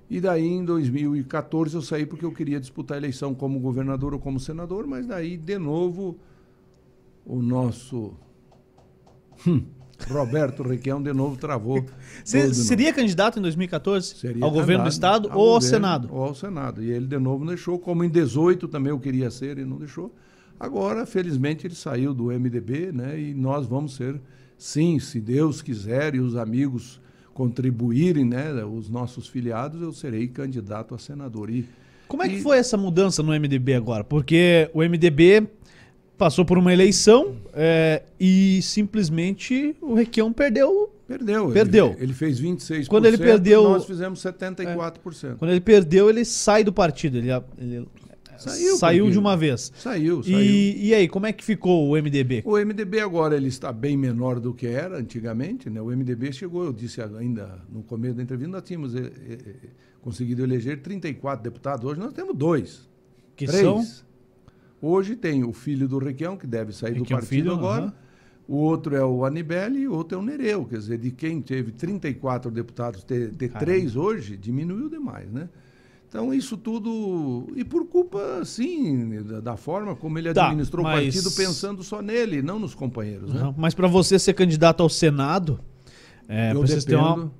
E 0.10 0.22
daí, 0.22 0.48
em 0.48 0.64
2014, 0.64 1.76
eu 1.76 1.81
saí 1.81 2.06
porque 2.06 2.26
eu 2.26 2.31
queria 2.31 2.60
disputar 2.60 2.95
a 2.95 2.99
eleição 2.99 3.36
como 3.36 3.60
governador 3.60 4.14
ou 4.14 4.19
como 4.19 4.40
senador, 4.40 4.88
mas 4.88 5.06
daí, 5.06 5.38
de 5.38 5.57
novo, 5.57 6.18
o 7.26 7.41
nosso 7.41 8.14
hum, 9.45 9.65
Roberto 10.10 10.64
Requião 10.64 11.02
de 11.02 11.12
novo 11.14 11.36
travou. 11.38 11.82
Tudo 11.82 11.92
de 12.26 12.38
novo. 12.44 12.54
seria 12.54 12.94
candidato 12.94 13.40
em 13.40 13.42
2014 13.42 14.16
Seria 14.16 14.44
ao 14.44 14.52
governo 14.52 14.84
do 14.86 14.90
estado 14.90 15.30
ao 15.30 15.38
ou 15.38 15.48
ao 15.48 15.54
governo 15.56 15.62
Senado? 15.76 16.10
Ou 16.12 16.24
ao 16.24 16.36
Senado. 16.36 16.84
E 16.84 16.90
ele 16.92 17.06
de 17.08 17.18
novo 17.20 17.40
não 17.44 17.48
deixou, 17.54 17.78
como 17.78 18.04
em 18.04 18.10
18 18.10 18.68
também 18.68 18.92
eu 18.92 19.00
queria 19.00 19.30
ser 19.30 19.58
e 19.58 19.66
não 19.66 19.78
deixou. 19.78 20.14
Agora, 20.60 21.06
felizmente, 21.06 21.66
ele 21.66 21.76
saiu 21.76 22.14
do 22.14 22.26
MDB, 22.26 22.92
né? 22.92 23.20
E 23.20 23.34
nós 23.34 23.66
vamos 23.66 23.96
ser, 23.96 24.20
sim, 24.58 25.00
se 25.00 25.22
Deus 25.22 25.62
quiser 25.62 26.16
e 26.16 26.20
os 26.20 26.36
amigos 26.36 27.00
contribuírem, 27.34 28.26
né? 28.26 28.52
Os 28.66 28.90
nossos 28.90 29.28
filiados, 29.28 29.82
eu 29.82 29.94
serei 29.94 30.28
candidato 30.28 30.94
a 30.94 30.98
senador. 30.98 31.50
E, 31.50 31.66
Como 32.10 32.22
é 32.22 32.28
que 32.28 32.36
e- 32.36 32.42
foi 32.42 32.58
essa 32.58 32.76
mudança 32.76 33.24
no 33.24 33.32
MDB 33.34 33.74
agora? 33.74 34.04
Porque 34.04 34.70
o 34.74 34.84
MDB 34.84 35.48
passou 36.20 36.44
por 36.46 36.58
uma 36.58 36.72
eleição 36.74 37.38
é, 37.54 38.04
e 38.20 38.62
simplesmente 38.62 39.76
o 39.82 39.94
Requião 39.96 40.32
perdeu. 40.32 40.94
Perdeu. 41.08 41.50
Perdeu. 41.50 41.88
Ele, 41.94 42.04
ele 42.04 42.14
fez 42.14 42.40
26%. 42.40 42.88
Quando 42.88 43.08
ele 43.08 43.18
perdeu- 43.18 43.64
Nós 43.64 43.86
fizemos 43.86 44.20
74%. 44.22 45.38
Quando 45.38 45.50
ele 45.50 45.62
perdeu, 45.62 46.10
ele 46.10 46.24
sai 46.24 46.64
do 46.64 46.72
partido. 46.72 47.18
Ele, 47.18 47.32
ele 47.58 47.88
Saiu, 48.38 48.78
saiu 48.78 49.12
de 49.12 49.20
uma 49.20 49.36
vez. 49.36 49.72
Saiu, 49.76 50.24
saiu. 50.24 50.40
E, 50.40 50.88
e 50.88 50.94
aí, 50.94 51.10
como 51.10 51.26
é 51.26 51.34
que 51.34 51.44
ficou 51.44 51.90
o 51.90 51.98
MDB? 52.02 52.41
O 52.46 52.58
MDB 52.58 53.02
agora 53.02 53.36
ele 53.36 53.50
está 53.50 53.72
bem 53.74 53.98
menor 53.98 54.40
do 54.40 54.54
que 54.54 54.66
era 54.66 54.98
antigamente, 54.98 55.70
né? 55.70 55.82
O 55.82 55.88
MDB 55.88 56.32
chegou, 56.32 56.64
eu 56.64 56.72
disse 56.72 57.02
ainda 57.02 57.60
no 57.70 57.84
começo 57.84 58.16
da 58.16 58.24
entrevista, 58.24 58.50
nós 58.50 58.64
tínhamos 58.64 58.96
eh, 58.96 59.12
eh, 59.30 59.38
eh, 59.46 59.54
conseguido 60.02 60.41
eleger 60.41 60.82
34 60.82 61.44
deputados, 61.44 61.84
hoje 61.84 62.00
nós 62.00 62.14
temos 62.14 62.34
dois, 62.34 62.88
Que 63.36 63.46
três. 63.46 63.62
são 63.62 63.84
Hoje 64.82 65.16
tem 65.16 65.44
o 65.44 65.52
filho 65.54 65.88
do 65.88 65.98
Requião, 65.98 66.38
que 66.38 66.48
deve 66.48 66.72
sair 66.74 66.94
do 66.94 67.00
Requião 67.00 67.20
partido 67.20 67.36
Filho, 67.44 67.54
agora, 67.54 67.94
o 68.48 68.56
outro 68.56 68.96
é 68.96 69.04
o 69.04 69.26
Anibele 69.26 69.80
e 69.80 69.88
o 69.88 69.94
outro 69.94 70.18
é 70.18 70.22
o 70.22 70.24
Nereu, 70.24 70.66
quer 70.66 70.78
dizer, 70.78 70.98
de 70.98 71.12
quem 71.12 71.42
teve 71.42 71.72
34 71.72 72.50
deputados, 72.50 73.04
ter, 73.04 73.32
três 73.60 73.96
hoje, 73.96 74.36
diminuiu 74.38 74.90
demais, 74.90 75.32
né? 75.32 75.50
Então, 76.08 76.34
isso 76.34 76.58
tudo. 76.58 77.46
E 77.56 77.64
por 77.64 77.86
culpa, 77.86 78.44
sim, 78.44 79.22
da, 79.22 79.40
da 79.42 79.56
forma 79.58 79.96
como 79.96 80.18
ele 80.18 80.34
Tá, 80.34 80.46
administrou 80.48 80.82
mas- 80.84 81.02
o 81.02 81.04
partido 81.04 81.32
pensando 81.36 81.84
só 81.84 82.02
nele, 82.02 82.42
não 82.42 82.58
nos 82.58 82.74
companheiros. 82.74 83.32
Né? 83.32 83.42
Não, 83.42 83.54
Mas 83.56 83.76
para 83.76 83.88
você 83.88 84.18
ser 84.18 84.34
candidato 84.34 84.82
ao 84.82 84.90
Senado, 84.90 85.60
é, 86.28 86.52
Eu 86.52 86.62
precisa, 86.62 86.88
ter 86.88 86.96
uma, 86.96 87.32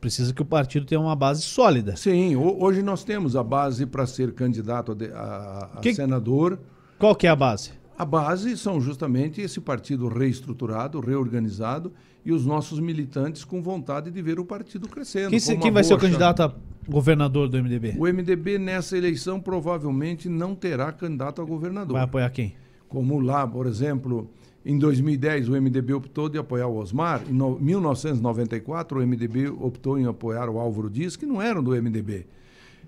precisa 0.00 0.32
que 0.32 0.42
o 0.42 0.44
partido 0.44 0.86
tenha 0.86 1.00
uma 1.00 1.14
base 1.16 1.42
sólida. 1.42 1.96
Sim, 1.96 2.36
ho- 2.36 2.62
hoje 2.62 2.82
nós 2.82 3.04
temos 3.04 3.36
a 3.36 3.42
base 3.42 3.86
para 3.86 4.06
ser 4.06 4.32
candidato 4.32 4.92
a, 4.92 4.94
de- 4.94 5.12
a- 5.12 5.70
a 5.74 5.80
Que- 5.80 5.94
senador. 5.94 6.58
Qual 6.98 7.14
que 7.14 7.26
é 7.26 7.30
a 7.30 7.36
base? 7.36 7.70
A 7.98 8.04
base 8.04 8.56
são 8.56 8.80
justamente 8.80 9.40
esse 9.40 9.60
partido 9.60 10.08
reestruturado, 10.08 11.00
reorganizado 11.00 11.92
e 12.24 12.32
os 12.32 12.46
nossos 12.46 12.80
militantes 12.80 13.44
com 13.44 13.62
vontade 13.62 14.10
de 14.10 14.22
ver 14.22 14.38
o 14.40 14.44
partido 14.44 14.88
crescendo. 14.88 15.30
Quem, 15.30 15.38
se- 15.40 15.56
quem 15.56 15.70
vai 15.70 15.84
ser 15.84 15.94
o 15.94 15.98
candidato 15.98 16.42
a 16.42 16.54
governador 16.88 17.48
do 17.48 17.56
MDB? 17.58 17.94
O 17.98 18.06
MDB 18.06 18.58
nessa 18.58 18.96
eleição 18.96 19.38
provavelmente 19.38 20.28
não 20.28 20.54
terá 20.54 20.90
candidato 20.92 21.42
a 21.42 21.44
governador. 21.44 21.94
Vai 21.94 22.04
apoiar 22.04 22.30
quem? 22.30 22.54
Como 22.88 23.20
lá, 23.20 23.46
por 23.46 23.66
exemplo, 23.66 24.30
em 24.64 24.78
2010 24.78 25.48
o 25.48 25.52
MDB 25.60 25.94
optou 25.94 26.28
de 26.28 26.38
apoiar 26.38 26.66
o 26.66 26.76
Osmar, 26.76 27.22
em 27.28 27.32
no- 27.32 27.58
1994 27.58 28.98
o 28.98 29.02
MDB 29.02 29.48
optou 29.48 29.98
em 29.98 30.06
apoiar 30.06 30.48
o 30.48 30.58
Álvaro 30.58 30.90
Dias, 30.90 31.16
que 31.16 31.26
não 31.26 31.40
eram 31.40 31.62
do 31.62 31.74
MDB. 31.74 32.26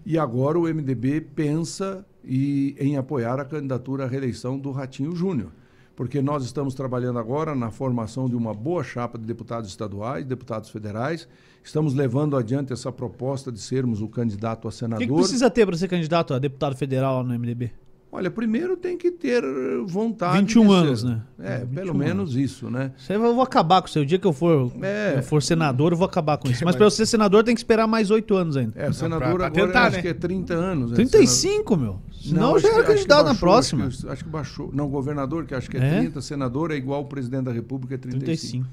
E 0.04 0.18
agora 0.18 0.58
o 0.58 0.66
MDB 0.68 1.20
pensa 1.20 2.04
e- 2.24 2.74
em 2.78 2.96
apoiar 2.96 3.38
a 3.40 3.44
candidatura 3.44 4.04
à 4.04 4.06
reeleição 4.08 4.58
do 4.58 4.70
Ratinho 4.70 5.14
Júnior. 5.14 5.50
Porque 5.94 6.22
nós 6.22 6.42
estamos 6.44 6.74
trabalhando 6.74 7.18
agora 7.18 7.54
na 7.54 7.70
formação 7.70 8.28
de 8.28 8.34
uma 8.34 8.54
boa 8.54 8.82
chapa 8.82 9.18
de 9.18 9.24
deputados 9.24 9.68
estaduais, 9.68 10.24
deputados 10.24 10.70
federais. 10.70 11.28
Estamos 11.62 11.94
levando 11.94 12.34
adiante 12.36 12.72
essa 12.72 12.90
proposta 12.90 13.52
de 13.52 13.60
sermos 13.60 14.00
o 14.00 14.08
candidato 14.08 14.66
a 14.66 14.70
O 14.70 14.72
senador. 14.72 15.06
que, 15.06 15.12
que 15.12 15.18
precisa 15.18 15.50
ter 15.50 15.66
para 15.66 15.76
ser 15.76 15.88
candidato 15.88 16.32
a 16.34 16.38
deputado 16.38 16.74
federal 16.76 17.22
no 17.22 17.34
MDB? 17.38 17.70
Olha, 18.14 18.30
primeiro 18.30 18.76
tem 18.76 18.98
que 18.98 19.10
ter 19.10 19.42
vontade. 19.86 20.38
21 20.40 20.62
de 20.64 20.68
ser- 20.68 20.74
anos, 20.74 21.02
né? 21.04 21.22
É, 21.40 21.58
21 21.60 21.74
pelo 21.74 21.94
menos 21.94 22.36
isso, 22.36 22.68
né? 22.68 22.92
Isso 22.98 23.10
aí 23.10 23.18
eu 23.18 23.34
vou 23.34 23.42
acabar 23.42 23.80
com 23.80 23.88
isso. 23.88 23.98
O 24.00 24.04
dia 24.04 24.18
que 24.18 24.26
eu 24.26 24.34
for, 24.34 24.70
É. 24.82 25.14
eu 25.16 25.22
for 25.22 25.42
senador, 25.42 25.92
eu 25.92 25.96
vou 25.96 26.04
acabar 26.06 26.36
com 26.36 26.46
isso. 26.46 26.62
Mas 26.62 26.72
mas- 26.72 26.76
para 26.76 26.84
eu 26.84 26.90
ser 26.90 27.06
senador, 27.06 27.42
tem 27.42 27.54
que 27.54 27.60
esperar 27.60 27.86
mais 27.86 28.10
oito 28.10 28.34
anos 28.36 28.54
ainda. 28.54 28.74
É, 28.76 28.90
o 28.90 28.92
senador 28.92 29.34
pra 29.38 29.46
agora 29.46 29.66
tentar, 29.66 29.84
acho 29.86 29.96
né? 29.96 30.02
que 30.02 30.08
é 30.08 30.14
30 30.14 30.52
anos. 30.52 30.90
né? 30.90 30.96
35, 30.96 31.74
meu. 31.74 32.00
Senão 32.12 32.54
acho 32.54 32.66
já 32.66 32.74
era 32.74 32.82
que 32.82 32.92
candidato 32.92 33.18
na 33.20 33.24
baixou, 33.30 33.40
próxima. 33.48 33.86
Acho 33.86 34.02
que, 34.02 34.08
acho 34.10 34.24
que 34.24 34.30
baixou. 34.30 34.70
Não, 34.74 34.88
governador, 34.90 35.46
que 35.46 35.54
acho 35.54 35.70
que 35.70 35.78
é, 35.78 35.80
É? 35.80 35.98
30, 36.00 36.20
senador 36.20 36.70
é 36.70 36.76
igual 36.76 37.00
o 37.00 37.06
presidente 37.06 37.44
da 37.44 37.52
República, 37.52 37.94
é 37.94 37.98
35. 37.98 38.26
35. 38.66 38.68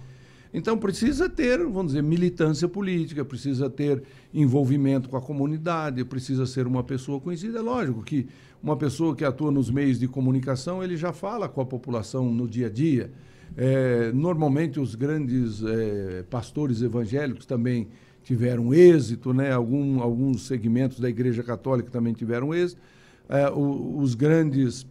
Então 0.51 0.77
precisa 0.79 1.29
ter, 1.29 1.59
vamos 1.59 1.87
dizer, 1.93 2.01
militância 2.01 2.67
política, 2.67 3.23
precisa 3.23 3.69
ter 3.69 4.01
envolvimento 4.33 5.07
com 5.07 5.15
a 5.15 5.21
comunidade, 5.21 6.03
precisa 6.03 6.45
ser 6.47 6.65
uma 6.65 6.83
pessoa 6.83 7.19
conhecida. 7.21 7.59
É 7.59 7.61
lógico 7.61 8.01
que 8.01 8.27
uma 8.61 8.75
pessoa 8.75 9.15
que 9.15 9.23
atua 9.23 9.51
nos 9.51 9.69
meios 9.69 9.99
de 9.99 10.07
comunicação, 10.07 10.83
ele 10.83 10.97
já 10.97 11.13
fala 11.13 11.47
com 11.47 11.61
a 11.61 11.65
população 11.65 12.33
no 12.33 12.47
dia 12.47 12.67
a 12.67 12.69
dia. 12.69 13.09
É, 13.57 14.11
normalmente 14.13 14.79
os 14.79 14.95
grandes 14.95 15.63
é, 15.63 16.23
pastores 16.29 16.81
evangélicos 16.81 17.45
também 17.45 17.87
tiveram 18.23 18.73
êxito, 18.73 19.33
né? 19.33 19.51
Algum, 19.51 20.01
alguns 20.01 20.45
segmentos 20.45 20.99
da 20.99 21.09
Igreja 21.09 21.41
Católica 21.41 21.89
também 21.89 22.13
tiveram 22.13 22.53
êxito. 22.53 22.81
É, 23.27 23.49
o- 23.49 23.97
os 23.97 24.13
grandes 24.13 24.85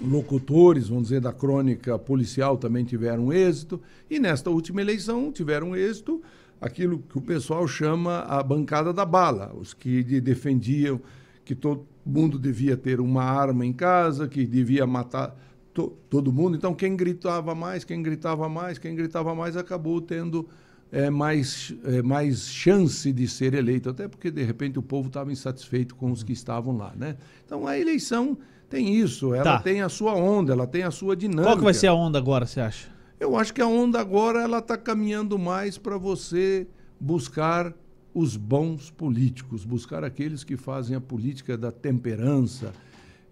locutores, 0.00 0.88
vamos 0.88 1.04
dizer, 1.04 1.20
da 1.20 1.32
crônica 1.32 1.98
policial 1.98 2.56
também 2.56 2.84
tiveram 2.84 3.32
êxito. 3.32 3.80
E 4.10 4.18
nesta 4.18 4.50
última 4.50 4.80
eleição 4.80 5.30
tiveram 5.30 5.76
êxito 5.76 6.20
aquilo 6.60 6.98
que 6.98 7.18
o 7.18 7.20
pessoal 7.20 7.66
chama 7.66 8.20
a 8.20 8.42
bancada 8.42 8.92
da 8.92 9.04
bala, 9.04 9.52
os 9.58 9.72
que 9.74 10.02
de- 10.02 10.20
defendiam 10.20 11.00
que 11.44 11.54
todo 11.54 11.86
mundo 12.04 12.38
devia 12.38 12.76
ter 12.76 13.00
uma 13.00 13.22
arma 13.24 13.64
em 13.64 13.72
casa, 13.72 14.26
que 14.28 14.46
devia 14.46 14.86
matar 14.86 15.36
to- 15.72 15.96
todo 16.10 16.32
mundo. 16.32 16.56
Então, 16.56 16.74
quem 16.74 16.96
gritava 16.96 17.54
mais, 17.54 17.84
quem 17.84 18.02
gritava 18.02 18.48
mais, 18.48 18.78
quem 18.78 18.94
gritava 18.94 19.34
mais 19.34 19.56
acabou 19.56 20.00
tendo 20.00 20.48
é, 20.94 21.08
mais, 21.08 21.74
é, 21.84 22.02
mais 22.02 22.46
chance 22.48 23.10
de 23.14 23.26
ser 23.26 23.54
eleito, 23.54 23.88
até 23.88 24.06
porque, 24.06 24.30
de 24.30 24.42
repente, 24.42 24.78
o 24.78 24.82
povo 24.82 25.08
estava 25.08 25.32
insatisfeito 25.32 25.94
com 25.94 26.12
os 26.12 26.22
que 26.22 26.34
estavam 26.34 26.76
lá. 26.76 26.92
Né? 26.94 27.16
Então, 27.46 27.66
a 27.66 27.78
eleição 27.78 28.36
tem 28.68 28.94
isso, 28.94 29.32
ela 29.32 29.44
Tá. 29.56 29.58
tem 29.60 29.80
a 29.80 29.88
sua 29.88 30.14
onda, 30.14 30.52
ela 30.52 30.66
tem 30.66 30.82
a 30.82 30.90
sua 30.90 31.16
dinâmica. 31.16 31.44
Qual 31.44 31.56
que 31.56 31.64
vai 31.64 31.72
ser 31.72 31.86
a 31.86 31.94
onda 31.94 32.18
agora, 32.18 32.44
você 32.44 32.60
acha? 32.60 32.88
Eu 33.18 33.36
acho 33.38 33.54
que 33.54 33.62
a 33.62 33.66
onda 33.66 33.98
agora 34.00 34.42
ela 34.42 34.58
está 34.58 34.76
caminhando 34.76 35.38
mais 35.38 35.78
para 35.78 35.96
você 35.96 36.66
buscar 37.00 37.72
os 38.14 38.36
bons 38.36 38.90
políticos, 38.90 39.64
buscar 39.64 40.04
aqueles 40.04 40.44
que 40.44 40.56
fazem 40.56 40.96
a 40.96 41.00
política 41.00 41.56
da 41.56 41.72
temperança. 41.72 42.72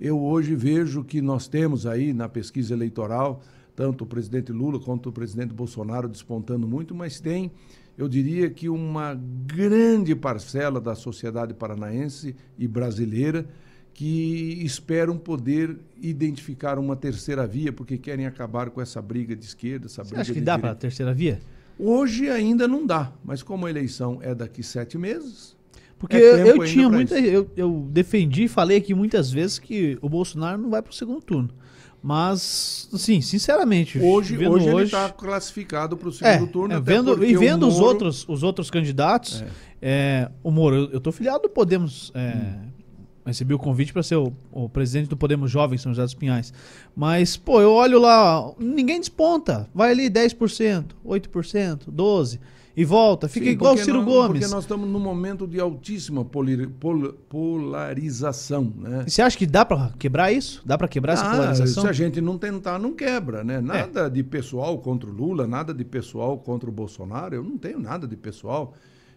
Eu 0.01 0.19
hoje 0.19 0.55
vejo 0.55 1.05
que 1.05 1.20
nós 1.20 1.47
temos 1.47 1.86
aí 1.86 2.12
na 2.12 2.28
pesquisa 2.28 2.73
eleitoral 2.73 3.43
tanto 3.81 4.05
o 4.05 4.07
presidente 4.07 4.52
Lula 4.52 4.78
quanto 4.78 5.09
o 5.09 5.12
presidente 5.12 5.55
Bolsonaro 5.55 6.07
despontando 6.07 6.69
muito, 6.69 6.94
mas 6.94 7.19
tem, 7.19 7.51
eu 7.97 8.09
diria 8.09 8.51
que 8.51 8.69
uma 8.69 9.15
grande 9.47 10.15
parcela 10.15 10.78
da 10.78 10.94
sociedade 10.94 11.55
paranaense 11.55 12.36
e 12.59 12.69
brasileira 12.69 13.47
que 13.94 14.62
esperam 14.62 15.16
poder 15.16 15.78
identificar 16.01 16.78
uma 16.78 16.94
terceira 16.94 17.47
via, 17.47 17.73
porque 17.73 17.97
querem 17.97 18.27
acabar 18.27 18.69
com 18.69 18.82
essa 18.82 19.01
briga 19.01 19.35
de 19.35 19.47
esquerda, 19.47 19.86
essa 19.86 20.05
Você 20.05 20.11
briga 20.11 20.20
acha 20.20 20.32
que 20.35 20.40
dá 20.43 20.59
para 20.59 20.73
a 20.73 20.74
terceira 20.74 21.15
via? 21.15 21.40
Hoje 21.82 22.28
ainda 22.28 22.69
não 22.69 22.86
dá, 22.86 23.12
mas 23.24 23.43
como 23.43 23.66
a 23.66 23.70
eleição 23.70 24.19
é 24.20 24.35
daqui 24.35 24.62
sete 24.62 24.98
meses, 24.98 25.57
Porque 25.98 26.16
É 26.16 26.48
eu, 26.51 26.65
tinha 26.65 26.89
muita. 26.89 27.19
Eu, 27.19 27.51
eu 27.57 27.86
defendi 27.90 28.44
e 28.44 28.48
falei 28.48 28.78
aqui 28.78 28.94
muitas 28.94 29.31
vezes 29.31 29.59
que 29.59 29.98
o 30.01 30.09
Bolsonaro 30.09 30.57
não 30.61 30.70
vai 30.70 30.81
pro 30.82 30.93
segundo 30.94 31.20
turno. 31.20 31.51
Mas, 32.02 32.89
assim, 32.94 33.20
sinceramente, 33.20 33.98
hoje, 33.98 34.35
vendo 34.36 34.52
hoje, 34.52 34.65
ele 34.66 34.74
hoje 34.74 34.85
está 34.86 35.11
classificado 35.11 35.97
para 35.98 36.09
o 36.09 36.11
É, 36.11 36.15
segundo 36.15 36.51
turno. 36.51 36.74
é, 36.74 36.81
vendo, 36.81 37.23
e 37.24 37.36
o 37.36 37.40
vendo 37.40 37.69
os, 37.69 37.74
Moro- 37.74 37.86
outros, 37.86 38.24
os 38.27 38.43
outros 38.43 38.70
candidatos, 38.70 39.44
é, 39.82 40.31
o 40.43 40.51
Moro, 40.51 40.89
eu, 40.93 41.01
tô 41.01 41.12
filiado 41.12 41.43
do 41.43 41.51
Podemos. 41.51 42.11
é, 42.15 42.32
Hum. 42.35 42.70
Recebi 43.25 43.55
o 43.55 43.59
convite 43.59 43.93
para 43.93 44.03
ser 44.03 44.17
o, 44.17 44.33
o 44.51 44.69
presidente 44.69 45.09
do 45.09 45.17
Podemos 45.17 45.51
Jovem 45.51 45.79
São 45.79 45.93
José 45.93 46.03
dos 46.05 46.15
Pinhais. 46.15 46.53
Mas, 46.97 47.37
pô, 47.37 47.61
eu 47.61 47.71
olho 47.73 48.01
lá, 48.01 48.51
ninguém 48.59 48.99
desponta. 48.99 49.69
Vai 49.75 49.91
ali 49.93 50.11
10%, 50.11 50.87
8%, 51.07 51.79
12%, 51.93 52.39
e 52.77 52.85
volta. 52.85 53.29
Fica 53.29 53.47
Sim, 53.47 53.53
igual 53.53 53.75
o 53.75 53.79
Ciro 53.79 53.99
nós- 53.99 54.05
Gomes. 54.07 54.41
Porque 54.41 54.55
nós 54.55 54.65
estamos 54.65 54.89
num 54.89 55.01
momento 55.01 55.47
de 55.47 55.61
altíssima 55.61 56.25
polarização, 56.25 58.73
né? 58.77 59.05
E 59.07 59.11
você 59.11 59.23
acha 59.23 59.37
que 59.37 59.47
dá 59.47 59.65
para 59.65 59.91
quebrar 59.99 60.33
isso? 60.33 60.63
Dá 60.65 60.79
para 60.79 60.89
quebrar 60.89 61.15
essa 61.15 61.27
Ah, 61.27 61.31
polarização? 61.37 61.83
se 61.83 61.89
a 61.89 61.93
gente 61.93 62.21
não 62.21 62.39
tentar, 62.39 62.79
não 62.79 62.93
quebra, 62.95 63.45
né? 63.45 63.61
Nada 63.61 64.09
de 64.09 64.23
pessoal 64.23 64.79
contra 64.79 65.09
o 65.09 65.13
Lula, 65.13 65.47
nada 65.47 65.75
de 65.75 65.85
pessoal 65.85 66.39
contra 66.39 66.69
o 66.69 66.73
Bolsonaro. 66.73 67.35
Eu 67.35 67.43
não 67.43 67.59
tenho 67.59 67.79
nada 67.79 68.07
de 68.07 68.17
pessoal. 68.17 68.73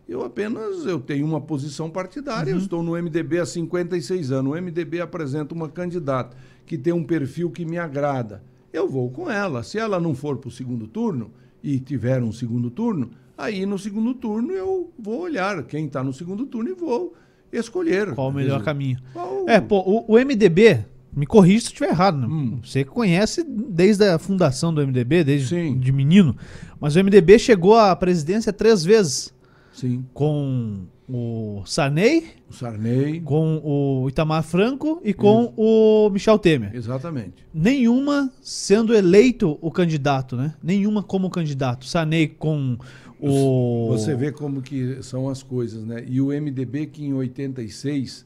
Eu 0.08 0.24
apenas 0.24 0.86
eu 0.86 1.00
tenho 1.00 1.26
uma 1.26 1.40
posição 1.40 1.90
partidária. 1.90 2.52
Eu 2.52 2.58
estou 2.58 2.84
no 2.84 2.92
MDB 3.02 3.40
há 3.40 3.46
56 3.46 4.32
anos. 4.32 4.52
O 4.54 4.56
MDB 4.62 5.00
apresenta 5.00 5.54
uma 5.54 5.70
candidata 5.70 6.36
que 6.66 6.78
tem 6.78 6.92
um 6.94 7.04
perfil 7.04 7.50
que 7.50 7.66
me 7.66 7.78
agrada. 7.78 8.44
Eu 8.72 8.88
vou 8.90 9.10
com 9.10 9.30
ela. 9.30 9.64
Se 9.64 9.78
ela 9.80 10.00
não 10.00 10.14
for 10.14 10.38
para 10.38 10.50
o 10.50 10.52
segundo 10.52 10.88
turno 10.88 11.32
e 11.64 11.80
tiver 11.80 12.22
um 12.22 12.32
segundo 12.32 12.70
turno, 12.70 13.12
aí 13.38 13.66
no 13.66 13.80
segundo 13.80 14.14
turno 14.14 14.52
eu 14.52 14.92
vou 15.00 15.22
olhar 15.22 15.64
quem 15.64 15.86
está 15.86 16.04
no 16.04 16.12
segundo 16.12 16.46
turno 16.46 16.70
e 16.72 16.74
vou 16.74 17.14
escolher. 17.52 18.14
Qual 18.14 18.30
o 18.30 18.34
melhor 18.34 18.56
dizer, 18.58 18.66
caminho? 18.66 18.98
qual- 19.14 19.46
É, 19.48 19.62
pô, 19.62 19.80
o, 19.80 20.14
o 20.14 20.18
MDB, 20.18 20.86
me 21.16 21.26
corrija 21.26 21.62
se 21.62 21.68
eu 21.68 21.70
estiver 21.74 21.90
errado, 21.92 22.18
né? 22.18 22.28
Hum. 22.28 22.60
Você 22.64 22.84
conhece 22.84 23.44
desde 23.44 24.04
a 24.06 24.18
fundação 24.20 24.74
do 24.74 24.82
MDB, 24.86 25.24
desde 25.24 25.48
Sim. 25.50 25.78
de 25.80 25.92
menino, 25.92 26.36
mas 26.80 26.96
o 26.96 27.00
MDB 27.00 27.38
chegou 27.40 27.76
à 27.78 27.96
presidência 27.96 28.52
três 28.52 28.84
vezes, 28.84 29.33
Sim, 29.74 30.06
com 30.14 30.86
o 31.10 31.64
Sarney, 31.66 32.26
o 32.50 32.54
Sarney. 32.54 33.20
com 33.22 33.62
o 33.64 34.08
Itamar 34.08 34.44
Franco 34.44 35.02
e 35.04 35.14
com 35.14 35.54
o 35.58 36.10
Michel 36.12 36.40
Temer. 36.40 36.76
Exatamente. 36.76 37.46
Nenhuma 37.54 38.32
sendo 38.42 38.94
eleito 38.94 39.58
o 39.62 39.72
candidato, 39.72 40.38
né? 40.38 40.54
Nenhuma 40.64 41.04
como 41.04 41.30
candidato. 41.30 41.86
Sarney 41.86 42.28
com 42.28 42.78
o... 43.20 43.88
Você 43.90 44.16
vê 44.16 44.32
como 44.32 44.62
que 44.62 45.02
são 45.02 45.28
as 45.28 45.42
coisas, 45.42 45.84
né? 45.84 46.06
E 46.08 46.22
o 46.22 46.28
MDB 46.28 46.88
que 46.88 47.04
em 47.04 47.14
86 47.14 48.26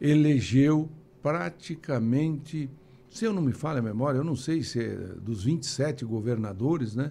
elegeu 0.00 0.88
praticamente, 1.22 2.70
se 3.10 3.24
eu 3.24 3.32
não 3.32 3.42
me 3.42 3.52
falha 3.52 3.80
a 3.80 3.82
memória, 3.82 4.18
eu 4.18 4.24
não 4.24 4.36
sei 4.36 4.62
se 4.62 4.80
é 4.80 4.94
dos 5.20 5.42
27 5.42 6.04
governadores, 6.04 6.94
né? 6.94 7.10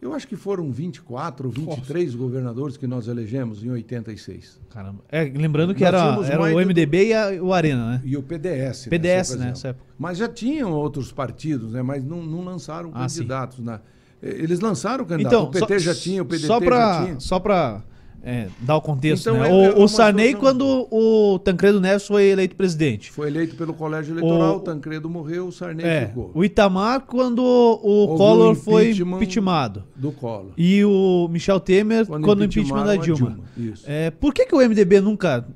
Eu 0.00 0.14
acho 0.14 0.28
que 0.28 0.36
foram 0.36 0.70
24 0.70 1.48
ou 1.48 1.52
23 1.52 2.14
governadores 2.14 2.76
que 2.76 2.86
nós 2.86 3.08
elegemos 3.08 3.64
em 3.64 3.70
86. 3.70 4.60
Caramba. 4.70 5.00
É, 5.08 5.24
lembrando 5.24 5.74
que 5.74 5.80
Nós 5.82 5.88
era, 5.92 6.34
era 6.34 6.42
o 6.42 6.50
do- 6.52 6.60
MDB 6.60 7.06
e 7.08 7.14
a- 7.14 7.42
o 7.42 7.52
Arena, 7.52 7.84
né? 7.92 8.02
E 8.04 8.16
o 8.16 8.22
PDS. 8.22 8.86
PDS, 8.88 9.34
né, 9.36 9.46
nessa 9.46 9.68
época. 9.68 9.84
Mas 9.98 10.16
já 10.18 10.28
tinham 10.28 10.70
outros 10.72 11.10
partidos, 11.10 11.72
né? 11.72 11.82
Mas 11.82 12.04
não, 12.04 12.22
não 12.22 12.44
lançaram 12.44 12.90
Ah, 12.94 13.08
sim. 13.08 13.16
candidatos. 13.18 13.58
Na... 13.58 13.80
eh, 14.22 14.28
Eles 14.38 14.60
lançaram 14.60 15.04
candidato. 15.04 15.32
Então, 15.34 15.44
o 15.46 15.50
PT 15.50 15.80
só- 15.80 15.92
já 15.92 15.94
tinha, 16.00 16.22
o 16.22 16.26
PDT 16.26 16.46
só 16.46 16.60
pra, 16.60 16.76
já 17.00 17.04
tinha. 17.04 17.20
Só 17.20 17.40
pra 17.40 17.82
é, 18.22 18.48
dar 18.60 18.76
o 18.76 18.80
contexto, 18.80 19.28
Então, 19.30 19.40
né? 19.40 19.48
é- 19.48 19.52
o, 19.52 19.80
é 19.80 19.84
o 19.84 19.88
Sarney, 19.88 20.28
situação- 20.28 20.58
quando 20.58 20.88
o 20.90 21.38
Tancredo 21.38 21.80
Neves 21.80 22.06
foi 22.06 22.24
eleito 22.24 22.56
presidente. 22.56 23.10
Foi 23.10 23.28
eleito 23.28 23.54
pelo 23.56 23.72
colégio 23.72 24.12
eleitoral, 24.14 24.54
O- 24.54 24.58
o 24.58 24.60
Tancredo 24.60 25.08
morreu, 25.08 25.46
o 25.48 25.52
Sarney 25.52 25.86
É, 25.86 26.06
ficou. 26.06 26.30
o 26.34 26.44
Itamar, 26.44 27.02
quando 27.02 27.38
o 27.40 27.78
Houve 27.82 28.16
Collor 28.18 28.54
foi 28.54 28.84
impeachment 28.90 29.16
impeachmentado. 29.16 29.84
Do 29.94 30.12
Collor. 30.12 30.52
E 30.56 30.84
o 30.84 31.28
Michel 31.30 31.60
Temer, 31.60 32.06
quando, 32.06 32.40
o 32.40 32.44
impeachment 32.44 32.84
da 32.84 32.96
Dilma. 32.96 33.38
a 33.56 33.60
Isso. 33.60 33.84
É, 33.86 34.10
por 34.10 34.34
que, 34.34 34.44
que 34.46 34.54
o 34.54 34.60
MDB 34.60 35.00
nunca 35.00 35.46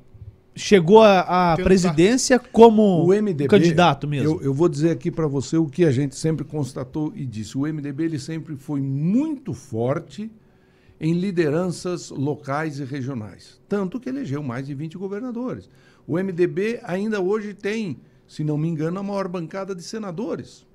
chegou 0.55 1.01
à 1.01 1.55
presidência 1.61 2.37
como 2.39 3.03
O 3.05 3.07
MDB, 3.13 3.47
candidato 3.47 4.07
mesmo? 4.07 4.35
Eu, 4.35 4.41
eu 4.43 4.53
vou 4.53 4.69
dizer 4.69 4.91
aqui 4.91 5.09
para 5.09 5.25
você 5.27 5.57
o 5.57 5.65
que 5.65 5.83
a 5.83 5.91
gente 5.91 6.15
sempre 6.15 6.45
constatou 6.45 7.11
e 7.15 7.25
disse. 7.25 7.57
O 7.57 7.61
MDB 7.65 8.03
ele 8.03 8.19
sempre 8.19 8.55
foi 8.55 8.79
muito 8.79 9.53
forte 9.53 10.31
em 11.03 11.11
lideranças 11.11 12.11
locais 12.11 12.79
e 12.79 12.85
regionais. 12.85 13.59
Tanto 13.67 13.99
que 13.99 14.07
elegeu 14.07 14.41
mais 14.41 14.65
de 14.65 14.73
20 14.73 14.97
governadores. 14.97 15.69
O 16.07 16.13
MDB 16.17 16.79
ainda 16.81 17.19
hoje 17.19 17.53
tem, 17.53 17.99
se 18.25 18.41
não 18.41 18.57
me 18.57 18.69
engano, 18.69 19.01
a 19.01 19.03
maior 19.03 19.27
bancada 19.27 19.75
de 19.75 19.83
senadores. 19.83 20.65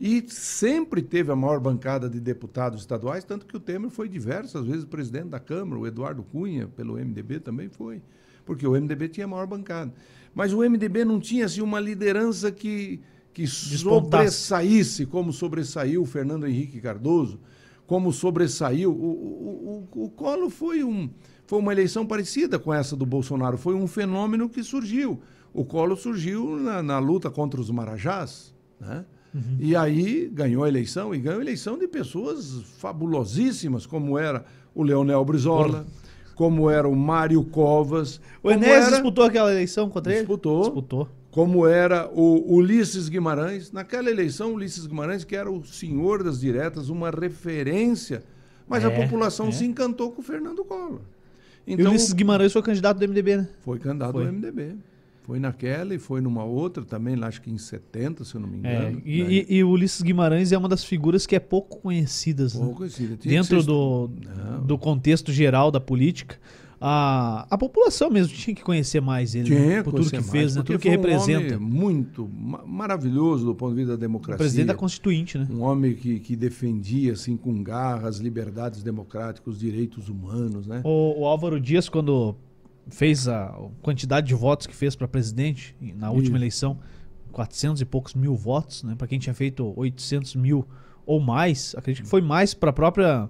E 0.00 0.24
sempre 0.26 1.00
teve 1.00 1.30
a 1.30 1.36
maior 1.36 1.60
bancada 1.60 2.10
de 2.10 2.18
deputados 2.18 2.80
estaduais, 2.80 3.22
tanto 3.22 3.46
que 3.46 3.56
o 3.56 3.60
Temer 3.60 3.90
foi 3.90 4.08
diversas 4.08 4.66
vezes 4.66 4.84
presidente 4.84 5.28
da 5.28 5.38
Câmara, 5.38 5.80
o 5.80 5.86
Eduardo 5.86 6.24
Cunha, 6.24 6.66
pelo 6.66 6.94
MDB, 6.94 7.38
também 7.38 7.68
foi. 7.68 8.02
Porque 8.44 8.66
o 8.66 8.72
MDB 8.72 9.08
tinha 9.08 9.26
a 9.26 9.28
maior 9.28 9.46
bancada. 9.46 9.94
Mas 10.34 10.52
o 10.52 10.68
MDB 10.68 11.04
não 11.04 11.20
tinha 11.20 11.44
assim, 11.44 11.60
uma 11.60 11.78
liderança 11.78 12.50
que, 12.50 13.00
que 13.32 13.46
sobressaísse, 13.46 15.06
como 15.06 15.32
sobressaiu 15.32 16.02
o 16.02 16.06
Fernando 16.06 16.44
Henrique 16.44 16.80
Cardoso, 16.80 17.38
como 17.90 18.12
sobressaiu. 18.12 18.92
O, 18.92 18.94
o, 18.94 19.88
o, 19.96 20.04
o 20.04 20.08
Collor 20.10 20.48
foi, 20.48 20.84
um, 20.84 21.10
foi 21.44 21.58
uma 21.58 21.72
eleição 21.72 22.06
parecida 22.06 22.56
com 22.56 22.72
essa 22.72 22.94
do 22.94 23.04
Bolsonaro. 23.04 23.58
Foi 23.58 23.74
um 23.74 23.88
fenômeno 23.88 24.48
que 24.48 24.62
surgiu. 24.62 25.20
O 25.52 25.64
Collor 25.64 25.96
surgiu 25.96 26.56
na, 26.56 26.84
na 26.84 27.00
luta 27.00 27.28
contra 27.28 27.60
os 27.60 27.68
Marajás, 27.68 28.54
né? 28.80 29.04
E 29.58 29.74
aí 29.74 30.30
ganhou 30.32 30.62
a 30.62 30.68
eleição, 30.68 31.12
e 31.12 31.18
ganhou 31.18 31.40
a 31.40 31.42
eleição 31.42 31.76
de 31.76 31.88
pessoas 31.88 32.62
fabulosíssimas, 32.78 33.86
como 33.86 34.16
era 34.16 34.44
o 34.72 34.84
Leonel 34.84 35.24
Brizola, 35.24 35.84
como 36.36 36.70
era 36.70 36.88
o 36.88 36.94
Mário 36.94 37.42
Covas. 37.44 38.20
O 38.40 38.50
Enéas 38.52 38.86
era- 38.86 38.90
disputou 38.92 39.24
aquela 39.24 39.50
eleição 39.50 39.90
contra 39.90 40.12
ele? 40.12 40.20
Disputou. 40.20 40.62
Disputou. 40.62 41.08
Como 41.30 41.66
era 41.66 42.08
o 42.12 42.54
Ulisses 42.56 43.08
Guimarães. 43.08 43.70
Naquela 43.72 44.10
eleição, 44.10 44.54
Ulisses 44.54 44.86
Guimarães, 44.86 45.24
que 45.24 45.36
era 45.36 45.50
o 45.50 45.64
senhor 45.64 46.22
das 46.22 46.40
diretas, 46.40 46.88
uma 46.88 47.10
referência, 47.10 48.22
mas 48.68 48.84
a 48.84 48.90
É, 48.90 49.02
população 49.02 49.48
é. 49.48 49.52
se 49.52 49.64
encantou 49.64 50.10
com 50.12 50.20
o 50.20 50.24
Fernando 50.24 50.64
Collor. 50.64 51.00
e 51.66 51.72
o 51.72 51.74
Então, 51.74 51.90
Ulisses 51.90 52.12
Guimarães 52.12 52.52
foi 52.52 52.62
candidato 52.62 52.98
do 52.98 53.04
MDB, 53.06 53.36
né? 53.36 53.48
foi 53.60 53.78
candidato 53.78 54.12
Foi. 54.12 54.24
do 54.26 54.32
MDB. 54.32 54.76
Foi 55.22 55.38
naquela 55.38 55.94
e 55.94 55.98
foi 55.98 56.20
numa 56.20 56.42
outra 56.42 56.84
também, 56.84 57.14
lá 57.14 57.28
acho 57.28 57.40
que 57.42 57.50
em 57.52 57.58
70, 57.58 58.24
se 58.24 58.34
eu 58.34 58.40
não 58.40 58.48
me 58.48 58.66
É, 58.66 58.78
engano. 58.88 59.02
e, 59.04 59.22
né? 59.22 59.30
e- 59.32 59.46
e 59.58 59.62
o 59.64 59.68
Ulisses 59.70 60.02
Guimarães 60.02 60.50
é 60.50 60.58
uma 60.58 60.68
das 60.68 60.82
figuras 60.82 61.26
que 61.26 61.36
é 61.36 61.38
pouco 61.38 61.78
conhecidas 61.78 62.54
né? 62.54 62.60
Pouco 62.64 62.78
conhecida. 62.78 63.16
Tinha 63.16 63.18
que 63.18 63.28
dentro 63.50 63.62
do, 63.62 64.10
Não. 64.34 64.64
do 64.64 64.76
contexto 64.78 65.30
geral 65.30 65.70
da 65.70 65.78
política. 65.78 66.36
A, 66.80 67.46
a 67.50 67.58
população 67.58 68.08
mesmo 68.08 68.32
tinha 68.34 68.54
que 68.56 68.62
conhecer 68.62 69.00
mais 69.02 69.34
ele, 69.34 69.44
Tinha 69.44 69.60
né? 69.60 69.82
por 69.82 69.92
tudo 69.92 70.08
que 70.08 70.16
mais, 70.16 70.30
fez, 70.30 70.56
né? 70.56 70.62
tudo 70.62 70.78
que 70.78 70.88
um 70.88 70.92
representa. 70.92 71.56
homem 71.56 71.68
muito 71.70 72.26
ma- 72.32 72.64
maravilhoso 72.66 73.44
do 73.44 73.54
ponto 73.54 73.70
de 73.72 73.76
vista 73.76 73.90
da 73.92 73.96
o 73.96 74.00
democracia. 74.00 74.38
presidente 74.38 74.66
da 74.68 74.74
Constituinte, 74.74 75.36
né? 75.36 75.46
Um 75.50 75.60
homem 75.62 75.94
que, 75.94 76.18
que 76.20 76.34
defendia 76.34 77.12
assim 77.12 77.36
com 77.36 77.62
garra 77.62 78.08
as 78.08 78.16
liberdades 78.16 78.82
democráticas, 78.82 79.54
os 79.54 79.60
direitos 79.60 80.08
humanos, 80.08 80.66
né? 80.66 80.80
O, 80.82 81.20
o 81.20 81.26
Álvaro 81.26 81.60
Dias, 81.60 81.86
quando 81.88 82.34
fez 82.88 83.28
a 83.28 83.54
quantidade 83.82 84.26
de 84.26 84.34
votos 84.34 84.66
que 84.66 84.74
fez 84.74 84.96
para 84.96 85.06
presidente 85.06 85.76
na 85.96 86.10
última 86.10 86.36
Isso. 86.36 86.36
eleição, 86.36 86.78
400 87.30 87.82
e 87.82 87.84
poucos 87.84 88.14
mil 88.14 88.34
votos, 88.34 88.82
né? 88.84 88.94
Para 88.96 89.06
quem 89.06 89.18
tinha 89.18 89.34
feito 89.34 89.72
800 89.76 90.34
mil 90.34 90.66
ou 91.04 91.20
mais, 91.20 91.74
acredito 91.76 92.04
que 92.04 92.08
foi 92.10 92.22
mais 92.22 92.54
para 92.54 92.72
própria 92.72 93.28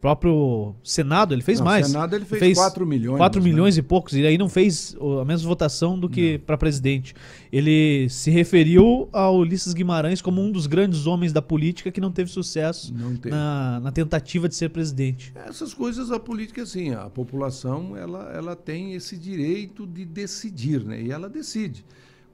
próprio 0.00 0.74
Senado, 0.82 1.34
ele 1.34 1.42
fez 1.42 1.58
No 1.58 1.64
mais. 1.66 1.86
Senado 1.86 2.14
ele 2.14 2.24
fez 2.24 2.56
4 2.56 2.86
milhões. 2.86 3.16
4 3.18 3.40
né? 3.40 3.48
milhões 3.48 3.76
e 3.76 3.82
poucos, 3.82 4.14
e 4.14 4.24
aí 4.24 4.38
não 4.38 4.48
fez 4.48 4.96
a 5.20 5.24
mesma 5.24 5.48
votação 5.48 5.98
do 5.98 6.08
que 6.08 6.38
para 6.38 6.56
presidente. 6.56 7.14
Ele 7.52 8.08
se 8.08 8.30
referiu 8.30 9.08
ao 9.12 9.38
Ulisses 9.38 9.74
Guimarães 9.74 10.22
como 10.22 10.40
um 10.40 10.52
dos 10.52 10.66
grandes 10.66 11.06
homens 11.06 11.32
da 11.32 11.42
política 11.42 11.90
que 11.90 12.00
não 12.00 12.12
teve 12.12 12.30
sucesso 12.30 12.94
Não 12.94 13.16
teve. 13.16 13.34
na, 13.34 13.80
na 13.80 13.92
tentativa 13.92 14.48
de 14.48 14.54
ser 14.54 14.70
presidente. 14.70 15.32
Essas 15.34 15.74
coisas 15.74 16.10
a 16.10 16.20
política 16.20 16.62
assim, 16.62 16.94
a 16.94 17.10
população 17.10 17.96
ela, 17.96 18.30
ela 18.34 18.56
tem 18.56 18.94
esse 18.94 19.16
direito 19.16 19.86
de 19.86 20.04
decidir, 20.04 20.84
né? 20.84 21.02
E 21.02 21.10
ela 21.10 21.28
decide. 21.28 21.84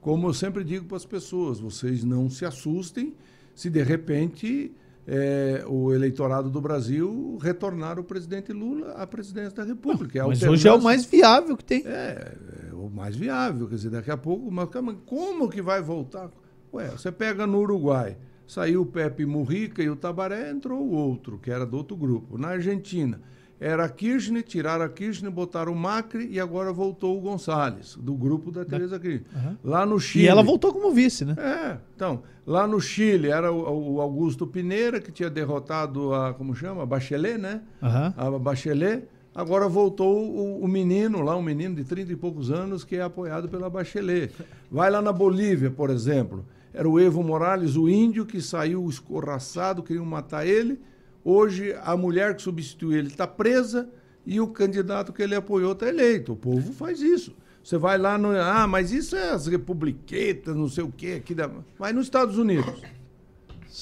Como 0.01 0.27
eu 0.27 0.33
sempre 0.33 0.63
digo 0.63 0.85
para 0.85 0.97
as 0.97 1.05
pessoas, 1.05 1.59
vocês 1.59 2.03
não 2.03 2.29
se 2.29 2.45
assustem 2.45 3.13
se 3.55 3.69
de 3.69 3.81
repente 3.81 4.71
eh, 5.07 5.63
o 5.67 5.93
eleitorado 5.93 6.49
do 6.49 6.59
Brasil 6.59 7.37
retornar 7.41 7.99
o 7.99 8.03
presidente 8.03 8.51
Lula 8.51 8.91
à 8.93 9.05
presidência 9.05 9.51
da 9.51 9.63
República. 9.63 10.23
A 10.23 10.27
Mas 10.27 10.41
hoje 10.41 10.67
é 10.67 10.73
o 10.73 10.81
mais 10.81 11.05
viável 11.05 11.55
que 11.55 11.63
tem. 11.63 11.83
É, 11.85 12.35
é 12.69 12.73
o 12.73 12.89
mais 12.89 13.15
viável, 13.15 13.67
quer 13.67 13.75
dizer, 13.75 13.89
daqui 13.89 14.11
a 14.11 14.17
pouco, 14.17 14.51
mas 14.51 14.69
como 15.05 15.49
que 15.49 15.61
vai 15.61 15.81
voltar? 15.81 16.31
Ué, 16.73 16.89
você 16.89 17.11
pega 17.11 17.45
no 17.47 17.59
Uruguai, 17.59 18.17
saiu 18.47 18.81
o 18.81 18.85
Pepe 18.85 19.25
Murrica 19.25 19.81
e 19.81 19.89
o 19.89 19.95
Tabaré, 19.95 20.49
entrou 20.49 20.81
o 20.81 20.91
outro, 20.91 21.39
que 21.39 21.51
era 21.51 21.65
do 21.65 21.77
outro 21.77 21.95
grupo. 21.95 22.37
Na 22.37 22.49
Argentina, 22.49 23.21
era 23.59 23.85
a 23.85 23.89
Kirchner, 23.89 24.43
tiraram 24.43 24.83
a 24.83 24.89
Kirchner, 24.89 25.31
botaram 25.31 25.71
o 25.71 25.75
Macri 25.75 26.27
e 26.29 26.39
agora 26.39 26.73
voltou 26.73 27.17
o 27.17 27.21
Gonçalves, 27.21 27.95
do 27.95 28.13
grupo 28.13 28.51
da 28.51 28.65
Teresa 28.65 28.99
Kirchner. 28.99 29.25
Aham. 29.35 29.57
Lá 29.63 29.85
no 29.85 29.99
Chile... 29.99 30.25
E 30.25 30.27
ela 30.27 30.43
voltou 30.43 30.73
como 30.73 30.91
vice, 30.91 31.23
né? 31.23 31.35
É, 31.37 31.77
então, 31.95 32.23
lá 32.45 32.67
no 32.67 32.81
Chile 32.81 33.29
era 33.29 33.51
o, 33.51 33.95
o 33.95 34.01
Augusto 34.01 34.45
Pineira, 34.45 34.99
que 34.99 35.11
tinha 35.11 35.29
derrotado 35.29 36.13
a, 36.13 36.33
como 36.33 36.53
chama, 36.53 36.83
a 36.83 36.85
Bachelet, 36.85 37.37
né? 37.37 37.61
Aham. 37.81 38.13
a 38.17 38.31
Bachelet. 38.31 39.03
Agora 39.33 39.67
voltou 39.67 40.17
o, 40.17 40.63
o 40.63 40.67
menino 40.67 41.21
lá, 41.21 41.35
um 41.35 41.41
menino 41.41 41.75
de 41.75 41.83
30 41.83 42.11
e 42.13 42.15
poucos 42.15 42.51
anos 42.51 42.83
que 42.83 42.95
é 42.95 43.01
apoiado 43.01 43.49
pela 43.49 43.69
Bachelet. 43.69 44.33
Vai 44.71 44.89
lá 44.89 45.01
na 45.01 45.11
Bolívia, 45.11 45.71
por 45.71 45.89
exemplo. 45.89 46.45
Era 46.73 46.89
o 46.89 46.99
Evo 46.99 47.23
Morales, 47.23 47.77
o 47.77 47.87
índio, 47.89 48.25
que 48.25 48.41
saiu 48.41 48.85
escorraçado, 48.89 49.81
queriam 49.81 50.05
matar 50.05 50.45
ele. 50.45 50.79
Hoje, 51.25 51.75
a 51.83 51.97
mulher 51.97 52.35
que 52.35 52.41
substituiu 52.43 52.99
ele 52.99 53.07
está 53.07 53.25
presa 53.25 53.89
e 54.25 54.39
o 54.39 54.47
candidato 54.47 55.11
que 55.11 55.23
ele 55.23 55.33
apoiou 55.33 55.71
está 55.71 55.89
eleito. 55.89 56.33
O 56.33 56.35
povo 56.35 56.71
faz 56.71 57.01
isso. 57.01 57.35
Você 57.63 57.79
vai 57.79 57.97
lá 57.97 58.15
no. 58.15 58.29
Ah, 58.29 58.67
mas 58.67 58.91
isso 58.91 59.15
é 59.15 59.31
as 59.31 59.47
republiquetas, 59.47 60.55
não 60.55 60.69
sei 60.69 60.83
o 60.83 60.91
quê. 60.95 61.15
Aqui 61.17 61.33
da... 61.33 61.49
Vai 61.79 61.91
nos 61.93 62.05
Estados 62.05 62.37
Unidos. 62.37 62.79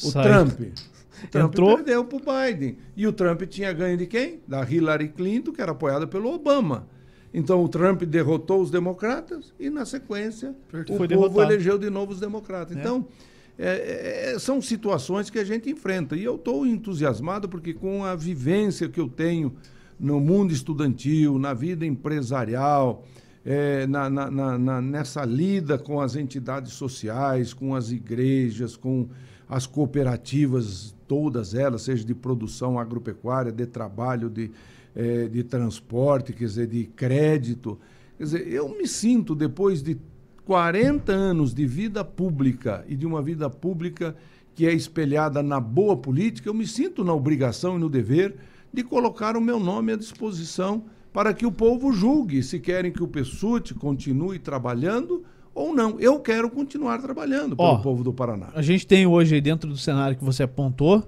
O 0.04 0.10
Saiu. 0.10 0.46
Trump. 0.46 0.62
O 0.62 1.28
Trump 1.28 1.52
Entrou. 1.54 1.76
perdeu 1.76 2.06
para 2.06 2.18
o 2.18 2.22
Biden. 2.48 2.78
E 2.96 3.06
o 3.06 3.12
Trump 3.12 3.42
tinha 3.44 3.74
ganho 3.74 3.98
de 3.98 4.08
quem? 4.08 4.40
Da 4.48 4.64
Hillary 4.64 5.10
Clinton, 5.10 5.52
que 5.52 5.62
era 5.62 5.74
apoiada 5.74 6.08
pelo 6.08 6.34
Obama. 6.34 6.88
Então 7.34 7.62
o 7.62 7.68
Trump 7.68 8.04
derrotou 8.04 8.62
os 8.62 8.72
democratas 8.72 9.54
e, 9.60 9.70
na 9.70 9.84
sequência, 9.86 10.56
Foi 10.70 10.82
o 10.82 10.86
povo 10.86 11.08
derrotado. 11.08 11.42
elegeu 11.42 11.78
de 11.78 11.90
novo 11.90 12.14
os 12.14 12.20
democratas. 12.22 12.78
Então, 12.78 13.06
é, 13.10 13.33
é, 13.58 14.36
são 14.40 14.62
situações 14.62 15.30
que 15.30 15.40
a 15.40 15.44
gente 15.44 15.70
enfrenta. 15.70 16.16
E 16.16 16.24
eu 16.24 16.36
estou 16.36 16.66
entusiasmado 16.66 17.48
porque, 17.48 17.74
com 17.74 18.04
a 18.04 18.16
vivência 18.16 18.90
que 18.90 19.00
eu 19.00 19.08
tenho 19.08 19.54
no 20.00 20.20
mundo 20.20 20.52
estudantil, 20.52 21.38
na 21.38 21.54
vida 21.54 21.86
empresarial, 21.86 23.06
é, 23.46 23.86
na, 23.88 24.10
na- 24.10 24.58
na- 24.58 24.82
nessa 24.82 25.24
lida 25.26 25.78
com 25.78 26.00
as 26.02 26.16
entidades 26.16 26.74
sociais, 26.74 27.54
com 27.54 27.76
as 27.76 27.92
igrejas, 27.92 28.76
com 28.76 29.08
as 29.48 29.66
cooperativas, 29.68 30.96
todas 31.08 31.54
elas, 31.54 31.84
seja 31.84 32.04
de 32.04 32.16
produção 32.16 32.80
agropecuária, 32.80 33.52
de 33.52 33.66
trabalho, 33.66 34.30
de, 34.30 34.50
eh, 34.96 35.28
de 35.28 35.44
transporte, 35.44 36.34
quer 36.34 36.46
dizer, 36.46 36.68
de 36.68 36.86
crédito. 36.86 37.78
Quer 38.18 38.24
dizer, 38.24 38.48
eu 38.48 38.70
me 38.70 38.88
sinto, 38.88 39.36
depois 39.36 39.84
de 39.84 39.98
40 40.46 41.12
anos 41.12 41.54
de 41.54 41.66
vida 41.66 42.04
pública 42.04 42.86
e 42.88 42.96
de 42.96 43.06
uma 43.06 43.22
vida 43.22 43.50
pública 43.50 44.16
que 44.56 44.68
é 44.68 44.74
espelhada 44.74 45.42
na 45.42 45.60
boa 45.60 45.96
política, 45.98 46.50
eu 46.50 46.54
me 46.54 46.68
sinto 46.68 47.04
na 47.04 47.14
obrigação 47.14 47.78
e 47.78 47.80
no 47.80 47.90
dever 47.90 48.36
de 48.72 48.84
colocar 48.84 49.36
o 49.36 49.42
meu 49.42 49.60
nome 49.60 49.94
à 49.94 49.96
disposição 49.96 50.84
para 51.12 51.34
que 51.34 51.46
o 51.46 51.52
povo 51.52 51.92
julgue 51.94 52.42
se 52.42 52.60
querem 52.60 52.92
que 52.92 53.04
o 53.04 53.08
PSUT 53.08 53.74
continue 53.76 54.40
trabalhando 54.40 55.24
ou 55.54 55.74
não. 55.74 56.00
Eu 56.00 56.20
quero 56.20 56.50
continuar 56.50 57.00
trabalhando 57.00 57.56
pelo 57.56 57.70
Ó, 57.70 57.78
povo 57.78 58.04
do 58.04 58.12
Paraná. 58.12 58.50
A 58.54 58.62
gente 58.62 58.86
tem 58.86 59.06
hoje 59.06 59.40
dentro 59.40 59.70
do 59.70 59.78
cenário 59.78 60.18
que 60.18 60.24
você 60.24 60.44
apontou, 60.44 61.08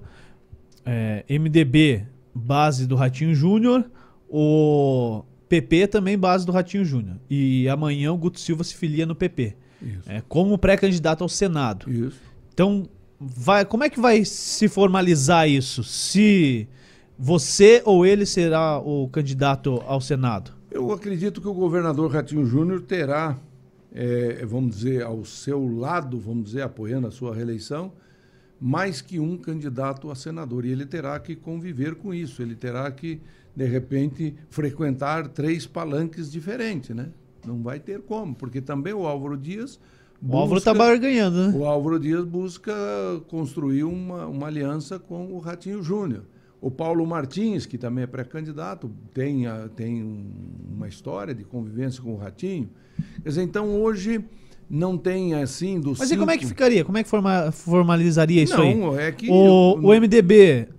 é, 0.86 1.26
MDB, 1.28 2.06
base 2.34 2.86
do 2.86 2.96
Ratinho 2.96 3.34
Júnior, 3.34 3.84
o 4.30 5.24
PP 5.48 5.88
também 5.88 6.18
base 6.18 6.46
do 6.46 6.52
Ratinho 6.52 6.86
Júnior. 6.86 7.18
E 7.30 7.68
amanhã 7.70 8.12
o 8.12 8.18
Guto 8.18 8.40
Silva 8.40 8.64
se 8.64 8.76
filia 8.76 9.06
no 9.06 9.16
PP. 9.16 9.56
Isso. 9.82 10.12
É, 10.12 10.22
como 10.28 10.58
pré-candidato 10.58 11.24
ao 11.24 11.30
Senado. 11.30 11.92
Isso. 11.92 12.20
Então, 12.54 12.88
vai, 13.20 13.66
como 13.66 13.84
é 13.84 13.90
que 13.90 14.00
vai 14.00 14.24
se 14.26 14.68
formalizar 14.68 15.48
isso? 15.48 15.84
Se 15.84 16.68
você 17.18 17.82
ou 17.86 18.06
ele 18.06 18.26
será 18.26 18.80
o 18.80 19.08
candidato 19.10 19.82
ao 19.86 20.02
Senado? 20.02 20.52
Eu 20.72 20.92
acredito 20.92 21.40
que 21.40 21.48
o 21.48 21.54
governador 21.54 22.12
Ratinho 22.12 22.46
Júnior 22.46 22.82
terá, 22.82 23.38
eh, 23.94 24.44
vamos 24.46 24.76
dizer, 24.76 25.04
ao 25.04 25.24
seu 25.24 25.66
lado, 25.78 26.20
vamos 26.20 26.46
dizer, 26.46 26.64
apoiando 26.64 27.08
a 27.08 27.12
sua 27.12 27.34
reeleição, 27.34 27.94
mais 28.60 29.02
que 29.02 29.20
um 29.20 29.38
candidato 29.38 30.10
a 30.10 30.16
senador. 30.16 30.66
E 30.66 30.72
ele 30.72 30.86
terá 30.86 31.20
que 31.20 31.36
conviver 31.36 31.96
com 31.96 32.14
isso, 32.14 32.42
ele 32.42 32.56
terá 32.56 32.90
que, 32.92 33.22
de 33.56 33.66
repente, 33.66 34.36
frequentar 34.50 35.28
três 35.30 35.66
palanques 35.66 36.32
diferentes, 36.32 36.96
né? 36.96 37.08
Não 37.46 37.62
vai 37.62 37.80
ter 37.80 38.02
como, 38.02 38.34
porque 38.36 38.60
também 38.62 38.94
o 38.94 39.06
Álvaro 39.06 39.38
Dias. 39.38 39.80
O 40.28 40.36
Álvaro 40.36 40.60
tá 40.62 40.74
busca- 40.74 40.86
barganhando, 40.88 41.48
né? 41.52 41.54
o 41.58 41.66
Álvaro 41.66 42.00
Dias 42.00 42.24
busca 42.26 42.74
construir 43.28 43.84
uma, 43.84 44.26
uma 44.26 44.48
aliança 44.48 44.98
com 44.98 45.28
o 45.34 45.38
Ratinho 45.40 45.84
Júnior. 45.84 46.24
O 46.60 46.72
Paulo 46.72 47.06
Martins, 47.06 47.66
que 47.68 47.78
também 47.78 48.06
é 48.06 48.08
pré-candidato, 48.08 48.90
tem, 49.14 49.46
a- 49.46 49.70
tem 49.76 50.02
um- 50.04 50.32
uma 50.76 50.88
história 50.88 51.36
de 51.36 51.44
convivência 51.44 52.02
com 52.02 52.14
o 52.14 52.18
Ratinho. 52.18 52.70
Quer 53.22 53.30
dizer, 53.30 53.44
então 53.44 53.80
hoje 53.80 54.24
não 54.68 54.98
tem 54.98 55.36
assim 55.36 55.80
dos 55.80 56.00
Mas 56.00 56.10
e 56.10 56.18
como 56.18 56.32
é 56.32 56.36
que 56.38 56.46
cinco- 56.46 56.50
ficaria? 56.56 56.84
Como 56.84 56.98
é 56.98 57.04
que 57.04 57.10
forma- 57.10 57.52
formalizaria 57.52 58.42
isso 58.42 58.60
aí? 58.60 58.74
Não, 58.74 58.98
é 58.98 59.12
que... 59.12 59.30
O, 59.30 59.76
o 59.80 59.94
MDB 59.94 60.70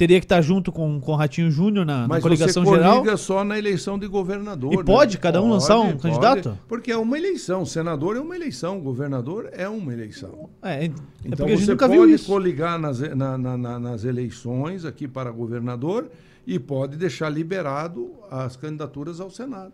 teria 0.00 0.18
que 0.18 0.24
estar 0.24 0.40
junto 0.40 0.72
com, 0.72 0.98
com 0.98 1.12
o 1.12 1.14
Ratinho 1.14 1.50
Júnior 1.50 1.84
na, 1.84 2.02
na 2.02 2.08
Mas 2.08 2.22
coligação 2.22 2.64
você 2.64 2.70
geral? 2.76 3.00
coliga 3.00 3.16
só 3.18 3.44
na 3.44 3.58
eleição 3.58 3.98
de 3.98 4.06
governador. 4.06 4.72
E 4.72 4.76
né? 4.78 4.82
pode 4.82 5.18
cada 5.18 5.42
um 5.42 5.50
lançar 5.50 5.78
um 5.78 5.94
candidato? 5.98 6.58
Porque 6.66 6.90
é 6.90 6.96
uma 6.96 7.18
eleição. 7.18 7.66
Senador 7.66 8.16
é 8.16 8.20
uma 8.20 8.34
eleição, 8.34 8.80
governador 8.80 9.50
é 9.52 9.68
uma 9.68 9.92
eleição. 9.92 10.48
É, 10.62 10.84
é 10.86 10.86
Então 10.86 10.96
porque 11.36 11.42
a 11.42 11.48
gente 11.56 11.66
você 11.66 11.72
nunca 11.72 11.86
pode 11.86 12.18
coligar 12.20 12.78
nas, 12.78 12.98
na- 13.14 13.36
na- 13.36 13.58
na- 13.58 13.78
nas 13.78 14.04
eleições 14.04 14.86
aqui 14.86 15.06
para 15.06 15.30
governador 15.30 16.08
e 16.46 16.58
pode 16.58 16.96
deixar 16.96 17.28
liberado 17.28 18.10
as 18.30 18.56
candidaturas 18.56 19.20
ao 19.20 19.28
Senado. 19.28 19.72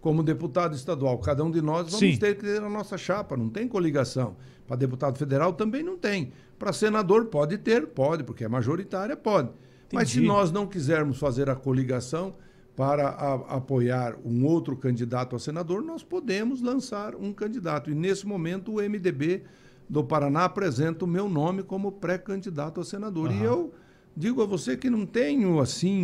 Como 0.00 0.22
deputado 0.22 0.74
estadual, 0.74 1.18
cada 1.18 1.44
um 1.44 1.50
de 1.50 1.60
nós 1.60 1.84
vamos 1.84 1.98
Sim. 1.98 2.16
ter 2.16 2.36
que 2.36 2.42
ter 2.42 2.62
a 2.62 2.70
nossa 2.70 2.96
chapa, 2.96 3.36
não 3.36 3.50
tem 3.50 3.68
coligação. 3.68 4.34
Para 4.66 4.76
deputado 4.76 5.18
federal 5.18 5.52
também 5.52 5.82
não 5.82 5.96
tem. 5.98 6.32
Para 6.58 6.72
senador 6.72 7.26
pode 7.26 7.58
ter, 7.58 7.86
pode, 7.88 8.22
porque 8.24 8.44
é 8.44 8.48
majoritária, 8.48 9.16
pode. 9.16 9.50
Mas 9.92 10.08
se 10.10 10.14
Entendi. 10.18 10.28
nós 10.28 10.50
não 10.50 10.66
quisermos 10.66 11.18
fazer 11.18 11.50
a 11.50 11.54
coligação 11.54 12.34
para 12.74 13.08
a- 13.08 13.56
apoiar 13.56 14.16
um 14.24 14.44
outro 14.46 14.76
candidato 14.76 15.36
a 15.36 15.38
senador, 15.38 15.82
nós 15.82 16.02
podemos 16.02 16.62
lançar 16.62 17.14
um 17.14 17.32
candidato. 17.32 17.90
E 17.90 17.94
nesse 17.94 18.26
momento 18.26 18.72
o 18.74 18.80
MDB 18.80 19.42
do 19.88 20.02
Paraná 20.02 20.44
apresenta 20.46 21.04
o 21.04 21.08
meu 21.08 21.28
nome 21.28 21.62
como 21.62 21.92
pré-candidato 21.92 22.80
a 22.80 22.84
senador. 22.84 23.30
E 23.30 23.34
Aham. 23.34 23.44
eu 23.44 23.74
digo 24.16 24.40
a 24.42 24.46
você 24.46 24.74
que 24.76 24.88
não 24.88 25.04
tenho 25.04 25.60
assim 25.60 26.02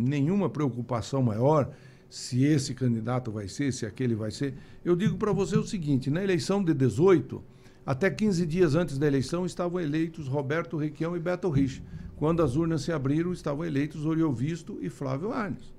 nenhuma 0.00 0.48
preocupação 0.48 1.22
maior 1.22 1.70
se 2.08 2.44
esse 2.44 2.72
candidato 2.74 3.32
vai 3.32 3.48
ser, 3.48 3.72
se 3.72 3.84
aquele 3.84 4.14
vai 4.14 4.30
ser. 4.30 4.54
Eu 4.84 4.94
digo 4.94 5.16
para 5.16 5.32
você 5.32 5.56
o 5.56 5.64
seguinte, 5.66 6.08
na 6.10 6.22
eleição 6.22 6.62
de 6.62 6.72
18, 6.72 7.42
até 7.86 8.10
15 8.10 8.44
dias 8.44 8.74
antes 8.74 8.98
da 8.98 9.06
eleição 9.06 9.46
estavam 9.46 9.80
eleitos 9.80 10.26
Roberto 10.26 10.76
Requião 10.76 11.16
e 11.16 11.20
Beto 11.20 11.48
Rich. 11.48 11.82
Quando 12.16 12.42
as 12.42 12.56
urnas 12.56 12.82
se 12.82 12.90
abriram, 12.90 13.32
estavam 13.32 13.64
eleitos 13.64 14.04
Oriovisto 14.04 14.78
e 14.82 14.90
Flávio 14.90 15.32
Arnes. 15.32 15.72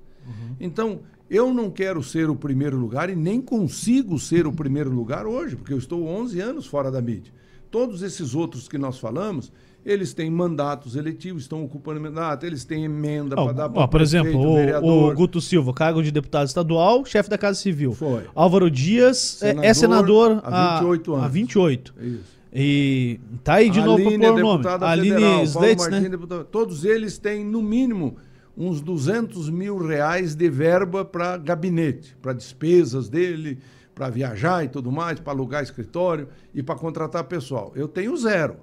Então, 0.59 1.01
eu 1.29 1.53
não 1.53 1.69
quero 1.69 2.01
ser 2.01 2.29
o 2.29 2.35
primeiro 2.35 2.77
lugar 2.77 3.09
e 3.09 3.15
nem 3.15 3.41
consigo 3.41 4.17
ser 4.19 4.47
o 4.47 4.53
primeiro 4.53 4.89
lugar 4.89 5.25
hoje, 5.25 5.55
porque 5.55 5.73
eu 5.73 5.77
estou 5.77 6.05
11 6.05 6.39
anos 6.39 6.65
fora 6.65 6.89
da 6.89 7.01
mídia. 7.01 7.33
Todos 7.69 8.01
esses 8.01 8.33
outros 8.33 8.67
que 8.67 8.77
nós 8.77 8.97
falamos, 8.97 9.51
eles 9.87 10.13
têm 10.13 10.29
mandatos 10.29 10.95
eletivos, 10.97 11.43
estão 11.43 11.63
ocupando 11.63 12.01
mandato, 12.01 12.45
eles 12.45 12.65
têm 12.65 12.83
emenda 12.83 13.35
para 13.35 13.53
dar 13.53 13.71
ó, 13.73 13.87
por 13.87 14.01
exemplo, 14.01 14.37
o, 14.37 15.07
o 15.09 15.13
Guto 15.15 15.39
Silva, 15.39 15.73
cargo 15.73 16.03
de 16.03 16.11
deputado 16.11 16.45
estadual, 16.45 17.05
chefe 17.05 17.29
da 17.29 17.37
Casa 17.37 17.57
Civil. 17.59 17.93
Foi. 17.93 18.23
Álvaro 18.35 18.69
Dias 18.69 19.41
é- 19.41 19.51
é 19.67 19.73
Senador 19.73 20.41
senador 20.41 20.41
há 20.43 20.79
28 20.79 21.15
há 21.15 21.19
anos. 21.19 21.31
28. 21.33 21.93
Isso. 22.01 22.37
E 22.53 23.19
tá 23.43 23.55
aí 23.55 23.69
de 23.69 23.79
novo 23.81 24.01
Aline 24.07 24.17
pra 24.19 24.27
é 24.27 24.31
pôr 24.31 24.39
o 24.39 24.41
nome. 24.43 24.65
Aline 24.81 25.09
federal, 25.15 25.43
Sleitz, 25.43 25.81
Martins, 25.83 26.03
né? 26.03 26.09
deputado- 26.09 26.43
Todos 26.45 26.83
eles 26.85 27.17
têm, 27.17 27.45
no 27.45 27.61
mínimo, 27.61 28.17
uns 28.57 28.81
200 28.81 29.49
mil 29.49 29.77
reais 29.77 30.33
de 30.35 30.49
verba 30.49 31.05
para 31.05 31.37
gabinete, 31.37 32.15
para 32.21 32.33
despesas 32.33 33.07
dele, 33.09 33.59
para 33.93 34.09
viajar 34.09 34.63
e 34.65 34.67
tudo 34.69 34.91
mais, 34.91 35.19
para 35.19 35.33
alugar 35.33 35.61
escritório 35.63 36.27
e 36.53 36.61
para 36.63 36.75
contratar 36.75 37.23
pessoal. 37.25 37.71
Eu 37.75 37.87
tenho 37.87 38.15
zero. 38.17 38.57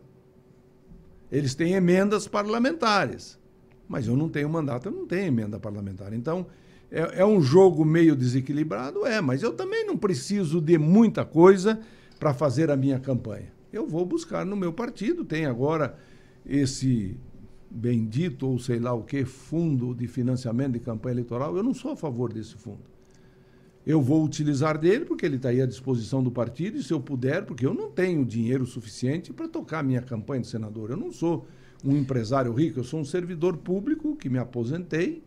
Eles 1.34 1.52
têm 1.52 1.72
emendas 1.72 2.28
parlamentares, 2.28 3.36
mas 3.88 4.06
eu 4.06 4.16
não 4.16 4.28
tenho 4.28 4.48
mandato, 4.48 4.86
eu 4.86 4.92
não 4.92 5.04
tenho 5.04 5.26
emenda 5.26 5.58
parlamentar. 5.58 6.12
Então, 6.12 6.46
é, 6.92 7.22
é 7.22 7.26
um 7.26 7.40
jogo 7.40 7.84
meio 7.84 8.14
desequilibrado? 8.14 9.04
É, 9.04 9.20
mas 9.20 9.42
eu 9.42 9.52
também 9.52 9.84
não 9.84 9.96
preciso 9.96 10.60
de 10.60 10.78
muita 10.78 11.24
coisa 11.24 11.80
para 12.20 12.32
fazer 12.32 12.70
a 12.70 12.76
minha 12.76 13.00
campanha. 13.00 13.52
Eu 13.72 13.84
vou 13.84 14.06
buscar 14.06 14.46
no 14.46 14.54
meu 14.54 14.72
partido, 14.72 15.24
tem 15.24 15.44
agora 15.44 15.98
esse 16.46 17.16
bendito 17.68 18.46
ou 18.46 18.56
sei 18.60 18.78
lá 18.78 18.92
o 18.92 19.02
que 19.02 19.24
fundo 19.24 19.92
de 19.92 20.06
financiamento 20.06 20.74
de 20.74 20.78
campanha 20.78 21.14
eleitoral. 21.14 21.56
Eu 21.56 21.64
não 21.64 21.74
sou 21.74 21.90
a 21.90 21.96
favor 21.96 22.32
desse 22.32 22.54
fundo. 22.54 22.93
Eu 23.86 24.00
vou 24.00 24.24
utilizar 24.24 24.78
dele 24.78 25.04
porque 25.04 25.26
ele 25.26 25.36
está 25.36 25.50
aí 25.50 25.60
à 25.60 25.66
disposição 25.66 26.22
do 26.22 26.30
partido 26.30 26.78
e 26.78 26.82
se 26.82 26.92
eu 26.92 27.00
puder, 27.00 27.44
porque 27.44 27.66
eu 27.66 27.74
não 27.74 27.90
tenho 27.90 28.24
dinheiro 28.24 28.64
suficiente 28.64 29.32
para 29.32 29.46
tocar 29.46 29.80
a 29.80 29.82
minha 29.82 30.00
campanha 30.00 30.40
de 30.40 30.46
senador. 30.46 30.90
Eu 30.90 30.96
não 30.96 31.12
sou 31.12 31.46
um 31.84 31.94
empresário 31.94 32.52
rico, 32.52 32.80
eu 32.80 32.84
sou 32.84 33.00
um 33.00 33.04
servidor 33.04 33.58
público 33.58 34.16
que 34.16 34.30
me 34.30 34.38
aposentei, 34.38 35.22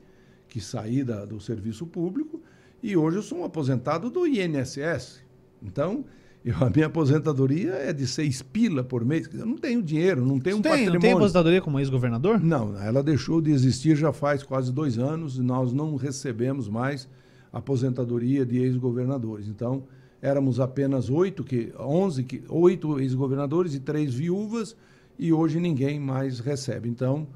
que 0.48 0.60
saí 0.60 1.04
da, 1.04 1.24
do 1.24 1.40
serviço 1.40 1.86
público 1.86 2.42
e 2.82 2.98
hoje 2.98 3.18
eu 3.18 3.22
sou 3.22 3.40
um 3.40 3.44
aposentado 3.44 4.10
do 4.10 4.26
INSS. 4.26 5.22
Então, 5.62 6.06
eu, 6.44 6.56
a 6.60 6.70
minha 6.70 6.88
aposentadoria 6.88 7.74
é 7.74 7.94
de 7.94 8.08
seis 8.08 8.42
pila 8.42 8.84
por 8.84 9.06
mês. 9.06 9.30
Eu 9.34 9.46
não 9.46 9.58
tenho 9.58 9.84
dinheiro, 9.84 10.26
não 10.26 10.40
tenho 10.40 10.58
um 10.58 10.62
tem, 10.62 10.72
patrimônio. 10.72 10.94
não 10.94 11.02
tem 11.02 11.14
aposentadoria 11.14 11.62
como 11.62 11.80
ex-governador? 11.80 12.42
Não, 12.42 12.80
ela 12.82 13.04
deixou 13.04 13.40
de 13.40 13.52
existir 13.52 13.96
já 13.96 14.12
faz 14.12 14.42
quase 14.42 14.72
dois 14.72 14.98
anos 14.98 15.38
e 15.38 15.42
nós 15.42 15.74
não 15.74 15.96
recebemos 15.96 16.68
mais 16.68 17.08
aposentadoria 17.52 18.46
de 18.46 18.58
ex-governadores. 18.58 19.48
Então, 19.48 19.84
éramos 20.22 20.60
apenas 20.60 21.10
oito, 21.10 21.44
que, 21.44 21.74
onze, 21.80 22.24
que, 22.24 22.44
oito 22.50 23.00
ex-governadores 23.00 23.74
e 23.74 23.80
três 23.80 24.14
viúvas 24.14 24.76
e 25.18 25.34
hoje 25.34 25.60
ninguém 25.60 26.00
mais 26.00 26.40
recebe. 26.40 26.90
Então, 26.90 27.28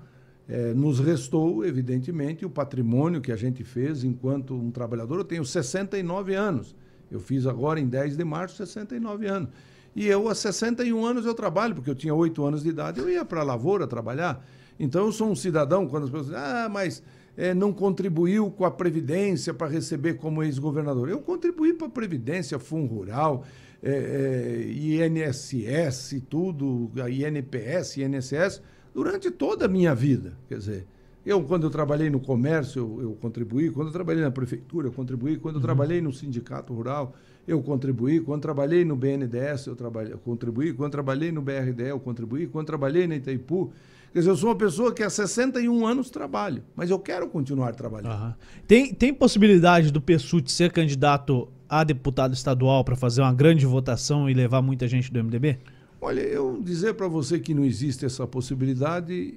eh, 0.47 0.73
nos 0.73 0.99
restou, 0.99 1.65
evidentemente, 1.65 2.45
o 2.45 2.49
patrimônio 2.49 3.21
que 3.21 3.31
a 3.31 3.35
gente 3.35 3.63
fez 3.63 4.03
enquanto 4.03 4.53
um 4.53 4.69
trabalhador. 4.69 5.19
Eu 5.19 5.25
tenho 5.25 5.45
69 5.45 6.35
anos. 6.35 6.75
Eu 7.09 7.19
fiz 7.19 7.45
agora, 7.45 7.79
em 7.79 7.88
10 7.88 8.15
de 8.15 8.23
março, 8.23 8.57
69 8.57 9.27
anos. 9.27 9.49
E 9.95 10.07
eu, 10.07 10.29
há 10.29 10.35
61 10.35 11.05
anos, 11.05 11.25
eu 11.25 11.33
trabalho, 11.33 11.75
porque 11.75 11.89
eu 11.89 11.95
tinha 11.95 12.13
8 12.13 12.43
anos 12.45 12.63
de 12.63 12.69
idade, 12.69 12.99
eu 12.99 13.09
ia 13.09 13.25
para 13.25 13.41
a 13.41 13.43
lavoura 13.43 13.85
trabalhar. 13.85 14.45
Então, 14.79 15.05
eu 15.05 15.11
sou 15.11 15.29
um 15.29 15.35
cidadão, 15.35 15.88
quando 15.88 16.05
as 16.05 16.09
pessoas 16.09 16.27
dizem, 16.27 16.41
ah, 16.41 16.69
mas 16.69 17.03
eh, 17.38 17.53
não 17.53 17.72
contribuiu 17.74 18.52
com 18.52 18.66
a 18.66 18.72
Previdência 18.72 19.53
para 19.53 19.68
receber 19.68 20.16
como 20.16 20.44
ex-governador. 20.44 21.10
Eu 21.10 21.20
contribuí 21.20 21.74
para 21.74 21.88
a 21.88 21.90
Previdência, 21.90 22.60
Fundo 22.60 22.94
Rural, 22.94 23.45
eh, 23.82 24.68
eh, 24.68 25.08
INSS, 25.08 26.22
tudo, 26.30 26.91
a 27.02 27.10
INPS, 27.10 27.98
INSS, 27.98 28.62
durante 28.94 29.32
toda 29.32 29.66
a 29.66 29.68
minha 29.68 29.95
vida. 29.95 30.38
Quer 30.48 30.58
dizer, 30.58 30.88
eu, 31.26 31.44
quando 31.44 31.64
eu 31.64 31.70
trabalhei 31.70 32.10
no 32.10 32.20
comércio, 32.20 32.80
eu, 32.80 33.10
eu 33.10 33.12
contribuí. 33.14 33.70
Quando 33.70 33.88
eu 33.88 33.94
trabalhei 33.94 34.24
na 34.24 34.32
prefeitura, 34.32 34.88
eu 34.88 34.91
contribuí. 34.91 35.38
Quando 35.38 35.56
eu 35.56 35.62
trabalhei 35.62 36.02
no 36.02 36.12
sindicato 36.12 36.74
rural, 36.74 37.14
eu 37.48 37.62
contribuí. 37.62 38.20
Quando 38.20 38.41
trabalhei 38.41 38.84
no 38.84 38.95
BNDES, 38.95 39.68
eu, 39.68 39.76
trabalhei, 39.76 40.14
eu 40.14 40.18
contribuí. 40.18 40.74
Quando 40.74 40.88
eu 40.88 40.91
trabalhei 40.91 41.32
no 41.32 41.41
BRDE, 41.41 41.90
eu 41.90 41.99
contribuí. 41.99 42.48
Quando 42.48 42.66
trabalhei 42.68 43.08
na 43.08 43.16
Itaipu. 43.16 43.72
Quer 44.11 44.19
dizer, 44.19 44.31
eu 44.31 44.35
sou 44.35 44.49
uma 44.49 44.55
pessoa 44.55 44.93
que 44.93 45.01
há 45.01 45.09
61 45.09 45.88
anos 45.88 46.09
trabalho, 46.09 46.63
mas 46.75 46.89
eu 46.89 46.99
quero 46.99 47.29
continuar 47.29 47.73
trabalhando. 47.73 48.11
Aham. 48.11 48.35
Tem, 48.67 48.93
tem 48.93 49.13
possibilidade 49.13 49.89
do 49.89 50.01
PSUT 50.01 50.51
ser 50.51 50.71
candidato 50.71 51.47
a 51.69 51.85
deputado 51.85 52.33
estadual 52.33 52.83
para 52.83 52.97
fazer 52.97 53.21
uma 53.21 53.33
grande 53.33 53.65
votação 53.65 54.29
e 54.29 54.33
levar 54.33 54.61
muita 54.61 54.85
gente 54.85 55.11
do 55.11 55.23
MDB? 55.23 55.57
Olha, 56.01 56.19
eu 56.19 56.59
dizer 56.61 56.95
para 56.95 57.07
você 57.07 57.39
que 57.39 57.53
não 57.53 57.63
existe 57.63 58.05
essa 58.05 58.27
possibilidade, 58.27 59.35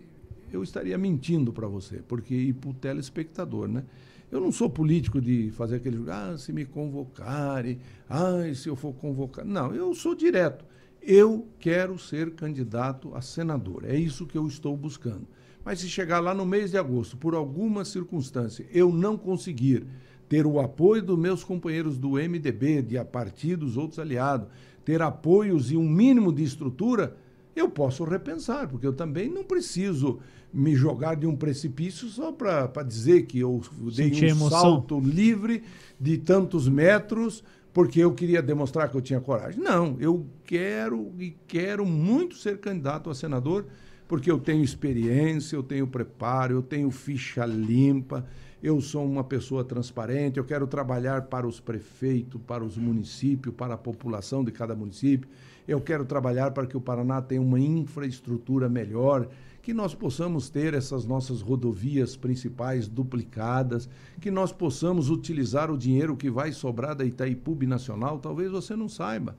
eu 0.52 0.60
estaria 0.62 0.98
mentindo 0.98 1.52
para 1.52 1.68
você, 1.68 2.00
porque 2.08 2.34
ir 2.34 2.54
para 2.54 2.70
o 2.70 2.74
telespectador, 2.74 3.68
né? 3.68 3.84
Eu 4.32 4.40
não 4.40 4.50
sou 4.50 4.68
político 4.68 5.20
de 5.20 5.52
fazer 5.52 5.76
aquele, 5.76 6.02
ah, 6.10 6.34
se 6.36 6.52
me 6.52 6.64
convocarem, 6.64 7.78
ah, 8.10 8.42
se 8.52 8.68
eu 8.68 8.74
for 8.74 8.92
convocar. 8.92 9.44
Não, 9.44 9.72
eu 9.72 9.94
sou 9.94 10.16
direto. 10.16 10.64
Eu 11.06 11.46
quero 11.58 11.98
ser 11.98 12.30
candidato 12.30 13.14
a 13.14 13.20
senador. 13.20 13.84
É 13.84 13.96
isso 13.96 14.26
que 14.26 14.38
eu 14.38 14.46
estou 14.46 14.76
buscando. 14.76 15.26
Mas 15.64 15.80
se 15.80 15.88
chegar 15.88 16.20
lá 16.20 16.34
no 16.34 16.46
mês 16.46 16.70
de 16.70 16.78
agosto, 16.78 17.16
por 17.16 17.34
alguma 17.34 17.84
circunstância, 17.84 18.66
eu 18.72 18.92
não 18.92 19.16
conseguir 19.16 19.86
ter 20.28 20.46
o 20.46 20.58
apoio 20.58 21.02
dos 21.02 21.18
meus 21.18 21.44
companheiros 21.44 21.98
do 21.98 22.12
MDB, 22.12 22.82
de 22.82 22.98
a 22.98 23.04
partidos, 23.04 23.76
outros 23.76 23.98
aliados, 23.98 24.48
ter 24.84 25.02
apoios 25.02 25.70
e 25.70 25.76
um 25.76 25.88
mínimo 25.88 26.32
de 26.32 26.42
estrutura, 26.42 27.16
eu 27.54 27.68
posso 27.68 28.04
repensar, 28.04 28.68
porque 28.68 28.86
eu 28.86 28.92
também 28.92 29.30
não 29.30 29.44
preciso 29.44 30.18
me 30.52 30.74
jogar 30.74 31.16
de 31.16 31.26
um 31.26 31.36
precipício 31.36 32.08
só 32.08 32.32
para 32.32 32.82
dizer 32.82 33.26
que 33.26 33.38
eu 33.38 33.60
dei 33.94 34.08
Sentir 34.08 34.26
um 34.26 34.36
emoção. 34.36 34.60
salto 34.60 35.00
livre 35.00 35.62
de 36.00 36.18
tantos 36.18 36.68
metros 36.68 37.42
porque 37.74 37.98
eu 37.98 38.14
queria 38.14 38.40
demonstrar 38.40 38.88
que 38.88 38.96
eu 38.96 39.00
tinha 39.02 39.20
coragem. 39.20 39.60
Não, 39.60 39.96
eu 39.98 40.24
quero 40.44 41.12
e 41.18 41.36
quero 41.46 41.84
muito 41.84 42.36
ser 42.36 42.58
candidato 42.58 43.10
a 43.10 43.14
senador, 43.16 43.66
porque 44.06 44.30
eu 44.30 44.38
tenho 44.38 44.62
experiência, 44.62 45.56
eu 45.56 45.62
tenho 45.62 45.84
preparo, 45.84 46.54
eu 46.54 46.62
tenho 46.62 46.88
ficha 46.92 47.44
limpa, 47.44 48.24
eu 48.62 48.80
sou 48.80 49.04
uma 49.04 49.24
pessoa 49.24 49.64
transparente, 49.64 50.38
eu 50.38 50.44
quero 50.44 50.68
trabalhar 50.68 51.22
para 51.22 51.48
os 51.48 51.58
prefeitos, 51.58 52.40
para 52.46 52.62
os 52.62 52.78
municípios, 52.78 53.52
para 53.52 53.74
a 53.74 53.78
população 53.78 54.44
de 54.44 54.52
cada 54.52 54.76
município. 54.76 55.28
Eu 55.66 55.80
quero 55.80 56.04
trabalhar 56.04 56.52
para 56.52 56.66
que 56.66 56.76
o 56.76 56.80
Paraná 56.80 57.20
tenha 57.20 57.42
uma 57.42 57.58
infraestrutura 57.58 58.68
melhor, 58.68 59.28
que 59.64 59.72
nós 59.72 59.94
possamos 59.94 60.50
ter 60.50 60.74
essas 60.74 61.06
nossas 61.06 61.40
rodovias 61.40 62.16
principais 62.16 62.86
duplicadas, 62.86 63.88
que 64.20 64.30
nós 64.30 64.52
possamos 64.52 65.08
utilizar 65.08 65.70
o 65.70 65.78
dinheiro 65.78 66.14
que 66.14 66.30
vai 66.30 66.52
sobrar 66.52 66.94
da 66.94 67.02
Itaipu 67.02 67.56
Nacional, 67.66 68.18
talvez 68.18 68.50
você 68.50 68.76
não 68.76 68.90
saiba. 68.90 69.34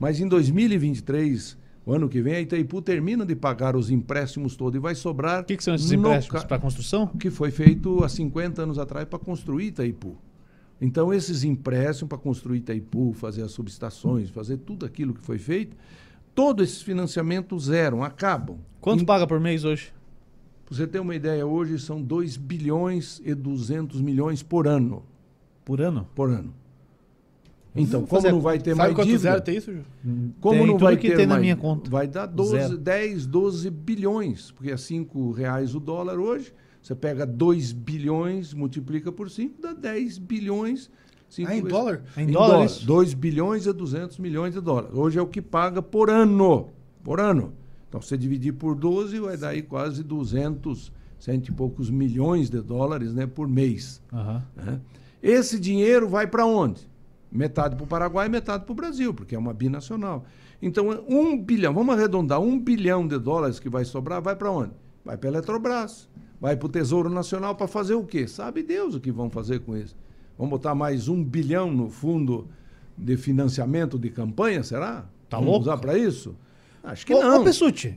Mas 0.00 0.18
em 0.18 0.26
2023, 0.26 1.58
o 1.84 1.92
ano 1.92 2.08
que 2.08 2.22
vem, 2.22 2.36
a 2.36 2.40
Itaipu 2.40 2.80
termina 2.80 3.26
de 3.26 3.36
pagar 3.36 3.76
os 3.76 3.90
empréstimos 3.90 4.56
todos 4.56 4.78
e 4.78 4.80
vai 4.80 4.94
sobrar. 4.94 5.42
O 5.42 5.44
que, 5.44 5.58
que 5.58 5.62
são 5.64 5.74
esses 5.74 5.92
empréstimos 5.92 6.44
para 6.44 6.58
construção? 6.58 7.08
que 7.08 7.28
foi 7.28 7.50
feito 7.50 8.02
há 8.02 8.08
50 8.08 8.62
anos 8.62 8.78
atrás 8.78 9.06
para 9.06 9.18
construir 9.18 9.66
Itaipu. 9.66 10.16
Então, 10.80 11.12
esses 11.12 11.44
empréstimos 11.44 12.08
para 12.08 12.18
construir 12.18 12.58
Itaipu, 12.58 13.12
fazer 13.12 13.42
as 13.42 13.52
subestações, 13.52 14.30
fazer 14.30 14.56
tudo 14.56 14.86
aquilo 14.86 15.12
que 15.12 15.20
foi 15.20 15.36
feito, 15.36 15.76
todos 16.36 16.68
esses 16.68 16.82
financiamentos 16.82 17.64
zeram, 17.64 18.04
acabam. 18.04 18.58
Quanto 18.80 19.02
Em- 19.02 19.06
paga 19.06 19.26
por 19.26 19.40
mês 19.40 19.64
hoje? 19.64 19.92
Pra 20.66 20.76
você 20.76 20.86
ter 20.86 21.00
uma 21.00 21.14
ideia, 21.14 21.46
hoje 21.46 21.78
são 21.78 22.00
2 22.02 22.36
bilhões 22.36 23.20
e 23.24 23.34
200 23.34 24.00
milhões 24.00 24.42
por 24.42 24.68
ano. 24.68 25.02
Por 25.64 25.80
ano? 25.80 26.06
Por 26.14 26.28
ano. 26.30 26.52
Então, 27.74 28.06
como 28.06 28.20
fazer- 28.22 28.32
não 28.32 28.40
vai 28.40 28.58
ter 28.58 28.70
Sabe 28.70 28.78
mais 28.78 28.94
quanto 28.94 29.06
dívida, 29.06 29.30
zero 29.30 29.40
tem 29.42 29.56
isso, 29.56 29.72
Ju? 29.72 29.80
como 30.40 30.58
Tem 30.60 30.66
não 30.66 30.78
vai 30.78 30.96
que 30.96 31.08
ter 31.08 31.16
tem 31.16 31.26
na 31.26 31.34
mais, 31.34 31.42
minha 31.42 31.56
conta. 31.56 31.90
vai 31.90 32.06
dar 32.06 32.24
12, 32.26 32.52
Zero. 32.52 32.78
10, 32.78 33.26
12 33.26 33.68
bilhões, 33.70 34.50
porque 34.50 34.70
é 34.70 34.76
5 34.78 35.30
reais 35.30 35.74
o 35.74 35.80
dólar 35.80 36.18
hoje, 36.18 36.54
você 36.80 36.94
pega 36.94 37.26
2 37.26 37.72
bilhões, 37.72 38.54
multiplica 38.54 39.12
por 39.12 39.28
5, 39.30 39.60
dá 39.60 39.72
10 39.74 40.16
bilhões. 40.16 40.90
Cinco 41.28 41.50
Ah, 41.50 41.54
em 41.56 41.62
vezes- 41.62 41.72
dólar? 41.72 42.02
Em 42.16 42.26
dólar, 42.26 42.64
isso? 42.66 42.86
2 42.86 43.14
bilhões 43.14 43.66
e 43.66 43.72
200 43.72 44.18
milhões 44.18 44.54
de 44.54 44.60
dólares. 44.60 44.96
Hoje 44.96 45.18
é 45.18 45.22
o 45.22 45.26
que 45.26 45.42
paga 45.42 45.80
por 45.82 46.10
ano. 46.10 46.68
Por 47.02 47.20
ano. 47.20 47.52
Então, 47.88 48.00
você 48.00 48.16
dividir 48.16 48.52
por 48.52 48.74
12, 48.74 49.18
vai 49.20 49.36
dar 49.36 49.48
aí 49.50 49.62
quase 49.62 50.02
200, 50.02 50.92
cento 51.18 51.48
e 51.48 51.52
poucos 51.52 51.88
milhões 51.90 52.50
de 52.50 52.60
dólares 52.60 53.14
né, 53.14 53.26
por 53.26 53.48
mês. 53.48 54.02
Aham. 54.12 54.42
né? 54.56 54.80
Esse 55.22 55.58
dinheiro 55.58 56.08
vai 56.08 56.26
para 56.26 56.44
onde? 56.44 56.80
Metade 57.32 57.74
para 57.74 57.84
o 57.84 57.86
Paraguai 57.86 58.26
e 58.26 58.30
metade 58.30 58.64
para 58.64 58.72
o 58.72 58.74
Brasil, 58.74 59.12
porque 59.14 59.34
é 59.34 59.38
uma 59.38 59.52
binacional. 59.52 60.24
Então, 60.60 60.88
um 61.08 61.36
bilhão, 61.40 61.74
vamos 61.74 61.94
arredondar, 61.94 62.40
um 62.40 62.58
bilhão 62.58 63.06
de 63.06 63.18
dólares 63.18 63.58
que 63.58 63.68
vai 63.68 63.84
sobrar, 63.84 64.22
vai 64.22 64.36
para 64.36 64.50
onde? 64.50 64.72
Vai 65.04 65.16
para 65.16 65.28
a 65.28 65.32
Eletrobras, 65.32 66.08
vai 66.40 66.56
para 66.56 66.66
o 66.66 66.68
Tesouro 66.68 67.08
Nacional 67.10 67.54
para 67.54 67.66
fazer 67.66 67.94
o 67.94 68.04
quê? 68.04 68.26
Sabe 68.26 68.62
Deus 68.62 68.94
o 68.94 69.00
que 69.00 69.10
vão 69.12 69.28
fazer 69.30 69.60
com 69.60 69.76
isso. 69.76 69.96
Vão 70.38 70.48
botar 70.48 70.74
mais 70.74 71.08
um 71.08 71.22
bilhão 71.24 71.70
no 71.72 71.88
fundo 71.88 72.46
de 72.96 73.16
financiamento 73.16 73.98
de 73.98 74.10
campanha, 74.10 74.62
será? 74.62 75.06
Tá 75.28 75.38
Vamos 75.38 75.46
louco? 75.46 75.62
usar 75.62 75.78
para 75.78 75.96
isso? 75.98 76.34
Acho 76.84 77.04
que 77.04 77.14
Ô, 77.14 77.20
não. 77.20 77.42
ô, 77.42 77.44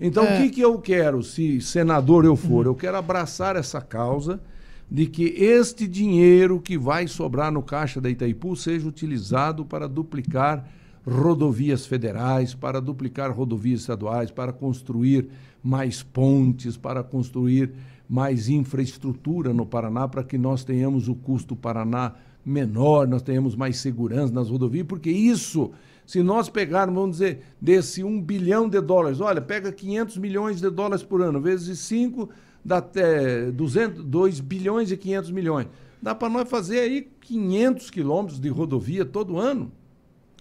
então, 0.02 0.24
é- 0.26 0.40
o 0.40 0.42
que, 0.44 0.50
que 0.50 0.62
eu 0.62 0.80
quero, 0.80 1.22
se 1.22 1.62
senador 1.62 2.26
eu 2.26 2.36
for? 2.36 2.66
Eu 2.66 2.74
quero 2.76 2.98
abraçar 2.98 3.56
essa 3.56 3.80
causa 3.82 4.42
de 4.90 5.06
que 5.06 5.26
este 5.26 5.88
dinheiro 5.88 6.60
que 6.60 6.78
vai 6.78 7.08
sobrar 7.08 7.52
no 7.52 7.62
caixa 7.62 8.02
da 8.02 8.10
Itaipu 8.10 8.56
seja 8.56 8.88
utilizado 8.88 9.64
para 9.64 9.88
duplicar 9.88 10.68
rodovias 11.06 11.86
federais, 11.86 12.56
para 12.56 12.82
duplicar 12.82 13.32
rodovias 13.32 13.82
estaduais, 13.82 14.32
para 14.32 14.52
construir 14.52 15.28
mais 15.64 16.02
pontes, 16.02 16.76
para 16.76 17.04
construir 17.04 17.72
mais 18.10 18.50
infraestrutura 18.50 19.54
no 19.54 19.66
Paraná, 19.66 20.08
para 20.08 20.24
que 20.24 20.38
nós 20.38 20.64
tenhamos 20.64 21.08
o 21.08 21.14
custo 21.14 21.56
Paraná 21.56 22.14
menor, 22.46 23.08
nós 23.08 23.22
tenhamos 23.22 23.56
mais 23.56 23.78
segurança 23.78 24.34
nas 24.34 24.50
rodovias, 24.50 24.88
porque 24.88 25.10
isso, 25.10 25.72
se 26.06 26.24
nós 26.24 26.50
pegarmos, 26.50 26.96
vamos 26.96 27.18
dizer, 27.18 27.42
desse 27.60 28.04
um 28.04 28.22
bilhão 28.22 28.68
de 28.68 28.80
dólares, 28.82 29.20
olha, 29.20 29.42
pega 29.42 29.72
500 29.72 30.18
milhões 30.18 30.62
de 30.62 30.70
dólares 30.70 31.04
por 31.04 31.22
ano, 31.22 31.40
vezes 31.40 31.80
5, 31.80 32.30
dá 32.64 32.78
até 32.78 33.52
200, 33.52 34.04
2 34.04 34.40
bilhões 34.40 34.92
e 34.92 34.98
500 34.98 35.32
milhões. 35.32 35.68
Dá 36.02 36.16
para 36.16 36.30
nós 36.30 36.50
fazer 36.50 36.80
aí 36.80 37.10
500 37.22 37.90
quilômetros 37.90 38.40
de 38.40 38.50
rodovia 38.50 39.06
todo 39.06 39.38
ano. 39.38 39.72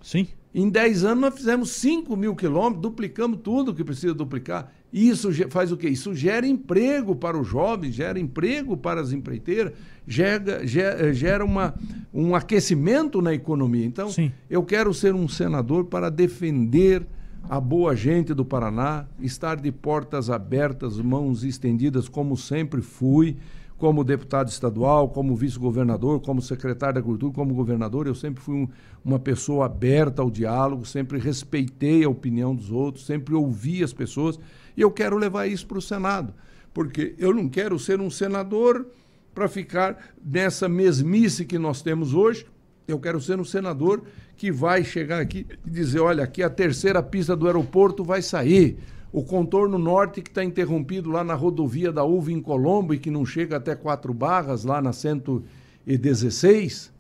Sim. 0.03 0.29
Em 0.55 0.69
10 0.69 1.05
anos 1.05 1.21
nós 1.21 1.35
fizemos 1.35 1.71
5 1.73 2.17
mil 2.17 2.35
quilômetros, 2.35 2.81
duplicamos 2.81 3.41
tudo 3.43 3.75
que 3.75 3.85
precisa 3.85 4.15
duplicar. 4.15 4.73
Isso 4.93 5.29
faz 5.51 5.71
o 5.71 5.77
quê? 5.77 5.89
Isso 5.89 6.15
gera 6.15 6.47
emprego 6.47 7.15
para 7.15 7.39
os 7.39 7.47
jovens, 7.47 7.95
gera 7.95 8.19
emprego 8.19 8.77
para 8.77 9.01
as 9.01 9.13
empreiteiras, 9.13 9.73
gera, 10.07 10.67
gera, 10.67 11.13
gera 11.13 11.45
uma, 11.45 11.75
um 12.13 12.35
aquecimento 12.35 13.21
na 13.21 13.35
economia. 13.35 13.85
Então, 13.85 14.09
Sim. 14.11 14.33
eu 14.49 14.63
quero 14.63 14.95
ser 14.95 15.15
um 15.15 15.29
senador 15.29 15.85
para 15.85 16.09
defender 16.11 17.07
a 17.51 17.61
boa 17.61 17.95
gente 17.95 18.33
do 18.33 18.45
Paraná, 18.45 19.07
estar 19.21 19.57
de 19.57 19.71
portas 19.71 20.31
abertas, 20.31 20.99
mãos 20.99 21.45
estendidas, 21.45 22.09
como 22.09 22.37
sempre 22.37 22.81
fui, 22.81 23.37
como 23.77 24.03
deputado 24.03 24.49
estadual, 24.49 25.09
como 25.11 25.37
vice-governador, 25.37 26.21
como 26.21 26.43
secretário 26.43 26.95
da 26.95 27.01
Agricultura, 27.01 27.33
como 27.33 27.55
governador. 27.55 28.07
Eu 28.07 28.15
sempre 28.15 28.43
fui 28.43 28.55
um- 28.57 28.69
uma 29.05 29.19
pessoa 29.21 29.67
aberta 29.67 30.21
ao 30.21 30.31
diálogo, 30.31 30.85
sempre 30.85 31.19
respeitei 31.19 32.03
a 32.05 32.09
opinião 32.09 32.55
dos 32.55 32.71
outros, 32.73 33.07
sempre 33.07 33.35
ouvi 33.35 33.85
as 33.85 33.93
pessoas. 33.93 34.39
E 34.79 34.81
eu 34.81 34.93
quero 34.93 35.17
levar 35.17 35.49
isso 35.49 35.67
para 35.67 35.79
o 35.79 35.83
Senado, 35.83 36.33
porque 36.73 37.17
eu 37.19 37.35
não 37.35 37.49
quero 37.49 37.77
ser 37.81 38.01
um 38.01 38.09
senador 38.09 38.87
para 39.35 39.49
ficar 39.49 40.15
nessa 40.25 40.69
mesmice 40.69 41.45
que 41.45 41.59
nós 41.59 41.83
temos 41.83 42.15
hoje. 42.15 42.47
Eu 42.87 43.01
quero 43.01 43.21
ser 43.21 43.41
um 43.41 43.45
senador 43.45 44.05
que 44.37 44.53
vai 44.53 44.85
chegar 44.85 45.21
aqui 45.21 45.45
e 45.67 45.69
dizer: 45.69 45.99
olha, 45.99 46.23
aqui 46.23 46.45
a 46.45 46.49
terceira 46.49 47.03
pista 47.03 47.35
do 47.35 47.49
aeroporto 47.49 48.05
vai 48.05 48.23
sair. 48.23 48.79
O 49.11 49.25
contorno 49.25 49.79
norte 49.79 50.23
que 50.23 50.31
está 50.31 50.45
interrompido 50.45 51.11
lá 51.11 51.25
na 51.25 51.35
rodovia 51.35 51.91
da 51.91 52.05
Uva 52.05 52.31
em 52.31 52.41
Colombo 52.41 52.95
e 52.95 52.99
que 52.99 53.11
não 53.11 53.27
chega 53.27 53.57
até 53.57 53.75
quatro 53.75 54.15
barras 54.15 54.63
lá 54.63 54.81
na 54.81 54.93
116 54.93 56.93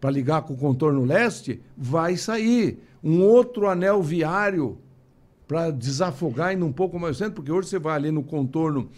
para 0.00 0.08
ligar 0.08 0.42
com 0.42 0.54
o 0.54 0.56
contorno 0.56 1.04
leste, 1.04 1.60
vai 1.76 2.16
sair. 2.16 2.78
Um 3.02 3.22
outro 3.22 3.68
anel 3.68 4.00
viário 4.00 4.78
para 5.46 5.70
desafogar 5.70 6.48
ainda 6.48 6.64
um 6.64 6.72
pouco 6.72 6.98
mais 6.98 7.16
o 7.16 7.18
centro, 7.18 7.34
porque 7.34 7.52
hoje 7.52 7.68
você 7.68 7.78
vai 7.78 7.94
ali 7.94 8.10
no 8.10 8.22
contorno 8.22 8.88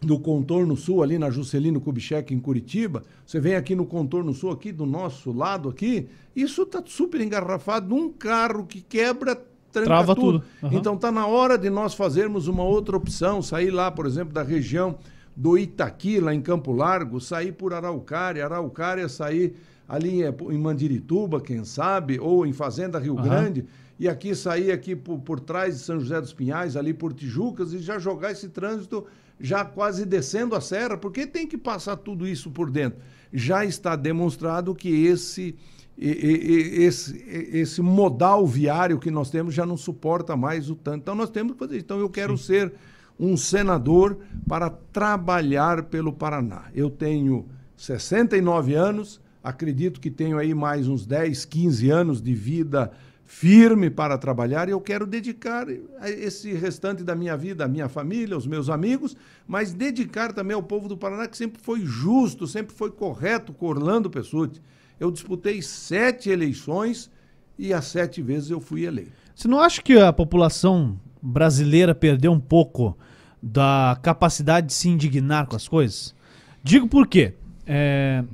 do 0.00 0.18
contorno 0.18 0.76
sul, 0.76 1.02
ali 1.02 1.18
na 1.18 1.28
Juscelino 1.28 1.80
Kubitschek, 1.80 2.32
em 2.32 2.38
Curitiba, 2.38 3.02
você 3.26 3.40
vem 3.40 3.56
aqui 3.56 3.74
no 3.74 3.84
contorno 3.84 4.32
sul, 4.32 4.52
aqui 4.52 4.70
do 4.70 4.86
nosso 4.86 5.32
lado 5.32 5.68
aqui, 5.68 6.08
isso 6.36 6.62
está 6.62 6.80
super 6.86 7.20
engarrafado 7.20 7.88
num 7.88 8.10
carro 8.12 8.64
que 8.64 8.80
quebra, 8.80 9.42
Trava 9.70 10.14
tudo. 10.14 10.40
tudo. 10.40 10.44
Aham. 10.62 10.76
Então 10.76 10.94
está 10.94 11.12
na 11.12 11.26
hora 11.26 11.58
de 11.58 11.68
nós 11.68 11.94
fazermos 11.94 12.48
uma 12.48 12.62
outra 12.62 12.96
opção, 12.96 13.42
sair 13.42 13.70
lá, 13.70 13.90
por 13.90 14.06
exemplo, 14.06 14.32
da 14.32 14.42
região 14.42 14.96
do 15.36 15.58
Itaqui, 15.58 16.20
lá 16.20 16.34
em 16.34 16.40
Campo 16.40 16.72
Largo, 16.72 17.20
sair 17.20 17.52
por 17.52 17.74
Araucária, 17.74 18.44
Araucária 18.44 19.08
sair 19.08 19.54
ali 19.88 20.22
eh, 20.22 20.34
em 20.50 20.58
Mandirituba, 20.58 21.40
quem 21.40 21.64
sabe, 21.64 22.18
ou 22.18 22.46
em 22.46 22.52
Fazenda 22.52 22.98
Rio 22.98 23.18
Aham. 23.18 23.28
Grande, 23.28 23.66
e 23.98 24.08
aqui 24.08 24.34
sair 24.34 24.70
aqui 24.70 24.94
por, 24.94 25.18
por 25.18 25.40
trás 25.40 25.74
de 25.74 25.80
São 25.80 25.98
José 25.98 26.20
dos 26.20 26.32
Pinhais, 26.32 26.76
ali 26.76 26.94
por 26.94 27.12
Tijucas, 27.12 27.72
e 27.72 27.78
já 27.78 27.98
jogar 27.98 28.32
esse 28.32 28.48
trânsito 28.48 29.06
já 29.40 29.64
quase 29.64 30.04
descendo 30.04 30.54
a 30.54 30.60
serra, 30.60 30.96
porque 30.96 31.26
tem 31.26 31.46
que 31.46 31.56
passar 31.56 31.96
tudo 31.96 32.26
isso 32.26 32.50
por 32.50 32.70
dentro. 32.70 32.98
Já 33.32 33.64
está 33.64 33.94
demonstrado 33.94 34.74
que 34.74 35.06
esse, 35.06 35.54
esse, 35.96 37.24
esse 37.28 37.80
modal 37.80 38.46
viário 38.46 38.98
que 38.98 39.10
nós 39.10 39.30
temos 39.30 39.54
já 39.54 39.64
não 39.64 39.76
suporta 39.76 40.36
mais 40.36 40.70
o 40.70 40.74
tanto. 40.74 41.02
Então 41.02 41.14
nós 41.14 41.30
temos 41.30 41.52
que 41.52 41.58
fazer. 41.58 41.78
Então 41.78 41.98
eu 42.00 42.08
quero 42.08 42.36
ser 42.36 42.72
um 43.18 43.36
senador 43.36 44.18
para 44.46 44.70
trabalhar 44.70 45.84
pelo 45.84 46.12
Paraná. 46.12 46.64
Eu 46.74 46.90
tenho 46.90 47.46
69 47.76 48.74
anos, 48.74 49.20
acredito 49.42 50.00
que 50.00 50.10
tenho 50.10 50.38
aí 50.38 50.54
mais 50.54 50.88
uns 50.88 51.06
10, 51.06 51.44
15 51.44 51.90
anos 51.90 52.22
de 52.22 52.34
vida 52.34 52.90
firme 53.30 53.90
para 53.90 54.16
trabalhar 54.16 54.68
e 54.68 54.72
eu 54.72 54.80
quero 54.80 55.06
dedicar 55.06 55.66
esse 56.02 56.50
restante 56.54 57.04
da 57.04 57.14
minha 57.14 57.36
vida, 57.36 57.66
à 57.66 57.68
minha 57.68 57.86
família, 57.86 58.34
aos 58.34 58.46
meus 58.46 58.70
amigos, 58.70 59.14
mas 59.46 59.74
dedicar 59.74 60.32
também 60.32 60.54
ao 60.54 60.62
povo 60.62 60.88
do 60.88 60.96
Paraná 60.96 61.28
que 61.28 61.36
sempre 61.36 61.60
foi 61.60 61.82
justo, 61.84 62.46
sempre 62.46 62.74
foi 62.74 62.90
correto 62.90 63.52
com 63.52 63.66
Orlando 63.66 64.08
Pessutti. 64.08 64.62
Eu 64.98 65.10
disputei 65.10 65.60
sete 65.60 66.30
eleições 66.30 67.10
e 67.58 67.70
as 67.70 67.84
sete 67.84 68.22
vezes 68.22 68.48
eu 68.48 68.62
fui 68.62 68.86
eleito. 68.86 69.12
Você 69.34 69.46
não 69.46 69.60
acha 69.60 69.82
que 69.82 69.98
a 69.98 70.10
população 70.10 70.98
brasileira 71.20 71.94
perdeu 71.94 72.32
um 72.32 72.40
pouco 72.40 72.96
da 73.42 73.98
capacidade 74.02 74.68
de 74.68 74.72
se 74.72 74.88
indignar 74.88 75.46
com 75.46 75.54
as 75.54 75.68
coisas? 75.68 76.14
Digo 76.62 76.88
por 76.88 77.06
quê. 77.06 77.34
É, 77.66 78.24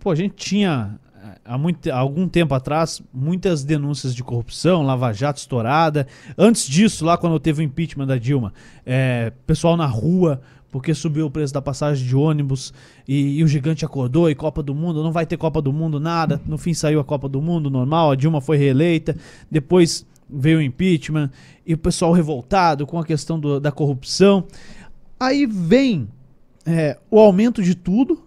pô, 0.00 0.10
a 0.10 0.16
gente 0.16 0.34
tinha 0.34 0.98
há, 1.44 1.58
muito, 1.58 1.90
há 1.90 1.96
algum 1.96 2.28
tempo 2.28 2.54
atrás 2.54 3.02
muitas 3.12 3.64
denúncias 3.64 4.14
de 4.14 4.22
corrupção, 4.22 4.82
Lava 4.82 5.12
Jato 5.12 5.38
estourada. 5.40 6.06
Antes 6.36 6.66
disso, 6.66 7.04
lá 7.04 7.16
quando 7.16 7.38
teve 7.38 7.62
o 7.62 7.64
impeachment 7.64 8.06
da 8.06 8.16
Dilma, 8.18 8.52
é, 8.84 9.32
pessoal 9.46 9.76
na 9.76 9.86
rua 9.86 10.40
porque 10.70 10.94
subiu 10.94 11.26
o 11.26 11.30
preço 11.30 11.52
da 11.52 11.60
passagem 11.60 12.06
de 12.06 12.14
ônibus 12.14 12.72
e, 13.06 13.38
e 13.38 13.44
o 13.44 13.48
gigante 13.48 13.84
acordou 13.84 14.30
e 14.30 14.36
Copa 14.36 14.62
do 14.62 14.72
Mundo, 14.72 15.02
não 15.02 15.10
vai 15.10 15.26
ter 15.26 15.36
Copa 15.36 15.60
do 15.60 15.72
Mundo, 15.72 15.98
nada. 15.98 16.40
No 16.46 16.56
fim 16.56 16.72
saiu 16.72 17.00
a 17.00 17.04
Copa 17.04 17.28
do 17.28 17.42
Mundo 17.42 17.68
normal, 17.68 18.12
a 18.12 18.14
Dilma 18.14 18.40
foi 18.40 18.56
reeleita, 18.56 19.16
depois 19.50 20.06
veio 20.28 20.58
o 20.58 20.62
impeachment 20.62 21.28
e 21.66 21.74
o 21.74 21.78
pessoal 21.78 22.12
revoltado 22.12 22.86
com 22.86 23.00
a 23.00 23.04
questão 23.04 23.38
do- 23.40 23.58
da 23.58 23.72
corrupção. 23.72 24.44
Aí 25.18 25.44
vem 25.44 26.08
é, 26.64 26.96
o 27.10 27.18
aumento 27.18 27.62
de 27.64 27.74
tudo, 27.74 28.22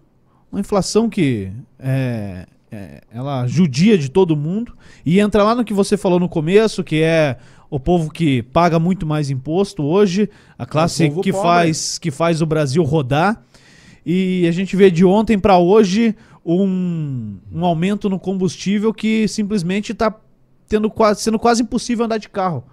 uma 0.52 0.60
inflação 0.60 1.10
que 1.10 1.50
é, 1.80 2.46
é, 2.74 3.02
ela 3.12 3.46
judia 3.46 4.00
de 4.00 4.10
todo 4.10 4.36
mundo 4.36 4.76
e 5.06 5.20
entra 5.20 5.44
lá 5.44 5.54
no 5.54 5.64
que 5.64 5.74
você 5.74 5.96
falou 5.96 6.20
no 6.20 6.28
começo, 6.28 6.84
que 6.84 7.04
é 7.04 7.38
o 7.70 7.80
povo 7.80 8.12
que 8.12 8.42
paga 8.42 8.80
muito 8.80 9.06
mais 9.06 9.30
imposto 9.30 9.84
hoje, 9.84 10.28
a 10.58 10.66
classe 10.66 11.08
povo 11.08 11.22
que 11.22 11.32
pobre. 11.32 11.48
faz 11.48 12.00
que 12.00 12.10
faz 12.10 12.42
o 12.42 12.48
Brasil 12.48 12.84
rodar. 12.84 13.40
E 14.04 14.48
a 14.48 14.52
gente 14.52 14.76
vê 14.76 14.90
de 14.90 15.06
ontem 15.06 15.38
para 15.38 15.60
hoje 15.60 16.16
um, 16.44 17.38
um 17.54 17.64
aumento 17.64 18.10
no 18.10 18.20
combustível 18.20 18.92
que 18.92 19.28
simplesmente 19.28 19.92
está 19.92 20.12
tendo 20.68 20.90
quase, 20.90 21.22
sendo 21.22 21.38
quase 21.38 21.62
impossível 21.62 22.06
andar 22.06 22.18
de 22.18 22.28
carro. 22.28 22.64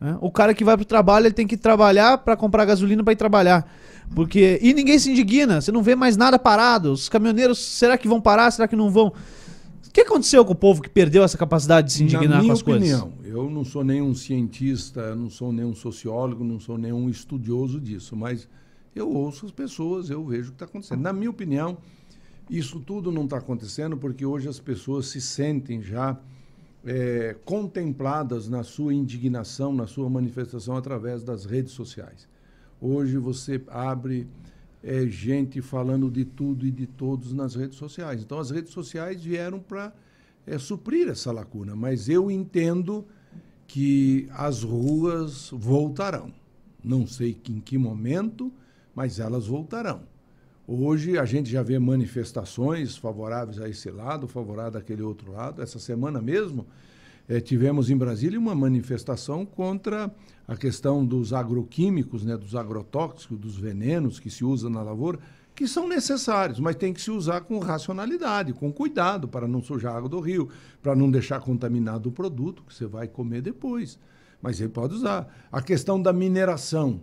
né? 0.00 0.16
O 0.20 0.30
cara 0.30 0.54
que 0.54 0.62
vai 0.62 0.76
pro 0.76 0.86
trabalho, 0.86 1.26
ele 1.26 1.34
tem 1.34 1.48
que 1.48 1.56
trabalhar 1.56 2.18
para 2.18 2.36
comprar 2.36 2.64
gasolina 2.64 3.02
para 3.02 3.12
ir 3.12 3.16
trabalhar. 3.16 3.68
Porque 4.14 4.58
e 4.62 4.72
ninguém 4.72 4.98
se 5.00 5.10
indigna, 5.10 5.60
você 5.60 5.72
não 5.72 5.82
vê 5.82 5.96
mais 5.96 6.16
nada 6.16 6.38
parado. 6.38 6.92
Os 6.92 7.08
caminhoneiros, 7.08 7.58
será 7.58 7.98
que 7.98 8.06
vão 8.06 8.20
parar? 8.20 8.52
Será 8.52 8.68
que 8.68 8.76
não 8.76 8.88
vão? 8.88 9.12
O 9.88 9.90
que 9.90 10.02
aconteceu 10.02 10.44
com 10.44 10.52
o 10.52 10.56
povo 10.56 10.82
que 10.82 10.88
perdeu 10.90 11.24
essa 11.24 11.38
capacidade 11.38 11.86
de 11.88 11.92
se 11.94 12.02
indignar 12.04 12.28
Na 12.28 12.36
com 12.36 12.42
minha 12.42 12.52
as 12.52 12.60
opinião, 12.60 13.10
coisas? 13.10 13.32
eu 13.32 13.50
não 13.50 13.64
sou 13.64 13.82
nenhum 13.82 14.14
cientista, 14.14 15.16
não 15.16 15.30
sou 15.30 15.50
nenhum 15.50 15.74
sociólogo, 15.74 16.44
não 16.44 16.60
sou 16.60 16.76
nenhum 16.76 17.08
estudioso 17.08 17.80
disso, 17.80 18.14
mas 18.14 18.46
eu 18.94 19.10
ouço 19.10 19.46
as 19.46 19.52
pessoas, 19.52 20.10
eu 20.10 20.24
vejo 20.24 20.48
o 20.48 20.52
que 20.52 20.56
está 20.56 20.66
acontecendo. 20.66 21.00
Na 21.00 21.12
minha 21.12 21.30
opinião, 21.30 21.78
isso 22.50 22.80
tudo 22.80 23.10
não 23.10 23.24
está 23.24 23.38
acontecendo 23.38 23.96
porque 23.96 24.26
hoje 24.26 24.46
as 24.46 24.60
pessoas 24.60 25.06
se 25.08 25.22
sentem 25.22 25.80
já 25.80 26.18
eh, 26.84 27.34
contempladas 27.44 28.46
na 28.48 28.62
sua 28.62 28.92
indignação, 28.92 29.72
na 29.72 29.86
sua 29.86 30.08
manifestação 30.10 30.76
através 30.76 31.24
das 31.24 31.46
redes 31.46 31.72
sociais. 31.72 32.28
Hoje 32.80 33.16
você 33.16 33.60
abre 33.68 34.28
eh, 34.82 35.06
gente 35.06 35.60
falando 35.60 36.10
de 36.10 36.24
tudo 36.24 36.66
e 36.66 36.70
de 36.70 36.86
todos 36.86 37.32
nas 37.32 37.54
redes 37.54 37.76
sociais. 37.78 38.22
Então 38.22 38.38
as 38.38 38.50
redes 38.50 38.72
sociais 38.72 39.22
vieram 39.22 39.58
para 39.60 39.92
eh, 40.46 40.58
suprir 40.58 41.08
essa 41.08 41.32
lacuna, 41.32 41.74
mas 41.76 42.08
eu 42.08 42.30
entendo 42.30 43.06
que 43.66 44.28
as 44.32 44.62
ruas 44.62 45.50
voltarão. 45.52 46.32
Não 46.82 47.06
sei 47.06 47.34
que- 47.34 47.52
em 47.52 47.60
que 47.60 47.76
momento, 47.76 48.52
mas 48.94 49.18
elas 49.18 49.46
voltarão. 49.46 50.02
Hoje 50.66 51.18
a 51.18 51.24
gente 51.24 51.50
já 51.50 51.62
vê 51.62 51.78
manifestações 51.78 52.96
favoráveis 52.96 53.60
a 53.60 53.68
esse 53.68 53.90
lado, 53.90 54.26
favoráveis 54.28 54.76
àquele 54.76 55.02
outro 55.02 55.32
lado. 55.32 55.62
Essa 55.62 55.78
semana 55.78 56.20
mesmo 56.20 56.66
eh, 57.28 57.40
tivemos 57.40 57.90
em 57.90 57.96
Brasília 57.96 58.38
uma 58.38 58.54
manifestação 58.54 59.44
contra 59.44 60.10
a 60.46 60.56
questão 60.56 61.04
dos 61.04 61.32
agroquímicos, 61.32 62.24
né, 62.24 62.36
dos 62.36 62.54
agrotóxicos, 62.54 63.38
dos 63.38 63.58
venenos 63.58 64.18
que 64.18 64.30
se 64.30 64.44
usam 64.44 64.70
na 64.70 64.82
lavoura, 64.82 65.18
que 65.54 65.68
são 65.68 65.88
necessários, 65.88 66.58
mas 66.58 66.76
tem 66.76 66.92
que 66.92 67.02
se 67.02 67.10
usar 67.10 67.40
com 67.42 67.58
racionalidade, 67.58 68.52
com 68.52 68.72
cuidado, 68.72 69.28
para 69.28 69.46
não 69.46 69.60
sujar 69.60 69.92
a 69.92 69.98
água 69.98 70.08
do 70.08 70.20
rio, 70.20 70.48
para 70.80 70.94
não 70.94 71.10
deixar 71.10 71.40
contaminado 71.40 72.08
o 72.08 72.12
produto 72.12 72.62
que 72.62 72.72
você 72.72 72.86
vai 72.86 73.08
comer 73.08 73.42
depois. 73.42 73.98
Mas 74.40 74.60
ele 74.60 74.68
pode 74.68 74.94
usar. 74.94 75.26
A 75.50 75.60
questão 75.60 76.00
da 76.00 76.12
mineração. 76.12 77.00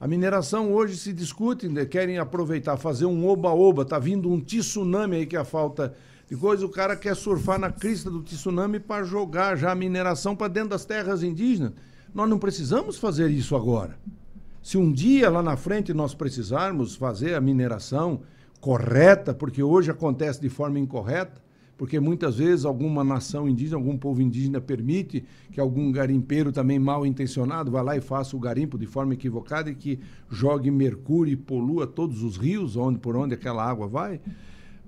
A 0.00 0.08
mineração 0.08 0.72
hoje 0.72 0.96
se 0.96 1.12
discute, 1.12 1.68
né, 1.68 1.84
querem 1.84 2.16
aproveitar, 2.16 2.78
fazer 2.78 3.04
um 3.04 3.28
oba-oba, 3.28 3.82
está 3.82 3.98
vindo 3.98 4.32
um 4.32 4.40
tsunami 4.40 5.16
aí 5.16 5.26
que 5.26 5.36
é 5.36 5.40
a 5.40 5.44
falta 5.44 5.94
de 6.30 6.36
coisa, 6.36 6.64
o 6.64 6.68
cara 6.68 6.94
quer 6.94 7.16
surfar 7.16 7.58
na 7.58 7.72
crista 7.72 8.08
do 8.08 8.22
tsunami 8.22 8.78
para 8.78 9.02
jogar 9.02 9.56
já 9.56 9.72
a 9.72 9.74
mineração 9.74 10.36
para 10.36 10.46
dentro 10.46 10.70
das 10.70 10.84
terras 10.84 11.24
indígenas. 11.24 11.72
Nós 12.14 12.30
não 12.30 12.38
precisamos 12.38 12.96
fazer 12.96 13.28
isso 13.30 13.56
agora. 13.56 13.98
Se 14.62 14.78
um 14.78 14.92
dia 14.92 15.28
lá 15.28 15.42
na 15.42 15.56
frente 15.56 15.92
nós 15.92 16.14
precisarmos 16.14 16.94
fazer 16.94 17.34
a 17.34 17.40
mineração 17.40 18.20
correta, 18.60 19.34
porque 19.34 19.60
hoje 19.60 19.90
acontece 19.90 20.40
de 20.40 20.48
forma 20.48 20.78
incorreta, 20.78 21.42
porque 21.76 21.98
muitas 21.98 22.36
vezes 22.36 22.64
alguma 22.64 23.02
nação 23.02 23.48
indígena, 23.48 23.78
algum 23.78 23.98
povo 23.98 24.22
indígena 24.22 24.60
permite 24.60 25.24
que 25.50 25.58
algum 25.58 25.90
garimpeiro 25.90 26.52
também 26.52 26.78
mal 26.78 27.04
intencionado 27.04 27.72
vá 27.72 27.82
lá 27.82 27.96
e 27.96 28.00
faça 28.00 28.36
o 28.36 28.38
garimpo 28.38 28.78
de 28.78 28.86
forma 28.86 29.14
equivocada 29.14 29.68
e 29.68 29.74
que 29.74 29.98
jogue 30.28 30.70
mercúrio 30.70 31.32
e 31.32 31.36
polua 31.36 31.88
todos 31.88 32.22
os 32.22 32.36
rios 32.36 32.76
onde 32.76 33.00
por 33.00 33.16
onde 33.16 33.34
aquela 33.34 33.68
água 33.68 33.88
vai. 33.88 34.20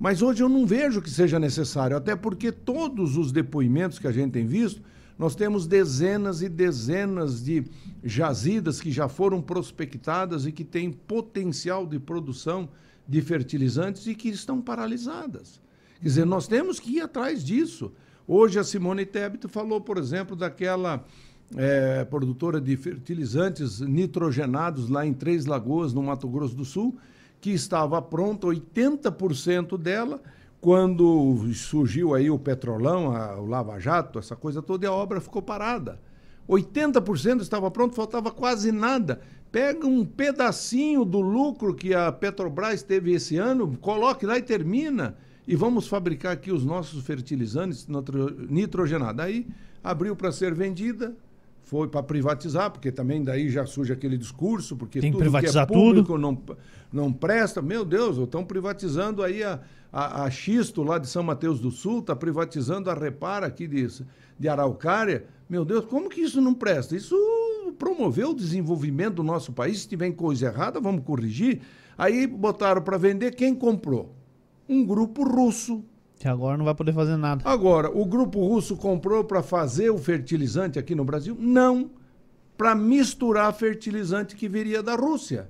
Mas 0.02 0.20
hoje 0.20 0.42
eu 0.42 0.48
não 0.48 0.66
vejo 0.66 1.00
que 1.00 1.08
seja 1.08 1.38
necessário, 1.38 1.96
até 1.96 2.16
porque 2.16 2.50
todos 2.50 3.16
os 3.16 3.30
depoimentos 3.30 4.00
que 4.00 4.08
a 4.08 4.10
gente 4.10 4.32
tem 4.32 4.44
visto, 4.44 4.82
nós 5.16 5.36
temos 5.36 5.64
dezenas 5.64 6.42
e 6.42 6.48
dezenas 6.48 7.40
de 7.40 7.62
jazidas 8.02 8.80
que 8.80 8.90
já 8.90 9.06
foram 9.06 9.40
prospectadas 9.40 10.44
e 10.44 10.50
que 10.50 10.64
têm 10.64 10.90
potencial 10.90 11.86
de 11.86 12.00
produção 12.00 12.68
de 13.06 13.22
fertilizantes 13.22 14.08
e 14.08 14.16
que 14.16 14.28
estão 14.28 14.60
paralisadas. 14.60 15.60
Quer 16.00 16.08
dizer, 16.08 16.26
nós 16.26 16.48
temos 16.48 16.80
que 16.80 16.96
ir 16.96 17.00
atrás 17.02 17.44
disso. 17.44 17.92
Hoje 18.26 18.58
a 18.58 18.64
Simone 18.64 19.06
Tebet 19.06 19.46
falou, 19.46 19.80
por 19.80 19.98
exemplo, 19.98 20.34
daquela 20.34 21.04
é, 21.56 22.04
produtora 22.06 22.60
de 22.60 22.76
fertilizantes 22.76 23.78
nitrogenados 23.78 24.88
lá 24.88 25.06
em 25.06 25.14
Três 25.14 25.46
Lagoas, 25.46 25.92
no 25.92 26.02
Mato 26.02 26.26
Grosso 26.28 26.56
do 26.56 26.64
Sul, 26.64 26.98
que 27.42 27.50
estava 27.50 28.00
pronta, 28.00 28.46
80% 28.46 29.76
dela, 29.76 30.22
quando 30.60 31.52
surgiu 31.52 32.14
aí 32.14 32.30
o 32.30 32.38
petrolão, 32.38 33.14
a, 33.14 33.38
o 33.40 33.46
Lava 33.46 33.80
Jato, 33.80 34.20
essa 34.20 34.36
coisa 34.36 34.62
toda, 34.62 34.86
e 34.86 34.88
a 34.88 34.92
obra 34.92 35.20
ficou 35.20 35.42
parada. 35.42 35.98
80% 36.48 37.40
estava 37.40 37.68
pronto, 37.68 37.96
faltava 37.96 38.30
quase 38.30 38.70
nada. 38.70 39.20
Pega 39.50 39.84
um 39.84 40.04
pedacinho 40.04 41.04
do 41.04 41.20
lucro 41.20 41.74
que 41.74 41.92
a 41.92 42.12
Petrobras 42.12 42.84
teve 42.84 43.12
esse 43.12 43.36
ano, 43.38 43.76
coloque 43.78 44.24
lá 44.24 44.38
e 44.38 44.42
termina 44.42 45.16
e 45.46 45.56
vamos 45.56 45.88
fabricar 45.88 46.32
aqui 46.32 46.52
os 46.52 46.64
nossos 46.64 47.04
fertilizantes 47.04 47.88
nitrogenados. 48.48 49.24
Aí 49.24 49.48
abriu 49.82 50.14
para 50.14 50.30
ser 50.30 50.54
vendida, 50.54 51.12
foi 51.72 51.88
para 51.88 52.02
privatizar, 52.02 52.70
porque 52.70 52.92
também 52.92 53.24
daí 53.24 53.48
já 53.48 53.64
surge 53.64 53.94
aquele 53.94 54.18
discurso, 54.18 54.76
porque 54.76 55.00
Tem 55.00 55.10
que 55.10 55.16
tudo 55.16 55.22
privatizar 55.22 55.66
que 55.66 55.72
é 55.72 55.74
público 55.74 56.08
tudo. 56.08 56.18
não, 56.18 56.42
não 56.92 57.10
presta. 57.10 57.62
Meu 57.62 57.82
Deus, 57.82 58.18
estão 58.18 58.44
privatizando 58.44 59.22
aí 59.22 59.42
a, 59.42 59.58
a, 59.90 60.24
a 60.24 60.30
Xisto 60.30 60.82
lá 60.82 60.98
de 60.98 61.08
São 61.08 61.22
Mateus 61.22 61.60
do 61.60 61.70
Sul, 61.70 62.00
está 62.00 62.14
privatizando 62.14 62.90
a 62.90 62.94
Repara 62.94 63.46
aqui 63.46 63.66
de, 63.66 63.88
de 64.38 64.48
Araucária. 64.48 65.24
Meu 65.48 65.64
Deus, 65.64 65.86
como 65.86 66.10
que 66.10 66.20
isso 66.20 66.42
não 66.42 66.52
presta? 66.52 66.94
Isso 66.94 67.16
promoveu 67.78 68.32
o 68.32 68.34
desenvolvimento 68.34 69.14
do 69.14 69.22
nosso 69.22 69.50
país. 69.50 69.80
Se 69.80 69.88
tiver 69.88 70.12
coisa 70.12 70.48
errada, 70.48 70.78
vamos 70.78 71.02
corrigir. 71.04 71.62
Aí 71.96 72.26
botaram 72.26 72.82
para 72.82 72.98
vender, 72.98 73.34
quem 73.34 73.54
comprou? 73.54 74.14
um 74.68 74.84
grupo 74.84 75.24
russo. 75.24 75.84
Agora 76.28 76.56
não 76.56 76.64
vai 76.64 76.74
poder 76.74 76.92
fazer 76.92 77.16
nada. 77.16 77.42
Agora, 77.44 77.90
o 77.90 78.04
grupo 78.04 78.46
russo 78.46 78.76
comprou 78.76 79.24
para 79.24 79.42
fazer 79.42 79.90
o 79.90 79.98
fertilizante 79.98 80.78
aqui 80.78 80.94
no 80.94 81.04
Brasil? 81.04 81.36
Não. 81.38 81.90
Para 82.56 82.74
misturar 82.74 83.52
fertilizante 83.54 84.36
que 84.36 84.48
viria 84.48 84.82
da 84.82 84.94
Rússia. 84.94 85.48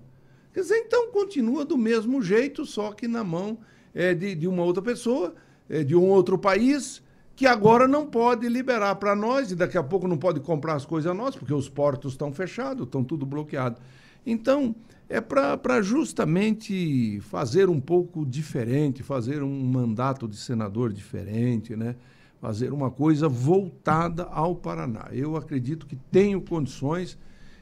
Quer 0.53 0.61
dizer, 0.61 0.77
então 0.77 1.11
continua 1.11 1.65
do 1.65 1.79
mesmo 1.79 2.23
jeito, 2.23 2.67
só 2.67 2.93
que 2.93 3.09
na 3.09 3.25
mão 3.25 3.59
é, 3.95 4.15
de, 4.15 4.35
de 4.35 4.47
uma 4.47 4.63
outra 4.63 4.83
pessoa, 4.83 5.35
é, 5.69 5.83
de 5.83 5.97
um 5.97 6.09
outro 6.09 6.39
país, 6.39 7.03
que 7.35 7.47
agora 7.47 7.89
não 7.89 8.07
pode 8.07 8.49
liberar 8.49 8.97
para 8.97 9.17
nós 9.17 9.51
e 9.51 9.57
daqui 9.57 9.79
a 9.79 9.83
pouco 9.83 10.07
não 10.07 10.19
pode 10.19 10.41
comprar 10.41 10.75
as 10.75 10.85
coisas 10.85 11.15
nós, 11.17 11.35
porque 11.35 11.55
os 11.55 11.69
portos 11.69 12.13
estão 12.13 12.33
fechados, 12.33 12.85
estão 12.85 13.03
tudo 13.03 13.25
bloqueado. 13.25 13.81
Então, 14.27 14.75
é 15.13 15.21
para 15.21 15.83
justamente 15.83 17.21
fazer 17.21 17.69
um 17.69 17.79
pouco 17.79 18.25
diferente, 18.25 19.03
fazer 19.03 19.43
um 19.43 19.63
mandato 19.63 20.27
de 20.27 20.39
senador 20.39 20.91
diferente, 20.91 21.77
né? 21.77 21.97
fazer 22.41 22.73
uma 22.73 22.91
coisa 22.91 23.29
voltada 23.29 24.23
ao 24.25 24.57
Paraná. 24.57 25.09
Eu 25.13 25.37
acredito 25.37 25.87
que 25.87 25.97
tenho 26.11 26.41
condições 26.41 27.19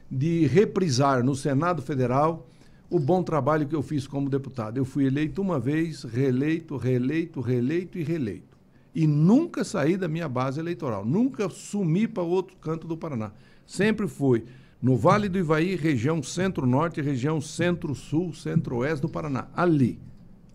de 0.09 0.47
reprisar 0.47 1.25
no 1.25 1.35
Senado 1.35 1.81
Federal 1.81 2.47
o 2.89 2.97
bom 2.97 3.21
trabalho 3.21 3.67
que 3.67 3.75
eu 3.75 3.83
fiz 3.83 4.07
como 4.07 4.29
deputado. 4.29 4.77
Eu 4.77 4.85
fui 4.85 5.05
eleito 5.05 5.41
uma 5.41 5.59
vez, 5.59 6.03
reeleito, 6.03 6.77
reeleito, 6.77 7.41
reeleito 7.41 7.99
e 7.99 8.03
reeleito. 8.03 8.57
E 8.95 9.05
nunca 9.05 9.65
saí 9.65 9.97
da 9.97 10.07
minha 10.07 10.29
base 10.29 10.57
eleitoral, 10.57 11.03
nunca 11.03 11.49
sumi 11.49 12.07
para 12.07 12.23
outro 12.23 12.55
canto 12.61 12.87
do 12.87 12.95
Paraná. 12.95 13.33
Sempre 13.67 14.07
fui 14.07 14.45
no 14.81 14.97
Vale 14.97 15.29
do 15.29 15.37
Ivaí, 15.37 15.75
região 15.75 16.23
centro-norte, 16.23 17.01
região 17.01 17.39
centro-sul, 17.39 18.33
centro-oeste 18.33 19.01
do 19.01 19.09
Paraná. 19.09 19.47
Ali, 19.55 19.99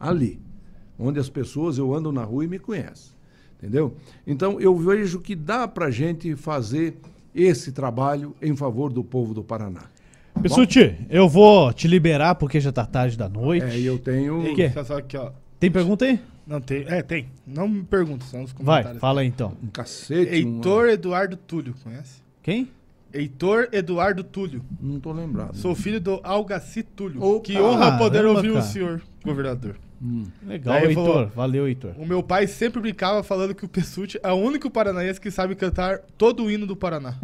ali, 0.01 0.41
onde 0.99 1.21
as 1.21 1.29
pessoas, 1.29 1.79
eu 1.79 1.95
ando 1.95 2.11
na 2.11 2.25
rua 2.25 2.45
e 2.45 2.49
me 2.49 2.59
conhecem. 2.59 3.13
Entendeu? 3.59 3.97
Então, 4.27 4.61
eu 4.61 4.77
vejo 4.77 5.21
que 5.21 5.35
dá 5.35 5.67
para 5.67 5.91
gente 5.91 6.35
fazer 6.35 6.99
esse 7.35 7.73
trabalho 7.73 8.35
em 8.43 8.55
favor 8.57 8.93
do 8.93 9.05
povo 9.05 9.33
do 9.33 9.45
Paraná. 9.45 9.85
Pessuti, 10.43 10.95
eu 11.09 11.29
vou 11.29 11.73
te 11.73 11.89
liberar 11.89 12.35
porque 12.35 12.61
já 12.61 12.71
tá 12.71 12.85
tarde 12.85 13.17
da 13.17 13.29
noite. 13.29 13.65
É, 13.65 13.81
eu 13.81 13.99
tenho. 13.99 14.43
Ei, 14.43 14.67
aqui, 14.67 15.17
ó. 15.17 15.31
Tem 15.59 15.71
pergunta 15.71 16.05
aí? 16.05 16.21
Não 16.47 16.61
tem. 16.61 16.85
É, 16.87 17.03
tem. 17.03 17.27
Não 17.47 17.67
me 17.67 17.83
pergunta, 17.83 18.25
só 18.27 18.39
nos 18.39 18.53
Vai, 18.53 18.83
comentários. 18.83 19.01
fala 19.01 19.21
aí 19.23 19.27
então. 19.27 19.57
Um 19.63 19.69
cacete. 19.69 20.35
Heitor 20.35 20.89
Eduardo 20.89 21.37
Túlio, 21.37 21.75
conhece? 21.83 22.21
Quem? 22.43 22.69
Heitor 23.17 23.69
Eduardo 23.73 24.23
Túlio. 24.23 24.63
Não 24.81 25.01
tô 25.01 25.13
lembrado. 25.13 25.57
Sou 25.57 25.75
filho 25.75 26.01
do 26.01 26.21
Algaci 26.23 26.83
Túlio. 26.83 27.23
Opa! 27.23 27.45
que 27.45 27.59
honra 27.59 27.97
poder 27.99 28.19
Caramba, 28.19 28.37
ouvir 28.39 28.53
cara. 28.53 28.61
o 28.65 28.67
senhor, 28.69 29.03
governador. 29.25 29.77
Legal, 30.47 30.75
Daí 30.75 30.89
Heitor. 30.89 31.07
falou- 31.07 31.31
Valeu, 31.35 31.67
Heitor. 31.67 31.93
O 31.99 32.05
meu 32.07 32.23
pai 32.23 32.47
sempre 32.47 32.81
brincava 32.81 33.23
falando 33.23 33.55
que 33.55 33.65
o 33.65 33.69
Pessuti 33.69 34.21
é 34.23 34.31
o 34.31 34.35
único 34.37 34.71
paranaense 34.71 35.19
que 35.21 35.31
sabe 35.31 35.55
cantar 35.55 36.01
todo 36.19 36.45
o 36.45 36.51
hino 36.51 36.67
do 36.67 36.77
Paraná. 36.77 37.15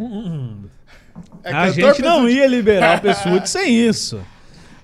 É 1.45 1.53
a 1.53 1.71
gente 1.71 2.01
não 2.03 2.23
Pessuti. 2.23 2.35
ia 2.39 2.47
liberar 2.47 2.99
o 2.99 3.01
Pessuti 3.03 3.49
sem 3.51 3.75
isso. 3.87 4.21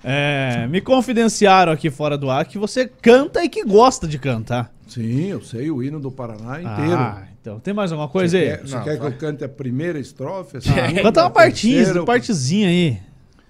É, 0.03 0.65
me 0.69 0.79
confidenciaram 0.79 1.71
aqui 1.73 1.89
fora 1.89 2.17
do 2.17 2.29
ar 2.29 2.45
que 2.45 2.57
você 2.57 2.87
canta 2.87 3.43
e 3.43 3.49
que 3.49 3.65
gosta 3.65 4.07
de 4.07 4.17
cantar. 4.19 4.71
Sim, 4.87 5.25
eu 5.27 5.41
sei 5.41 5.69
o 5.69 5.83
hino 5.83 5.99
do 5.99 6.09
Paraná 6.11 6.61
inteiro. 6.61 6.93
Ah, 6.95 7.23
então 7.41 7.59
tem 7.59 7.73
mais 7.73 7.91
alguma 7.91 8.09
coisa 8.09 8.37
Você 8.37 8.43
aí? 8.43 8.49
quer, 8.57 8.67
você 8.67 8.75
Não, 8.75 8.83
quer 8.83 8.93
que 8.95 8.99
vai. 9.03 9.07
eu 9.11 9.17
cante 9.17 9.43
a 9.43 9.49
primeira 9.49 9.99
estrofe? 9.99 10.57
a 10.57 10.59
Ah, 10.59 11.01
canta 11.03 11.21
uma 11.21 11.27
a 11.27 11.29
partinha, 11.29 11.75
terceira, 11.77 12.03
partezinha 12.05 12.67
aí. 12.69 12.97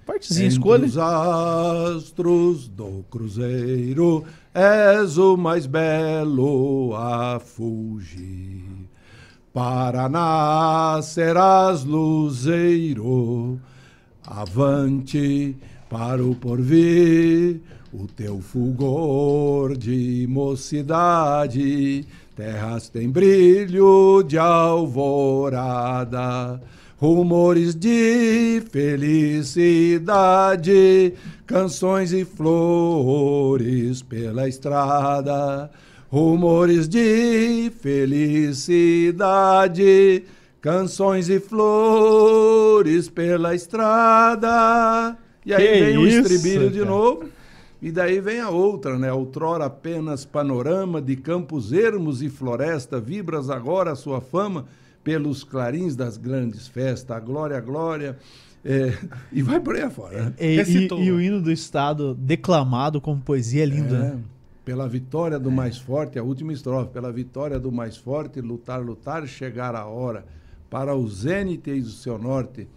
Partezinha, 0.05 0.45
Entre 0.47 0.57
escolha. 0.57 0.85
os 0.85 0.97
astros 0.97 2.67
do 2.67 3.05
cruzeiro 3.11 4.23
és 4.53 5.17
o 5.17 5.37
mais 5.37 5.65
belo 5.67 6.95
a 6.95 7.39
fugir. 7.39 8.63
Paraná 9.53 10.99
serás 11.01 11.83
luzeiro, 11.83 13.59
avante 14.25 15.55
para 15.89 16.23
o 16.23 16.35
porvir, 16.35 17.59
o 17.91 18.07
teu 18.07 18.39
fulgor 18.41 19.75
de 19.75 20.25
mocidade, 20.29 22.05
terras 22.39 22.87
têm 22.87 23.09
brilho 23.09 24.23
de 24.23 24.37
alvorada 24.37 25.81
rumores 26.95 27.75
de 27.75 28.61
felicidade, 28.71 30.03
canções 31.45 32.11
e 32.13 32.23
flores 32.25 34.01
pela 34.01 34.47
estrada, 34.49 35.69
rumores 36.09 36.89
de 36.89 37.71
felicidade, 37.81 39.13
canções 40.61 41.29
e 41.29 41.39
flores 41.39 43.07
pela 43.07 43.55
estrada. 43.55 45.17
E 45.45 45.53
aí 45.53 45.67
Que 45.67 45.85
vem 45.85 45.97
o 45.97 46.05
isso, 46.07 46.19
estribilho 46.19 46.69
de 46.69 46.79
cara. 46.79 46.91
novo. 46.91 47.29
E 47.81 47.91
daí 47.91 48.19
vem 48.19 48.41
a 48.41 48.49
outra, 48.49 48.97
né? 48.99 49.11
Outrora 49.11 49.65
apenas 49.65 50.25
panorama 50.25 51.01
de 51.01 51.15
campos 51.15 51.71
ermos 51.71 52.21
e 52.21 52.29
floresta, 52.29 52.99
vibras 52.99 53.49
agora 53.49 53.91
a 53.93 53.95
sua 53.95 54.19
fama 54.19 54.65
pelos 55.03 55.43
clarins 55.43 55.95
das 55.95 56.17
grandes 56.17 56.67
festas. 56.67 57.15
A 57.15 57.19
glória, 57.19 57.57
a 57.57 57.61
glória. 57.61 58.17
É, 58.65 58.93
e 59.31 59.41
vai 59.41 59.59
por 59.59 59.75
aí 59.75 59.83
afora. 59.83 60.25
Né? 60.25 60.33
E, 60.39 60.45
e- 60.45 60.57
Recitou. 60.57 60.99
e 61.01 61.11
o 61.11 61.21
hino 61.21 61.41
do 61.41 61.51
Estado 61.51 62.13
declamado 62.15 62.99
como 62.99 63.21
poesia 63.21 63.65
linda. 63.65 63.95
É, 63.95 63.99
né? 63.99 64.19
pela 64.69 64.87
vitória 64.87 65.39
do 65.39 65.49
mais 65.49 65.79
forte, 65.79 66.19
a 66.19 66.23
última 66.23 66.53
estrofe, 66.53 66.91
pela 66.91 67.11
vitória 67.11 67.59
do 67.59 67.71
mais 67.71 67.97
forte, 67.97 68.39
lutar, 68.39 68.79
lutar, 68.79 69.27
chegar 69.27 69.73
a 69.73 69.87
hora. 69.87 70.23
Para 70.69 70.93
o 70.93 71.07
zênite 71.07 71.71
eis 71.71 71.87
o 71.87 71.91
seu 71.91 72.19
norte, 72.19 72.67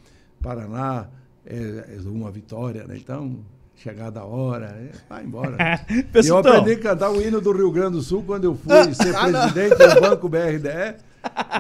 Paraná 0.41 1.09
é, 1.45 1.99
é 1.99 2.09
uma 2.09 2.31
vitória, 2.31 2.87
né? 2.87 2.97
Então, 2.97 3.41
chegada 3.83 4.21
a 4.21 4.25
hora, 4.25 4.67
é, 4.67 4.91
vai 5.09 5.25
embora. 5.25 5.57
E 6.23 6.29
eu 6.29 6.39
aprendi 6.39 6.73
a 6.73 6.79
cantar 6.79 7.11
o 7.11 7.21
hino 7.21 7.41
do 7.41 7.51
Rio 7.51 7.73
Grande 7.73 7.97
do 7.97 8.03
Sul 8.03 8.23
quando 8.25 8.45
eu 8.45 8.55
fui 8.55 8.95
ser 8.95 9.13
presidente 9.13 9.77
do 9.77 10.01
Banco 10.01 10.29
BRDE. 10.29 10.95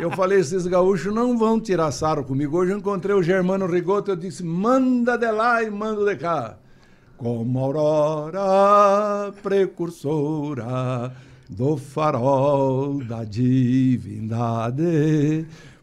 Eu 0.00 0.10
falei, 0.12 0.38
esses 0.38 0.64
gaúchos 0.66 1.12
não 1.12 1.36
vão 1.36 1.60
tirar 1.60 1.90
sarro 1.90 2.22
comigo. 2.24 2.56
Hoje 2.56 2.72
eu 2.72 2.78
encontrei 2.78 3.14
o 3.14 3.22
Germano 3.22 3.66
Rigoto, 3.66 4.12
eu 4.12 4.16
disse, 4.16 4.44
manda 4.44 5.16
de 5.16 5.30
lá 5.32 5.62
e 5.62 5.70
mando 5.70 6.04
de 6.04 6.16
cá. 6.16 6.56
Como 7.16 7.58
aurora 7.58 9.32
precursora 9.42 11.12
do 11.48 11.76
farol 11.76 13.02
da 13.04 13.24
divindade, 13.24 14.76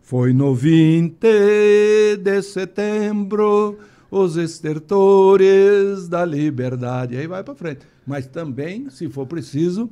foi 0.01 0.31
no 0.33 0.55
20 0.55 2.17
de 2.17 2.41
setembro 2.41 3.77
os 4.11 4.37
estertores 4.37 6.07
da 6.07 6.25
liberdade. 6.25 7.17
Aí 7.17 7.27
vai 7.27 7.43
para 7.43 7.55
frente. 7.55 7.81
Mas 8.05 8.25
também, 8.27 8.89
se 8.89 9.07
for 9.09 9.25
preciso, 9.25 9.89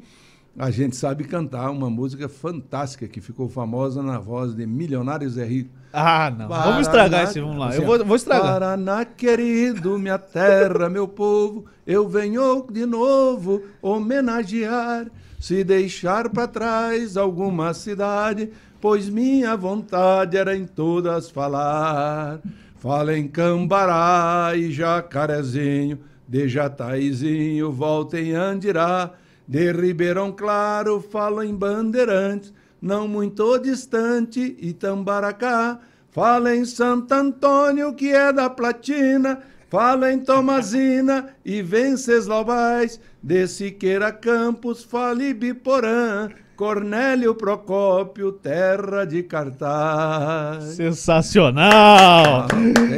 a 0.57 0.71
gente 0.71 0.95
sabe 0.95 1.23
cantar 1.23 1.69
uma 1.69 1.89
música 1.89 2.27
fantástica 2.27 3.07
que 3.07 3.21
ficou 3.21 3.47
famosa 3.47 4.01
na 4.01 4.17
voz 4.17 4.55
de 4.55 4.65
Milionários 4.65 5.33
Zé 5.33 5.45
Rico. 5.45 5.69
Ah, 5.93 6.33
não. 6.35 6.47
Paraná, 6.47 6.65
Vamos 6.71 6.87
estragar 6.87 7.23
esse, 7.23 7.39
vamos 7.39 7.57
lá. 7.57 7.67
assim, 7.69 7.79
Eu 7.81 7.85
vou, 7.85 8.05
vou 8.05 8.15
estragar. 8.15 8.53
Paraná 8.53 9.05
querido, 9.05 9.97
minha 9.99 10.17
terra, 10.17 10.89
meu 10.89 11.07
povo, 11.07 11.65
eu 11.85 12.07
venho 12.09 12.65
de 12.71 12.85
novo 12.85 13.61
homenagear, 13.81 15.07
se 15.39 15.63
deixar 15.63 16.29
para 16.29 16.47
trás 16.47 17.15
alguma 17.15 17.73
cidade, 17.73 18.49
pois 18.81 19.07
minha 19.09 19.55
vontade 19.55 20.37
era 20.37 20.55
em 20.57 20.65
todas 20.65 21.29
falar. 21.29 22.39
Fala 22.79 23.17
em 23.17 23.27
Cambará 23.27 24.51
e 24.55 24.71
Jacarezinho, 24.71 25.99
de 26.27 26.47
Jataizinho, 26.47 27.71
volta 27.71 28.19
em 28.19 28.33
Andirá, 28.33 29.13
de 29.47 29.71
Ribeirão 29.71 30.31
Claro, 30.31 31.01
falo 31.01 31.41
em 31.41 31.55
Bandeirantes, 31.55 32.53
não 32.79 33.07
muito 33.07 33.57
distante, 33.57 34.55
Itambaracá. 34.59 35.79
Fala 36.11 36.55
em 36.55 36.65
Santo 36.65 37.13
Antônio, 37.13 37.93
que 37.93 38.11
é 38.11 38.31
da 38.31 38.49
Platina. 38.49 39.39
Fala 39.69 40.11
em 40.11 40.19
Tomazina 40.19 41.35
e 41.43 41.61
Venceslavais. 41.61 42.99
De 43.21 43.47
Siqueira 43.47 44.11
Campos, 44.11 44.83
fale 44.83 45.33
Biporã. 45.33 46.29
Cornélio 46.57 47.35
Procópio, 47.35 48.31
terra 48.31 49.05
de 49.05 49.21
cartaz. 49.21 50.63
Sensacional! 50.73 52.47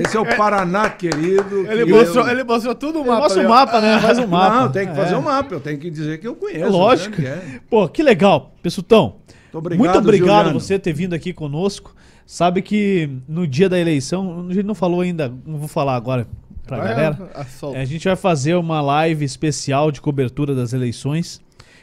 Esse 0.01 0.15
é 0.15 0.19
o 0.19 0.25
Paraná, 0.37 0.89
querido. 0.89 1.69
Ele 1.69 1.83
que 1.83 1.91
mostrou, 1.91 2.25
eu- 2.25 2.31
ele 2.31 2.43
mostrou 2.45 2.73
tudo 2.73 3.01
o 3.01 3.05
mapa. 3.05 3.19
Mostra 3.23 3.45
o 3.45 3.49
mapa, 3.49 3.81
né? 3.81 3.99
Faz 3.99 4.17
um 4.17 4.27
mapa. 4.27 4.61
Não, 4.61 4.71
tem 4.71 4.87
que 4.87 4.95
fazer 4.95 5.13
É. 5.13 5.17
um 5.17 5.21
mapa. 5.21 5.53
Eu 5.53 5.59
tenho 5.59 5.77
que 5.77 5.89
dizer 5.91 6.19
que 6.19 6.27
eu 6.27 6.35
conheço. 6.35 6.71
Lógico. 6.71 7.21
né, 7.21 7.41
que 7.41 7.55
é. 7.55 7.59
Pô, 7.69 7.85
que 7.89 8.01
legal. 8.01 8.53
Pessutão, 8.63 9.15
Muito 9.51 9.57
obrigado, 9.57 9.79
muito 9.85 9.97
obrigado 9.99 10.37
Juliano. 10.45 10.59
você 10.61 10.79
ter 10.79 10.93
vindo 10.93 11.13
aqui 11.13 11.33
conosco. 11.33 11.93
Sabe 12.25 12.61
que 12.61 13.09
no 13.27 13.45
dia 13.45 13.67
da 13.67 13.77
eleição, 13.77 14.47
a 14.49 14.53
gente 14.53 14.65
não 14.65 14.75
falou 14.75 15.01
ainda, 15.01 15.33
não 15.45 15.57
vou 15.57 15.67
falar 15.67 15.95
agora 15.97 16.25
pra 16.65 16.77
Vai, 16.77 16.87
galera. 16.89 17.17
a- 17.35 17.41
a-. 17.41 17.75
É, 17.77 17.81
A 17.81 17.85
gente 17.85 18.05
vai 18.07 18.15
fazer 18.15 18.55
uma 18.55 18.79
live 18.79 19.25
especial 19.25 19.91
de 19.91 19.99
cobertura 19.99 20.55
das 20.55 20.71
eleições. 20.71 21.41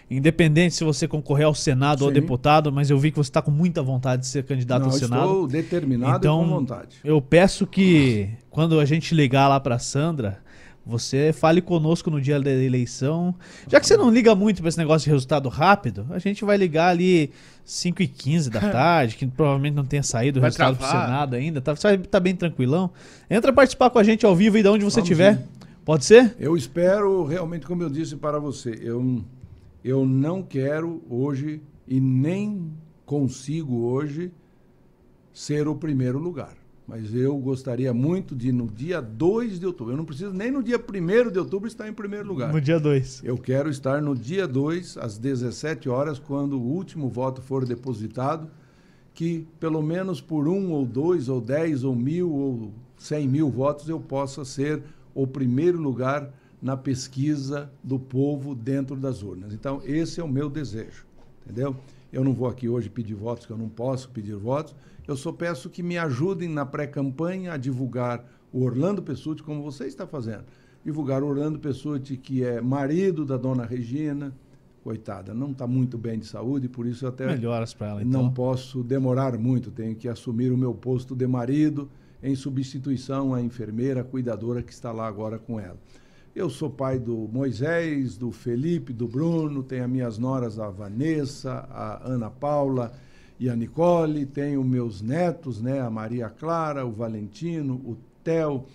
Independente 0.09 0.75
se 0.75 0.85
você 0.85 1.09
concorrer 1.09 1.47
ao 1.47 1.55
Senado 1.55 2.03
ou 2.03 2.09
Sim. 2.09 2.15
deputado, 2.15 2.71
mas 2.71 2.91
eu 2.91 2.99
vi 2.99 3.11
que 3.11 3.17
você 3.17 3.29
está 3.29 3.43
com 3.43 3.51
muita 3.51 3.83
vontade 3.83 4.23
de 4.23 4.29
ser 4.29 4.45
candidato 4.45 4.83
Não, 4.83 4.91
ao 4.91 4.93
Senado. 4.93 5.23
estou 5.25 5.47
determinado 5.49 6.17
Então, 6.19 6.41
e 6.43 6.45
com 6.45 6.51
vontade. 6.51 6.97
Eu 7.03 7.21
peço 7.21 7.67
que 7.67 8.29
quando 8.49 8.79
a 8.79 8.85
gente 8.85 9.15
ligar 9.15 9.49
lá 9.49 9.59
pra 9.59 9.81
Sandra, 9.81 10.39
você 10.87 11.33
fale 11.33 11.61
conosco 11.61 12.09
no 12.09 12.21
dia 12.21 12.39
da 12.41 12.53
eleição. 12.53 13.35
Já 13.69 13.81
que 13.81 13.87
você 13.89 13.97
não 13.97 14.09
liga 14.09 14.33
muito 14.37 14.61
pra 14.63 14.69
esse 14.69 14.79
negócio 14.79 15.05
de 15.07 15.11
resultado 15.11 15.49
rápido, 15.49 16.07
a 16.11 16.21
gente 16.21 16.45
vai 16.45 16.57
ligar 16.57 16.91
ali 16.91 17.33
5 17.65 18.01
e 18.01 18.07
15 18.07 18.49
da 18.51 18.61
tarde, 18.71 19.17
que 19.17 19.27
provavelmente 19.27 19.75
não 19.75 19.85
tenha 19.85 20.05
saído 20.05 20.39
o 20.39 20.43
resultado 20.43 20.77
pro 20.77 20.87
travar. 20.87 21.07
Senado 21.09 21.35
ainda. 21.35 21.61
Tá, 21.61 21.75
tá 22.09 22.21
bem 22.21 22.37
tranquilão. 22.37 22.93
Entra 23.29 23.53
participar 23.53 23.91
com 23.91 23.99
a 23.99 24.05
gente 24.05 24.25
ao 24.25 24.37
vivo 24.37 24.57
e 24.57 24.63
de 24.63 24.69
onde 24.69 24.85
você 24.85 25.01
estiver. 25.01 25.39
sim. 25.39 25.45
Pode 25.85 26.05
ser? 26.05 26.35
Eu 26.39 26.57
espero 26.57 27.25
realmente, 27.25 27.65
como 27.67 27.81
eu 27.83 27.89
disse 27.91 28.17
para 28.17 28.39
você, 28.41 28.77
eu, 28.83 29.25
eu 29.87 30.05
não 30.05 30.43
quero 30.43 31.01
hoje 31.09 31.63
e 31.87 32.01
nem 32.01 32.73
consigo 33.05 33.85
hoje 33.85 34.33
ser 35.33 35.69
o 35.69 35.77
primeiro 35.77 36.19
lugar. 36.19 36.57
Mas 36.89 37.15
eu 37.15 37.37
gostaria 37.39 37.95
muito 37.95 38.35
de, 38.35 38.51
no 38.51 38.67
dia 38.67 39.01
2 39.01 39.61
de 39.61 39.67
outubro, 39.67 39.93
eu 39.93 39.97
não 39.97 40.05
preciso 40.05 40.33
nem 40.33 40.51
no 40.51 40.61
dia 40.61 40.77
1 40.77 41.31
de 41.31 41.39
outubro 41.39 41.69
estar 41.69 41.89
em 41.89 41.93
primeiro 41.93 42.27
lugar. 42.27 42.53
No 42.53 42.61
dia 42.61 42.81
2. 42.81 43.23
Eu 43.23 43.39
quero 43.39 43.71
estar 43.71 44.03
no 44.03 44.17
dia 44.17 44.49
2, 44.49 44.99
às 44.99 45.19
17 45.19 45.89
horas, 45.89 46.19
quando 46.19 46.59
o 46.59 46.63
último 46.63 47.09
voto 47.09 47.41
for 47.41 47.65
depositado, 47.65 48.51
que 49.15 49.47
pelo 49.61 49.81
menos 49.83 50.21
por 50.21 50.49
um 50.49 50.73
ou 50.73 50.85
dois 50.85 51.29
ou 51.29 51.41
dez 51.41 51.85
ou 51.85 51.95
mil 51.95 52.33
ou 52.33 52.73
cem 52.99 53.29
mil 53.29 53.49
votos 53.49 53.89
eu 53.89 54.01
possa 54.01 54.45
ser 54.45 54.83
o 55.15 55.29
primeiro 55.29 55.81
lugar 55.81 56.33
na 56.67 56.77
pesquisa 56.77 57.71
do 57.81 57.97
povo 57.97 58.53
dentro 58.53 58.97
das 58.97 59.23
urnas. 59.23 59.55
Então, 59.55 59.81
esse 59.85 60.21
é 60.21 60.25
o 60.25 60.29
meu 60.29 60.51
desejo, 60.51 61.07
entendeu? 61.45 61.77
Eu 62.13 62.25
não 62.25 62.35
vou 62.35 62.49
aqui 62.49 62.69
hoje 62.69 62.91
pedir 62.91 63.15
votos, 63.15 63.47
que 63.47 63.53
eu 63.53 63.57
não 63.57 63.69
posso 63.69 64.11
pedir 64.11 64.35
votos. 64.35 64.75
Eu 65.07 65.17
só 65.17 65.31
peço 65.31 65.71
que 65.71 65.81
me 65.81 65.97
ajudem 65.97 66.49
na 66.49 66.67
pré-campanha 66.67 67.53
a 67.53 67.57
divulgar 67.57 68.25
o 68.53 68.65
Orlando 68.65 69.01
Pessutti, 69.01 69.45
como 69.45 69.63
você 69.63 69.87
está 69.87 70.09
fazendo. 70.09 70.43
Divulgar 70.85 71.23
o 71.23 71.29
Orlando 71.29 71.61
Pessutti, 71.61 72.17
que 72.17 72.43
é 72.43 72.61
marido 72.61 73.25
da 73.25 73.37
dona 73.37 73.65
Regina, 73.65 74.35
coitada, 74.83 75.33
não 75.33 75.53
está 75.53 75.69
muito 75.69 75.97
bem 75.97 76.19
de 76.19 76.27
saúde, 76.27 76.69
por 76.69 76.85
isso 76.85 77.05
eu 77.05 77.11
até 77.11 77.27
Melhoras 77.27 77.75
pra 77.75 77.91
ela, 77.91 78.03
então. 78.03 78.25
não 78.25 78.33
posso 78.33 78.83
demorar 78.83 79.39
muito, 79.39 79.71
tenho 79.71 79.95
que 79.95 80.09
assumir 80.09 80.51
o 80.51 80.57
meu 80.57 80.75
posto 80.75 81.15
de 81.15 81.29
marido 81.29 81.89
em 82.21 82.35
substituição 82.35 83.35
à 83.35 83.41
enfermeira 83.41 84.03
cuidadora 84.03 84.63
que 84.63 84.73
está 84.73 84.91
lá 84.91 85.07
agora 85.07 85.39
com 85.39 85.61
ela. 85.61 85.77
Eu 86.37 86.51
sou 86.51 86.69
pai 86.69 86.99
do 86.99 87.17
Moisés, 87.33 88.19
do 88.19 88.31
Felipe, 88.31 88.93
do 88.93 89.09
Bruno, 89.09 89.63
tenho 89.63 89.85
as 89.85 89.91
minhas 89.91 90.19
noras, 90.19 90.59
a 90.59 90.69
Vanessa, 90.69 91.67
a 91.71 92.07
Ana 92.07 92.29
Paula 92.29 92.93
e 93.41 93.49
a 93.49 93.57
Nicole, 93.57 94.27
tenho 94.27 94.63
meus 94.63 95.01
netos, 95.01 95.63
né, 95.63 95.81
a 95.81 95.89
Maria 95.89 96.29
Clara, 96.29 96.85
o 96.85 96.93
Valentino, 96.93 97.77
o 97.77 97.97
Theo, 98.23 98.67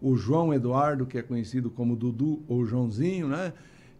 o 0.00 0.16
João 0.16 0.54
Eduardo, 0.54 1.04
que 1.04 1.18
é 1.18 1.22
conhecido 1.22 1.68
como 1.68 1.94
Dudu 1.94 2.42
ou 2.48 2.64
Joãozinho, 2.64 3.28
né? 3.28 3.52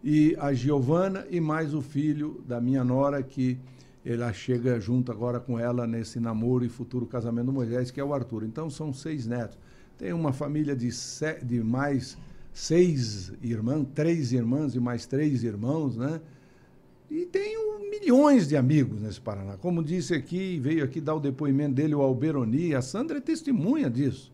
E 0.03 0.35
a 0.39 0.51
Giovana 0.51 1.23
e 1.29 1.39
mais 1.39 1.75
o 1.75 1.81
filho 1.83 2.43
da 2.47 2.59
minha 2.59 2.83
nora 2.83 3.21
que 3.21 3.55
ela 4.03 4.33
chega 4.33 4.79
junto 4.79 5.11
agora 5.11 5.39
com 5.39 5.59
ela 5.59 5.85
nesse 5.85 6.19
namoro 6.19 6.65
e 6.65 6.69
futuro 6.69 7.05
casamento 7.05 7.45
do 7.45 7.53
Moisés, 7.53 7.91
que 7.91 7.99
é 7.99 8.03
o 8.03 8.15
Arthur. 8.15 8.45
Então 8.45 8.67
são 8.67 8.91
seis 8.91 9.27
netos. 9.27 9.59
Tem 9.95 10.11
uma 10.11 10.33
família 10.33 10.75
de, 10.75 10.89
de 11.43 11.63
mais 11.63 12.17
seis 12.53 13.31
irmãs, 13.41 13.87
três 13.93 14.31
irmãs 14.31 14.75
e 14.75 14.79
mais 14.79 15.05
três 15.05 15.43
irmãos, 15.43 15.97
né? 15.97 16.21
E 17.09 17.25
tenho 17.25 17.79
milhões 17.89 18.47
de 18.47 18.55
amigos 18.55 19.01
nesse 19.01 19.19
Paraná. 19.19 19.57
Como 19.57 19.83
disse 19.83 20.13
aqui, 20.13 20.57
veio 20.59 20.83
aqui 20.83 21.01
dar 21.01 21.15
o 21.15 21.19
depoimento 21.19 21.75
dele, 21.75 21.93
o 21.93 22.01
Alberoni, 22.01 22.73
a 22.73 22.81
Sandra 22.81 23.17
é 23.17 23.21
testemunha 23.21 23.89
disso. 23.89 24.31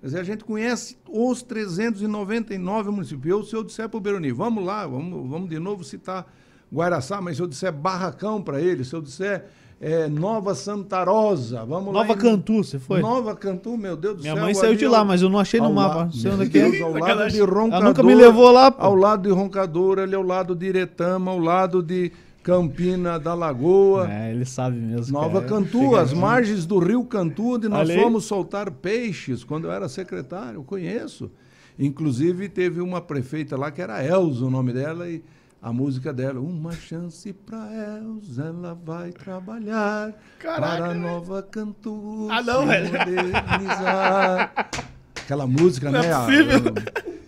Quer 0.00 0.06
dizer, 0.06 0.20
a 0.20 0.24
gente 0.24 0.44
conhece 0.44 0.96
os 1.08 1.42
399 1.42 2.90
municípios. 2.90 3.26
Eu, 3.26 3.44
se 3.44 3.54
eu 3.54 3.64
disser 3.64 3.88
para 3.88 3.98
o 3.98 4.00
Beroni, 4.00 4.32
vamos 4.32 4.64
lá, 4.64 4.86
vamos, 4.86 5.28
vamos 5.28 5.48
de 5.48 5.58
novo 5.58 5.84
citar 5.84 6.30
Guaraçá, 6.72 7.20
mas 7.20 7.36
se 7.36 7.42
eu 7.42 7.46
disser 7.46 7.72
Barracão 7.72 8.42
para 8.42 8.60
ele, 8.60 8.84
se 8.84 8.94
eu 8.94 9.02
disser 9.02 9.46
é, 9.80 10.08
Nova 10.08 10.54
Santa 10.54 11.02
Rosa, 11.04 11.64
vamos 11.64 11.86
lá. 11.94 12.00
Nova 12.00 12.12
em- 12.12 12.16
Cantu, 12.18 12.62
você 12.62 12.78
foi? 12.78 13.00
Nova 13.00 13.34
Cantu, 13.34 13.76
meu 13.78 13.96
Deus 13.96 14.16
do 14.16 14.22
Minha 14.22 14.34
céu. 14.34 14.42
mãe 14.44 14.52
saiu 14.54 14.76
de 14.76 14.86
lá, 14.86 15.02
mas 15.04 15.22
eu 15.22 15.30
não 15.30 15.38
achei 15.38 15.58
no 15.60 15.72
mapa. 15.72 15.94
la- 15.94 16.04
Não 16.04 16.12
sei 16.12 16.30
onde 16.30 16.42
é 16.42 16.44
Meu 16.44 16.50
que 16.50 16.58
é. 16.58 16.70
Deus, 16.70 16.82
Ao 16.82 16.92
lado 17.00 17.30
de 17.30 17.40
Roncador. 17.40 17.72
Ela 17.72 17.84
nunca 17.84 18.02
me 18.02 18.14
levou 18.14 18.50
lá, 18.50 18.70
pô. 18.70 18.82
Ao 18.84 18.94
lado 18.94 19.22
de 19.28 19.34
Roncador, 19.34 19.98
ali 19.98 20.14
ao 20.14 20.22
lado 20.22 20.54
de 20.54 20.66
Iretama, 20.66 21.30
ao 21.30 21.38
lado 21.38 21.82
de 21.82 22.12
Campina 22.42 23.18
da 23.18 23.32
Lagoa. 23.34 24.10
É, 24.10 24.30
ele 24.32 24.44
sabe 24.44 24.76
mesmo. 24.76 25.12
Nova 25.18 25.40
cara. 25.42 25.46
Cantu, 25.62 25.96
as 25.96 26.12
margens 26.12 26.66
do 26.66 26.78
rio 26.78 27.04
Cantu, 27.04 27.54
onde 27.54 27.68
nós 27.68 27.88
aí. 27.88 27.98
fomos 28.00 28.24
soltar 28.24 28.70
peixes 28.70 29.44
quando 29.44 29.64
eu 29.66 29.72
era 29.72 29.88
secretário, 29.88 30.56
eu 30.58 30.62
conheço. 30.64 31.30
Inclusive 31.78 32.48
teve 32.48 32.80
uma 32.80 33.00
prefeita 33.00 33.56
lá 33.56 33.70
que 33.70 33.80
era 33.80 34.04
Elza 34.04 34.44
o 34.44 34.50
nome 34.50 34.72
dela 34.72 35.08
e 35.08 35.22
a 35.62 35.72
música 35.72 36.12
dela, 36.12 36.40
uma 36.40 36.72
chance 36.72 37.32
para 37.32 37.68
Elza, 37.98 38.44
ela 38.44 38.74
vai 38.74 39.12
trabalhar 39.12 40.12
Caraca, 40.38 40.60
para 40.60 40.84
a 40.84 40.88
velho. 40.88 41.00
Nova 41.00 41.42
Cantu 41.42 42.28
Ah, 42.30 42.42
não, 42.42 42.66
velho. 42.66 42.86
modernizar. 42.90 44.52
Aquela 45.22 45.46
música, 45.46 45.90
Não 45.90 46.00
é 46.00 46.06
né? 46.08 46.12
a- 46.12 46.20
possível. 46.24 46.74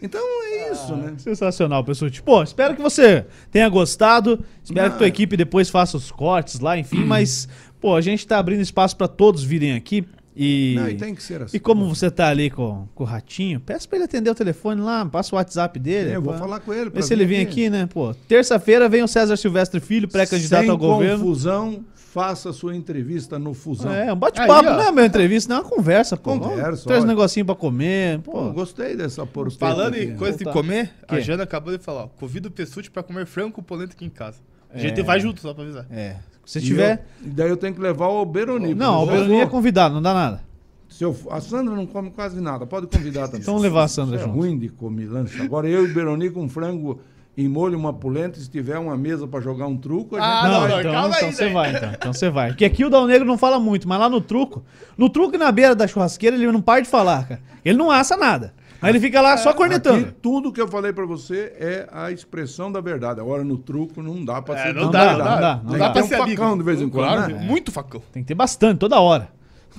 Então 0.01 0.21
é 0.45 0.73
isso, 0.73 0.97
né? 0.97 1.15
Sensacional, 1.19 1.85
pessoal. 1.85 2.11
Pô, 2.25 2.43
espero 2.43 2.75
que 2.75 2.83
você 2.83 3.25
tenha 3.51 3.69
gostado. 3.69 4.45
Espero 4.65 4.91
que 4.91 4.97
tua 4.99 5.07
Ah. 5.07 5.09
equipe 5.09 5.37
depois 5.37 5.71
faça 5.71 5.97
os 5.97 6.11
cortes 6.11 6.59
lá, 6.59 6.77
enfim. 6.77 7.05
Mas, 7.05 7.49
pô, 7.81 7.95
a 7.95 8.01
gente 8.01 8.27
tá 8.27 8.39
abrindo 8.39 8.61
espaço 8.61 8.97
pra 8.97 9.07
todos 9.07 9.45
virem 9.45 9.75
aqui. 9.75 10.05
E, 10.35 10.75
Não, 10.79 10.89
e 10.89 10.95
tem 10.97 11.15
que 11.15 11.23
ser 11.23 11.43
assim. 11.43 11.57
e 11.57 11.61
como 11.61 11.87
você 11.95 12.11
tá 12.11 12.29
ali 12.29 12.49
com, 12.51 12.89
com 12.95 13.05
o 13.05 13.07
Ratinho, 13.07 13.61
peça 13.61 13.87
pra 13.87 13.97
ele 13.99 14.05
atender 14.07 14.31
o 14.31 14.35
telefone 14.35 14.81
lá, 14.81 15.05
passa 15.05 15.35
o 15.35 15.37
WhatsApp 15.39 15.79
dele. 15.79 16.11
É, 16.11 16.17
eu 16.17 16.23
vou 16.23 16.33
pá. 16.33 16.39
falar 16.39 16.61
com 16.61 16.73
ele. 16.73 16.85
Vê 16.85 16.91
pra 16.91 17.03
se 17.03 17.13
ele 17.13 17.27
vir 17.27 17.37
vem 17.37 17.47
aqui, 17.47 17.69
né? 17.71 17.87
Pô, 17.87 18.15
terça-feira 18.27 18.89
vem 18.89 19.03
o 19.03 19.09
César 19.09 19.37
Silvestre 19.37 19.79
Filho, 19.81 20.09
pré-candidato 20.09 20.71
ao 20.71 20.79
governo. 20.79 21.19
confusão, 21.19 21.85
faça 21.95 22.51
sua 22.53 22.75
entrevista 22.75 23.39
no 23.39 23.53
Fusão. 23.53 23.93
É, 23.93 24.11
um 24.13 24.17
bate-papo, 24.17 24.63
não 24.63 24.81
é 24.83 24.91
uma 24.91 25.05
entrevista, 25.05 25.53
não 25.53 25.61
é 25.61 25.65
uma 25.65 25.69
conversa, 25.69 26.17
pô. 26.17 26.39
Conversa, 26.39 26.87
Traz 26.87 27.05
um 27.05 27.07
negocinho 27.07 27.45
pra 27.45 27.55
comer, 27.55 28.21
pô. 28.21 28.33
Pô, 28.33 28.53
gostei 28.53 28.97
dessa 28.97 29.27
porpeta 29.27 29.59
Falando 29.59 29.97
em 29.97 30.17
coisa 30.17 30.39
de 30.39 30.45
comer, 30.47 30.93
a 31.07 31.17
Que? 31.17 31.21
Jana 31.23 31.43
acabou 31.43 31.77
de 31.77 31.83
falar, 31.83 32.05
ó, 32.05 32.09
convido 32.09 32.49
o 32.49 32.51
Pessuti 32.53 32.91
pra 32.91 33.03
comer 33.03 33.27
frango 33.27 33.53
com 33.53 33.63
polenta 33.63 33.93
aqui 33.93 34.05
em 34.07 34.11
casa. 34.11 34.39
A 34.73 34.79
É. 34.79 34.81
gente 34.81 35.03
vai 35.03 35.21
junto, 35.21 35.41
só 35.43 35.53
pra 35.53 35.63
avisar. 35.63 35.87
É. 35.91 36.17
Se 36.53 36.59
E 36.59 36.63
tiver. 36.63 37.07
eu- 37.25 37.31
daí 37.33 37.49
eu 37.49 37.57
tenho 37.57 37.73
que 37.75 37.81
levar 37.81 38.09
o 38.09 38.25
Beroni. 38.27 38.75
Não, 38.75 39.05
o 39.05 39.07
Beroni 39.07 39.37
é 39.41 39.47
convidado, 39.47 39.95
não 39.95 40.03
dá 40.03 40.13
nada. 40.13 40.43
se 40.87 41.03
eu 41.03 41.17
a 41.31 41.41
Sandra 41.41 41.75
não 41.75 41.87
come 41.87 42.11
quase 42.11 42.39
nada, 42.43 42.67
pode 42.67 42.87
convidar 42.87 43.27
também. 43.27 43.41
Então 43.41 43.57
levar 43.57 43.85
a 43.85 43.89
Sandra 43.89 44.17
Isso 44.17 44.25
é 44.25 44.29
junto. 44.29 44.39
ruim 44.39 44.59
de 44.59 44.69
comer 44.69 45.07
lanche. 45.07 45.41
Agora 45.41 45.67
eu 45.67 45.87
e 45.87 45.91
o 45.91 45.95
Beroni 45.95 46.29
com 46.29 46.47
frango 46.51 47.01
em 47.37 47.49
molho, 47.49 47.79
uma 47.79 47.93
polenta, 47.93 48.39
se 48.39 48.51
tiver 48.51 48.79
uma 48.79 48.97
mesa 48.97 49.27
pra 49.27 49.41
jogar 49.41 49.67
um 49.67 49.77
truco, 49.77 50.17
a 50.17 50.21
gente 50.21 50.29
Ah, 50.29 50.49
não, 50.49 50.61
não, 50.61 50.67
então, 50.81 50.93
não, 50.93 51.01
calma 51.01 51.17
então 51.17 51.29
aí, 51.29 51.35
você 51.35 51.45
né? 51.47 51.53
vai, 51.53 51.75
então. 51.77 51.91
Então 51.93 52.13
você 52.13 52.31
vai. 52.31 52.49
Porque 52.49 52.65
aqui 52.65 52.85
o 52.85 52.91
Dal 52.91 53.07
Negro 53.07 53.27
não 53.27 53.39
fala 53.39 53.59
muito, 53.59 53.89
mas 53.89 53.99
lá 53.99 54.09
no 54.09 54.21
truco, 54.21 54.63
no 54.99 55.09
truco 55.09 55.35
e 55.35 55.39
na 55.39 55.51
beira 55.51 55.75
da 55.75 55.87
churrasqueira, 55.87 56.37
ele 56.37 56.51
não 56.53 56.61
para 56.61 56.81
de 56.83 56.89
falar, 56.89 57.27
cara. 57.27 57.41
Ele 57.65 57.79
não 57.79 57.91
assa 57.91 58.17
nada. 58.17 58.53
Mas 58.81 58.91
ele 58.91 59.01
fica 59.01 59.21
lá 59.21 59.37
só 59.37 59.55
cornetando. 59.55 60.07
Aqui, 60.07 60.15
tudo 60.21 60.53
que 60.53 60.61
eu 60.61 60.67
falei 60.67 60.93
pra 60.93 61.07
você 61.07 61.53
é 61.59 61.89
a 61.93 62.11
expressão 62.11 62.71
da 62.71 62.81
verdade. 62.81 63.21
Agora 63.21 63.45
no 63.45 63.57
truco 63.57 64.03
não 64.03 64.25
dá 64.25 64.43
pra 64.43 64.59
É, 64.59 64.63
ser 64.65 64.75
não, 64.75 64.83
não 64.87 64.91
dá, 64.91 65.05
dá, 65.05 65.13
não 65.13 65.19
não 65.19 65.25
dá. 65.25 65.55
Não 65.57 65.63
não 65.71 65.73
dá 65.73 65.79
dá. 65.79 65.85
pra 65.85 65.93
Tem 65.93 66.03
um 66.03 66.07
ser 66.09 66.17
facão 66.19 66.47
amigo. 66.47 66.59
de 66.59 66.63
vez 66.65 66.81
em 66.83 66.89
quando, 66.89 67.07
Claro, 67.15 67.33
né? 67.37 67.45
muito 67.47 67.71
facão. 67.71 68.03
Tem 68.13 68.23
que 68.25 68.27
ter 68.27 68.35
bastante, 68.35 68.79
toda 68.79 69.01
hora. 69.01 69.29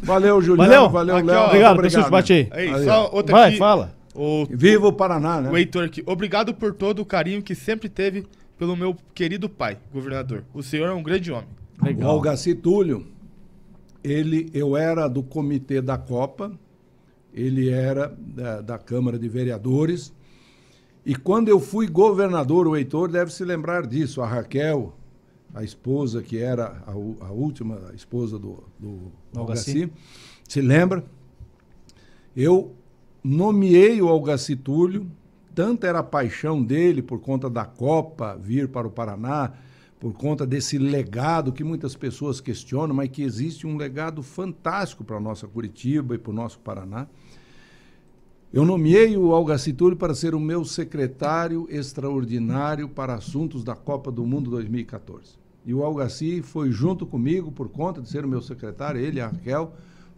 Valeu, 0.01 0.41
Juliano. 0.41 0.69
Valeu? 0.71 0.89
Valeu, 0.89 1.15
Léo. 1.15 1.23
Obrigado, 1.23 1.45
obrigado. 1.73 1.81
pessoal, 1.81 2.09
bate 2.09 2.33
aí. 2.33 2.49
Aí, 2.51 2.73
Aí, 2.73 2.85
só 2.85 3.09
outra 3.11 3.35
Vai, 3.35 3.49
aqui. 3.49 3.57
fala. 3.59 3.93
O, 4.13 4.45
Viva 4.49 4.87
o 4.87 4.93
Paraná, 4.93 5.41
né? 5.41 5.49
o 5.49 5.57
Heitor 5.57 5.85
aqui. 5.85 6.03
Obrigado 6.05 6.53
por 6.53 6.73
todo 6.73 6.99
o 6.99 7.05
carinho 7.05 7.41
que 7.41 7.55
sempre 7.55 7.89
teve 7.89 8.25
pelo 8.57 8.75
meu 8.75 8.95
querido 9.13 9.49
pai, 9.49 9.79
governador. 9.91 10.43
O 10.53 10.61
senhor 10.61 10.87
é 10.87 10.93
um 10.93 11.01
grande 11.01 11.31
homem. 11.31 11.49
O 11.81 11.85
Legal. 11.85 12.11
Algaci 12.11 12.53
Túlio, 12.53 13.05
ele, 14.03 14.49
eu 14.53 14.77
era 14.77 15.07
do 15.07 15.23
comitê 15.23 15.81
da 15.81 15.97
Copa, 15.97 16.51
ele 17.33 17.69
era 17.69 18.15
da, 18.19 18.61
da 18.61 18.77
Câmara 18.77 19.17
de 19.17 19.27
Vereadores. 19.27 20.13
E 21.05 21.15
quando 21.15 21.49
eu 21.49 21.59
fui 21.59 21.87
governador, 21.87 22.67
o 22.67 22.77
Heitor 22.77 23.09
deve 23.09 23.33
se 23.33 23.43
lembrar 23.43 23.87
disso. 23.87 24.21
A 24.21 24.27
Raquel, 24.27 24.95
a 25.53 25.63
esposa 25.63 26.21
que 26.21 26.37
era 26.37 26.83
a, 26.85 26.91
a 26.91 27.31
última 27.31 27.91
esposa 27.95 28.37
do, 28.37 28.63
do. 28.79 29.11
Algaci, 29.35 29.91
se 30.47 30.61
lembra? 30.61 31.03
Eu 32.35 32.73
nomeei 33.23 34.01
o 34.01 34.09
Algaci 34.09 34.55
Túlio, 34.55 35.07
tanta 35.55 35.87
era 35.87 35.99
a 35.99 36.03
paixão 36.03 36.61
dele 36.61 37.01
por 37.01 37.19
conta 37.19 37.49
da 37.49 37.63
Copa 37.63 38.35
vir 38.35 38.67
para 38.67 38.87
o 38.87 38.91
Paraná, 38.91 39.53
por 39.99 40.13
conta 40.13 40.45
desse 40.45 40.77
legado 40.77 41.53
que 41.53 41.63
muitas 41.63 41.95
pessoas 41.95 42.41
questionam, 42.41 42.93
mas 42.93 43.09
que 43.09 43.23
existe 43.23 43.65
um 43.65 43.77
legado 43.77 44.21
fantástico 44.21 45.03
para 45.03 45.15
a 45.15 45.21
nossa 45.21 45.47
Curitiba 45.47 46.15
e 46.15 46.17
para 46.17 46.31
o 46.31 46.35
nosso 46.35 46.59
Paraná. 46.59 47.07
Eu 48.51 48.65
nomeei 48.65 49.17
o 49.17 49.33
Algaci 49.33 49.73
Túlio 49.73 49.97
para 49.97 50.13
ser 50.13 50.35
o 50.35 50.39
meu 50.39 50.65
secretário 50.65 51.65
extraordinário 51.71 52.89
para 52.89 53.15
assuntos 53.15 53.63
da 53.63 53.75
Copa 53.75 54.11
do 54.11 54.25
Mundo 54.25 54.51
2014. 54.51 55.39
E 55.65 55.73
o 55.73 55.83
Algaci 55.83 56.41
foi 56.41 56.69
junto 56.69 57.05
comigo, 57.05 57.51
por 57.51 57.69
conta 57.69 58.01
de 58.01 58.09
ser 58.09 58.25
o 58.25 58.27
meu 58.27 58.41
secretário, 58.41 58.99
ele 58.99 59.19
e 59.19 59.21
a 59.21 59.27
Raquel, 59.27 59.73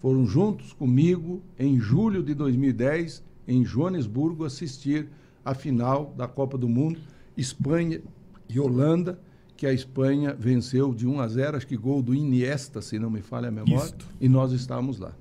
foram 0.06 0.24
juntos 0.24 0.72
comigo 0.72 1.42
em 1.58 1.80
julho 1.80 2.22
de 2.22 2.36
2010, 2.36 3.24
em 3.48 3.66
Joanesburgo, 3.66 4.46
assistir 4.46 5.10
a 5.44 5.56
final 5.56 6.14
da 6.16 6.28
Copa 6.28 6.60
do 6.60 6.70
Mundo, 6.70 7.00
Espanha 7.36 8.00
e 8.48 8.60
Holanda, 8.60 9.20
que 9.58 9.66
a 9.66 9.74
Espanha 9.74 10.36
venceu 10.38 10.94
de 10.94 11.08
1 11.08 11.20
a 11.20 11.28
0, 11.28 11.58
acho 11.58 11.66
que 11.66 11.76
gol 11.76 12.04
do 12.04 12.14
Iniesta, 12.14 12.84
se 12.84 13.00
não 13.00 13.10
me 13.10 13.24
falha 13.24 13.48
a 13.48 13.52
memória, 13.52 13.84
Isto. 13.84 14.06
e 14.22 14.30
nós 14.30 14.52
estávamos 14.52 15.00
lá. 15.00 15.12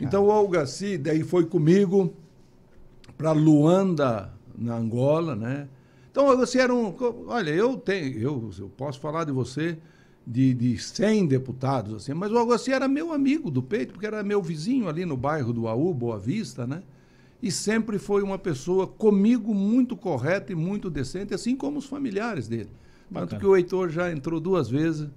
Então 0.00 0.24
o 0.24 0.32
Algaci 0.32 0.96
daí 0.96 1.22
foi 1.22 1.44
comigo 1.44 2.14
para 3.18 3.32
Luanda, 3.32 4.32
na 4.56 4.78
Angola, 4.78 5.36
né? 5.36 5.68
Então 6.10 6.34
você 6.34 6.58
era 6.58 6.74
um, 6.74 6.96
olha, 7.26 7.50
eu 7.50 7.76
tenho, 7.76 8.18
eu, 8.18 8.50
eu 8.58 8.70
posso 8.78 8.98
falar 8.98 9.24
de 9.24 9.32
você 9.32 9.76
de, 10.26 10.54
de 10.54 10.78
100 10.78 11.26
deputados 11.26 11.94
assim, 11.94 12.14
mas 12.14 12.30
o 12.30 12.38
Algaci 12.38 12.72
era 12.72 12.86
meu 12.86 13.12
amigo 13.12 13.50
do 13.50 13.62
peito, 13.62 13.92
porque 13.92 14.06
era 14.06 14.22
meu 14.22 14.40
vizinho 14.40 14.88
ali 14.88 15.04
no 15.04 15.16
bairro 15.16 15.52
do 15.52 15.66
Aú, 15.66 15.92
Boa 15.92 16.18
Vista, 16.18 16.66
né? 16.66 16.82
E 17.42 17.50
sempre 17.50 17.98
foi 17.98 18.22
uma 18.22 18.38
pessoa 18.38 18.86
comigo 18.86 19.52
muito 19.52 19.96
correta 19.96 20.52
e 20.52 20.54
muito 20.54 20.88
decente, 20.88 21.34
assim 21.34 21.56
como 21.56 21.78
os 21.78 21.86
familiares 21.86 22.46
dele. 22.46 22.70
Tanto 23.12 23.32
Bacana. 23.32 23.40
que 23.40 23.46
o 23.46 23.56
Heitor 23.56 23.90
já 23.90 24.12
entrou 24.12 24.38
duas 24.38 24.70
vezes, 24.70 25.08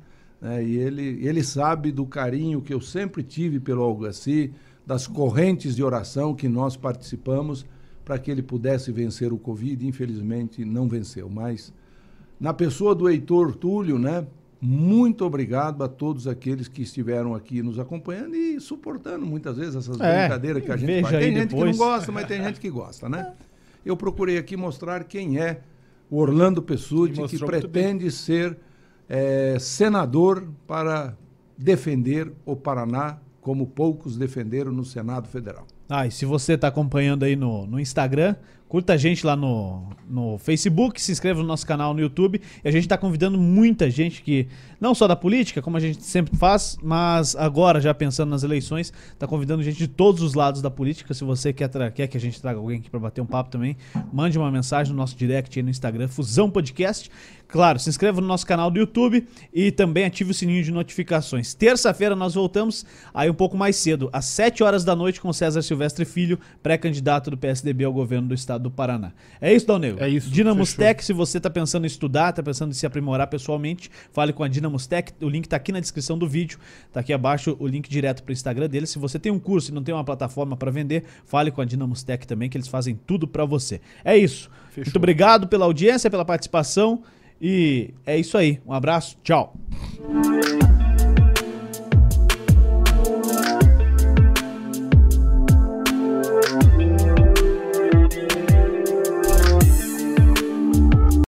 né, 0.41 0.63
e 0.65 0.75
ele, 0.75 1.19
ele 1.25 1.43
sabe 1.43 1.91
do 1.91 2.05
carinho 2.05 2.61
que 2.61 2.73
eu 2.73 2.81
sempre 2.81 3.21
tive 3.21 3.59
pelo 3.59 3.83
Algaci, 3.83 4.51
das 4.85 5.05
correntes 5.07 5.75
de 5.75 5.83
oração 5.83 6.33
que 6.33 6.47
nós 6.47 6.75
participamos 6.75 7.65
para 8.03 8.19
que 8.19 8.29
ele 8.29 8.43
pudesse 8.43 8.91
vencer 8.91 9.31
o 9.31 9.37
Covid. 9.37 9.85
Infelizmente, 9.85 10.63
não 10.65 10.87
venceu. 10.87 11.29
Mas, 11.29 11.73
na 12.39 12.53
pessoa 12.53 12.93
do 12.93 13.09
Heitor 13.09 13.55
Túlio, 13.55 13.97
né, 13.97 14.25
muito 14.61 15.25
obrigado 15.25 15.83
a 15.83 15.87
todos 15.87 16.27
aqueles 16.27 16.67
que 16.67 16.81
estiveram 16.81 17.35
aqui 17.35 17.61
nos 17.61 17.77
acompanhando 17.77 18.35
e 18.35 18.59
suportando 18.59 19.25
muitas 19.25 19.57
vezes 19.57 19.75
essas 19.75 19.99
É, 19.99 20.19
brincadeiras 20.21 20.63
que 20.63 20.71
a 20.71 20.77
gente 20.77 21.01
faz. 21.01 21.17
Tem 21.17 21.33
gente 21.35 21.49
depois. 21.49 21.71
que 21.71 21.77
não 21.77 21.85
gosta, 21.87 22.11
mas 22.11 22.27
tem 22.27 22.43
gente 22.43 22.59
que 22.59 22.69
gosta, 22.69 23.07
né? 23.09 23.33
Eu 23.85 23.95
procurei 23.95 24.37
aqui 24.37 24.57
mostrar 24.57 25.03
quem 25.03 25.37
é 25.39 25.61
o 26.09 26.17
Orlando 26.17 26.61
Pessuti, 26.61 27.21
que 27.27 27.37
pretende 27.45 28.09
ser 28.11 28.57
eh, 29.07 29.57
senador 29.59 30.47
para 30.65 31.15
defender 31.57 32.31
o 32.45 32.55
Paraná, 32.55 33.17
como 33.41 33.67
poucos 33.67 34.17
defenderam 34.17 34.71
no 34.71 34.83
Senado 34.83 35.27
Federal. 35.27 35.67
Ah, 35.89 36.07
e 36.07 36.11
se 36.11 36.25
você 36.25 36.53
está 36.53 36.67
acompanhando 36.67 37.23
aí 37.23 37.35
no, 37.35 37.67
no 37.67 37.79
Instagram, 37.79 38.35
curta 38.67 38.93
a 38.93 38.97
gente 38.97 39.25
lá 39.25 39.35
no, 39.35 39.87
no 40.09 40.37
Facebook, 40.37 41.01
se 41.01 41.11
inscreva 41.11 41.41
no 41.41 41.47
nosso 41.47 41.65
canal 41.65 41.93
no 41.93 41.99
YouTube. 41.99 42.41
E 42.63 42.67
a 42.67 42.71
gente 42.71 42.83
está 42.83 42.97
convidando 42.97 43.37
muita 43.37 43.89
gente 43.89 44.21
que, 44.21 44.47
não 44.81 44.95
só 44.95 45.07
da 45.07 45.15
política, 45.15 45.61
como 45.61 45.77
a 45.77 45.79
gente 45.79 46.01
sempre 46.01 46.35
faz, 46.35 46.77
mas 46.81 47.35
agora, 47.35 47.79
já 47.79 47.93
pensando 47.93 48.29
nas 48.29 48.43
eleições, 48.43 48.91
está 49.13 49.27
convidando 49.27 49.61
gente 49.63 49.77
de 49.77 49.87
todos 49.87 50.21
os 50.21 50.33
lados 50.33 50.61
da 50.61 50.71
política. 50.71 51.13
Se 51.13 51.23
você 51.23 51.53
quer, 51.53 51.69
quer 51.91 52.07
que 52.07 52.17
a 52.17 52.19
gente 52.19 52.41
traga 52.41 52.59
alguém 52.59 52.79
aqui 52.79 52.89
para 52.89 52.99
bater 52.99 53.21
um 53.21 53.25
papo 53.25 53.51
também, 53.51 53.77
mande 54.11 54.37
uma 54.37 54.51
mensagem 54.51 54.91
no 54.91 54.97
nosso 54.97 55.15
direct 55.15 55.57
aí 55.57 55.63
no 55.63 55.69
Instagram, 55.69 56.07
Fusão 56.07 56.49
Podcast. 56.49 57.11
Claro, 57.55 57.79
se 57.79 57.89
inscreva 57.89 58.19
no 58.19 58.27
nosso 58.27 58.45
canal 58.45 58.69
do 58.69 58.77
YouTube 58.77 59.25
e 59.53 59.71
também 59.71 60.03
ative 60.03 60.31
o 60.31 60.33
sininho 60.33 60.61
de 60.61 60.73
notificações. 60.73 61.53
Terça-feira 61.53 62.13
nós 62.13 62.33
voltamos 62.33 62.85
aí 63.13 63.29
um 63.29 63.33
pouco 63.33 63.55
mais 63.55 63.77
cedo, 63.77 64.09
às 64.11 64.25
7 64.25 64.61
horas 64.61 64.83
da 64.83 64.93
noite, 64.93 65.21
com 65.21 65.31
César 65.31 65.61
Silvestre 65.61 66.03
Filho, 66.03 66.37
pré-candidato 66.61 67.31
do 67.31 67.37
PSDB 67.37 67.85
ao 67.85 67.93
governo 67.93 68.27
do 68.27 68.33
estado 68.33 68.63
do 68.63 68.69
Paraná. 68.69 69.13
É 69.39 69.53
isso, 69.53 69.65
Dalnego? 69.65 70.03
É 70.03 70.09
isso, 70.09 70.29
Dinamos 70.29 70.71
fechou. 70.71 70.85
Tech, 70.85 71.05
se 71.05 71.13
você 71.13 71.37
está 71.37 71.49
pensando 71.49 71.85
em 71.85 71.87
estudar, 71.87 72.31
está 72.31 72.43
pensando 72.43 72.71
em 72.71 72.73
se 72.73 72.85
aprimorar 72.85 73.27
pessoalmente, 73.27 73.89
fale 74.11 74.33
com 74.33 74.43
a 74.43 74.49
Dinamos 74.49 74.85
Tech. 74.85 75.13
O 75.21 75.29
link 75.29 75.45
está 75.45 75.55
aqui 75.55 75.71
na 75.71 75.79
descrição 75.79 76.17
do 76.17 76.27
vídeo, 76.27 76.59
está 76.87 76.99
aqui 76.99 77.13
abaixo 77.13 77.55
o 77.57 77.67
link 77.67 77.89
direto 77.89 78.21
para 78.21 78.31
o 78.31 78.33
Instagram 78.33 78.67
deles. 78.67 78.89
Se 78.89 78.99
você 78.99 79.17
tem 79.17 79.31
um 79.31 79.39
curso 79.39 79.71
e 79.71 79.73
não 79.73 79.81
tem 79.81 79.95
uma 79.95 80.03
plataforma 80.03 80.57
para 80.57 80.71
vender, 80.71 81.05
fale 81.23 81.51
com 81.51 81.61
a 81.61 81.65
Dinamos 81.65 82.03
Tech 82.03 82.27
também, 82.27 82.49
que 82.49 82.57
eles 82.57 82.67
fazem 82.67 82.99
tudo 83.07 83.25
para 83.25 83.45
você. 83.45 83.79
É 84.03 84.17
isso. 84.17 84.51
Fechou. 84.71 84.87
Muito 84.87 84.97
obrigado 84.97 85.47
pela 85.47 85.63
audiência, 85.63 86.09
pela 86.09 86.25
participação. 86.25 87.01
E 87.41 87.93
é 88.05 88.17
isso 88.17 88.37
aí. 88.37 88.59
Um 88.65 88.73
abraço, 88.73 89.17
tchau. 89.23 89.53